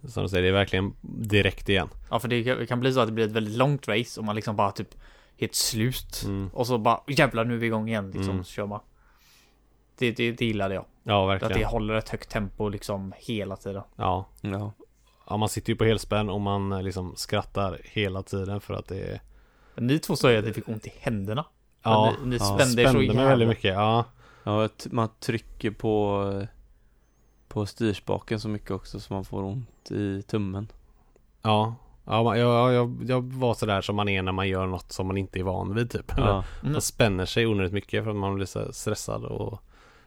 Mm. 0.00 0.10
Som 0.10 0.22
du 0.22 0.28
säger, 0.28 0.42
det 0.42 0.48
är 0.48 0.52
verkligen 0.52 0.94
direkt 1.02 1.68
igen. 1.68 1.88
Ja 2.10 2.18
för 2.18 2.28
det 2.28 2.66
kan- 2.66 2.80
bli 2.80 2.92
så 2.92 3.00
att 3.00 3.06
det 3.08 3.12
blir 3.12 3.24
ett 3.26 3.32
väldigt 3.32 3.56
långt 3.56 3.88
race 3.88 4.20
och 4.20 4.26
man 4.26 4.36
liksom 4.36 4.56
bara 4.56 4.70
typ 4.72 4.88
helt 5.36 5.54
slut. 5.54 6.22
Mm. 6.26 6.48
Och 6.52 6.66
så 6.66 6.78
bara 6.78 7.00
jävlar 7.06 7.44
nu 7.44 7.54
är 7.54 7.58
vi 7.58 7.66
igång 7.66 7.88
igen 7.88 8.10
liksom. 8.10 8.30
Mm. 8.30 8.44
Så 8.44 8.50
kör 8.52 8.66
man. 8.66 8.80
Det, 9.98 10.10
det, 10.12 10.32
det 10.32 10.44
gillade 10.44 10.74
jag. 10.74 10.84
Ja 11.02 11.34
Att 11.34 11.40
det 11.40 11.46
verkligen. 11.46 11.68
håller 11.70 11.94
ett 11.94 12.08
högt 12.08 12.30
tempo 12.30 12.68
liksom 12.68 13.12
hela 13.16 13.56
tiden. 13.56 13.82
Ja. 13.96 14.26
ja. 14.40 14.72
ja, 15.28 15.36
man 15.36 15.48
sitter 15.48 15.72
ju 15.72 15.76
på 15.76 15.84
helspänn 15.84 16.28
och 16.30 16.40
man 16.40 16.72
eh, 16.72 16.82
liksom 16.82 17.16
skrattar 17.16 17.78
hela 17.84 18.22
tiden 18.22 18.60
för 18.60 18.74
att 18.74 18.86
det 18.88 19.00
är 19.00 19.20
Men 19.78 19.86
ni 19.86 19.98
två 19.98 20.16
sa 20.16 20.30
ju 20.30 20.38
att 20.38 20.44
ni 20.44 20.52
fick 20.52 20.68
ont 20.68 20.86
i 20.86 20.92
händerna. 21.00 21.44
Ja, 21.82 22.14
ni, 22.22 22.28
ni 22.28 22.36
ja, 22.36 22.44
spände 22.44 22.82
er 22.82 22.86
så 22.86 22.90
spände 22.90 22.98
mig 22.98 23.06
jävla 23.06 23.28
väldigt 23.28 23.48
mycket. 23.48 23.74
Ja, 23.74 24.04
Ja, 24.44 24.68
man 24.90 25.08
trycker 25.20 25.70
på 25.70 26.46
på 27.48 27.66
styrspaken 27.66 28.40
så 28.40 28.48
mycket 28.48 28.70
också 28.70 29.00
så 29.00 29.14
man 29.14 29.24
får 29.24 29.42
ont 29.42 29.90
i 29.90 30.22
tummen. 30.22 30.68
ja. 31.42 31.74
Ja, 32.04 32.36
jag, 32.36 32.72
jag, 32.72 33.04
jag 33.06 33.32
var 33.32 33.54
sådär 33.54 33.80
som 33.80 33.96
man 33.96 34.08
är 34.08 34.22
när 34.22 34.32
man 34.32 34.48
gör 34.48 34.66
något 34.66 34.92
som 34.92 35.06
man 35.06 35.16
inte 35.16 35.38
är 35.38 35.42
van 35.42 35.74
vid 35.74 35.90
typ. 35.90 36.12
Ja. 36.16 36.44
Mm. 36.60 36.72
Man 36.72 36.80
spänner 36.80 37.26
sig 37.26 37.46
onödigt 37.46 37.72
mycket 37.72 38.04
för 38.04 38.10
att 38.10 38.16
man 38.16 38.34
blir 38.34 38.46
så 38.46 38.72
stressad 38.72 39.24
och 39.24 39.62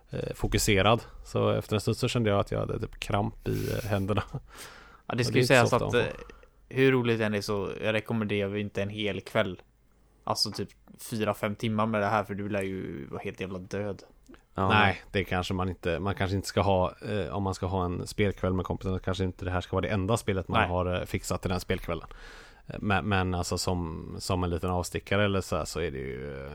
eh, 0.10 0.34
fokuserad. 0.36 1.02
Så 1.26 1.50
efter 1.50 1.76
en 1.76 1.82
stund 1.82 1.98
så 1.98 2.08
kände 2.08 2.30
jag 2.30 2.40
att 2.40 2.52
jag 2.52 2.60
hade 2.60 2.80
typ 2.80 3.00
kramp 3.00 3.48
i 3.48 3.72
eh, 3.72 3.90
händerna. 3.90 4.24
Ja, 5.06 5.16
det 5.16 5.24
ska 5.24 5.38
ju 5.38 5.46
sägas 5.46 5.74
att 5.74 5.96
hur 6.74 6.92
roligt 6.92 7.20
det 7.20 7.26
än 7.26 7.34
är 7.34 7.42
så 7.42 7.70
jag 7.84 7.94
rekommenderar 7.94 8.50
vi 8.50 8.60
inte 8.62 8.82
en 8.82 8.90
hel 8.90 9.22
kväll. 9.22 9.62
Alltså 10.24 10.52
typ 10.52 10.70
4-5 11.00 11.56
timmar 11.56 11.86
med 11.86 12.02
det 12.02 12.08
här 12.08 12.24
för 12.24 12.34
du 12.34 12.50
lär 12.50 12.62
ju 12.62 13.08
vara 13.08 13.22
helt 13.22 13.40
jävla 13.40 13.60
död. 13.60 14.04
Ja. 14.56 14.70
Nej, 14.70 15.02
det 15.12 15.24
kanske 15.24 15.54
man 15.54 15.70
inte, 15.70 16.00
man 16.00 16.16
kanske 16.16 16.36
inte 16.36 16.48
ska 16.48 16.62
ha, 16.62 16.94
eh, 17.10 17.28
om 17.36 17.44
man 17.44 17.54
ska 17.56 17.66
ha 17.66 17.86
en 17.86 18.08
spelkväll 18.08 18.54
med 18.54 18.66
kompisar, 18.66 19.00
kanske 19.00 19.24
inte 19.24 19.46
det 19.46 19.52
här 19.52 19.62
ska 19.62 19.76
vara 19.76 19.82
det 19.82 19.90
enda 19.94 20.18
spelet 20.18 20.48
man 20.48 20.60
Nej. 20.62 20.70
har 20.70 21.00
eh, 21.00 21.06
fixat 21.06 21.42
till 21.42 21.52
den 21.52 21.60
spelkvällen. 21.60 22.08
Eh, 22.68 22.76
Men, 22.80 23.06
men 23.10 23.34
alltså 23.36 23.58
som, 23.58 24.10
som 24.20 24.44
en 24.44 24.50
liten 24.50 24.70
avstickare 24.72 25.26
eller 25.26 25.42
så 25.42 25.56
här, 25.58 25.66
så 25.66 25.80
är 25.80 25.92
det 25.92 25.98
ju 25.98 26.46
eh, 26.46 26.52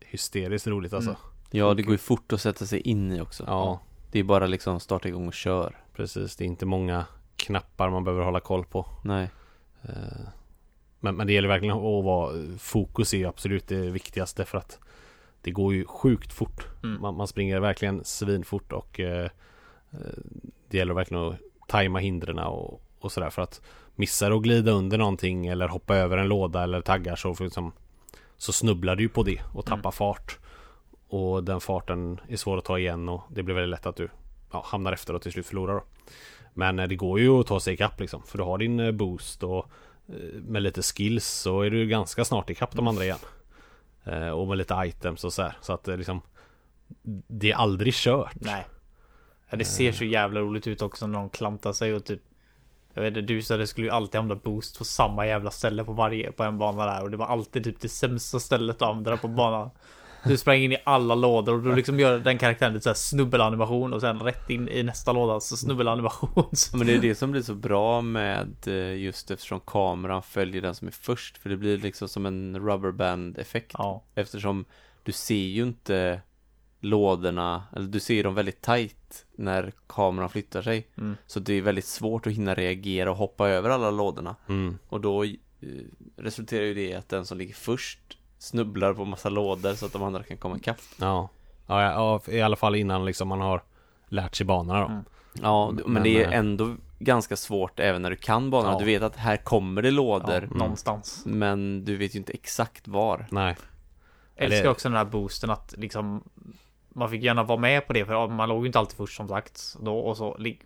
hysteriskt 0.00 0.66
roligt 0.66 0.92
alltså. 0.92 1.10
Mm. 1.10 1.20
Ja, 1.50 1.74
det 1.74 1.82
går 1.82 1.92
ju 1.92 1.98
fort 1.98 2.32
att 2.32 2.40
sätta 2.40 2.66
sig 2.66 2.80
in 2.80 3.12
i 3.12 3.20
också. 3.20 3.44
Ja, 3.46 3.80
Det 4.10 4.18
är 4.18 4.24
bara 4.24 4.46
liksom 4.46 4.80
starta 4.80 5.08
igång 5.08 5.26
och 5.28 5.34
kör. 5.34 5.76
precis. 5.96 6.36
Det 6.36 6.44
är 6.44 6.46
inte 6.46 6.66
många 6.66 7.04
knappar 7.44 7.90
man 7.90 8.04
behöver 8.04 8.24
hålla 8.24 8.40
koll 8.40 8.64
på. 8.64 8.86
Nej. 9.02 9.30
Eh, 9.82 9.92
Men, 11.00 11.16
men 11.16 11.26
det 11.26 11.32
gäller 11.32 11.48
verkligen 11.48 11.76
att 11.76 12.04
vara 12.04 12.32
Fokus 12.58 13.14
är 13.14 13.26
absolut 13.26 13.68
det 13.68 13.90
viktigaste 13.90 14.44
för 14.44 14.58
att 14.58 14.78
Det 15.42 15.50
går 15.50 15.74
ju 15.74 15.84
sjukt 15.84 16.32
fort 16.32 16.66
Mm. 16.84 17.00
man, 17.02 17.14
man 17.16 17.26
springer 17.26 17.60
verkligen 17.60 18.04
svinfort 18.04 18.72
och 18.72 19.00
eh, 19.00 19.24
eh, 19.92 19.98
Det 20.68 20.76
gäller 20.76 20.94
verkligen 20.94 21.24
att 21.24 21.36
tajma 21.68 21.98
hindren 21.98 22.38
och, 22.38 22.80
och 23.00 23.12
sådär 23.12 23.30
för 23.30 23.42
att 23.42 23.60
Missar 23.96 24.30
att 24.30 24.42
glida 24.42 24.72
under 24.72 24.98
någonting 24.98 25.46
eller 25.46 25.68
hoppa 25.68 25.96
över 25.96 26.16
en 26.18 26.28
låda 26.28 26.62
eller 26.62 26.80
taggar 26.80 27.16
så 27.16 27.36
liksom 27.40 27.72
Så 28.36 28.52
snubblar 28.52 28.96
du 28.96 29.02
ju 29.02 29.08
på 29.08 29.22
det 29.22 29.40
och 29.54 29.64
tappar 29.66 29.80
Mm. 29.80 29.92
fart 29.92 30.38
Och 31.08 31.44
den 31.44 31.60
farten 31.60 32.20
är 32.28 32.36
svår 32.36 32.58
att 32.58 32.64
ta 32.64 32.78
igen 32.78 33.08
och 33.08 33.22
det 33.28 33.42
blir 33.42 33.54
väldigt 33.54 33.70
lätt 33.70 33.86
att 33.86 33.96
du 33.96 34.08
ja, 34.52 34.64
Hamnar 34.66 34.92
efter 34.92 35.14
och 35.14 35.22
till 35.22 35.32
slut 35.32 35.46
förlorar 35.46 35.74
då 35.74 35.82
men 36.54 36.78
eh, 36.78 36.88
det 36.88 36.96
går 36.96 37.20
ju 37.20 37.40
att 37.40 37.46
ta 37.46 37.60
sig 37.60 37.74
ikapp 37.74 38.00
liksom 38.00 38.22
för 38.22 38.38
du 38.38 38.44
har 38.44 38.58
din 38.58 38.80
eh, 38.80 38.92
boost 38.92 39.42
och 39.42 39.66
eh, 40.08 40.40
med 40.42 40.62
lite 40.62 40.82
skills 40.82 41.26
så 41.26 41.60
är 41.60 41.70
du 41.70 41.86
ganska 41.86 42.24
snart 42.24 42.50
ikapp 42.50 42.72
de 42.72 42.88
andra 42.88 43.04
igen. 43.04 43.18
Och 44.34 44.48
med 44.48 44.58
lite 44.58 44.74
items 44.86 45.24
och 45.24 45.32
så 45.32 45.42
här. 45.42 45.56
Så 45.60 45.72
att 45.72 45.84
det 45.84 45.96
liksom 45.96 46.20
Det 47.28 47.50
är 47.50 47.54
aldrig 47.54 47.94
kört. 47.94 48.34
Nej. 48.34 48.66
Ja, 49.50 49.56
det 49.56 49.64
ser 49.64 49.92
så 49.92 50.04
jävla 50.04 50.40
roligt 50.40 50.66
ut 50.66 50.82
också 50.82 51.06
när 51.06 51.18
de 51.18 51.30
klantar 51.30 51.72
sig 51.72 51.94
och 51.94 52.04
typ 52.04 52.20
Jag 52.94 53.02
vet 53.02 53.08
inte, 53.08 53.20
du 53.20 53.42
sa 53.42 53.56
det 53.56 53.66
skulle 53.66 53.86
ju 53.86 53.90
alltid 53.90 54.14
hamna 54.14 54.34
boost 54.34 54.78
på 54.78 54.84
samma 54.84 55.26
jävla 55.26 55.50
ställe 55.50 55.84
på 55.84 55.92
varje, 55.92 56.32
på 56.32 56.42
en 56.42 56.58
bana 56.58 56.86
där 56.86 57.02
och 57.02 57.10
det 57.10 57.16
var 57.16 57.26
alltid 57.26 57.64
typ 57.64 57.80
det 57.80 57.88
sämsta 57.88 58.40
stället 58.40 58.82
att 58.82 58.88
använda 58.88 59.16
på 59.16 59.28
banan. 59.28 59.70
Du 60.24 60.36
sprang 60.36 60.58
in 60.58 60.72
i 60.72 60.76
alla 60.84 61.14
lådor 61.14 61.54
och 61.54 61.62
du 61.62 61.74
liksom 61.74 62.00
gör 62.00 62.18
den 62.18 62.38
karaktären 62.38 62.72
lite 62.72 62.82
såhär 62.82 62.94
snubbelanimation 62.94 63.92
och 63.92 64.00
sen 64.00 64.20
rätt 64.20 64.50
in 64.50 64.68
i 64.68 64.82
nästa 64.82 65.12
låda 65.12 65.40
så 65.40 65.56
snubbelanimation. 65.56 66.30
Ja, 66.34 66.78
Men 66.78 66.86
det 66.86 66.94
är 66.94 67.00
det 67.00 67.14
som 67.14 67.30
blir 67.30 67.42
så 67.42 67.54
bra 67.54 68.00
med 68.00 68.54
eh, 68.66 68.96
just 68.96 69.30
eftersom 69.30 69.60
kameran 69.60 70.22
följer 70.22 70.62
den 70.62 70.74
som 70.74 70.88
är 70.88 70.92
först. 70.92 71.38
För 71.38 71.50
det 71.50 71.56
blir 71.56 71.78
liksom 71.78 72.08
som 72.08 72.26
en 72.26 72.58
rubberband 72.58 73.38
effekt. 73.38 73.72
Ja. 73.78 74.04
Eftersom 74.14 74.64
du 75.02 75.12
ser 75.12 75.34
ju 75.34 75.62
inte 75.62 76.20
lådorna, 76.80 77.64
eller 77.76 77.86
du 77.86 78.00
ser 78.00 78.24
dem 78.24 78.34
väldigt 78.34 78.60
tight 78.60 79.26
när 79.34 79.72
kameran 79.86 80.30
flyttar 80.30 80.62
sig. 80.62 80.88
Mm. 80.96 81.16
Så 81.26 81.40
det 81.40 81.54
är 81.54 81.62
väldigt 81.62 81.84
svårt 81.84 82.26
att 82.26 82.32
hinna 82.32 82.54
reagera 82.54 83.10
och 83.10 83.16
hoppa 83.16 83.48
över 83.48 83.70
alla 83.70 83.90
lådorna. 83.90 84.36
Mm. 84.48 84.78
Och 84.88 85.00
då 85.00 85.24
eh, 85.24 85.30
resulterar 86.16 86.64
ju 86.64 86.74
det 86.74 86.88
i 86.88 86.94
att 86.94 87.08
den 87.08 87.26
som 87.26 87.38
ligger 87.38 87.54
först 87.54 88.18
snubblar 88.38 88.94
på 88.94 89.04
massa 89.04 89.28
lådor 89.28 89.74
så 89.74 89.86
att 89.86 89.92
de 89.92 90.02
andra 90.02 90.22
kan 90.22 90.36
komma 90.36 90.56
ikapp. 90.56 90.76
Ja. 91.00 91.28
Ja, 91.66 91.82
ja, 91.82 92.20
i 92.32 92.40
alla 92.42 92.56
fall 92.56 92.74
innan 92.74 93.04
liksom 93.04 93.28
man 93.28 93.40
har 93.40 93.62
lärt 94.08 94.34
sig 94.34 94.46
banorna 94.46 94.80
då. 94.80 94.86
Mm. 94.86 95.04
Ja, 95.42 95.70
men, 95.70 95.92
Men, 95.92 96.02
det 96.02 96.22
är 96.24 96.28
eh, 96.32 96.38
ändå 96.38 96.76
ganska 96.98 97.36
svårt 97.36 97.80
även 97.80 98.02
när 98.02 98.10
du 98.10 98.16
kan 98.16 98.50
banorna. 98.50 98.72
Ja. 98.72 98.78
Du 98.78 98.84
vet 98.84 99.02
att 99.02 99.16
här 99.16 99.36
kommer 99.36 99.82
det 99.82 99.90
lådor, 99.90 100.48
Ja, 100.50 100.56
någonstans. 100.58 101.22
men 101.26 101.84
du 101.84 101.96
vet 101.96 102.14
ju 102.14 102.18
inte 102.18 102.32
exakt 102.32 102.88
var. 102.88 103.26
Nej. 103.30 103.56
Älskar 104.36 104.58
Eller- 104.60 104.70
också 104.70 104.88
den 104.88 104.96
här 104.98 105.04
boosten 105.04 105.50
att 105.50 105.74
liksom 105.78 106.22
Man 106.96 107.10
fick 107.10 107.22
gärna 107.22 107.42
vara 107.42 107.58
med 107.58 107.86
på 107.86 107.92
det 107.92 108.04
för 108.04 108.28
man 108.28 108.48
låg 108.48 108.60
ju 108.62 108.66
inte 108.66 108.78
alltid 108.78 108.96
först 108.96 109.16
som 109.16 109.28
sagt 109.28 109.76
då 109.80 109.98
och 109.98 110.16
så 110.16 110.36
li- 110.38 110.62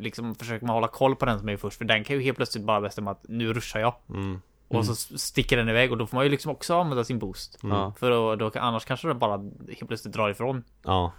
Liksom 0.00 0.34
försöker 0.34 0.66
man 0.66 0.74
hålla 0.74 0.88
koll 0.88 1.16
på 1.16 1.24
den 1.26 1.38
som 1.38 1.48
är 1.48 1.56
först 1.56 1.78
för 1.78 1.84
den 1.84 2.04
kan 2.04 2.16
ju 2.16 2.22
helt 2.22 2.36
plötsligt 2.36 2.64
bara 2.64 2.80
bestämma 2.80 3.10
att 3.10 3.24
nu 3.28 3.52
ruschar 3.54 3.80
jag 3.80 3.94
Mm. 4.08 4.40
Och 4.68 4.86
så 4.86 4.94
sticker 5.18 5.56
den 5.56 5.68
iväg 5.68 5.92
och 5.92 5.98
då 5.98 6.06
får 6.06 6.16
man 6.16 6.24
ju 6.24 6.30
liksom 6.30 6.52
också 6.52 6.80
använda 6.80 7.04
sin 7.04 7.18
boost 7.18 7.58
Mm. 7.62 7.76
Ja. 7.76 7.92
för 7.98 8.10
då, 8.10 8.36
då 8.36 8.50
annars 8.54 8.84
kanske 8.84 9.08
den 9.08 9.18
bara 9.18 9.36
helt 9.68 9.88
plötsligt 9.88 10.14
drar 10.14 10.28
ifrån 10.30 10.64
Ja. 10.84 11.12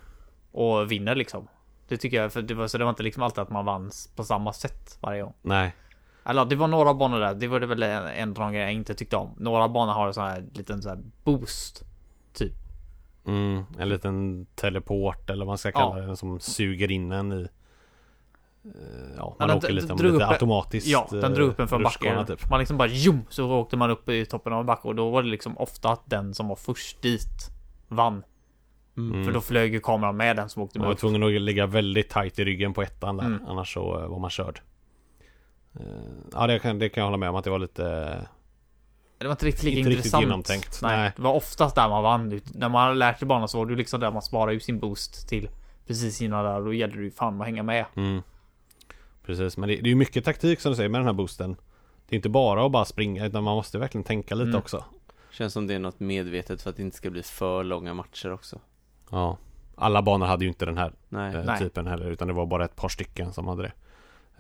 och 0.51 0.91
vinner 0.91 1.15
liksom 1.15 1.47
Det 1.87 1.97
tycker 1.97 2.21
jag 2.21 2.33
för 2.33 2.41
det 2.41 2.53
var 2.53 2.67
så 2.67 2.77
det 2.77 2.83
var 2.83 2.89
inte 2.89 3.03
liksom 3.03 3.23
alltid 3.23 3.39
att 3.39 3.49
man 3.49 3.65
vann 3.65 3.91
på 4.15 4.23
samma 4.23 4.53
sätt 4.53 4.97
varje 5.01 5.21
gång 5.21 5.33
Nej. 5.41 5.75
Eller 6.23 6.45
det 6.45 6.55
var 6.55 6.67
några 6.67 6.93
banor 6.93 7.19
där, 7.19 7.33
det 7.35 7.47
var 7.47 7.59
det 7.59 7.65
väl 7.65 7.83
en, 7.83 8.03
en 8.07 8.29
av 8.29 8.35
de 8.35 8.51
grejer 8.51 8.65
jag 8.65 8.73
inte 8.73 8.93
tyckte 8.93 9.15
om 9.17 9.35
Några 9.37 9.69
banor 9.69 9.93
har 9.93 10.07
en 10.07 10.13
sån 10.13 10.23
här 10.23 10.45
liten 10.53 10.81
sån 10.81 10.89
här 10.91 10.99
boost 11.23 11.83
Typ 12.33 12.53
Mm. 13.25 13.63
En 13.79 13.89
liten 13.89 14.45
teleport 14.55 15.29
eller 15.29 15.45
vad 15.45 15.51
man 15.51 15.57
ska 15.57 15.69
Ja. 15.69 15.91
kalla 15.93 16.05
det 16.07 16.17
som 16.17 16.39
suger 16.39 16.91
in 16.91 17.11
en 17.11 17.31
i 17.31 17.47
Ja, 19.17 19.35
man 19.39 19.47
den- 19.47 19.57
åker 19.57 19.69
lite, 19.73 19.87
drog 19.87 19.99
lite 20.01 20.15
upp 20.15 20.21
en- 20.21 20.29
automatiskt 20.29 20.87
Ja, 20.87 21.07
den 21.11 21.33
drog 21.33 21.49
upp 21.49 21.59
en 21.59 21.67
från 21.67 21.81
eh, 21.81 21.85
rutschkana 21.85 22.15
backen. 22.21 22.37
typ. 22.37 22.49
Man 22.49 22.59
liksom 22.59 22.77
bara 22.77 22.87
jum, 22.87 23.21
så 23.29 23.51
åkte 23.51 23.77
man 23.77 23.89
upp 23.91 24.09
i 24.09 24.25
toppen 24.25 24.53
av 24.53 24.59
en 24.59 24.65
backe 24.65 24.87
och 24.87 24.95
då 24.95 25.09
var 25.09 25.23
det 25.23 25.29
liksom 25.29 25.57
ofta 25.57 25.89
att 25.89 26.01
den 26.09 26.33
som 26.33 26.47
var 26.47 26.55
först 26.55 27.01
dit 27.01 27.49
vann. 27.87 28.23
Mm. 28.97 29.25
För 29.25 29.31
då 29.31 29.41
flög 29.41 29.73
ju 29.73 29.79
kameran 29.79 30.17
med 30.17 30.35
den 30.35 30.49
som 30.49 30.61
åkte 30.63 30.79
Man 30.79 30.81
med 30.83 30.87
var 30.87 30.93
upp. 30.93 30.99
tvungen 30.99 31.23
att 31.23 31.31
ligga 31.41 31.65
väldigt 31.65 32.09
tight 32.09 32.39
i 32.39 32.45
ryggen 32.45 32.73
på 32.73 32.81
ettan 32.81 33.17
där 33.17 33.25
Mm. 33.25 33.45
Annars 33.47 33.73
så 33.73 33.99
eh, 34.01 34.07
var 34.07 34.19
man 34.19 34.29
körd 34.29 34.61
Eh, 35.75 35.81
Ja 36.33 36.47
det 36.47 36.59
kan, 36.59 36.79
det 36.79 36.89
kan 36.89 37.01
jag 37.01 37.05
hålla 37.07 37.17
med 37.17 37.29
om 37.29 37.35
att 37.35 37.43
det 37.43 37.49
var 37.49 37.59
lite 37.59 37.83
Det 39.17 39.25
var 39.25 39.31
inte 39.31 39.45
riktigt 39.45 39.63
lika 39.63 39.77
inte 39.77 39.89
riktigt 39.89 40.05
intressant. 40.05 40.23
genomtänkt. 40.23 40.79
Nej, 40.81 40.97
Nej. 40.97 41.11
Det 41.15 41.21
var 41.21 41.33
oftast 41.33 41.75
där 41.75 41.89
man 41.89 42.03
vann. 42.03 42.41
När 42.55 42.69
man 42.69 42.81
hade 42.83 42.95
lärt 42.95 43.19
sig 43.19 43.27
banan 43.27 43.47
så 43.47 43.57
var 43.57 43.65
det 43.65 43.69
ju 43.71 43.75
liksom 43.77 43.99
där 43.99 44.11
man 44.11 44.21
sparade 44.21 44.53
ut 44.55 44.63
sin 44.63 44.79
boost 44.79 45.29
till 45.29 45.49
precis 45.87 46.21
innan 46.21 46.45
där. 46.45 46.61
Då 46.61 46.73
gällde 46.73 46.97
det 46.97 47.03
ju 47.03 47.11
fan 47.11 47.41
att 47.41 47.47
hänga 47.47 47.63
med. 47.63 47.85
mm. 47.95 48.21
Precis 49.29 49.57
men 49.57 49.69
det, 49.69 49.75
det 49.75 49.81
är 49.87 49.89
ju 49.89 49.95
mycket 49.95 50.25
taktik 50.25 50.59
som 50.59 50.71
du 50.71 50.75
säger 50.75 50.89
med 50.89 50.99
den 51.01 51.05
här 51.05 51.13
boosten 51.13 51.55
Det 52.07 52.15
är 52.15 52.17
inte 52.17 52.29
bara 52.29 52.65
att 52.65 52.71
bara 52.71 52.85
springa 52.85 53.25
utan 53.25 53.43
man 53.43 53.55
måste 53.55 53.77
verkligen 53.77 54.03
tänka 54.03 54.35
lite 54.35 54.47
Mm. 54.49 54.59
också 54.59 54.83
Känns 55.31 55.53
som 55.53 55.67
det 55.67 55.73
är 55.73 55.79
något 55.79 55.99
medvetet 55.99 56.61
för 56.61 56.69
att 56.69 56.75
det 56.75 56.81
inte 56.81 56.97
ska 56.97 57.09
bli 57.09 57.23
för 57.23 57.63
långa 57.63 57.93
matcher 57.93 58.31
också. 58.31 58.59
Ja 59.11 59.37
Alla 59.75 60.01
banor 60.01 60.25
hade 60.25 60.45
ju 60.45 60.49
inte 60.49 60.65
den 60.65 60.77
här 60.77 60.93
Nej. 61.09 61.35
eh, 61.35 61.43
Nej. 61.45 61.59
typen 61.59 61.87
heller 61.87 62.11
utan 62.11 62.27
det 62.27 62.33
var 62.33 62.45
bara 62.45 62.65
ett 62.65 62.75
par 62.75 62.89
stycken 62.89 63.33
som 63.33 63.47
hade 63.47 63.61
det 63.63 63.71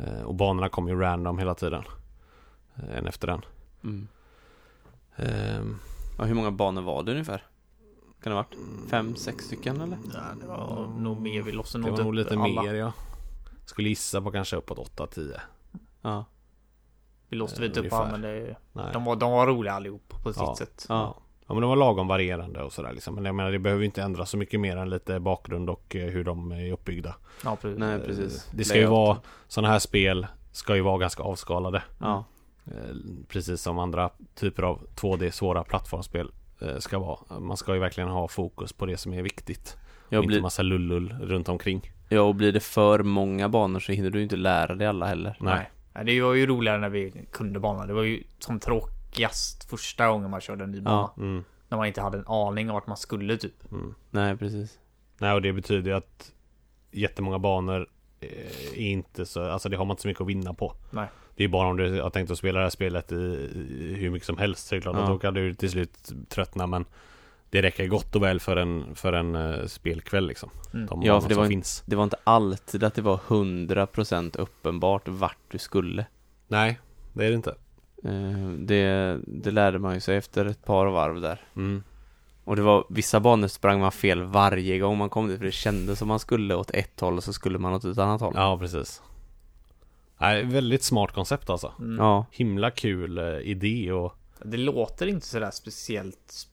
eh, 0.03 0.21
Och 0.23 0.35
banorna 0.35 0.69
kom 0.69 0.87
ju 0.87 0.99
random 0.99 1.39
hela 1.39 1.55
tiden 1.55 1.83
eh, 2.75 2.97
En 2.97 3.07
efter 3.07 3.27
den 3.27 3.41
Mm. 3.83 4.07
Ehm, 5.15 5.79
Ja, 6.17 6.23
hur 6.25 6.35
många 6.35 6.51
banor 6.51 6.81
var 6.81 7.03
det 7.03 7.11
ungefär? 7.11 7.43
Kan 8.23 8.31
det 8.31 8.37
ha 8.37 8.43
varit 8.43 8.89
fem, 8.89 9.15
sex 9.15 9.45
stycken 9.45 9.81
eller? 9.81 9.97
Ja, 10.13 10.19
det 10.41 10.47
var 10.47 10.87
nog 10.97 11.21
mer. 11.21 11.41
Vi 11.41 11.51
låste 11.51 11.77
Det 11.77 11.81
nog 11.81 11.89
var 11.89 11.91
inte 11.97 12.03
nog 12.03 12.13
lite 12.13 12.33
alla. 12.39 12.61
mer 12.63 12.73
ja 12.73 12.93
Skulle 13.69 13.89
gissa 13.89 14.21
på 14.21 14.31
kanske 14.31 14.55
uppåt 14.55 14.77
8-10 14.97 15.39
Ja. 16.01 16.25
Vi 17.29 17.37
låste 17.37 17.61
Eh, 17.61 17.65
inte 17.67 17.79
upp 17.79 17.91
men 17.91 18.21
det, 18.21 18.55
de, 18.93 19.05
var, 19.05 19.15
de 19.15 19.31
var 19.31 19.47
roliga 19.47 19.73
allihop 19.73 20.13
på 20.23 20.33
sitt 20.33 20.41
Ja. 20.41 20.55
sätt. 20.55 20.85
Ja. 20.89 21.15
Ja 21.47 21.53
men 21.53 21.61
de 21.61 21.69
var 21.69 21.75
lagom 21.75 22.07
varierande 22.07 22.63
och 22.63 22.73
sådär 22.73 22.93
liksom 22.93 23.15
Men 23.15 23.25
jag 23.25 23.35
menar 23.35 23.51
det 23.51 23.59
behöver 23.59 23.79
ju 23.79 23.85
inte 23.85 24.01
ändra 24.01 24.25
så 24.25 24.37
mycket 24.37 24.59
mer 24.59 24.77
än 24.77 24.89
lite 24.89 25.19
bakgrund 25.19 25.69
och 25.69 25.95
eh, 25.95 26.09
hur 26.09 26.23
de 26.23 26.51
är 26.51 26.71
uppbyggda 26.71 27.15
Ja, 27.43 27.55
precis. 27.61 27.79
Nej, 27.79 27.99
precis. 27.99 28.49
Det 28.51 28.63
ska 28.63 28.77
ju 28.77 28.85
vara 28.85 29.17
Sådana 29.47 29.71
här 29.71 29.79
spel 29.79 30.27
Ska 30.51 30.75
ju 30.75 30.81
vara 30.81 30.97
ganska 30.97 31.23
avskalade 31.23 31.83
Ja. 31.99 32.23
Eh, 32.65 32.71
Precis 33.27 33.61
som 33.61 33.79
andra 33.79 34.09
typer 34.35 34.63
av 34.63 34.87
2D 34.95 35.31
svåra 35.31 35.63
plattformsspel 35.63 36.31
eh, 36.61 36.77
ska 36.77 36.99
vara 36.99 37.39
Man 37.39 37.57
ska 37.57 37.73
ju 37.73 37.79
verkligen 37.79 38.09
ha 38.09 38.27
fokus 38.27 38.73
på 38.73 38.85
det 38.85 38.97
som 38.97 39.13
är 39.13 39.21
viktigt 39.21 39.77
Jag 40.09 40.19
och 40.19 40.23
inte 40.23 40.27
blir, 40.33 40.41
massa 40.41 40.61
lullull 40.61 41.13
runt 41.21 41.49
omkring 41.49 41.91
ja, 42.09 42.21
och 42.21 42.35
blir 42.35 42.51
det 42.51 42.59
för 42.59 43.03
många 43.03 43.49
banor 43.49 43.79
så 43.79 43.91
hinner 43.91 44.09
du 44.09 44.23
inte 44.23 44.35
lära 44.35 44.75
dig 44.75 44.87
alla 44.87 45.05
heller. 45.05 45.37
Nej, 45.39 45.69
Nej, 45.93 46.05
det 46.05 46.21
var 46.21 46.33
ju 46.33 46.45
roligare 46.47 46.77
när 46.77 46.89
vi 46.89 47.25
kunde 47.31 47.59
banan. 47.59 47.87
Det 47.87 47.93
var 47.93 48.03
ju 48.03 48.23
som 48.39 48.59
tråkigast 48.59 49.69
första 49.69 50.07
gången 50.07 50.29
man 50.29 50.41
körde 50.41 50.63
en 50.63 50.71
ny 50.71 50.81
bana. 50.81 51.09
Ja. 51.17 51.23
Mm, 51.23 51.43
När 51.69 51.77
man 51.77 51.87
inte 51.87 52.01
hade 52.01 52.17
en 52.17 52.27
aning 52.27 52.69
om 52.69 52.73
vart 52.73 52.87
man 52.87 52.97
skulle 52.97 53.37
typ. 53.37 53.71
mm. 53.71 53.95
Nej, 54.11 54.37
precis. 54.37 54.79
Nej 55.17 55.33
och 55.33 55.41
det 55.41 55.53
betyder 55.53 55.91
ju 55.91 55.97
att 55.97 56.31
Jättemånga 56.91 57.39
banor 57.39 57.87
eh, 58.19 58.29
är 58.73 58.77
inte 58.91 59.25
så, 59.25 59.43
alltså 59.43 59.69
det 59.69 59.77
har 59.77 59.85
man 59.85 59.93
inte 59.93 60.01
så 60.01 60.07
mycket 60.07 60.21
att 60.21 60.27
vinna 60.27 60.53
på 60.53 60.73
Nej. 60.91 61.07
Det 61.35 61.43
är 61.43 61.47
bara 61.47 61.67
om 61.67 61.77
du 61.77 62.01
har 62.01 62.09
tänkt 62.09 62.31
att 62.31 62.37
spela 62.37 62.59
det 62.59 62.65
här 62.65 62.69
spelet 62.69 63.11
i, 63.11 63.15
i 63.15 63.93
hur 63.99 64.09
mycket 64.09 64.25
som 64.25 64.37
helst 64.37 64.67
så 64.67 64.75
är 64.75 64.77
det 64.77 64.81
klart 64.81 64.95
Ja. 64.95 65.01
att 65.03 65.07
då 65.09 65.17
kan 65.19 65.33
du 65.33 65.53
till 65.53 65.71
slut 65.71 66.11
tröttna 66.29 66.67
men 66.67 66.85
Det 67.51 67.61
räcker 67.61 67.87
gott 67.87 68.15
och 68.15 68.23
väl 68.23 68.39
för 68.39 68.57
en, 68.57 68.95
för 68.95 69.13
en 69.13 69.35
uh, 69.35 69.65
spelkväll 69.67 70.27
liksom 70.27 70.49
Mm. 70.73 70.85
De 70.85 71.01
Ja, 71.03 71.21
för 71.21 71.29
det 71.29 71.35
var- 71.35 71.45
finns 71.47 71.83
Det 71.85 71.95
var 71.95 72.03
inte 72.03 72.17
alltid 72.23 72.83
att 72.83 72.93
det 72.93 73.01
var 73.01 73.17
100% 73.17 74.37
uppenbart 74.37 75.07
vart 75.07 75.37
du 75.51 75.57
skulle. 75.57 76.05
Nej, 76.47 76.79
det 77.13 77.25
är 77.25 77.29
det 77.29 77.35
inte 77.35 77.55
Eh, 78.03 78.49
Det, 78.59 79.17
det 79.27 79.51
lärde 79.51 79.79
man 79.79 79.93
ju 79.93 79.99
sig 79.99 80.17
efter 80.17 80.45
ett 80.45 80.65
par 80.65 80.85
varv 80.87 81.21
där. 81.21 81.41
mm. 81.55 81.83
Och 82.43 82.55
det 82.55 82.61
var, 82.61 82.85
vissa 82.89 83.19
banor 83.19 83.47
sprang 83.47 83.79
man 83.79 83.91
fel 83.91 84.23
varje 84.23 84.79
gång 84.79 84.97
man 84.97 85.09
kom 85.09 85.27
dit 85.27 85.37
för 85.37 85.45
det 85.45 85.51
kändes 85.51 85.99
som 85.99 86.07
man 86.07 86.19
skulle 86.19 86.55
åt 86.55 86.71
ett 86.71 86.99
håll 86.99 87.17
och 87.17 87.23
så 87.23 87.33
skulle 87.33 87.57
man 87.57 87.73
åt 87.73 87.83
ett 87.85 87.97
annat 87.97 88.21
håll. 88.21 88.33
Ja, 88.35 88.57
precis 88.57 89.01
Nej, 90.17 90.43
väldigt 90.43 90.83
smart 90.83 91.11
koncept 91.13 91.49
alltså 91.49 91.73
Mm. 91.79 91.97
Ja, 91.97 92.25
Himla 92.31 92.71
kul 92.71 93.17
eh, 93.17 93.25
idé 93.39 93.91
och 93.91 94.13
Det 94.43 94.57
låter 94.57 95.07
inte 95.07 95.25
sådär 95.27 95.51
speciellt 95.51 96.47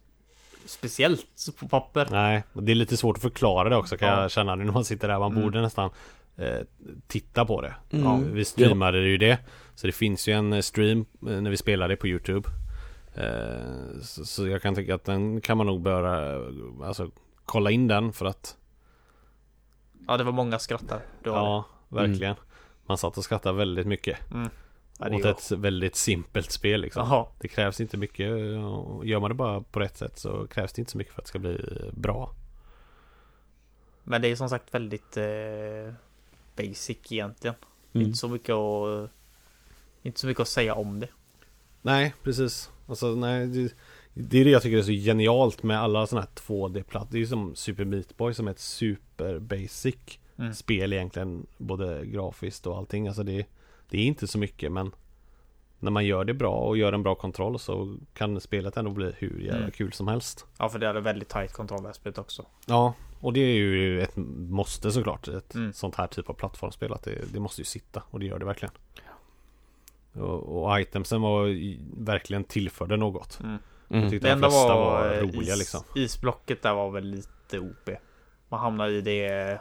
Speciellt 0.67 1.27
på 1.61 1.69
papper. 1.69 2.09
Nej, 2.11 2.43
det 2.53 2.73
är 2.73 2.77
lite 2.77 2.97
svårt 2.97 3.17
att 3.17 3.23
förklara 3.23 3.69
det 3.69 3.77
också 3.77 3.97
kan 3.97 4.09
Ja. 4.09 4.23
jag 4.23 4.31
känna 4.31 4.55
nu 4.55 4.65
när 4.65 4.73
man 4.73 4.85
sitter 4.85 5.09
där 5.09 5.19
Man 5.19 5.31
Mm. 5.33 5.43
borde 5.43 5.61
nästan 5.63 5.91
eh, 6.37 6.59
titta 7.07 7.45
på 7.45 7.61
det 7.61 7.75
Mm. 7.93 8.05
ja, 8.05 8.21
Vi 8.33 8.45
streamade 8.45 8.99
ju 8.99 9.17
det 9.19 9.39
Så 9.75 9.87
det 9.87 9.93
finns 9.93 10.29
ju 10.29 10.33
en 10.33 10.53
eh, 10.53 10.61
stream 10.61 11.01
eh, 11.01 11.41
när 11.41 11.51
vi 11.51 11.57
spelar 11.57 11.89
det 11.89 11.97
på 11.97 12.07
Youtube 12.09 12.49
eh, 13.15 14.01
så, 14.03 14.25
så 14.25 14.49
jag 14.49 14.63
kan 14.63 14.75
tycka 14.75 14.95
att 14.95 15.05
den 15.05 15.41
kan 15.41 15.57
man 15.57 15.67
nog 15.67 15.81
börja 15.83 16.37
eh, 16.37 16.87
Alltså 16.89 17.11
kolla 17.45 17.71
in 17.71 17.87
den 17.89 18.13
för 18.13 18.27
att 18.27 18.57
Ja, 20.09 20.17
det 20.17 20.25
var 20.25 20.33
många 20.33 20.59
skrattar. 20.59 21.01
Det 21.23 21.31
var 21.31 21.37
Ja, 21.39 21.65
verkligen 21.89 22.35
Man 22.87 22.99
satt 22.99 23.19
och 23.19 23.25
skrattade 23.25 23.59
väldigt 23.59 23.87
mycket. 23.87 24.31
Mm. 24.33 24.51
Ja, 24.99 25.15
Åt 25.17 25.25
ett 25.25 25.51
väldigt 25.51 25.97
simpelt 25.97 26.51
spel 26.51 26.81
liksom 26.81 27.09
Jaha. 27.09 27.27
Det 27.41 27.49
krävs 27.49 27.81
inte 27.81 27.97
mycket 27.97 28.27
Gör 29.05 29.21
man 29.21 29.31
det 29.31 29.35
bara 29.35 29.61
på 29.61 29.81
rätt 29.81 29.97
sätt 29.97 30.19
så 30.19 30.47
krävs 30.47 30.73
det 30.73 30.81
inte 30.81 30.93
så 30.93 30.99
mycket 30.99 31.15
för 31.15 31.21
att 31.21 31.25
det 31.25 31.29
ska 31.29 31.39
bli 31.39 31.61
bra 31.93 32.31
Men 34.05 34.23
det 34.23 34.29
är 34.29 34.37
som 34.37 34.49
sagt 34.49 34.75
väldigt 34.75 35.17
eh, 35.17 35.93
basic 36.57 36.99
egentligen. 37.11 37.57
Mm. 37.93 38.07
Inte 38.07 38.19
så 38.19 38.29
mycket 38.29 38.55
att 38.55 39.11
Inte 40.03 40.21
så 40.21 40.27
mycket 40.27 40.41
att 40.41 40.49
säga 40.49 40.75
om 40.75 41.01
det. 41.01 41.09
Nej, 41.83 42.15
precis 42.23 42.71
Alltså 42.87 43.07
nej 43.15 43.47
det, 43.47 43.75
det 44.15 44.39
är 44.41 44.45
det 44.45 44.51
jag 44.51 44.63
tycker 44.63 44.79
är 44.79 44.83
så 44.83 44.91
genialt 44.91 45.63
med 45.63 45.81
alla 45.81 46.07
sådana 46.07 46.27
här 46.27 46.43
2D-plattor 46.47 47.09
Det 47.11 47.17
är 47.17 47.21
ju 47.21 47.27
som 47.27 47.55
Super 47.55 47.85
Meat 47.85 48.17
Boy 48.17 48.35
som 48.35 48.47
är 48.47 48.51
ett 48.51 48.59
super 48.61 49.39
basic 49.39 49.97
Mm. 50.39 50.55
spel 50.55 50.93
egentligen 50.93 51.47
Både 51.59 52.07
grafiskt 52.07 52.67
och 52.67 52.77
allting 52.77 53.09
Alltså 53.09 53.23
det, 53.23 53.47
det 53.89 53.99
är 53.99 54.03
inte 54.05 54.27
så 54.27 54.39
mycket 54.39 54.73
men 54.73 54.91
När 55.79 55.91
man 55.91 56.07
gör 56.07 56.25
det 56.25 56.35
bra 56.35 56.55
och 56.57 56.77
gör 56.77 56.93
en 56.93 57.03
bra 57.03 57.15
kontroll 57.15 57.59
så 57.59 57.97
kan 58.15 58.41
spelet 58.41 58.77
ändå 58.77 58.91
bli 58.91 59.13
hur 59.19 59.39
jävla 59.41 59.59
Mm. 59.59 59.71
kul 59.71 59.93
som 59.93 60.09
helst 60.09 60.47
Ja, 60.59 60.69
för 60.69 60.79
det 60.79 60.87
hade 60.87 61.01
väldigt 61.01 61.29
tight 61.29 61.53
spelet 61.93 62.19
också. 62.19 62.47
Ja, 62.67 62.95
och 63.21 63.33
det 63.33 63.41
är 63.41 63.55
ju 63.55 64.03
ett 64.03 64.17
måste 64.51 64.93
såklart 64.93 65.29
Ett 65.29 65.55
Mm. 65.55 65.73
sånt 65.73 65.95
här 65.95 66.07
typ 66.07 66.29
av 66.31 66.35
plattformsspel 66.35 66.93
att 66.93 67.03
det, 67.03 67.33
det 67.33 67.41
måste 67.41 67.61
ju 67.61 67.65
sitta 67.65 68.03
och 68.11 68.21
det 68.21 68.27
gör 68.27 68.39
det 68.39 68.45
verkligen 68.45 68.73
och, 70.13 70.63
och 70.73 70.81
itemsen 70.81 71.21
var 71.21 71.47
verkligen 72.05 72.45
tillförde 72.45 72.97
något 72.97 73.41
Mm. 73.43 73.59
Jag 73.89 73.99
Mm. 73.99 74.11
tyckte 74.11 74.27
Det 74.27 74.31
de 74.31 74.33
enda 74.33 74.49
flesta 74.51 74.75
var, 74.75 75.05
var, 75.05 75.15
eh, 75.15 75.21
roliga 75.21 75.53
is, 75.53 75.59
liksom 75.59 75.81
isblocket 75.95 76.63
där 76.63 76.75
var 76.75 76.91
väl 76.91 77.05
lite 77.05 77.59
OP. 77.59 77.91
Man 78.49 78.61
hamnade 78.61 78.93
i 78.93 79.01
det 79.01 79.61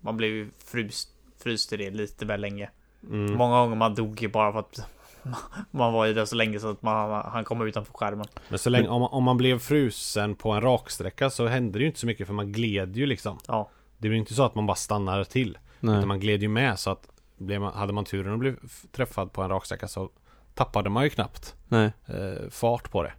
Man 0.00 0.16
blev 0.16 0.30
ju 0.30 0.50
fryst, 0.64 1.08
fryst 1.38 1.72
i 1.72 1.76
det 1.76 1.90
lite 1.90 2.26
väl 2.26 2.40
länge. 2.40 2.70
Mm. 3.10 3.34
Många 3.34 3.56
gånger 3.60 3.76
man 3.76 3.94
dog 3.94 4.22
ju 4.22 4.28
bara 4.28 4.52
för 4.52 4.58
att 4.58 4.80
man 5.70 5.92
var 5.92 6.06
i 6.06 6.12
det 6.12 6.26
så 6.26 6.36
länge 6.36 6.60
så 6.60 6.70
att 6.70 6.82
man, 6.82 7.24
han 7.32 7.44
kom 7.44 7.62
utanför 7.62 7.92
skärmen. 7.92 8.26
Men 8.48 8.58
så 8.58 8.70
länge, 8.70 8.88
om, 8.88 9.00
man- 9.00 9.10
om 9.10 9.24
man 9.24 9.36
blev 9.36 9.58
frusen 9.58 10.34
på 10.34 10.50
en 10.52 10.60
raksträcka 10.60 11.30
så 11.30 11.46
hände 11.46 11.78
det 11.78 11.82
ju 11.82 11.86
inte 11.86 12.00
så 12.00 12.06
mycket 12.06 12.26
för 12.26 12.34
man 12.34 12.52
gled 12.52 12.96
ju 12.96 13.06
liksom. 13.06 13.38
Ja. 13.48 13.68
Det 13.98 14.08
blir 14.08 14.18
inte 14.18 14.34
så 14.34 14.44
att 14.44 14.54
man 14.54 14.66
bara 14.66 14.74
stannar 14.76 15.24
till. 15.24 15.58
Nej. 15.80 15.96
Utan 15.96 16.08
man 16.08 16.20
gled 16.20 16.42
ju 16.42 16.48
med 16.48 16.78
så 16.78 16.90
att 16.90 17.08
blev 17.36 17.60
man, 17.60 17.72
hade 17.74 17.92
man 17.92 18.04
turen 18.04 18.32
att 18.32 18.38
bli 18.38 18.54
träffad 18.92 19.32
på 19.32 19.42
en 19.42 19.48
raksträcka 19.50 19.88
så 19.88 20.10
tappade 20.54 20.90
man 20.90 21.04
ju 21.04 21.10
knappt 21.10 21.54
Nej. 21.68 21.92
eh, 22.06 22.50
fart 22.50 22.90
på 22.90 23.02
det. 23.02 23.12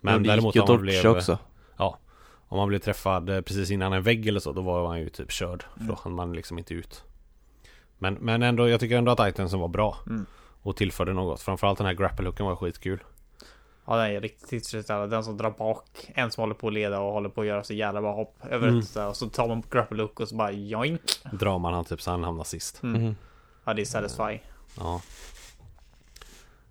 Men 0.00 0.14
Men 0.14 0.22
det 0.22 0.28
däremot 0.28 0.54
gick 0.54 0.56
ju 0.56 0.60
om 0.72 0.76
man 0.76 0.82
blev, 0.82 1.06
också. 1.06 1.38
om 2.48 2.58
man 2.58 2.68
blev 2.68 2.78
träffad 2.78 3.28
eh, 3.30 3.40
precis 3.40 3.70
innan 3.70 3.92
en 3.92 4.02
vägg 4.02 4.26
eller 4.26 4.40
så, 4.40 4.52
då 4.52 4.62
var 4.62 4.82
man 4.82 5.00
ju 5.00 5.08
typ 5.08 5.30
körd. 5.32 5.64
För 5.76 5.84
då 5.84 5.98
hann 6.02 6.12
man 6.14 6.32
liksom 6.32 6.58
inte 6.58 6.74
ut. 6.74 7.04
Men, 7.98 8.14
men 8.14 8.42
ändå, 8.42 8.68
jag 8.68 8.80
tycker 8.80 8.98
ändå 8.98 9.12
att 9.12 9.28
itemsen 9.28 9.60
var 9.60 9.68
bra. 9.68 9.96
Mm. 10.06 10.26
Och 10.62 10.76
tillförde 10.76 11.12
något. 11.12 11.40
Framförallt 11.40 11.78
den 11.78 11.86
här 11.86 11.94
grapple-hooken 11.94 12.44
var 12.44 12.56
skitkul. 12.56 13.02
Ja, 13.86 13.96
den 13.96 14.16
är 14.16 14.20
riktigt 14.20 14.48
tillfredsställande. 14.48 15.16
Den 15.16 15.24
som 15.24 15.36
drar 15.36 15.50
bak, 15.50 15.84
en 16.14 16.30
som 16.30 16.40
håller 16.42 16.54
på 16.54 16.66
att 16.68 16.72
leda 16.74 17.00
och 17.00 17.12
håller 17.12 17.28
på 17.28 17.40
att 17.40 17.46
göra 17.46 17.64
så 17.64 17.74
jävla 17.74 18.00
bra 18.00 18.14
hopp 18.14 18.36
över 18.50 18.68
Mm. 18.68 18.80
ett 18.80 18.96
och 18.96 19.16
så 19.16 19.28
tar 19.28 19.48
man 19.48 19.62
på 19.62 19.68
grapple 19.70 20.02
hook 20.02 20.20
och 20.20 20.28
så 20.28 20.34
bara 20.36 20.52
joink. 20.52 21.00
Drar 21.32 21.58
man 21.58 21.74
han 21.74 21.84
typ 21.84 22.02
så 22.02 22.10
han 22.10 22.24
hamnar 22.24 22.44
sist. 22.44 22.82
Mm. 22.82 23.02
Mhm. 23.02 23.16
Ja, 23.64 23.74
det 23.74 23.82
är 23.82 23.86
satisfying. 23.86 24.42
Ja. 24.78 25.00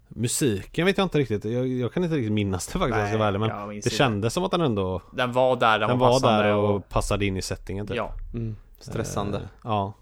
Musiken 0.08 0.86
vet 0.86 0.98
jag 0.98 1.06
inte 1.06 1.18
riktigt. 1.18 1.46
Jag, 1.46 1.68
jag 1.68 1.94
kan 1.94 2.04
inte 2.04 2.16
riktigt 2.16 2.32
minnas 2.32 2.68
det 2.68 2.80
faktiskt 2.80 3.14
vara 3.18 3.28
ärlig, 3.28 3.40
Men 3.40 3.68
det 3.70 3.76
inte. 3.76 3.90
kändes 3.90 4.34
som 4.34 4.44
att 4.44 4.52
den 4.52 4.62
ändå 4.62 5.02
Den 5.12 5.32
var 5.32 5.56
där, 5.56 5.80
den, 5.80 5.90
Den 5.90 6.00
var 6.00 6.20
var 6.20 6.34
där 6.44 6.54
och... 6.56 6.76
och 6.76 6.90
passade 6.90 7.26
in 7.26 7.38
i 7.38 7.42
settingen 7.42 7.88
typ. 7.88 7.98
Ja, 7.98 8.12
Mm. 8.34 8.56
Stressande. 8.80 9.38
Eh, 9.38 9.44
Ja. 9.64 9.94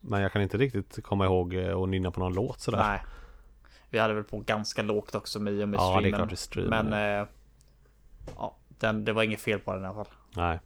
Men 0.00 0.22
jag 0.22 0.32
kan 0.32 0.42
inte 0.42 0.58
riktigt 0.58 1.02
komma 1.02 1.24
ihåg 1.24 1.54
eh, 1.54 1.70
och 1.70 1.88
nynna 1.88 2.10
på 2.10 2.20
någon 2.20 2.34
låt 2.34 2.60
sådär. 2.60 2.78
nej. 2.78 3.02
Vi 3.90 3.98
hade 3.98 4.14
väl 4.14 4.24
på 4.24 4.38
ganska 4.38 4.82
lågt 4.82 5.14
också 5.14 5.40
med, 5.40 5.68
med 5.68 5.78
Ja, 5.80 5.98
streamen. 6.00 6.28
det 6.28 6.34
är 6.34 6.36
streamen. 6.36 6.86
Men... 6.86 7.20
Eh, 7.22 7.28
ja, 8.36 8.56
den, 8.68 9.04
det 9.04 9.12
var 9.12 9.22
inget 9.22 9.40
fel 9.40 9.58
på 9.58 9.72
den 9.74 9.82
i 9.82 9.86
alla 9.86 9.94
fall. 9.94 10.14
Nej. 10.36 10.60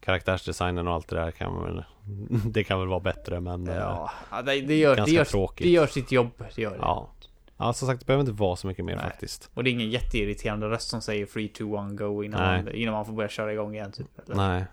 Karaktärsdesignen 0.00 0.88
och 0.88 0.94
allt 0.94 1.08
det 1.08 1.16
där 1.16 1.30
kan 1.30 1.62
väl 1.64 1.84
Det 2.52 2.64
kan 2.64 2.78
väl 2.78 2.88
vara 2.88 3.00
bättre 3.00 3.40
men 3.40 3.68
eh, 3.68 3.76
Ja, 3.76 4.10
ja, 4.30 4.42
det, 4.42 4.60
det, 4.60 4.76
gör, 4.78 4.90
det, 4.90 4.96
ganska 4.96 5.14
gör, 5.14 5.24
tråkigt. 5.24 5.64
det 5.66 5.70
gör 5.70 5.86
sitt 5.86 6.12
jobb. 6.12 6.30
Det 6.54 6.62
gör 6.62 6.70
det. 6.70 6.76
Ja. 6.76 7.10
Ja 7.56 7.72
som 7.72 7.88
sagt 7.88 8.00
det 8.00 8.06
behöver 8.06 8.20
inte 8.20 8.32
vara 8.42 8.56
så 8.56 8.66
mycket 8.66 8.84
mer 8.84 8.96
Nej. 8.96 9.04
faktiskt. 9.04 9.50
Och 9.54 9.64
det 9.64 9.70
är 9.70 9.72
ingen 9.72 9.90
jätteirriterande 9.90 10.68
röst 10.68 10.88
som 10.88 11.00
säger 11.00 11.26
3, 11.26 11.48
2, 11.48 11.78
1, 11.86 11.96
go 11.96 12.24
innan 12.24 12.40
Nej. 12.40 12.62
man, 12.62 12.72
innan 12.74 12.94
man 12.94 13.04
får 13.06 13.12
börja 13.12 13.28
köra 13.28 13.52
igång 13.52 13.74
igen 13.74 13.92
typ. 13.92 14.18
Eller, 14.18 14.36
Nej. 14.36 14.64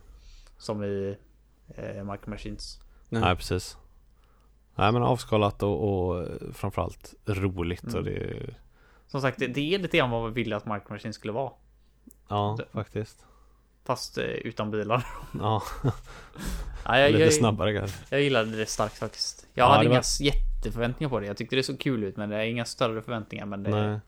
Som 0.58 0.84
i 0.84 1.18
eh, 1.76 2.04
Micro 2.04 2.30
Machines. 2.30 2.80
Nej. 3.20 3.28
Nej 3.30 3.36
precis. 3.36 3.78
Nej 4.76 4.92
men 4.92 5.04
avskalat 5.04 5.64
och, 5.64 6.08
och 6.08 6.22
eh, 6.22 6.28
framförallt 6.54 7.14
roligt 7.26 7.84
och 7.84 8.00
Mm. 8.00 8.04
det 8.06 8.54
Som 9.08 9.22
sagt, 9.22 9.40
det, 9.40 9.58
är 9.76 9.80
lite 9.80 9.98
grann 9.98 10.10
vad 10.10 10.26
vi 10.34 10.44
ville 10.44 10.56
att 10.56 10.66
Micro 10.66 10.90
Machines 10.94 11.16
skulle 11.16 11.34
vara. 11.34 11.52
Ja 12.28 12.56
Det- 12.60 12.66
faktiskt. 12.72 13.26
Fast 13.86 14.18
eh, 14.18 14.24
utan 14.24 14.72
bilar. 14.72 15.06
Ja, 15.40 15.64
Ja, 16.86 17.00
jag, 17.00 17.12
lite 17.12 17.24
jag, 17.24 17.34
snabbare 17.34 17.74
kanske. 17.78 17.98
jag 18.10 18.22
gillade 18.22 18.58
det 18.58 18.66
starkt 18.66 18.98
faktiskt. 18.98 19.48
Jag 19.54 19.66
Ja, 19.66 19.72
hade 19.72 19.86
inga 19.86 19.94
var- 19.96 20.24
jätteförväntningar 20.26 21.10
på 21.10 21.20
det. 21.20 21.26
Jag 21.28 21.38
tyckte 21.38 21.56
det 21.56 21.64
såg 21.64 21.80
kul 21.80 22.04
ut 22.04 22.18
men 22.18 22.30
det 22.30 22.36
är 22.36 22.44
inga 22.46 22.66
större 22.66 23.02
förväntningar. 23.02 23.46
Men 23.46 23.64
det, 23.64 23.70
Nej. 23.88 24.00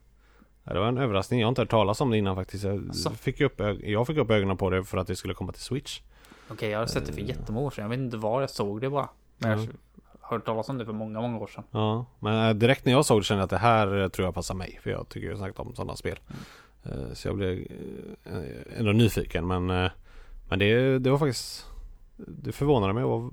Ja, 0.63 0.73
det 0.73 0.79
var 0.79 0.87
en 0.87 0.97
överraskning. 0.97 1.39
Jag 1.39 1.47
har 1.47 1.49
inte 1.49 1.61
hört 1.61 1.69
talas 1.69 2.01
om 2.01 2.09
det 2.11 2.17
innan 2.17 2.35
faktiskt. 2.35 2.63
Jag, 2.63 2.95
fick 3.19 3.41
upp, 3.41 3.61
jag 3.83 4.07
fick 4.07 4.17
upp 4.17 4.31
ögonen 4.31 4.57
på 4.57 4.69
det 4.69 4.83
för 4.83 4.97
att 4.97 5.07
det 5.07 5.15
skulle 5.15 5.33
komma 5.33 5.51
till 5.51 5.61
Switch. 5.61 6.01
Okej, 6.51 6.69
jag 6.69 6.79
har 6.79 6.85
sett 6.85 7.05
det 7.05 7.13
för 7.13 7.21
jättemånga 7.21 7.65
år 7.67 7.71
sedan. 7.71 7.81
Jag 7.81 7.89
vet 7.89 7.99
inte 7.99 8.17
var 8.17 8.41
jag 8.41 8.49
såg 8.49 8.81
det 8.81 8.89
bara. 8.89 9.09
Men 9.37 9.49
jag 9.51 9.59
Mm. 9.59 9.75
har 10.21 10.37
hört 10.37 10.45
talas 10.45 10.69
om 10.69 10.77
det 10.77 10.85
för 10.85 10.93
många, 10.93 11.21
många 11.21 11.37
år 11.37 11.47
sedan. 11.47 11.63
Ja, 11.71 12.05
men 12.19 12.47
eh, 12.49 12.53
direkt 12.53 12.85
när 12.85 12.91
jag 12.93 13.05
såg 13.05 13.19
det 13.19 13.23
kände 13.25 13.39
jag 13.41 13.43
att 13.45 13.49
det 13.49 13.57
här 13.57 14.01
eh, 14.01 14.07
tror 14.07 14.27
jag 14.27 14.33
passar 14.35 14.55
mig. 14.55 14.79
För 14.83 14.89
jag 14.89 15.09
tycker 15.09 15.27
ju 15.27 15.37
sagt 15.37 15.59
om 15.59 15.75
sådana 15.75 15.95
spel. 15.95 16.19
Eh, 16.83 17.13
Så 17.13 17.27
jag 17.27 17.35
blev 17.35 17.57
eh, 18.23 18.79
ändå 18.79 18.91
nyfiken. 18.91 19.47
Men, 19.47 19.69
eh, 19.69 19.91
men 20.49 20.59
det, 20.59 20.99
det 20.99 21.09
var 21.09 21.17
faktiskt 21.17 21.65
Det 22.15 22.51
förvånade 22.51 22.93
mig 22.93 23.03
och 23.03 23.21
var 23.21 23.31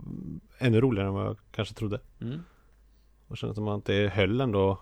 ännu 0.58 0.80
roligare 0.80 1.08
än 1.08 1.14
vad 1.14 1.26
jag 1.26 1.36
kanske 1.52 1.74
trodde. 1.74 2.00
Mm. 2.20 2.40
Och 3.28 3.36
kände 3.36 3.54
som 3.54 3.68
att 3.68 3.84
det 3.84 4.08
höll 4.08 4.40
ändå 4.40 4.78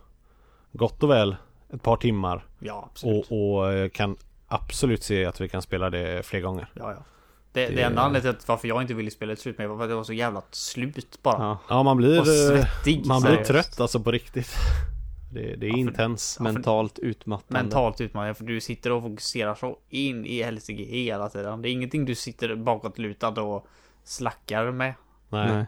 gott 0.72 1.02
och 1.02 1.10
väl 1.10 1.36
ett 1.70 1.82
par 1.82 1.96
timmar. 1.96 2.44
Ja, 2.58 2.88
absolut. 2.90 3.26
Och, 3.30 3.54
och 3.58 3.72
eh, 3.72 3.88
kan 3.88 4.16
absolut 4.48 5.02
se 5.02 5.24
att 5.24 5.40
vi 5.40 5.48
kan 5.48 5.62
spela 5.62 5.90
det 5.90 6.26
fler 6.26 6.40
gånger. 6.40 6.70
Ja, 6.74 6.92
ja. 6.92 7.04
Det, 7.52 7.66
det, 7.66 7.74
Det- 7.74 7.82
enda 7.82 8.02
anledningen 8.02 8.36
till 8.36 8.44
varför 8.48 8.68
jag 8.68 8.82
inte 8.82 8.94
ville 8.94 9.10
spela 9.10 9.32
ett 9.32 9.38
slut 9.38 9.58
med 9.58 9.68
var 9.68 9.76
för 9.76 9.84
att 9.84 9.90
det 9.90 9.94
var 9.94 10.04
så 10.04 10.12
jävla 10.12 10.42
slut 10.50 11.18
bara. 11.22 11.38
Ja. 11.38 11.58
Ja 11.68 11.82
man 11.82 11.96
blir, 11.96 12.18
eh, 12.18 12.24
svettig. 12.24 13.06
man 13.06 13.22
blir 13.22 13.36
trött 13.44 13.80
alltså 13.80 14.00
på 14.00 14.10
riktigt. 14.12 14.50
Det, 15.34 15.56
det 15.56 15.66
är 15.66 15.70
Ja, 15.70 15.76
intens. 15.76 16.36
Ja, 16.38 16.42
Mentalt 16.44 16.98
utmattande. 16.98 17.62
Mentalt 17.62 18.00
utmanande 18.00 18.34
för 18.34 18.44
du 18.44 18.60
sitter 18.60 18.92
och 18.92 19.02
fokuserar 19.02 19.54
så 19.54 19.78
in 19.88 20.26
i 20.26 20.42
helsike 20.42 20.82
hela 20.82 21.28
tiden. 21.28 21.62
Det 21.62 21.68
är 21.68 21.70
ingenting 21.70 22.04
du 22.04 22.14
sitter 22.14 22.54
bakåtlutad 22.54 23.28
och 23.42 23.66
slackar 24.04 24.70
med. 24.70 24.94
Nej, 25.28 25.52
Nej. 25.52 25.64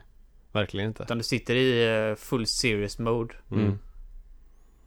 verkligen 0.52 0.88
inte. 0.88 1.02
Utan 1.02 1.18
du 1.18 1.24
sitter 1.24 1.54
i 1.54 2.08
eh, 2.10 2.16
full 2.16 2.46
serious 2.46 2.98
mode. 2.98 3.34
Mm. 3.50 3.78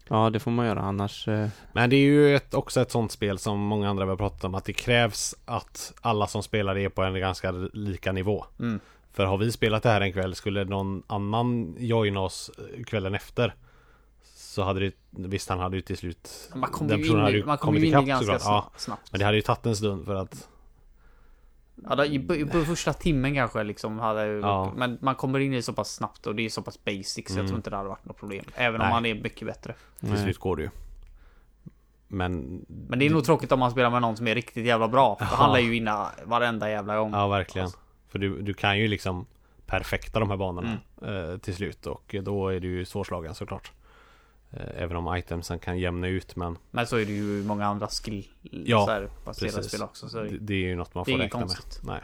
Ja, 0.09 0.29
det 0.29 0.39
får 0.39 0.51
man 0.51 0.65
göra 0.65 0.81
annars. 0.81 1.27
eh, 1.27 1.47
Men 1.73 1.89
det 1.89 1.95
är 1.95 2.01
ju 2.01 2.35
ett, 2.35 2.53
också 2.53 2.81
ett 2.81 2.91
sånt 2.91 3.11
spel 3.11 3.37
som 3.39 3.59
många 3.59 3.89
andra 3.89 4.05
har 4.05 4.15
pratat 4.15 4.43
om 4.43 4.55
att 4.55 4.65
det 4.65 4.73
krävs 4.73 5.35
att 5.45 5.93
alla 6.01 6.27
som 6.27 6.43
spelar 6.43 6.75
det 6.75 6.81
är 6.81 6.89
på 6.89 7.03
en 7.03 7.19
ganska 7.19 7.51
lika 7.73 8.11
nivå. 8.11 8.45
Mm. 8.59 8.79
För 9.13 9.25
har 9.25 9.37
vi 9.37 9.51
spelat 9.51 9.83
det 9.83 9.89
här 9.89 10.01
en 10.01 10.13
kväll 10.13 10.35
skulle 10.35 10.65
någon 10.65 11.03
annan 11.07 11.75
joina 11.79 12.19
oss 12.19 12.51
eh, 12.57 12.83
kvällen 12.83 13.15
efter 13.15 13.55
så 14.35 14.63
hade 14.63 14.79
det, 14.79 14.93
visst 15.09 15.49
han 15.49 15.59
hade 15.59 15.75
ju 15.75 15.81
till 15.81 15.97
slut 15.97 16.49
Man 16.55 16.69
kommer 16.71 16.89
Den 16.91 16.99
ju 16.99 17.07
in, 17.09 17.19
hade 17.19 17.37
ju 17.37 17.45
man 17.45 17.57
kommer 17.57 17.79
kommit 17.79 17.83
in 17.83 17.89
ikapp 17.89 18.05
ganska 18.05 18.39
såklart. 18.39 18.41
Ja. 18.45 18.71
snabbt. 18.77 19.11
Men 19.11 19.19
det 19.19 19.25
hade 19.25 19.37
ju 19.37 19.41
tagit 19.41 19.65
en 19.65 19.75
stund 19.75 20.05
för 20.05 20.15
att 20.15 20.47
Ja, 21.89 21.95
då, 21.95 22.05
i, 22.05 22.19
på, 22.45 22.59
första 22.65 22.93
timmen 22.93 23.35
kanske 23.35 23.63
liksom 23.63 23.99
hade 23.99 24.25
Ja. 24.25 24.73
Men 24.75 24.97
man 25.01 25.15
kommer 25.15 25.39
in 25.39 25.53
i 25.53 25.55
det 25.55 25.61
så 25.61 25.73
pass 25.73 25.93
snabbt 25.95 26.27
och 26.27 26.35
det 26.35 26.45
är 26.45 26.49
så 26.49 26.61
pass 26.61 26.83
basic 26.85 27.13
så 27.15 27.21
jag 27.31 27.31
Mm. 27.37 27.47
tror 27.47 27.57
inte 27.57 27.69
det 27.69 27.75
hade 27.75 27.89
varit 27.89 28.05
något 28.05 28.17
problem. 28.17 28.45
Även 28.55 28.81
om 28.81 28.85
Nej. 28.87 28.93
man 28.93 29.05
är 29.05 29.15
mycket 29.15 29.47
bättre. 29.47 29.75
till 29.99 30.17
slut 30.17 30.37
går 30.37 30.55
det 30.55 30.63
ju. 30.63 30.69
Men 32.07 32.65
Men 32.89 32.99
det 32.99 33.05
är 33.05 33.09
nog 33.09 33.25
tråkigt 33.25 33.51
om 33.51 33.59
man 33.59 33.71
spelar 33.71 33.89
med 33.89 34.01
någon 34.01 34.17
som 34.17 34.27
är 34.27 34.35
riktigt 34.35 34.65
jävla 34.65 34.87
bra. 34.87 35.15
För 35.15 35.25
Ja. 35.25 35.31
han 35.35 35.53
lär 35.53 35.59
ju 35.59 35.69
vinna 35.69 36.07
varenda 36.23 36.69
jävla 36.69 36.97
gång. 36.97 37.11
Ja 37.13 37.27
verkligen. 37.27 37.69
För 38.09 38.19
du, 38.19 38.41
du 38.41 38.53
kan 38.53 38.79
ju 38.79 38.87
liksom 38.87 39.25
perfekta 39.65 40.19
de 40.19 40.29
här 40.29 40.37
banorna 40.37 40.77
eh, 41.01 41.37
till 41.37 41.55
slut 41.55 41.85
och 41.85 42.15
då 42.23 42.47
är 42.49 42.59
du 42.59 42.67
ju 42.67 42.85
svårslagen 42.85 43.35
såklart. 43.35 43.71
Eh, 44.51 44.81
även 44.83 44.97
om 44.97 45.15
itemsen 45.15 45.59
kan 45.59 45.79
jämna 45.79 46.07
ut 46.07 46.35
men 46.35 46.57
Men 46.71 46.87
så 46.87 46.95
är 46.97 47.05
det 47.05 47.11
ju 47.11 47.43
många 47.43 47.65
andra 47.65 47.87
skill 47.87 48.27
Ja, 48.41 48.85
så 48.85 48.91
här, 48.91 49.09
baserade 49.25 49.55
precis. 49.55 49.71
spel 49.71 49.83
också. 49.83 50.09
Så 50.09 50.17
det, 50.23 50.37
det 50.37 50.53
är 50.53 50.57
ju 50.67 50.75
något 50.75 50.95
man 50.95 51.05
får 51.05 51.17
räkna 51.17 51.39
konstigt. 51.39 51.83
med. 51.83 51.93
Nej. 51.93 52.01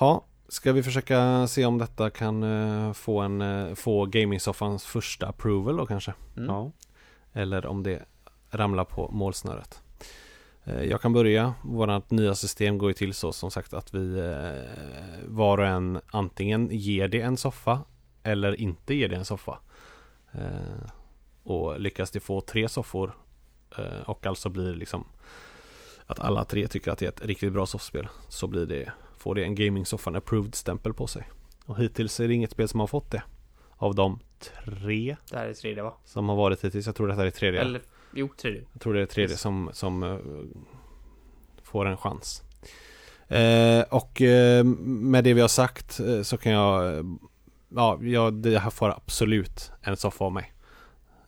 Ja, 0.00 0.24
ska 0.48 0.72
vi 0.72 0.82
försöka 0.82 1.46
se 1.46 1.64
om 1.64 1.78
detta 1.78 2.10
kan 2.10 2.42
eh, 2.42 2.92
få 2.92 3.20
en 3.20 3.40
eh, 3.40 3.74
få 3.74 4.06
gamingsoffans 4.06 4.84
första 4.84 5.26
approval 5.26 5.76
då 5.76 5.86
kanske? 5.86 6.14
Mm. 6.36 6.48
Ja. 6.48 6.72
Eller 7.32 7.66
om 7.66 7.82
det 7.82 8.02
ramlar 8.50 8.84
på 8.84 9.10
målsnöret. 9.12 9.82
Jag 10.82 11.00
kan 11.00 11.12
börja. 11.12 11.54
Vårt 11.62 12.10
nya 12.10 12.34
system 12.34 12.78
går 12.78 12.90
ju 12.90 12.94
till 12.94 13.14
så 13.14 13.32
som 13.32 13.50
sagt 13.50 13.74
att 13.74 13.94
vi 13.94 14.22
var 15.26 15.58
och 15.58 15.66
en 15.66 16.00
antingen 16.06 16.68
ger 16.72 17.08
det 17.08 17.20
en 17.20 17.36
soffa 17.36 17.80
eller 18.22 18.60
inte 18.60 18.94
ger 18.94 19.08
det 19.08 19.16
en 19.16 19.24
soffa. 19.24 19.58
Eh, 20.38 20.90
Och 21.42 21.80
lyckas 21.80 22.10
det 22.10 22.20
få 22.20 22.40
tre 22.40 22.68
soffor 22.68 23.16
eh, 23.78 24.00
och 24.10 24.26
alltså 24.26 24.48
blir 24.48 24.74
liksom 24.74 25.04
att 26.06 26.20
alla 26.20 26.44
tre 26.44 26.68
tycker 26.68 26.90
att 26.90 26.98
det 26.98 27.04
är 27.06 27.08
ett 27.08 27.24
riktigt 27.24 27.52
bra 27.52 27.66
soffspel 27.66 28.08
så 28.28 28.46
blir 28.46 28.66
det, 28.66 28.92
får 29.16 29.34
det 29.34 29.42
en 29.44 29.54
gaming-soffan 29.54 30.16
approved 30.16 30.54
stämpel 30.54 30.94
på 30.94 31.06
sig. 31.06 31.28
Och 31.66 31.78
hittills 31.78 32.20
är 32.20 32.28
det 32.28 32.34
inget 32.34 32.50
spel 32.50 32.68
som 32.68 32.80
har 32.80 32.86
fått 32.86 33.10
det. 33.10 33.22
Av 33.76 33.94
de 33.94 34.18
tre 34.40 35.16
Det 35.30 35.36
här 35.38 35.46
är 35.46 35.54
tredje 35.54 35.82
va? 35.82 35.94
som 36.04 36.28
har 36.28 36.36
varit 36.36 36.64
hittills. 36.64 36.86
Jag 36.86 36.94
tror 36.96 37.08
detta 37.08 37.26
är 37.26 37.30
tredje. 37.30 37.60
Eller, 37.60 37.82
jo 38.12 38.28
tredje. 38.36 38.62
Jag 38.72 38.80
tror 38.82 38.94
det 38.94 39.02
är 39.02 39.06
tredje 39.06 39.32
Yes. 39.32 39.40
som, 39.40 39.70
som 39.72 40.02
eh, 40.02 40.16
får 41.62 41.86
en 41.86 41.96
chans. 41.96 42.42
Eh, 43.28 43.82
och 43.90 44.20
med 44.84 45.24
det 45.24 45.34
vi 45.34 45.40
har 45.40 45.48
sagt 45.48 46.00
så 46.22 46.36
kan 46.36 46.52
jag, 46.52 47.04
ja, 47.76 47.98
ja, 48.02 48.30
det 48.30 48.58
här 48.58 48.70
får 48.70 48.90
absolut 48.90 49.72
en 49.82 49.96
soffa 49.96 50.24
av 50.24 50.32
mig. 50.32 50.52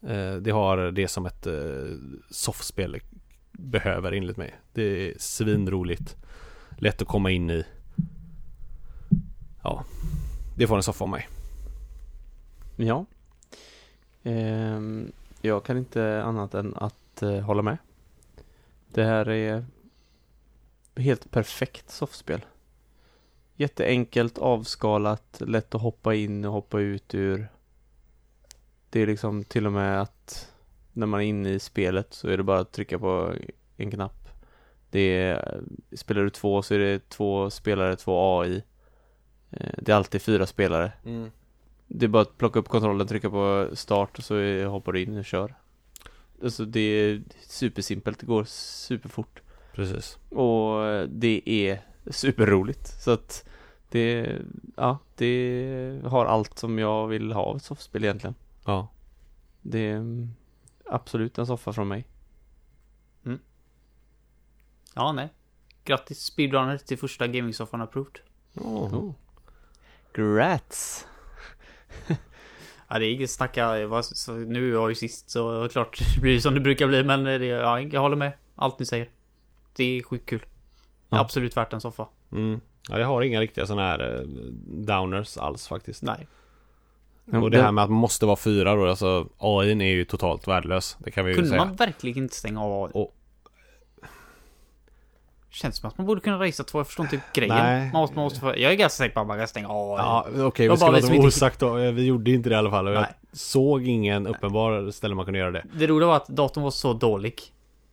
Eh, 0.02 0.34
det 0.34 0.50
har 0.50 0.90
det 0.90 1.08
som 1.08 1.26
ett 1.26 1.46
eh, 1.46 1.96
soffspel 2.30 3.00
behöver 3.52 4.12
enligt 4.12 4.36
mig. 4.36 4.54
Det 4.72 4.82
är 4.82 5.14
svinroligt, 5.18 6.16
lätt 6.78 7.02
att 7.02 7.08
komma 7.08 7.30
in 7.30 7.50
i. 7.50 7.64
Ja, 9.62 9.84
det 10.56 10.66
får 10.66 10.76
en 10.76 10.82
soffa 10.82 11.04
av 11.04 11.10
mig. 11.10 11.28
Ja. 12.76 13.06
Eh, 14.22 14.80
jag 15.42 15.64
kan 15.64 15.78
inte 15.78 16.22
annat 16.22 16.54
än 16.54 16.74
att 16.76 17.22
eh, 17.22 17.40
hålla 17.40 17.62
med. 17.62 17.78
Det 18.88 19.04
här 19.04 19.28
är 19.28 19.64
helt 20.96 21.30
perfekt 21.30 21.90
soffspel. 21.90 22.40
Jätteenkelt, 23.60 24.38
avskalat, 24.38 25.42
lätt 25.46 25.74
att 25.74 25.80
hoppa 25.82 26.14
in 26.14 26.44
och 26.44 26.52
hoppa 26.52 26.80
ut 26.80 27.14
ur. 27.14 27.48
Det 28.90 29.00
är 29.00 29.06
liksom 29.06 29.44
till 29.44 29.66
och 29.66 29.72
med 29.72 30.00
att 30.00 30.52
när 30.92 31.06
man 31.06 31.20
är 31.20 31.24
inne 31.24 31.50
i 31.50 31.58
spelet 31.58 32.14
så 32.14 32.28
är 32.28 32.36
det 32.36 32.42
bara 32.42 32.60
att 32.60 32.72
trycka 32.72 32.98
på 32.98 33.34
en 33.76 33.90
knapp. 33.90 34.28
Det 34.90 35.00
är, 35.00 35.60
spelar 35.92 36.22
du 36.22 36.30
två 36.30 36.62
så 36.62 36.74
är 36.74 36.78
det 36.78 37.08
två 37.08 37.50
spelare, 37.50 37.96
två 37.96 38.40
AI. 38.40 38.62
Eh, 39.50 39.74
det 39.78 39.92
är 39.92 39.96
alltid 39.96 40.22
fyra 40.22 40.46
spelare. 40.46 40.92
Mm. 41.04 41.30
Det 41.86 42.06
är 42.06 42.08
bara 42.08 42.22
att 42.22 42.38
plocka 42.38 42.58
upp 42.58 42.68
kontrollen, 42.68 43.06
trycka 43.06 43.30
på 43.30 43.68
start 43.72 44.18
och 44.18 44.24
så 44.24 44.34
är- 44.34 44.66
hoppar 44.66 44.92
du 44.92 45.02
in 45.02 45.18
och 45.18 45.24
kör. 45.24 45.54
Alltså 46.42 46.64
det 46.64 46.80
är 46.80 47.22
supersimpelt, 47.40 48.18
det 48.20 48.26
går 48.26 48.44
superfort. 48.44 49.40
Precis. 49.74 50.18
Och 50.30 50.80
det 51.08 51.42
är 51.46 51.80
superroligt. 52.10 52.86
Så 52.86 53.10
att 53.10 53.48
det, 53.88 54.38
ja, 54.76 54.98
det 55.14 56.00
har 56.04 56.26
allt 56.26 56.58
som 56.58 56.78
jag 56.78 57.06
vill 57.06 57.32
ha 57.32 57.42
av 57.42 57.56
ett 57.56 57.62
soffspel 57.62 58.04
egentligen. 58.04 58.34
Ja. 58.64 58.88
Det 59.62 59.78
är 59.78 59.96
mm, 59.96 60.30
absolut 60.84 61.38
en 61.38 61.46
soffa 61.46 61.72
från 61.72 61.88
mig. 61.88 62.06
Ja, 64.98 65.12
nej. 65.12 65.28
Grattis 65.84 66.20
speedrunner 66.20 66.78
till 66.78 66.98
första 66.98 67.26
gaming-soffan 67.26 67.82
approved. 67.82 68.18
Oh. 68.54 69.12
Grats! 70.12 71.06
Ja, 72.88 72.98
det 72.98 73.06
är 73.06 73.12
inget 73.12 73.30
snacka. 73.30 73.78
Jag 73.78 73.88
var, 73.88 74.02
så, 74.02 74.32
nu 74.32 74.68
är 74.68 74.72
jag 74.72 74.88
ju 74.88 74.94
sist 74.94 75.30
så 75.30 75.68
klart 75.68 75.98
det 76.14 76.20
blir 76.20 76.40
som 76.40 76.54
det 76.54 76.60
brukar 76.60 76.86
bli. 76.86 77.04
Men 77.04 77.24
det, 77.24 77.46
ja, 77.46 77.80
jag 77.80 78.00
håller 78.00 78.16
med. 78.16 78.32
Allt 78.54 78.78
ni 78.78 78.86
säger. 78.86 79.10
Det 79.76 79.84
är 79.84 80.02
sjukt 80.02 80.28
kul. 80.28 80.46
Ja. 81.08 81.20
Absolut 81.20 81.56
värt 81.56 81.72
en 81.72 81.80
soffa. 81.80 82.06
Mm. 82.32 82.60
Ja, 82.90 82.98
jag 82.98 83.06
har 83.06 83.22
inga 83.22 83.40
riktiga 83.40 83.66
sådana 83.66 83.82
här 83.88 84.14
eh, 84.14 84.20
downers 84.84 85.36
alls 85.38 85.68
faktiskt. 85.68 86.02
Nej. 86.02 86.26
Och 87.42 87.50
det 87.50 87.62
här 87.62 87.72
med 87.72 87.84
att 87.84 87.90
man 87.90 87.98
måste 88.00 88.26
vara 88.26 88.36
fyra 88.36 88.74
då, 88.74 88.86
alltså 88.88 89.28
AI 89.38 89.70
är 89.72 89.82
ju 89.84 90.04
totalt 90.04 90.48
värdelös. 90.48 90.96
Det 91.04 91.10
kan 91.10 91.24
vi 91.24 91.30
ju 91.30 91.34
Kunde 91.34 91.50
säga. 91.50 91.64
man 91.64 91.74
verkligen 91.76 92.22
inte 92.22 92.34
stänga 92.34 92.62
av 92.64 92.90
Och- 92.90 93.14
Känns 95.50 95.76
som 95.76 95.88
att 95.88 95.98
man 95.98 96.06
borde 96.06 96.20
kunna 96.20 96.40
racea 96.40 96.64
två. 96.64 96.78
Jag 96.78 96.86
förstår 96.86 97.04
inte 97.06 97.20
grejen. 97.34 97.54
Nej. 97.56 97.90
Man 97.92 98.00
måste, 98.00 98.16
man 98.16 98.24
måste, 98.24 98.46
jag 98.46 98.72
är 98.72 98.74
ganska 98.74 98.96
säker 98.96 99.14
på 99.14 99.20
att 99.20 99.26
man 99.26 99.38
kan 99.38 99.48
stänga 99.48 99.68
av. 99.68 99.98
Ja, 99.98 100.26
okej, 100.46 100.66
Jag 100.66 100.72
vi 100.72 100.76
ska 100.76 100.90
låta 100.90 101.06
vara 101.06 101.26
osagt 101.26 101.60
då. 101.60 101.78
Eh, 101.78 101.92
Vi 101.92 102.04
gjorde 102.06 102.30
inte 102.30 102.48
det 102.48 102.52
i 102.54 102.58
alla 102.58 102.70
fall 102.70 102.86
och 102.88 102.92
jag 102.94 103.00
Nej. 103.00 103.14
såg 103.32 103.86
ingen 103.86 104.26
uppenbar 104.26 104.90
ställe 104.90 105.14
man 105.14 105.24
kunde 105.24 105.38
göra 105.40 105.50
det. 105.50 105.64
Det 105.74 105.86
roliga 105.86 106.06
var 106.06 106.16
att 106.16 106.26
datorn 106.28 106.64
var 106.64 106.70
så 106.70 106.92
dålig. 106.92 107.42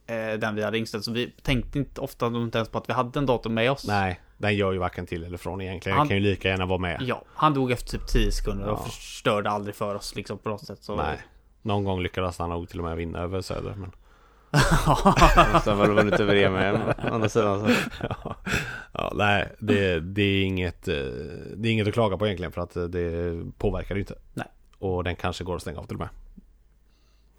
Eh, 0.08 0.34
den 0.40 0.56
vi 0.56 0.64
hade 0.64 0.78
inställt. 0.78 1.04
Så 1.06 1.12
vi 1.12 1.32
tänkte 1.42 1.80
inte 1.80 2.02
ofta 2.02 2.28
inte 2.28 2.58
ens 2.58 2.70
på 2.70 2.78
att 2.78 2.90
vi 2.90 2.94
hade 2.94 3.20
en 3.20 3.26
dator 3.26 3.50
med 3.50 3.72
oss. 3.72 3.88
Nej, 3.88 4.20
den 4.38 4.56
gör 4.56 4.72
ju 4.72 4.78
varken 4.80 5.06
till 5.06 5.24
eller 5.24 5.38
från 5.38 5.62
egentligen. 5.62 5.98
Han- 5.98 6.08
Den 6.08 6.10
kan 6.10 6.24
ju 6.24 6.30
lika 6.32 6.48
gärna 6.50 6.66
vara 6.66 6.80
med. 6.80 7.02
Ja, 7.02 7.24
han 7.34 7.54
dog 7.54 7.72
efter 7.72 7.98
typ 7.98 8.08
10 8.08 8.32
sekunder 8.32 8.68
och 8.68 8.80
Ja. 8.80 8.84
förstörde 8.84 9.50
aldrig 9.50 9.76
för 9.76 9.96
oss 9.96 10.16
liksom 10.16 10.38
på 10.38 10.50
något 10.50 10.66
sätt. 10.66 10.84
Så... 10.84 10.96
Nej. 10.96 11.18
Någon 11.62 11.84
gång 11.84 12.02
lyckades 12.02 12.38
han 12.40 12.50
nog 12.50 12.70
till 12.70 12.80
och 12.80 12.86
med 12.86 12.98
vinna 12.98 13.20
över 13.20 13.42
Söder. 13.42 13.76
Men... 13.78 13.92
Sen 15.64 15.78
var 15.78 15.88
det 15.88 15.94
vunnit 15.94 16.20
över 16.20 16.36
er 16.36 16.50
med 16.50 16.74
å 16.76 16.94
andra 17.14 17.30
sidan 17.30 17.60
så. 17.60 17.74
ja, 18.10 18.36
ja, 18.94 19.12
nej, 19.16 19.56
det, 19.60 20.00
det, 20.00 20.22
är 20.22 20.44
inget, 20.44 20.88
eh, 20.88 20.94
det 21.56 21.70
är 21.70 21.72
inget 21.72 21.88
att 21.88 21.94
klaga 21.94 22.18
på 22.18 22.26
egentligen 22.26 22.52
för 22.52 22.62
att 22.62 22.76
eh, 22.76 22.84
det 22.84 23.36
påverkar 23.58 23.96
ju 23.96 24.02
inte. 24.02 24.16
Nej. 24.34 24.48
Och 24.80 25.04
den 25.04 25.16
kanske 25.16 25.44
går 25.44 25.56
att 25.56 25.62
stänga 25.62 25.80
av 25.80 25.86
till 25.86 25.96
och 25.96 26.00
med. 26.00 26.10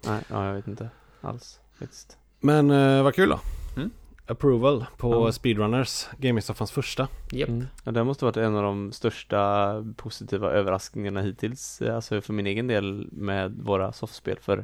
Nej, 0.05 0.21
ja, 0.29 0.45
jag 0.47 0.53
vet 0.53 0.67
inte 0.67 0.89
alls 1.21 1.59
faktiskt. 1.79 2.17
Men 2.39 2.71
eh, 2.71 3.03
vad 3.03 3.15
kul 3.15 3.29
då. 3.29 3.39
Mm. 3.75 3.91
Approval 4.27 4.85
på 4.97 5.13
Ja. 5.27 5.31
Speedrunners, 5.31 6.07
Gaming-soffans 6.17 6.71
första. 6.71 7.07
Japp. 7.31 7.49
Mm. 7.49 7.67
Ja, 7.83 7.91
det 7.91 8.03
måste 8.03 8.25
varit 8.25 8.37
en 8.37 8.55
av 8.55 8.63
de 8.63 8.91
största 8.91 9.73
positiva 9.97 10.51
överraskningarna 10.51 11.21
hittills, 11.21 11.81
eh, 11.81 11.95
alltså 11.95 12.21
för 12.21 12.33
min 12.33 12.47
egen 12.47 12.67
del 12.67 13.07
med 13.11 13.51
våra 13.63 13.91
soffspel, 13.93 14.37
för 14.41 14.57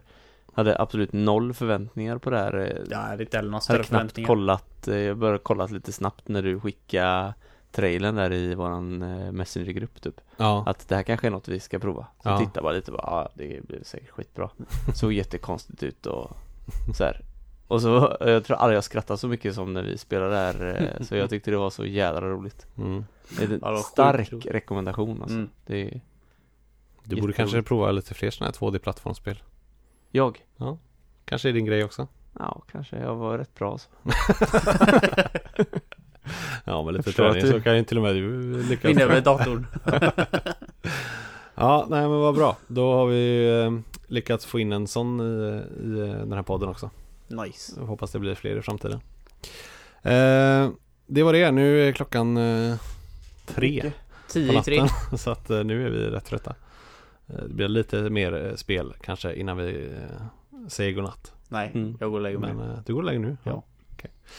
jag 0.47 0.55
hade 0.55 0.81
absolut 0.81 1.13
noll 1.13 1.53
förväntningar 1.53 2.17
på 2.17 2.29
det 2.29 2.37
här. 2.37 2.53
eh, 2.59 2.67
Ja, 2.89 2.97
det 2.99 3.13
är 3.13 3.21
inte 3.21 3.37
heller 3.37 3.49
några 3.49 3.55
Jag 3.57 3.63
större 3.63 3.75
hade 3.77 3.83
knappt 3.87 3.99
förväntningar. 4.01 4.27
kollat, 4.27 4.87
eh, 4.87 4.97
jag 4.97 5.17
började 5.17 5.39
kolla 5.39 5.65
lite 5.65 5.91
snabbt 5.91 6.27
när 6.27 6.41
du 6.43 6.59
skickade 6.59 7.33
trailern 7.71 8.15
där 8.15 8.33
i 8.33 8.55
våran 8.55 8.97
messengergrupp 9.35 10.01
typ. 10.01 10.21
Ja. 10.37 10.63
Att 10.67 10.87
det 10.89 10.95
här 10.95 11.03
kanske 11.03 11.27
är 11.27 11.31
något 11.31 11.47
vi 11.47 11.59
ska 11.59 11.79
prova. 11.79 12.07
Så 12.23 12.29
Ja. 12.29 12.31
jag 12.31 12.39
tittade 12.39 12.61
bara 12.63 12.73
lite 12.73 12.91
bara, 12.91 13.01
ja 13.05 13.29
det 13.35 13.67
blir 13.67 13.83
säkert 13.83 14.09
skitbra. 14.09 14.49
Såg 14.95 15.13
jättekonstigt 15.13 15.83
ut 15.83 16.05
och 16.05 16.31
så 16.95 17.03
här. 17.03 17.21
Och 17.67 17.81
så, 17.81 18.17
jag 18.19 18.43
tror 18.45 18.57
aldrig 18.57 18.77
jag 18.77 18.83
skrattat 18.83 19.19
så 19.19 19.27
mycket 19.27 19.55
som 19.55 19.73
när 19.73 19.83
vi 19.83 19.97
spelade 19.97 20.35
där 20.35 20.81
eh, 20.99 21.05
Så 21.05 21.15
jag 21.15 21.29
tyckte 21.29 21.51
det 21.51 21.57
var 21.57 21.69
så 21.69 21.85
jävla 21.85 22.21
roligt. 22.21 22.67
Mm. 22.77 23.05
Det 23.37 23.43
är 23.43 23.51
en 23.51 23.75
sjukt 23.75 23.87
stark 23.87 24.45
rekommendation 24.45 25.21
alltså. 25.21 25.35
Mm. 25.37 25.49
Det 25.65 25.81
är 25.81 26.01
Du 27.03 27.21
borde 27.21 27.33
kanske 27.33 27.61
prova 27.61 27.91
lite 27.91 28.13
fler 28.13 28.31
sådana 28.31 28.51
här 28.59 28.67
2D-plattformsspel. 28.71 29.35
jag. 30.11 30.39
Kanske 31.25 31.49
är 31.49 31.53
din 31.53 31.65
grej 31.65 31.83
också. 31.83 32.07
Ja, 32.39 32.61
kanske 32.71 32.99
jag 32.99 33.15
var 33.15 33.37
rätt 33.37 33.55
bra 33.55 33.77
så. 33.77 33.89
Ja, 36.65 36.83
med 36.83 36.93
lite 36.93 37.11
träning 37.11 37.41
du- 37.41 37.51
så 37.51 37.61
kan 37.61 37.77
ju 37.77 37.83
till 37.83 37.97
och 37.97 38.03
med 38.03 38.15
du 38.15 38.63
lyckas. 38.63 38.89
Vinna 38.91 39.01
över 39.01 39.21
datorn. 39.21 39.67
Ja, 41.55 41.85
nej 41.89 42.01
men 42.01 42.19
vad 42.19 42.35
bra. 42.35 42.57
Då 42.67 42.93
har 42.93 43.05
vi 43.07 43.47
eh, 43.63 43.71
lyckats 44.07 44.45
få 44.45 44.59
in 44.59 44.71
en 44.71 44.87
sån 44.87 45.21
i, 45.21 45.23
i 45.83 45.99
eh, 45.99 46.05
den 46.15 46.33
här 46.33 46.41
podden 46.41 46.69
också. 46.69 46.89
Nice. 47.35 47.73
Jag 47.79 47.85
hoppas 47.85 48.11
det 48.11 48.19
blir 48.19 48.35
fler 48.35 48.57
i 48.57 48.61
framtiden. 48.61 48.99
Eh, 50.01 50.69
det 51.07 51.23
var 51.23 51.33
det. 51.33 51.51
Nu 51.51 51.87
är 51.87 51.91
klockan 51.91 52.37
eh, 52.37 52.75
tre 53.45 53.81
på 53.81 54.31
10 54.31 54.59
i 54.59 54.63
3. 54.63 54.81
natten. 54.81 55.17
Så 55.17 55.31
att 55.31 55.49
eh, 55.49 55.63
nu 55.63 55.85
är 55.85 55.89
vi 55.89 55.97
rätt 56.07 56.25
trötta. 56.25 56.55
Eh, 57.27 57.35
det 57.47 57.53
blir 57.53 57.67
lite 57.67 58.01
mer 58.09 58.45
eh, 58.47 58.55
spel 58.55 58.93
kanske 59.01 59.33
innan 59.35 59.57
vi 59.57 59.85
eh, 59.85 60.67
säger 60.67 60.91
godnatt. 60.91 61.33
Nej, 61.49 61.71
Mm. 61.73 61.97
jag 61.99 62.09
går 62.11 62.17
och 62.17 62.23
lägger 62.23 62.37
mig. 62.37 62.53
Men 62.53 62.69
eh, 62.71 62.77
du 62.85 62.93
går 62.93 63.01
och 63.01 63.05
lägger 63.05 63.19
nu? 63.19 63.37
Ja. 63.43 63.63
Okej. 63.93 64.11
Eh, 64.13 64.29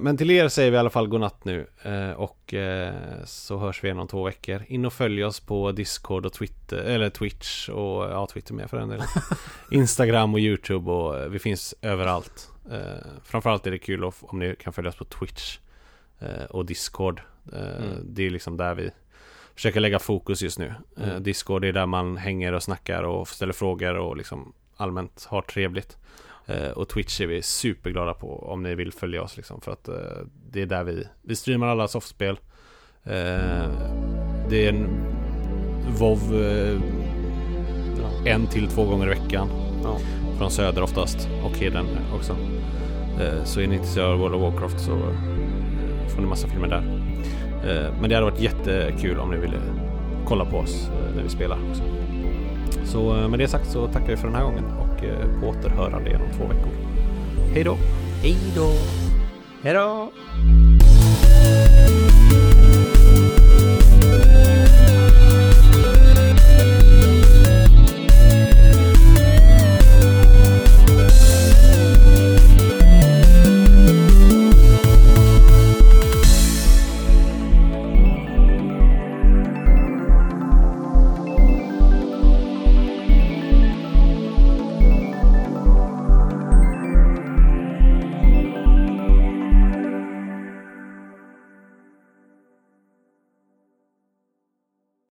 men 0.00 0.16
till 0.16 0.30
er 0.30 0.48
säger 0.48 0.70
vi 0.70 0.74
i 0.76 0.78
alla 0.78 0.90
fall 0.90 1.08
godnatt 1.08 1.44
nu 1.44 1.66
eh, 1.82 2.10
och 2.10 2.54
eh, 2.54 2.94
så 3.24 3.58
hörs 3.58 3.84
vi 3.84 3.88
igen 3.88 3.98
om 3.98 4.08
två 4.08 4.24
veckor. 4.24 4.64
In 4.68 4.84
och 4.84 4.92
följ 4.92 5.24
oss 5.24 5.40
på 5.40 5.72
Discord 5.72 6.26
och 6.26 6.32
Twitter, 6.32 6.76
eller 6.76 7.10
Twitch 7.10 7.68
och 7.68 8.04
ja, 8.04 8.26
Twitter 8.32 8.54
med 8.54 8.70
för 8.70 8.76
den 8.78 8.88
delen. 8.88 9.06
Instagram 9.70 10.34
och 10.34 10.40
YouTube 10.40 10.90
och 10.90 11.18
eh, 11.20 11.28
vi 11.28 11.38
finns 11.38 11.74
överallt. 11.82 12.50
Eh, 12.72 13.06
framförallt 13.24 13.66
är 13.66 13.70
det 13.70 13.78
kul 13.78 14.04
om 14.04 14.38
ni 14.38 14.56
kan 14.56 14.72
följa 14.72 14.88
oss 14.88 14.96
på 14.96 15.04
Twitch 15.04 15.58
eh, 16.18 16.44
och 16.50 16.66
Discord. 16.66 17.20
Eh, 17.52 17.76
Mm. 17.82 17.98
Det 18.04 18.26
är 18.26 18.30
liksom 18.30 18.56
där 18.56 18.74
vi 18.74 18.90
försöker 19.54 19.80
lägga 19.80 19.98
fokus 19.98 20.42
just 20.42 20.58
nu. 20.58 20.74
Eh, 20.96 21.08
Mm. 21.08 21.22
Discord 21.22 21.64
är 21.64 21.72
där 21.72 21.86
man 21.86 22.16
hänger 22.16 22.52
och 22.52 22.62
snackar 22.62 23.02
och 23.02 23.28
ställer 23.28 23.52
frågor 23.52 23.94
och 23.96 24.16
liksom 24.16 24.52
allmänt 24.76 25.26
har 25.30 25.42
trevligt. 25.42 25.96
Eh, 26.46 26.70
och 26.70 26.88
Twitch 26.88 27.20
är 27.20 27.26
vi 27.26 27.42
superglada 27.42 28.14
på 28.14 28.50
om 28.52 28.62
ni 28.62 28.74
vill 28.74 28.92
följa 28.92 29.22
oss 29.22 29.36
liksom 29.36 29.60
för 29.60 29.72
att 29.72 29.88
eh, 29.88 29.94
det 30.50 30.62
är 30.62 30.66
där 30.66 30.84
vi, 30.84 31.06
vi 31.22 31.36
streamar 31.36 31.66
alla 31.66 31.88
softspel. 31.88 32.38
Eh, 33.04 33.68
det 34.48 34.66
är 34.66 34.68
en 34.68 34.88
WoW 35.98 36.42
eh, 36.42 36.80
en 38.24 38.46
till 38.46 38.68
två 38.68 38.84
gånger 38.84 39.06
i 39.06 39.08
veckan. 39.08 39.48
Ja. 39.82 39.98
Från 40.38 40.50
söder 40.50 40.82
oftast 40.82 41.28
och 41.44 41.58
Heden 41.58 41.86
också. 42.14 42.36
Så 43.44 43.60
är 43.60 43.66
ni 43.66 43.74
intresserade 43.74 44.12
av 44.12 44.18
World 44.18 44.34
of 44.34 44.42
Warcraft 44.42 44.80
så 44.80 44.98
får 46.14 46.20
ni 46.20 46.26
massa 46.26 46.48
filmer 46.48 46.68
där. 46.68 46.82
Men 48.00 48.08
det 48.08 48.14
hade 48.14 48.30
varit 48.30 48.40
jättekul 48.40 49.18
om 49.18 49.30
ni 49.30 49.36
ville 49.36 49.60
kolla 50.26 50.44
på 50.44 50.56
oss 50.56 50.90
när 51.16 51.22
vi 51.22 51.28
spelar 51.28 51.58
också. 51.70 51.82
Så 52.84 53.16
eh, 53.16 53.28
med 53.28 53.38
det 53.38 53.48
sagt 53.48 53.70
så 53.70 53.86
tackar 53.86 54.06
vi 54.06 54.16
för 54.16 54.26
den 54.26 54.36
här 54.36 54.44
gången 54.44 54.64
och 54.64 55.04
eh, 55.04 55.40
på 55.40 55.46
återhörande 55.46 56.08
igen 56.08 56.20
om 56.22 56.38
två 56.38 56.46
veckor. 56.46 56.72
Hej 57.54 57.64
då! 57.64 57.76
Hej 58.22 58.36
då! 58.56 58.72
Hej 59.62 59.74
då! 59.74 60.10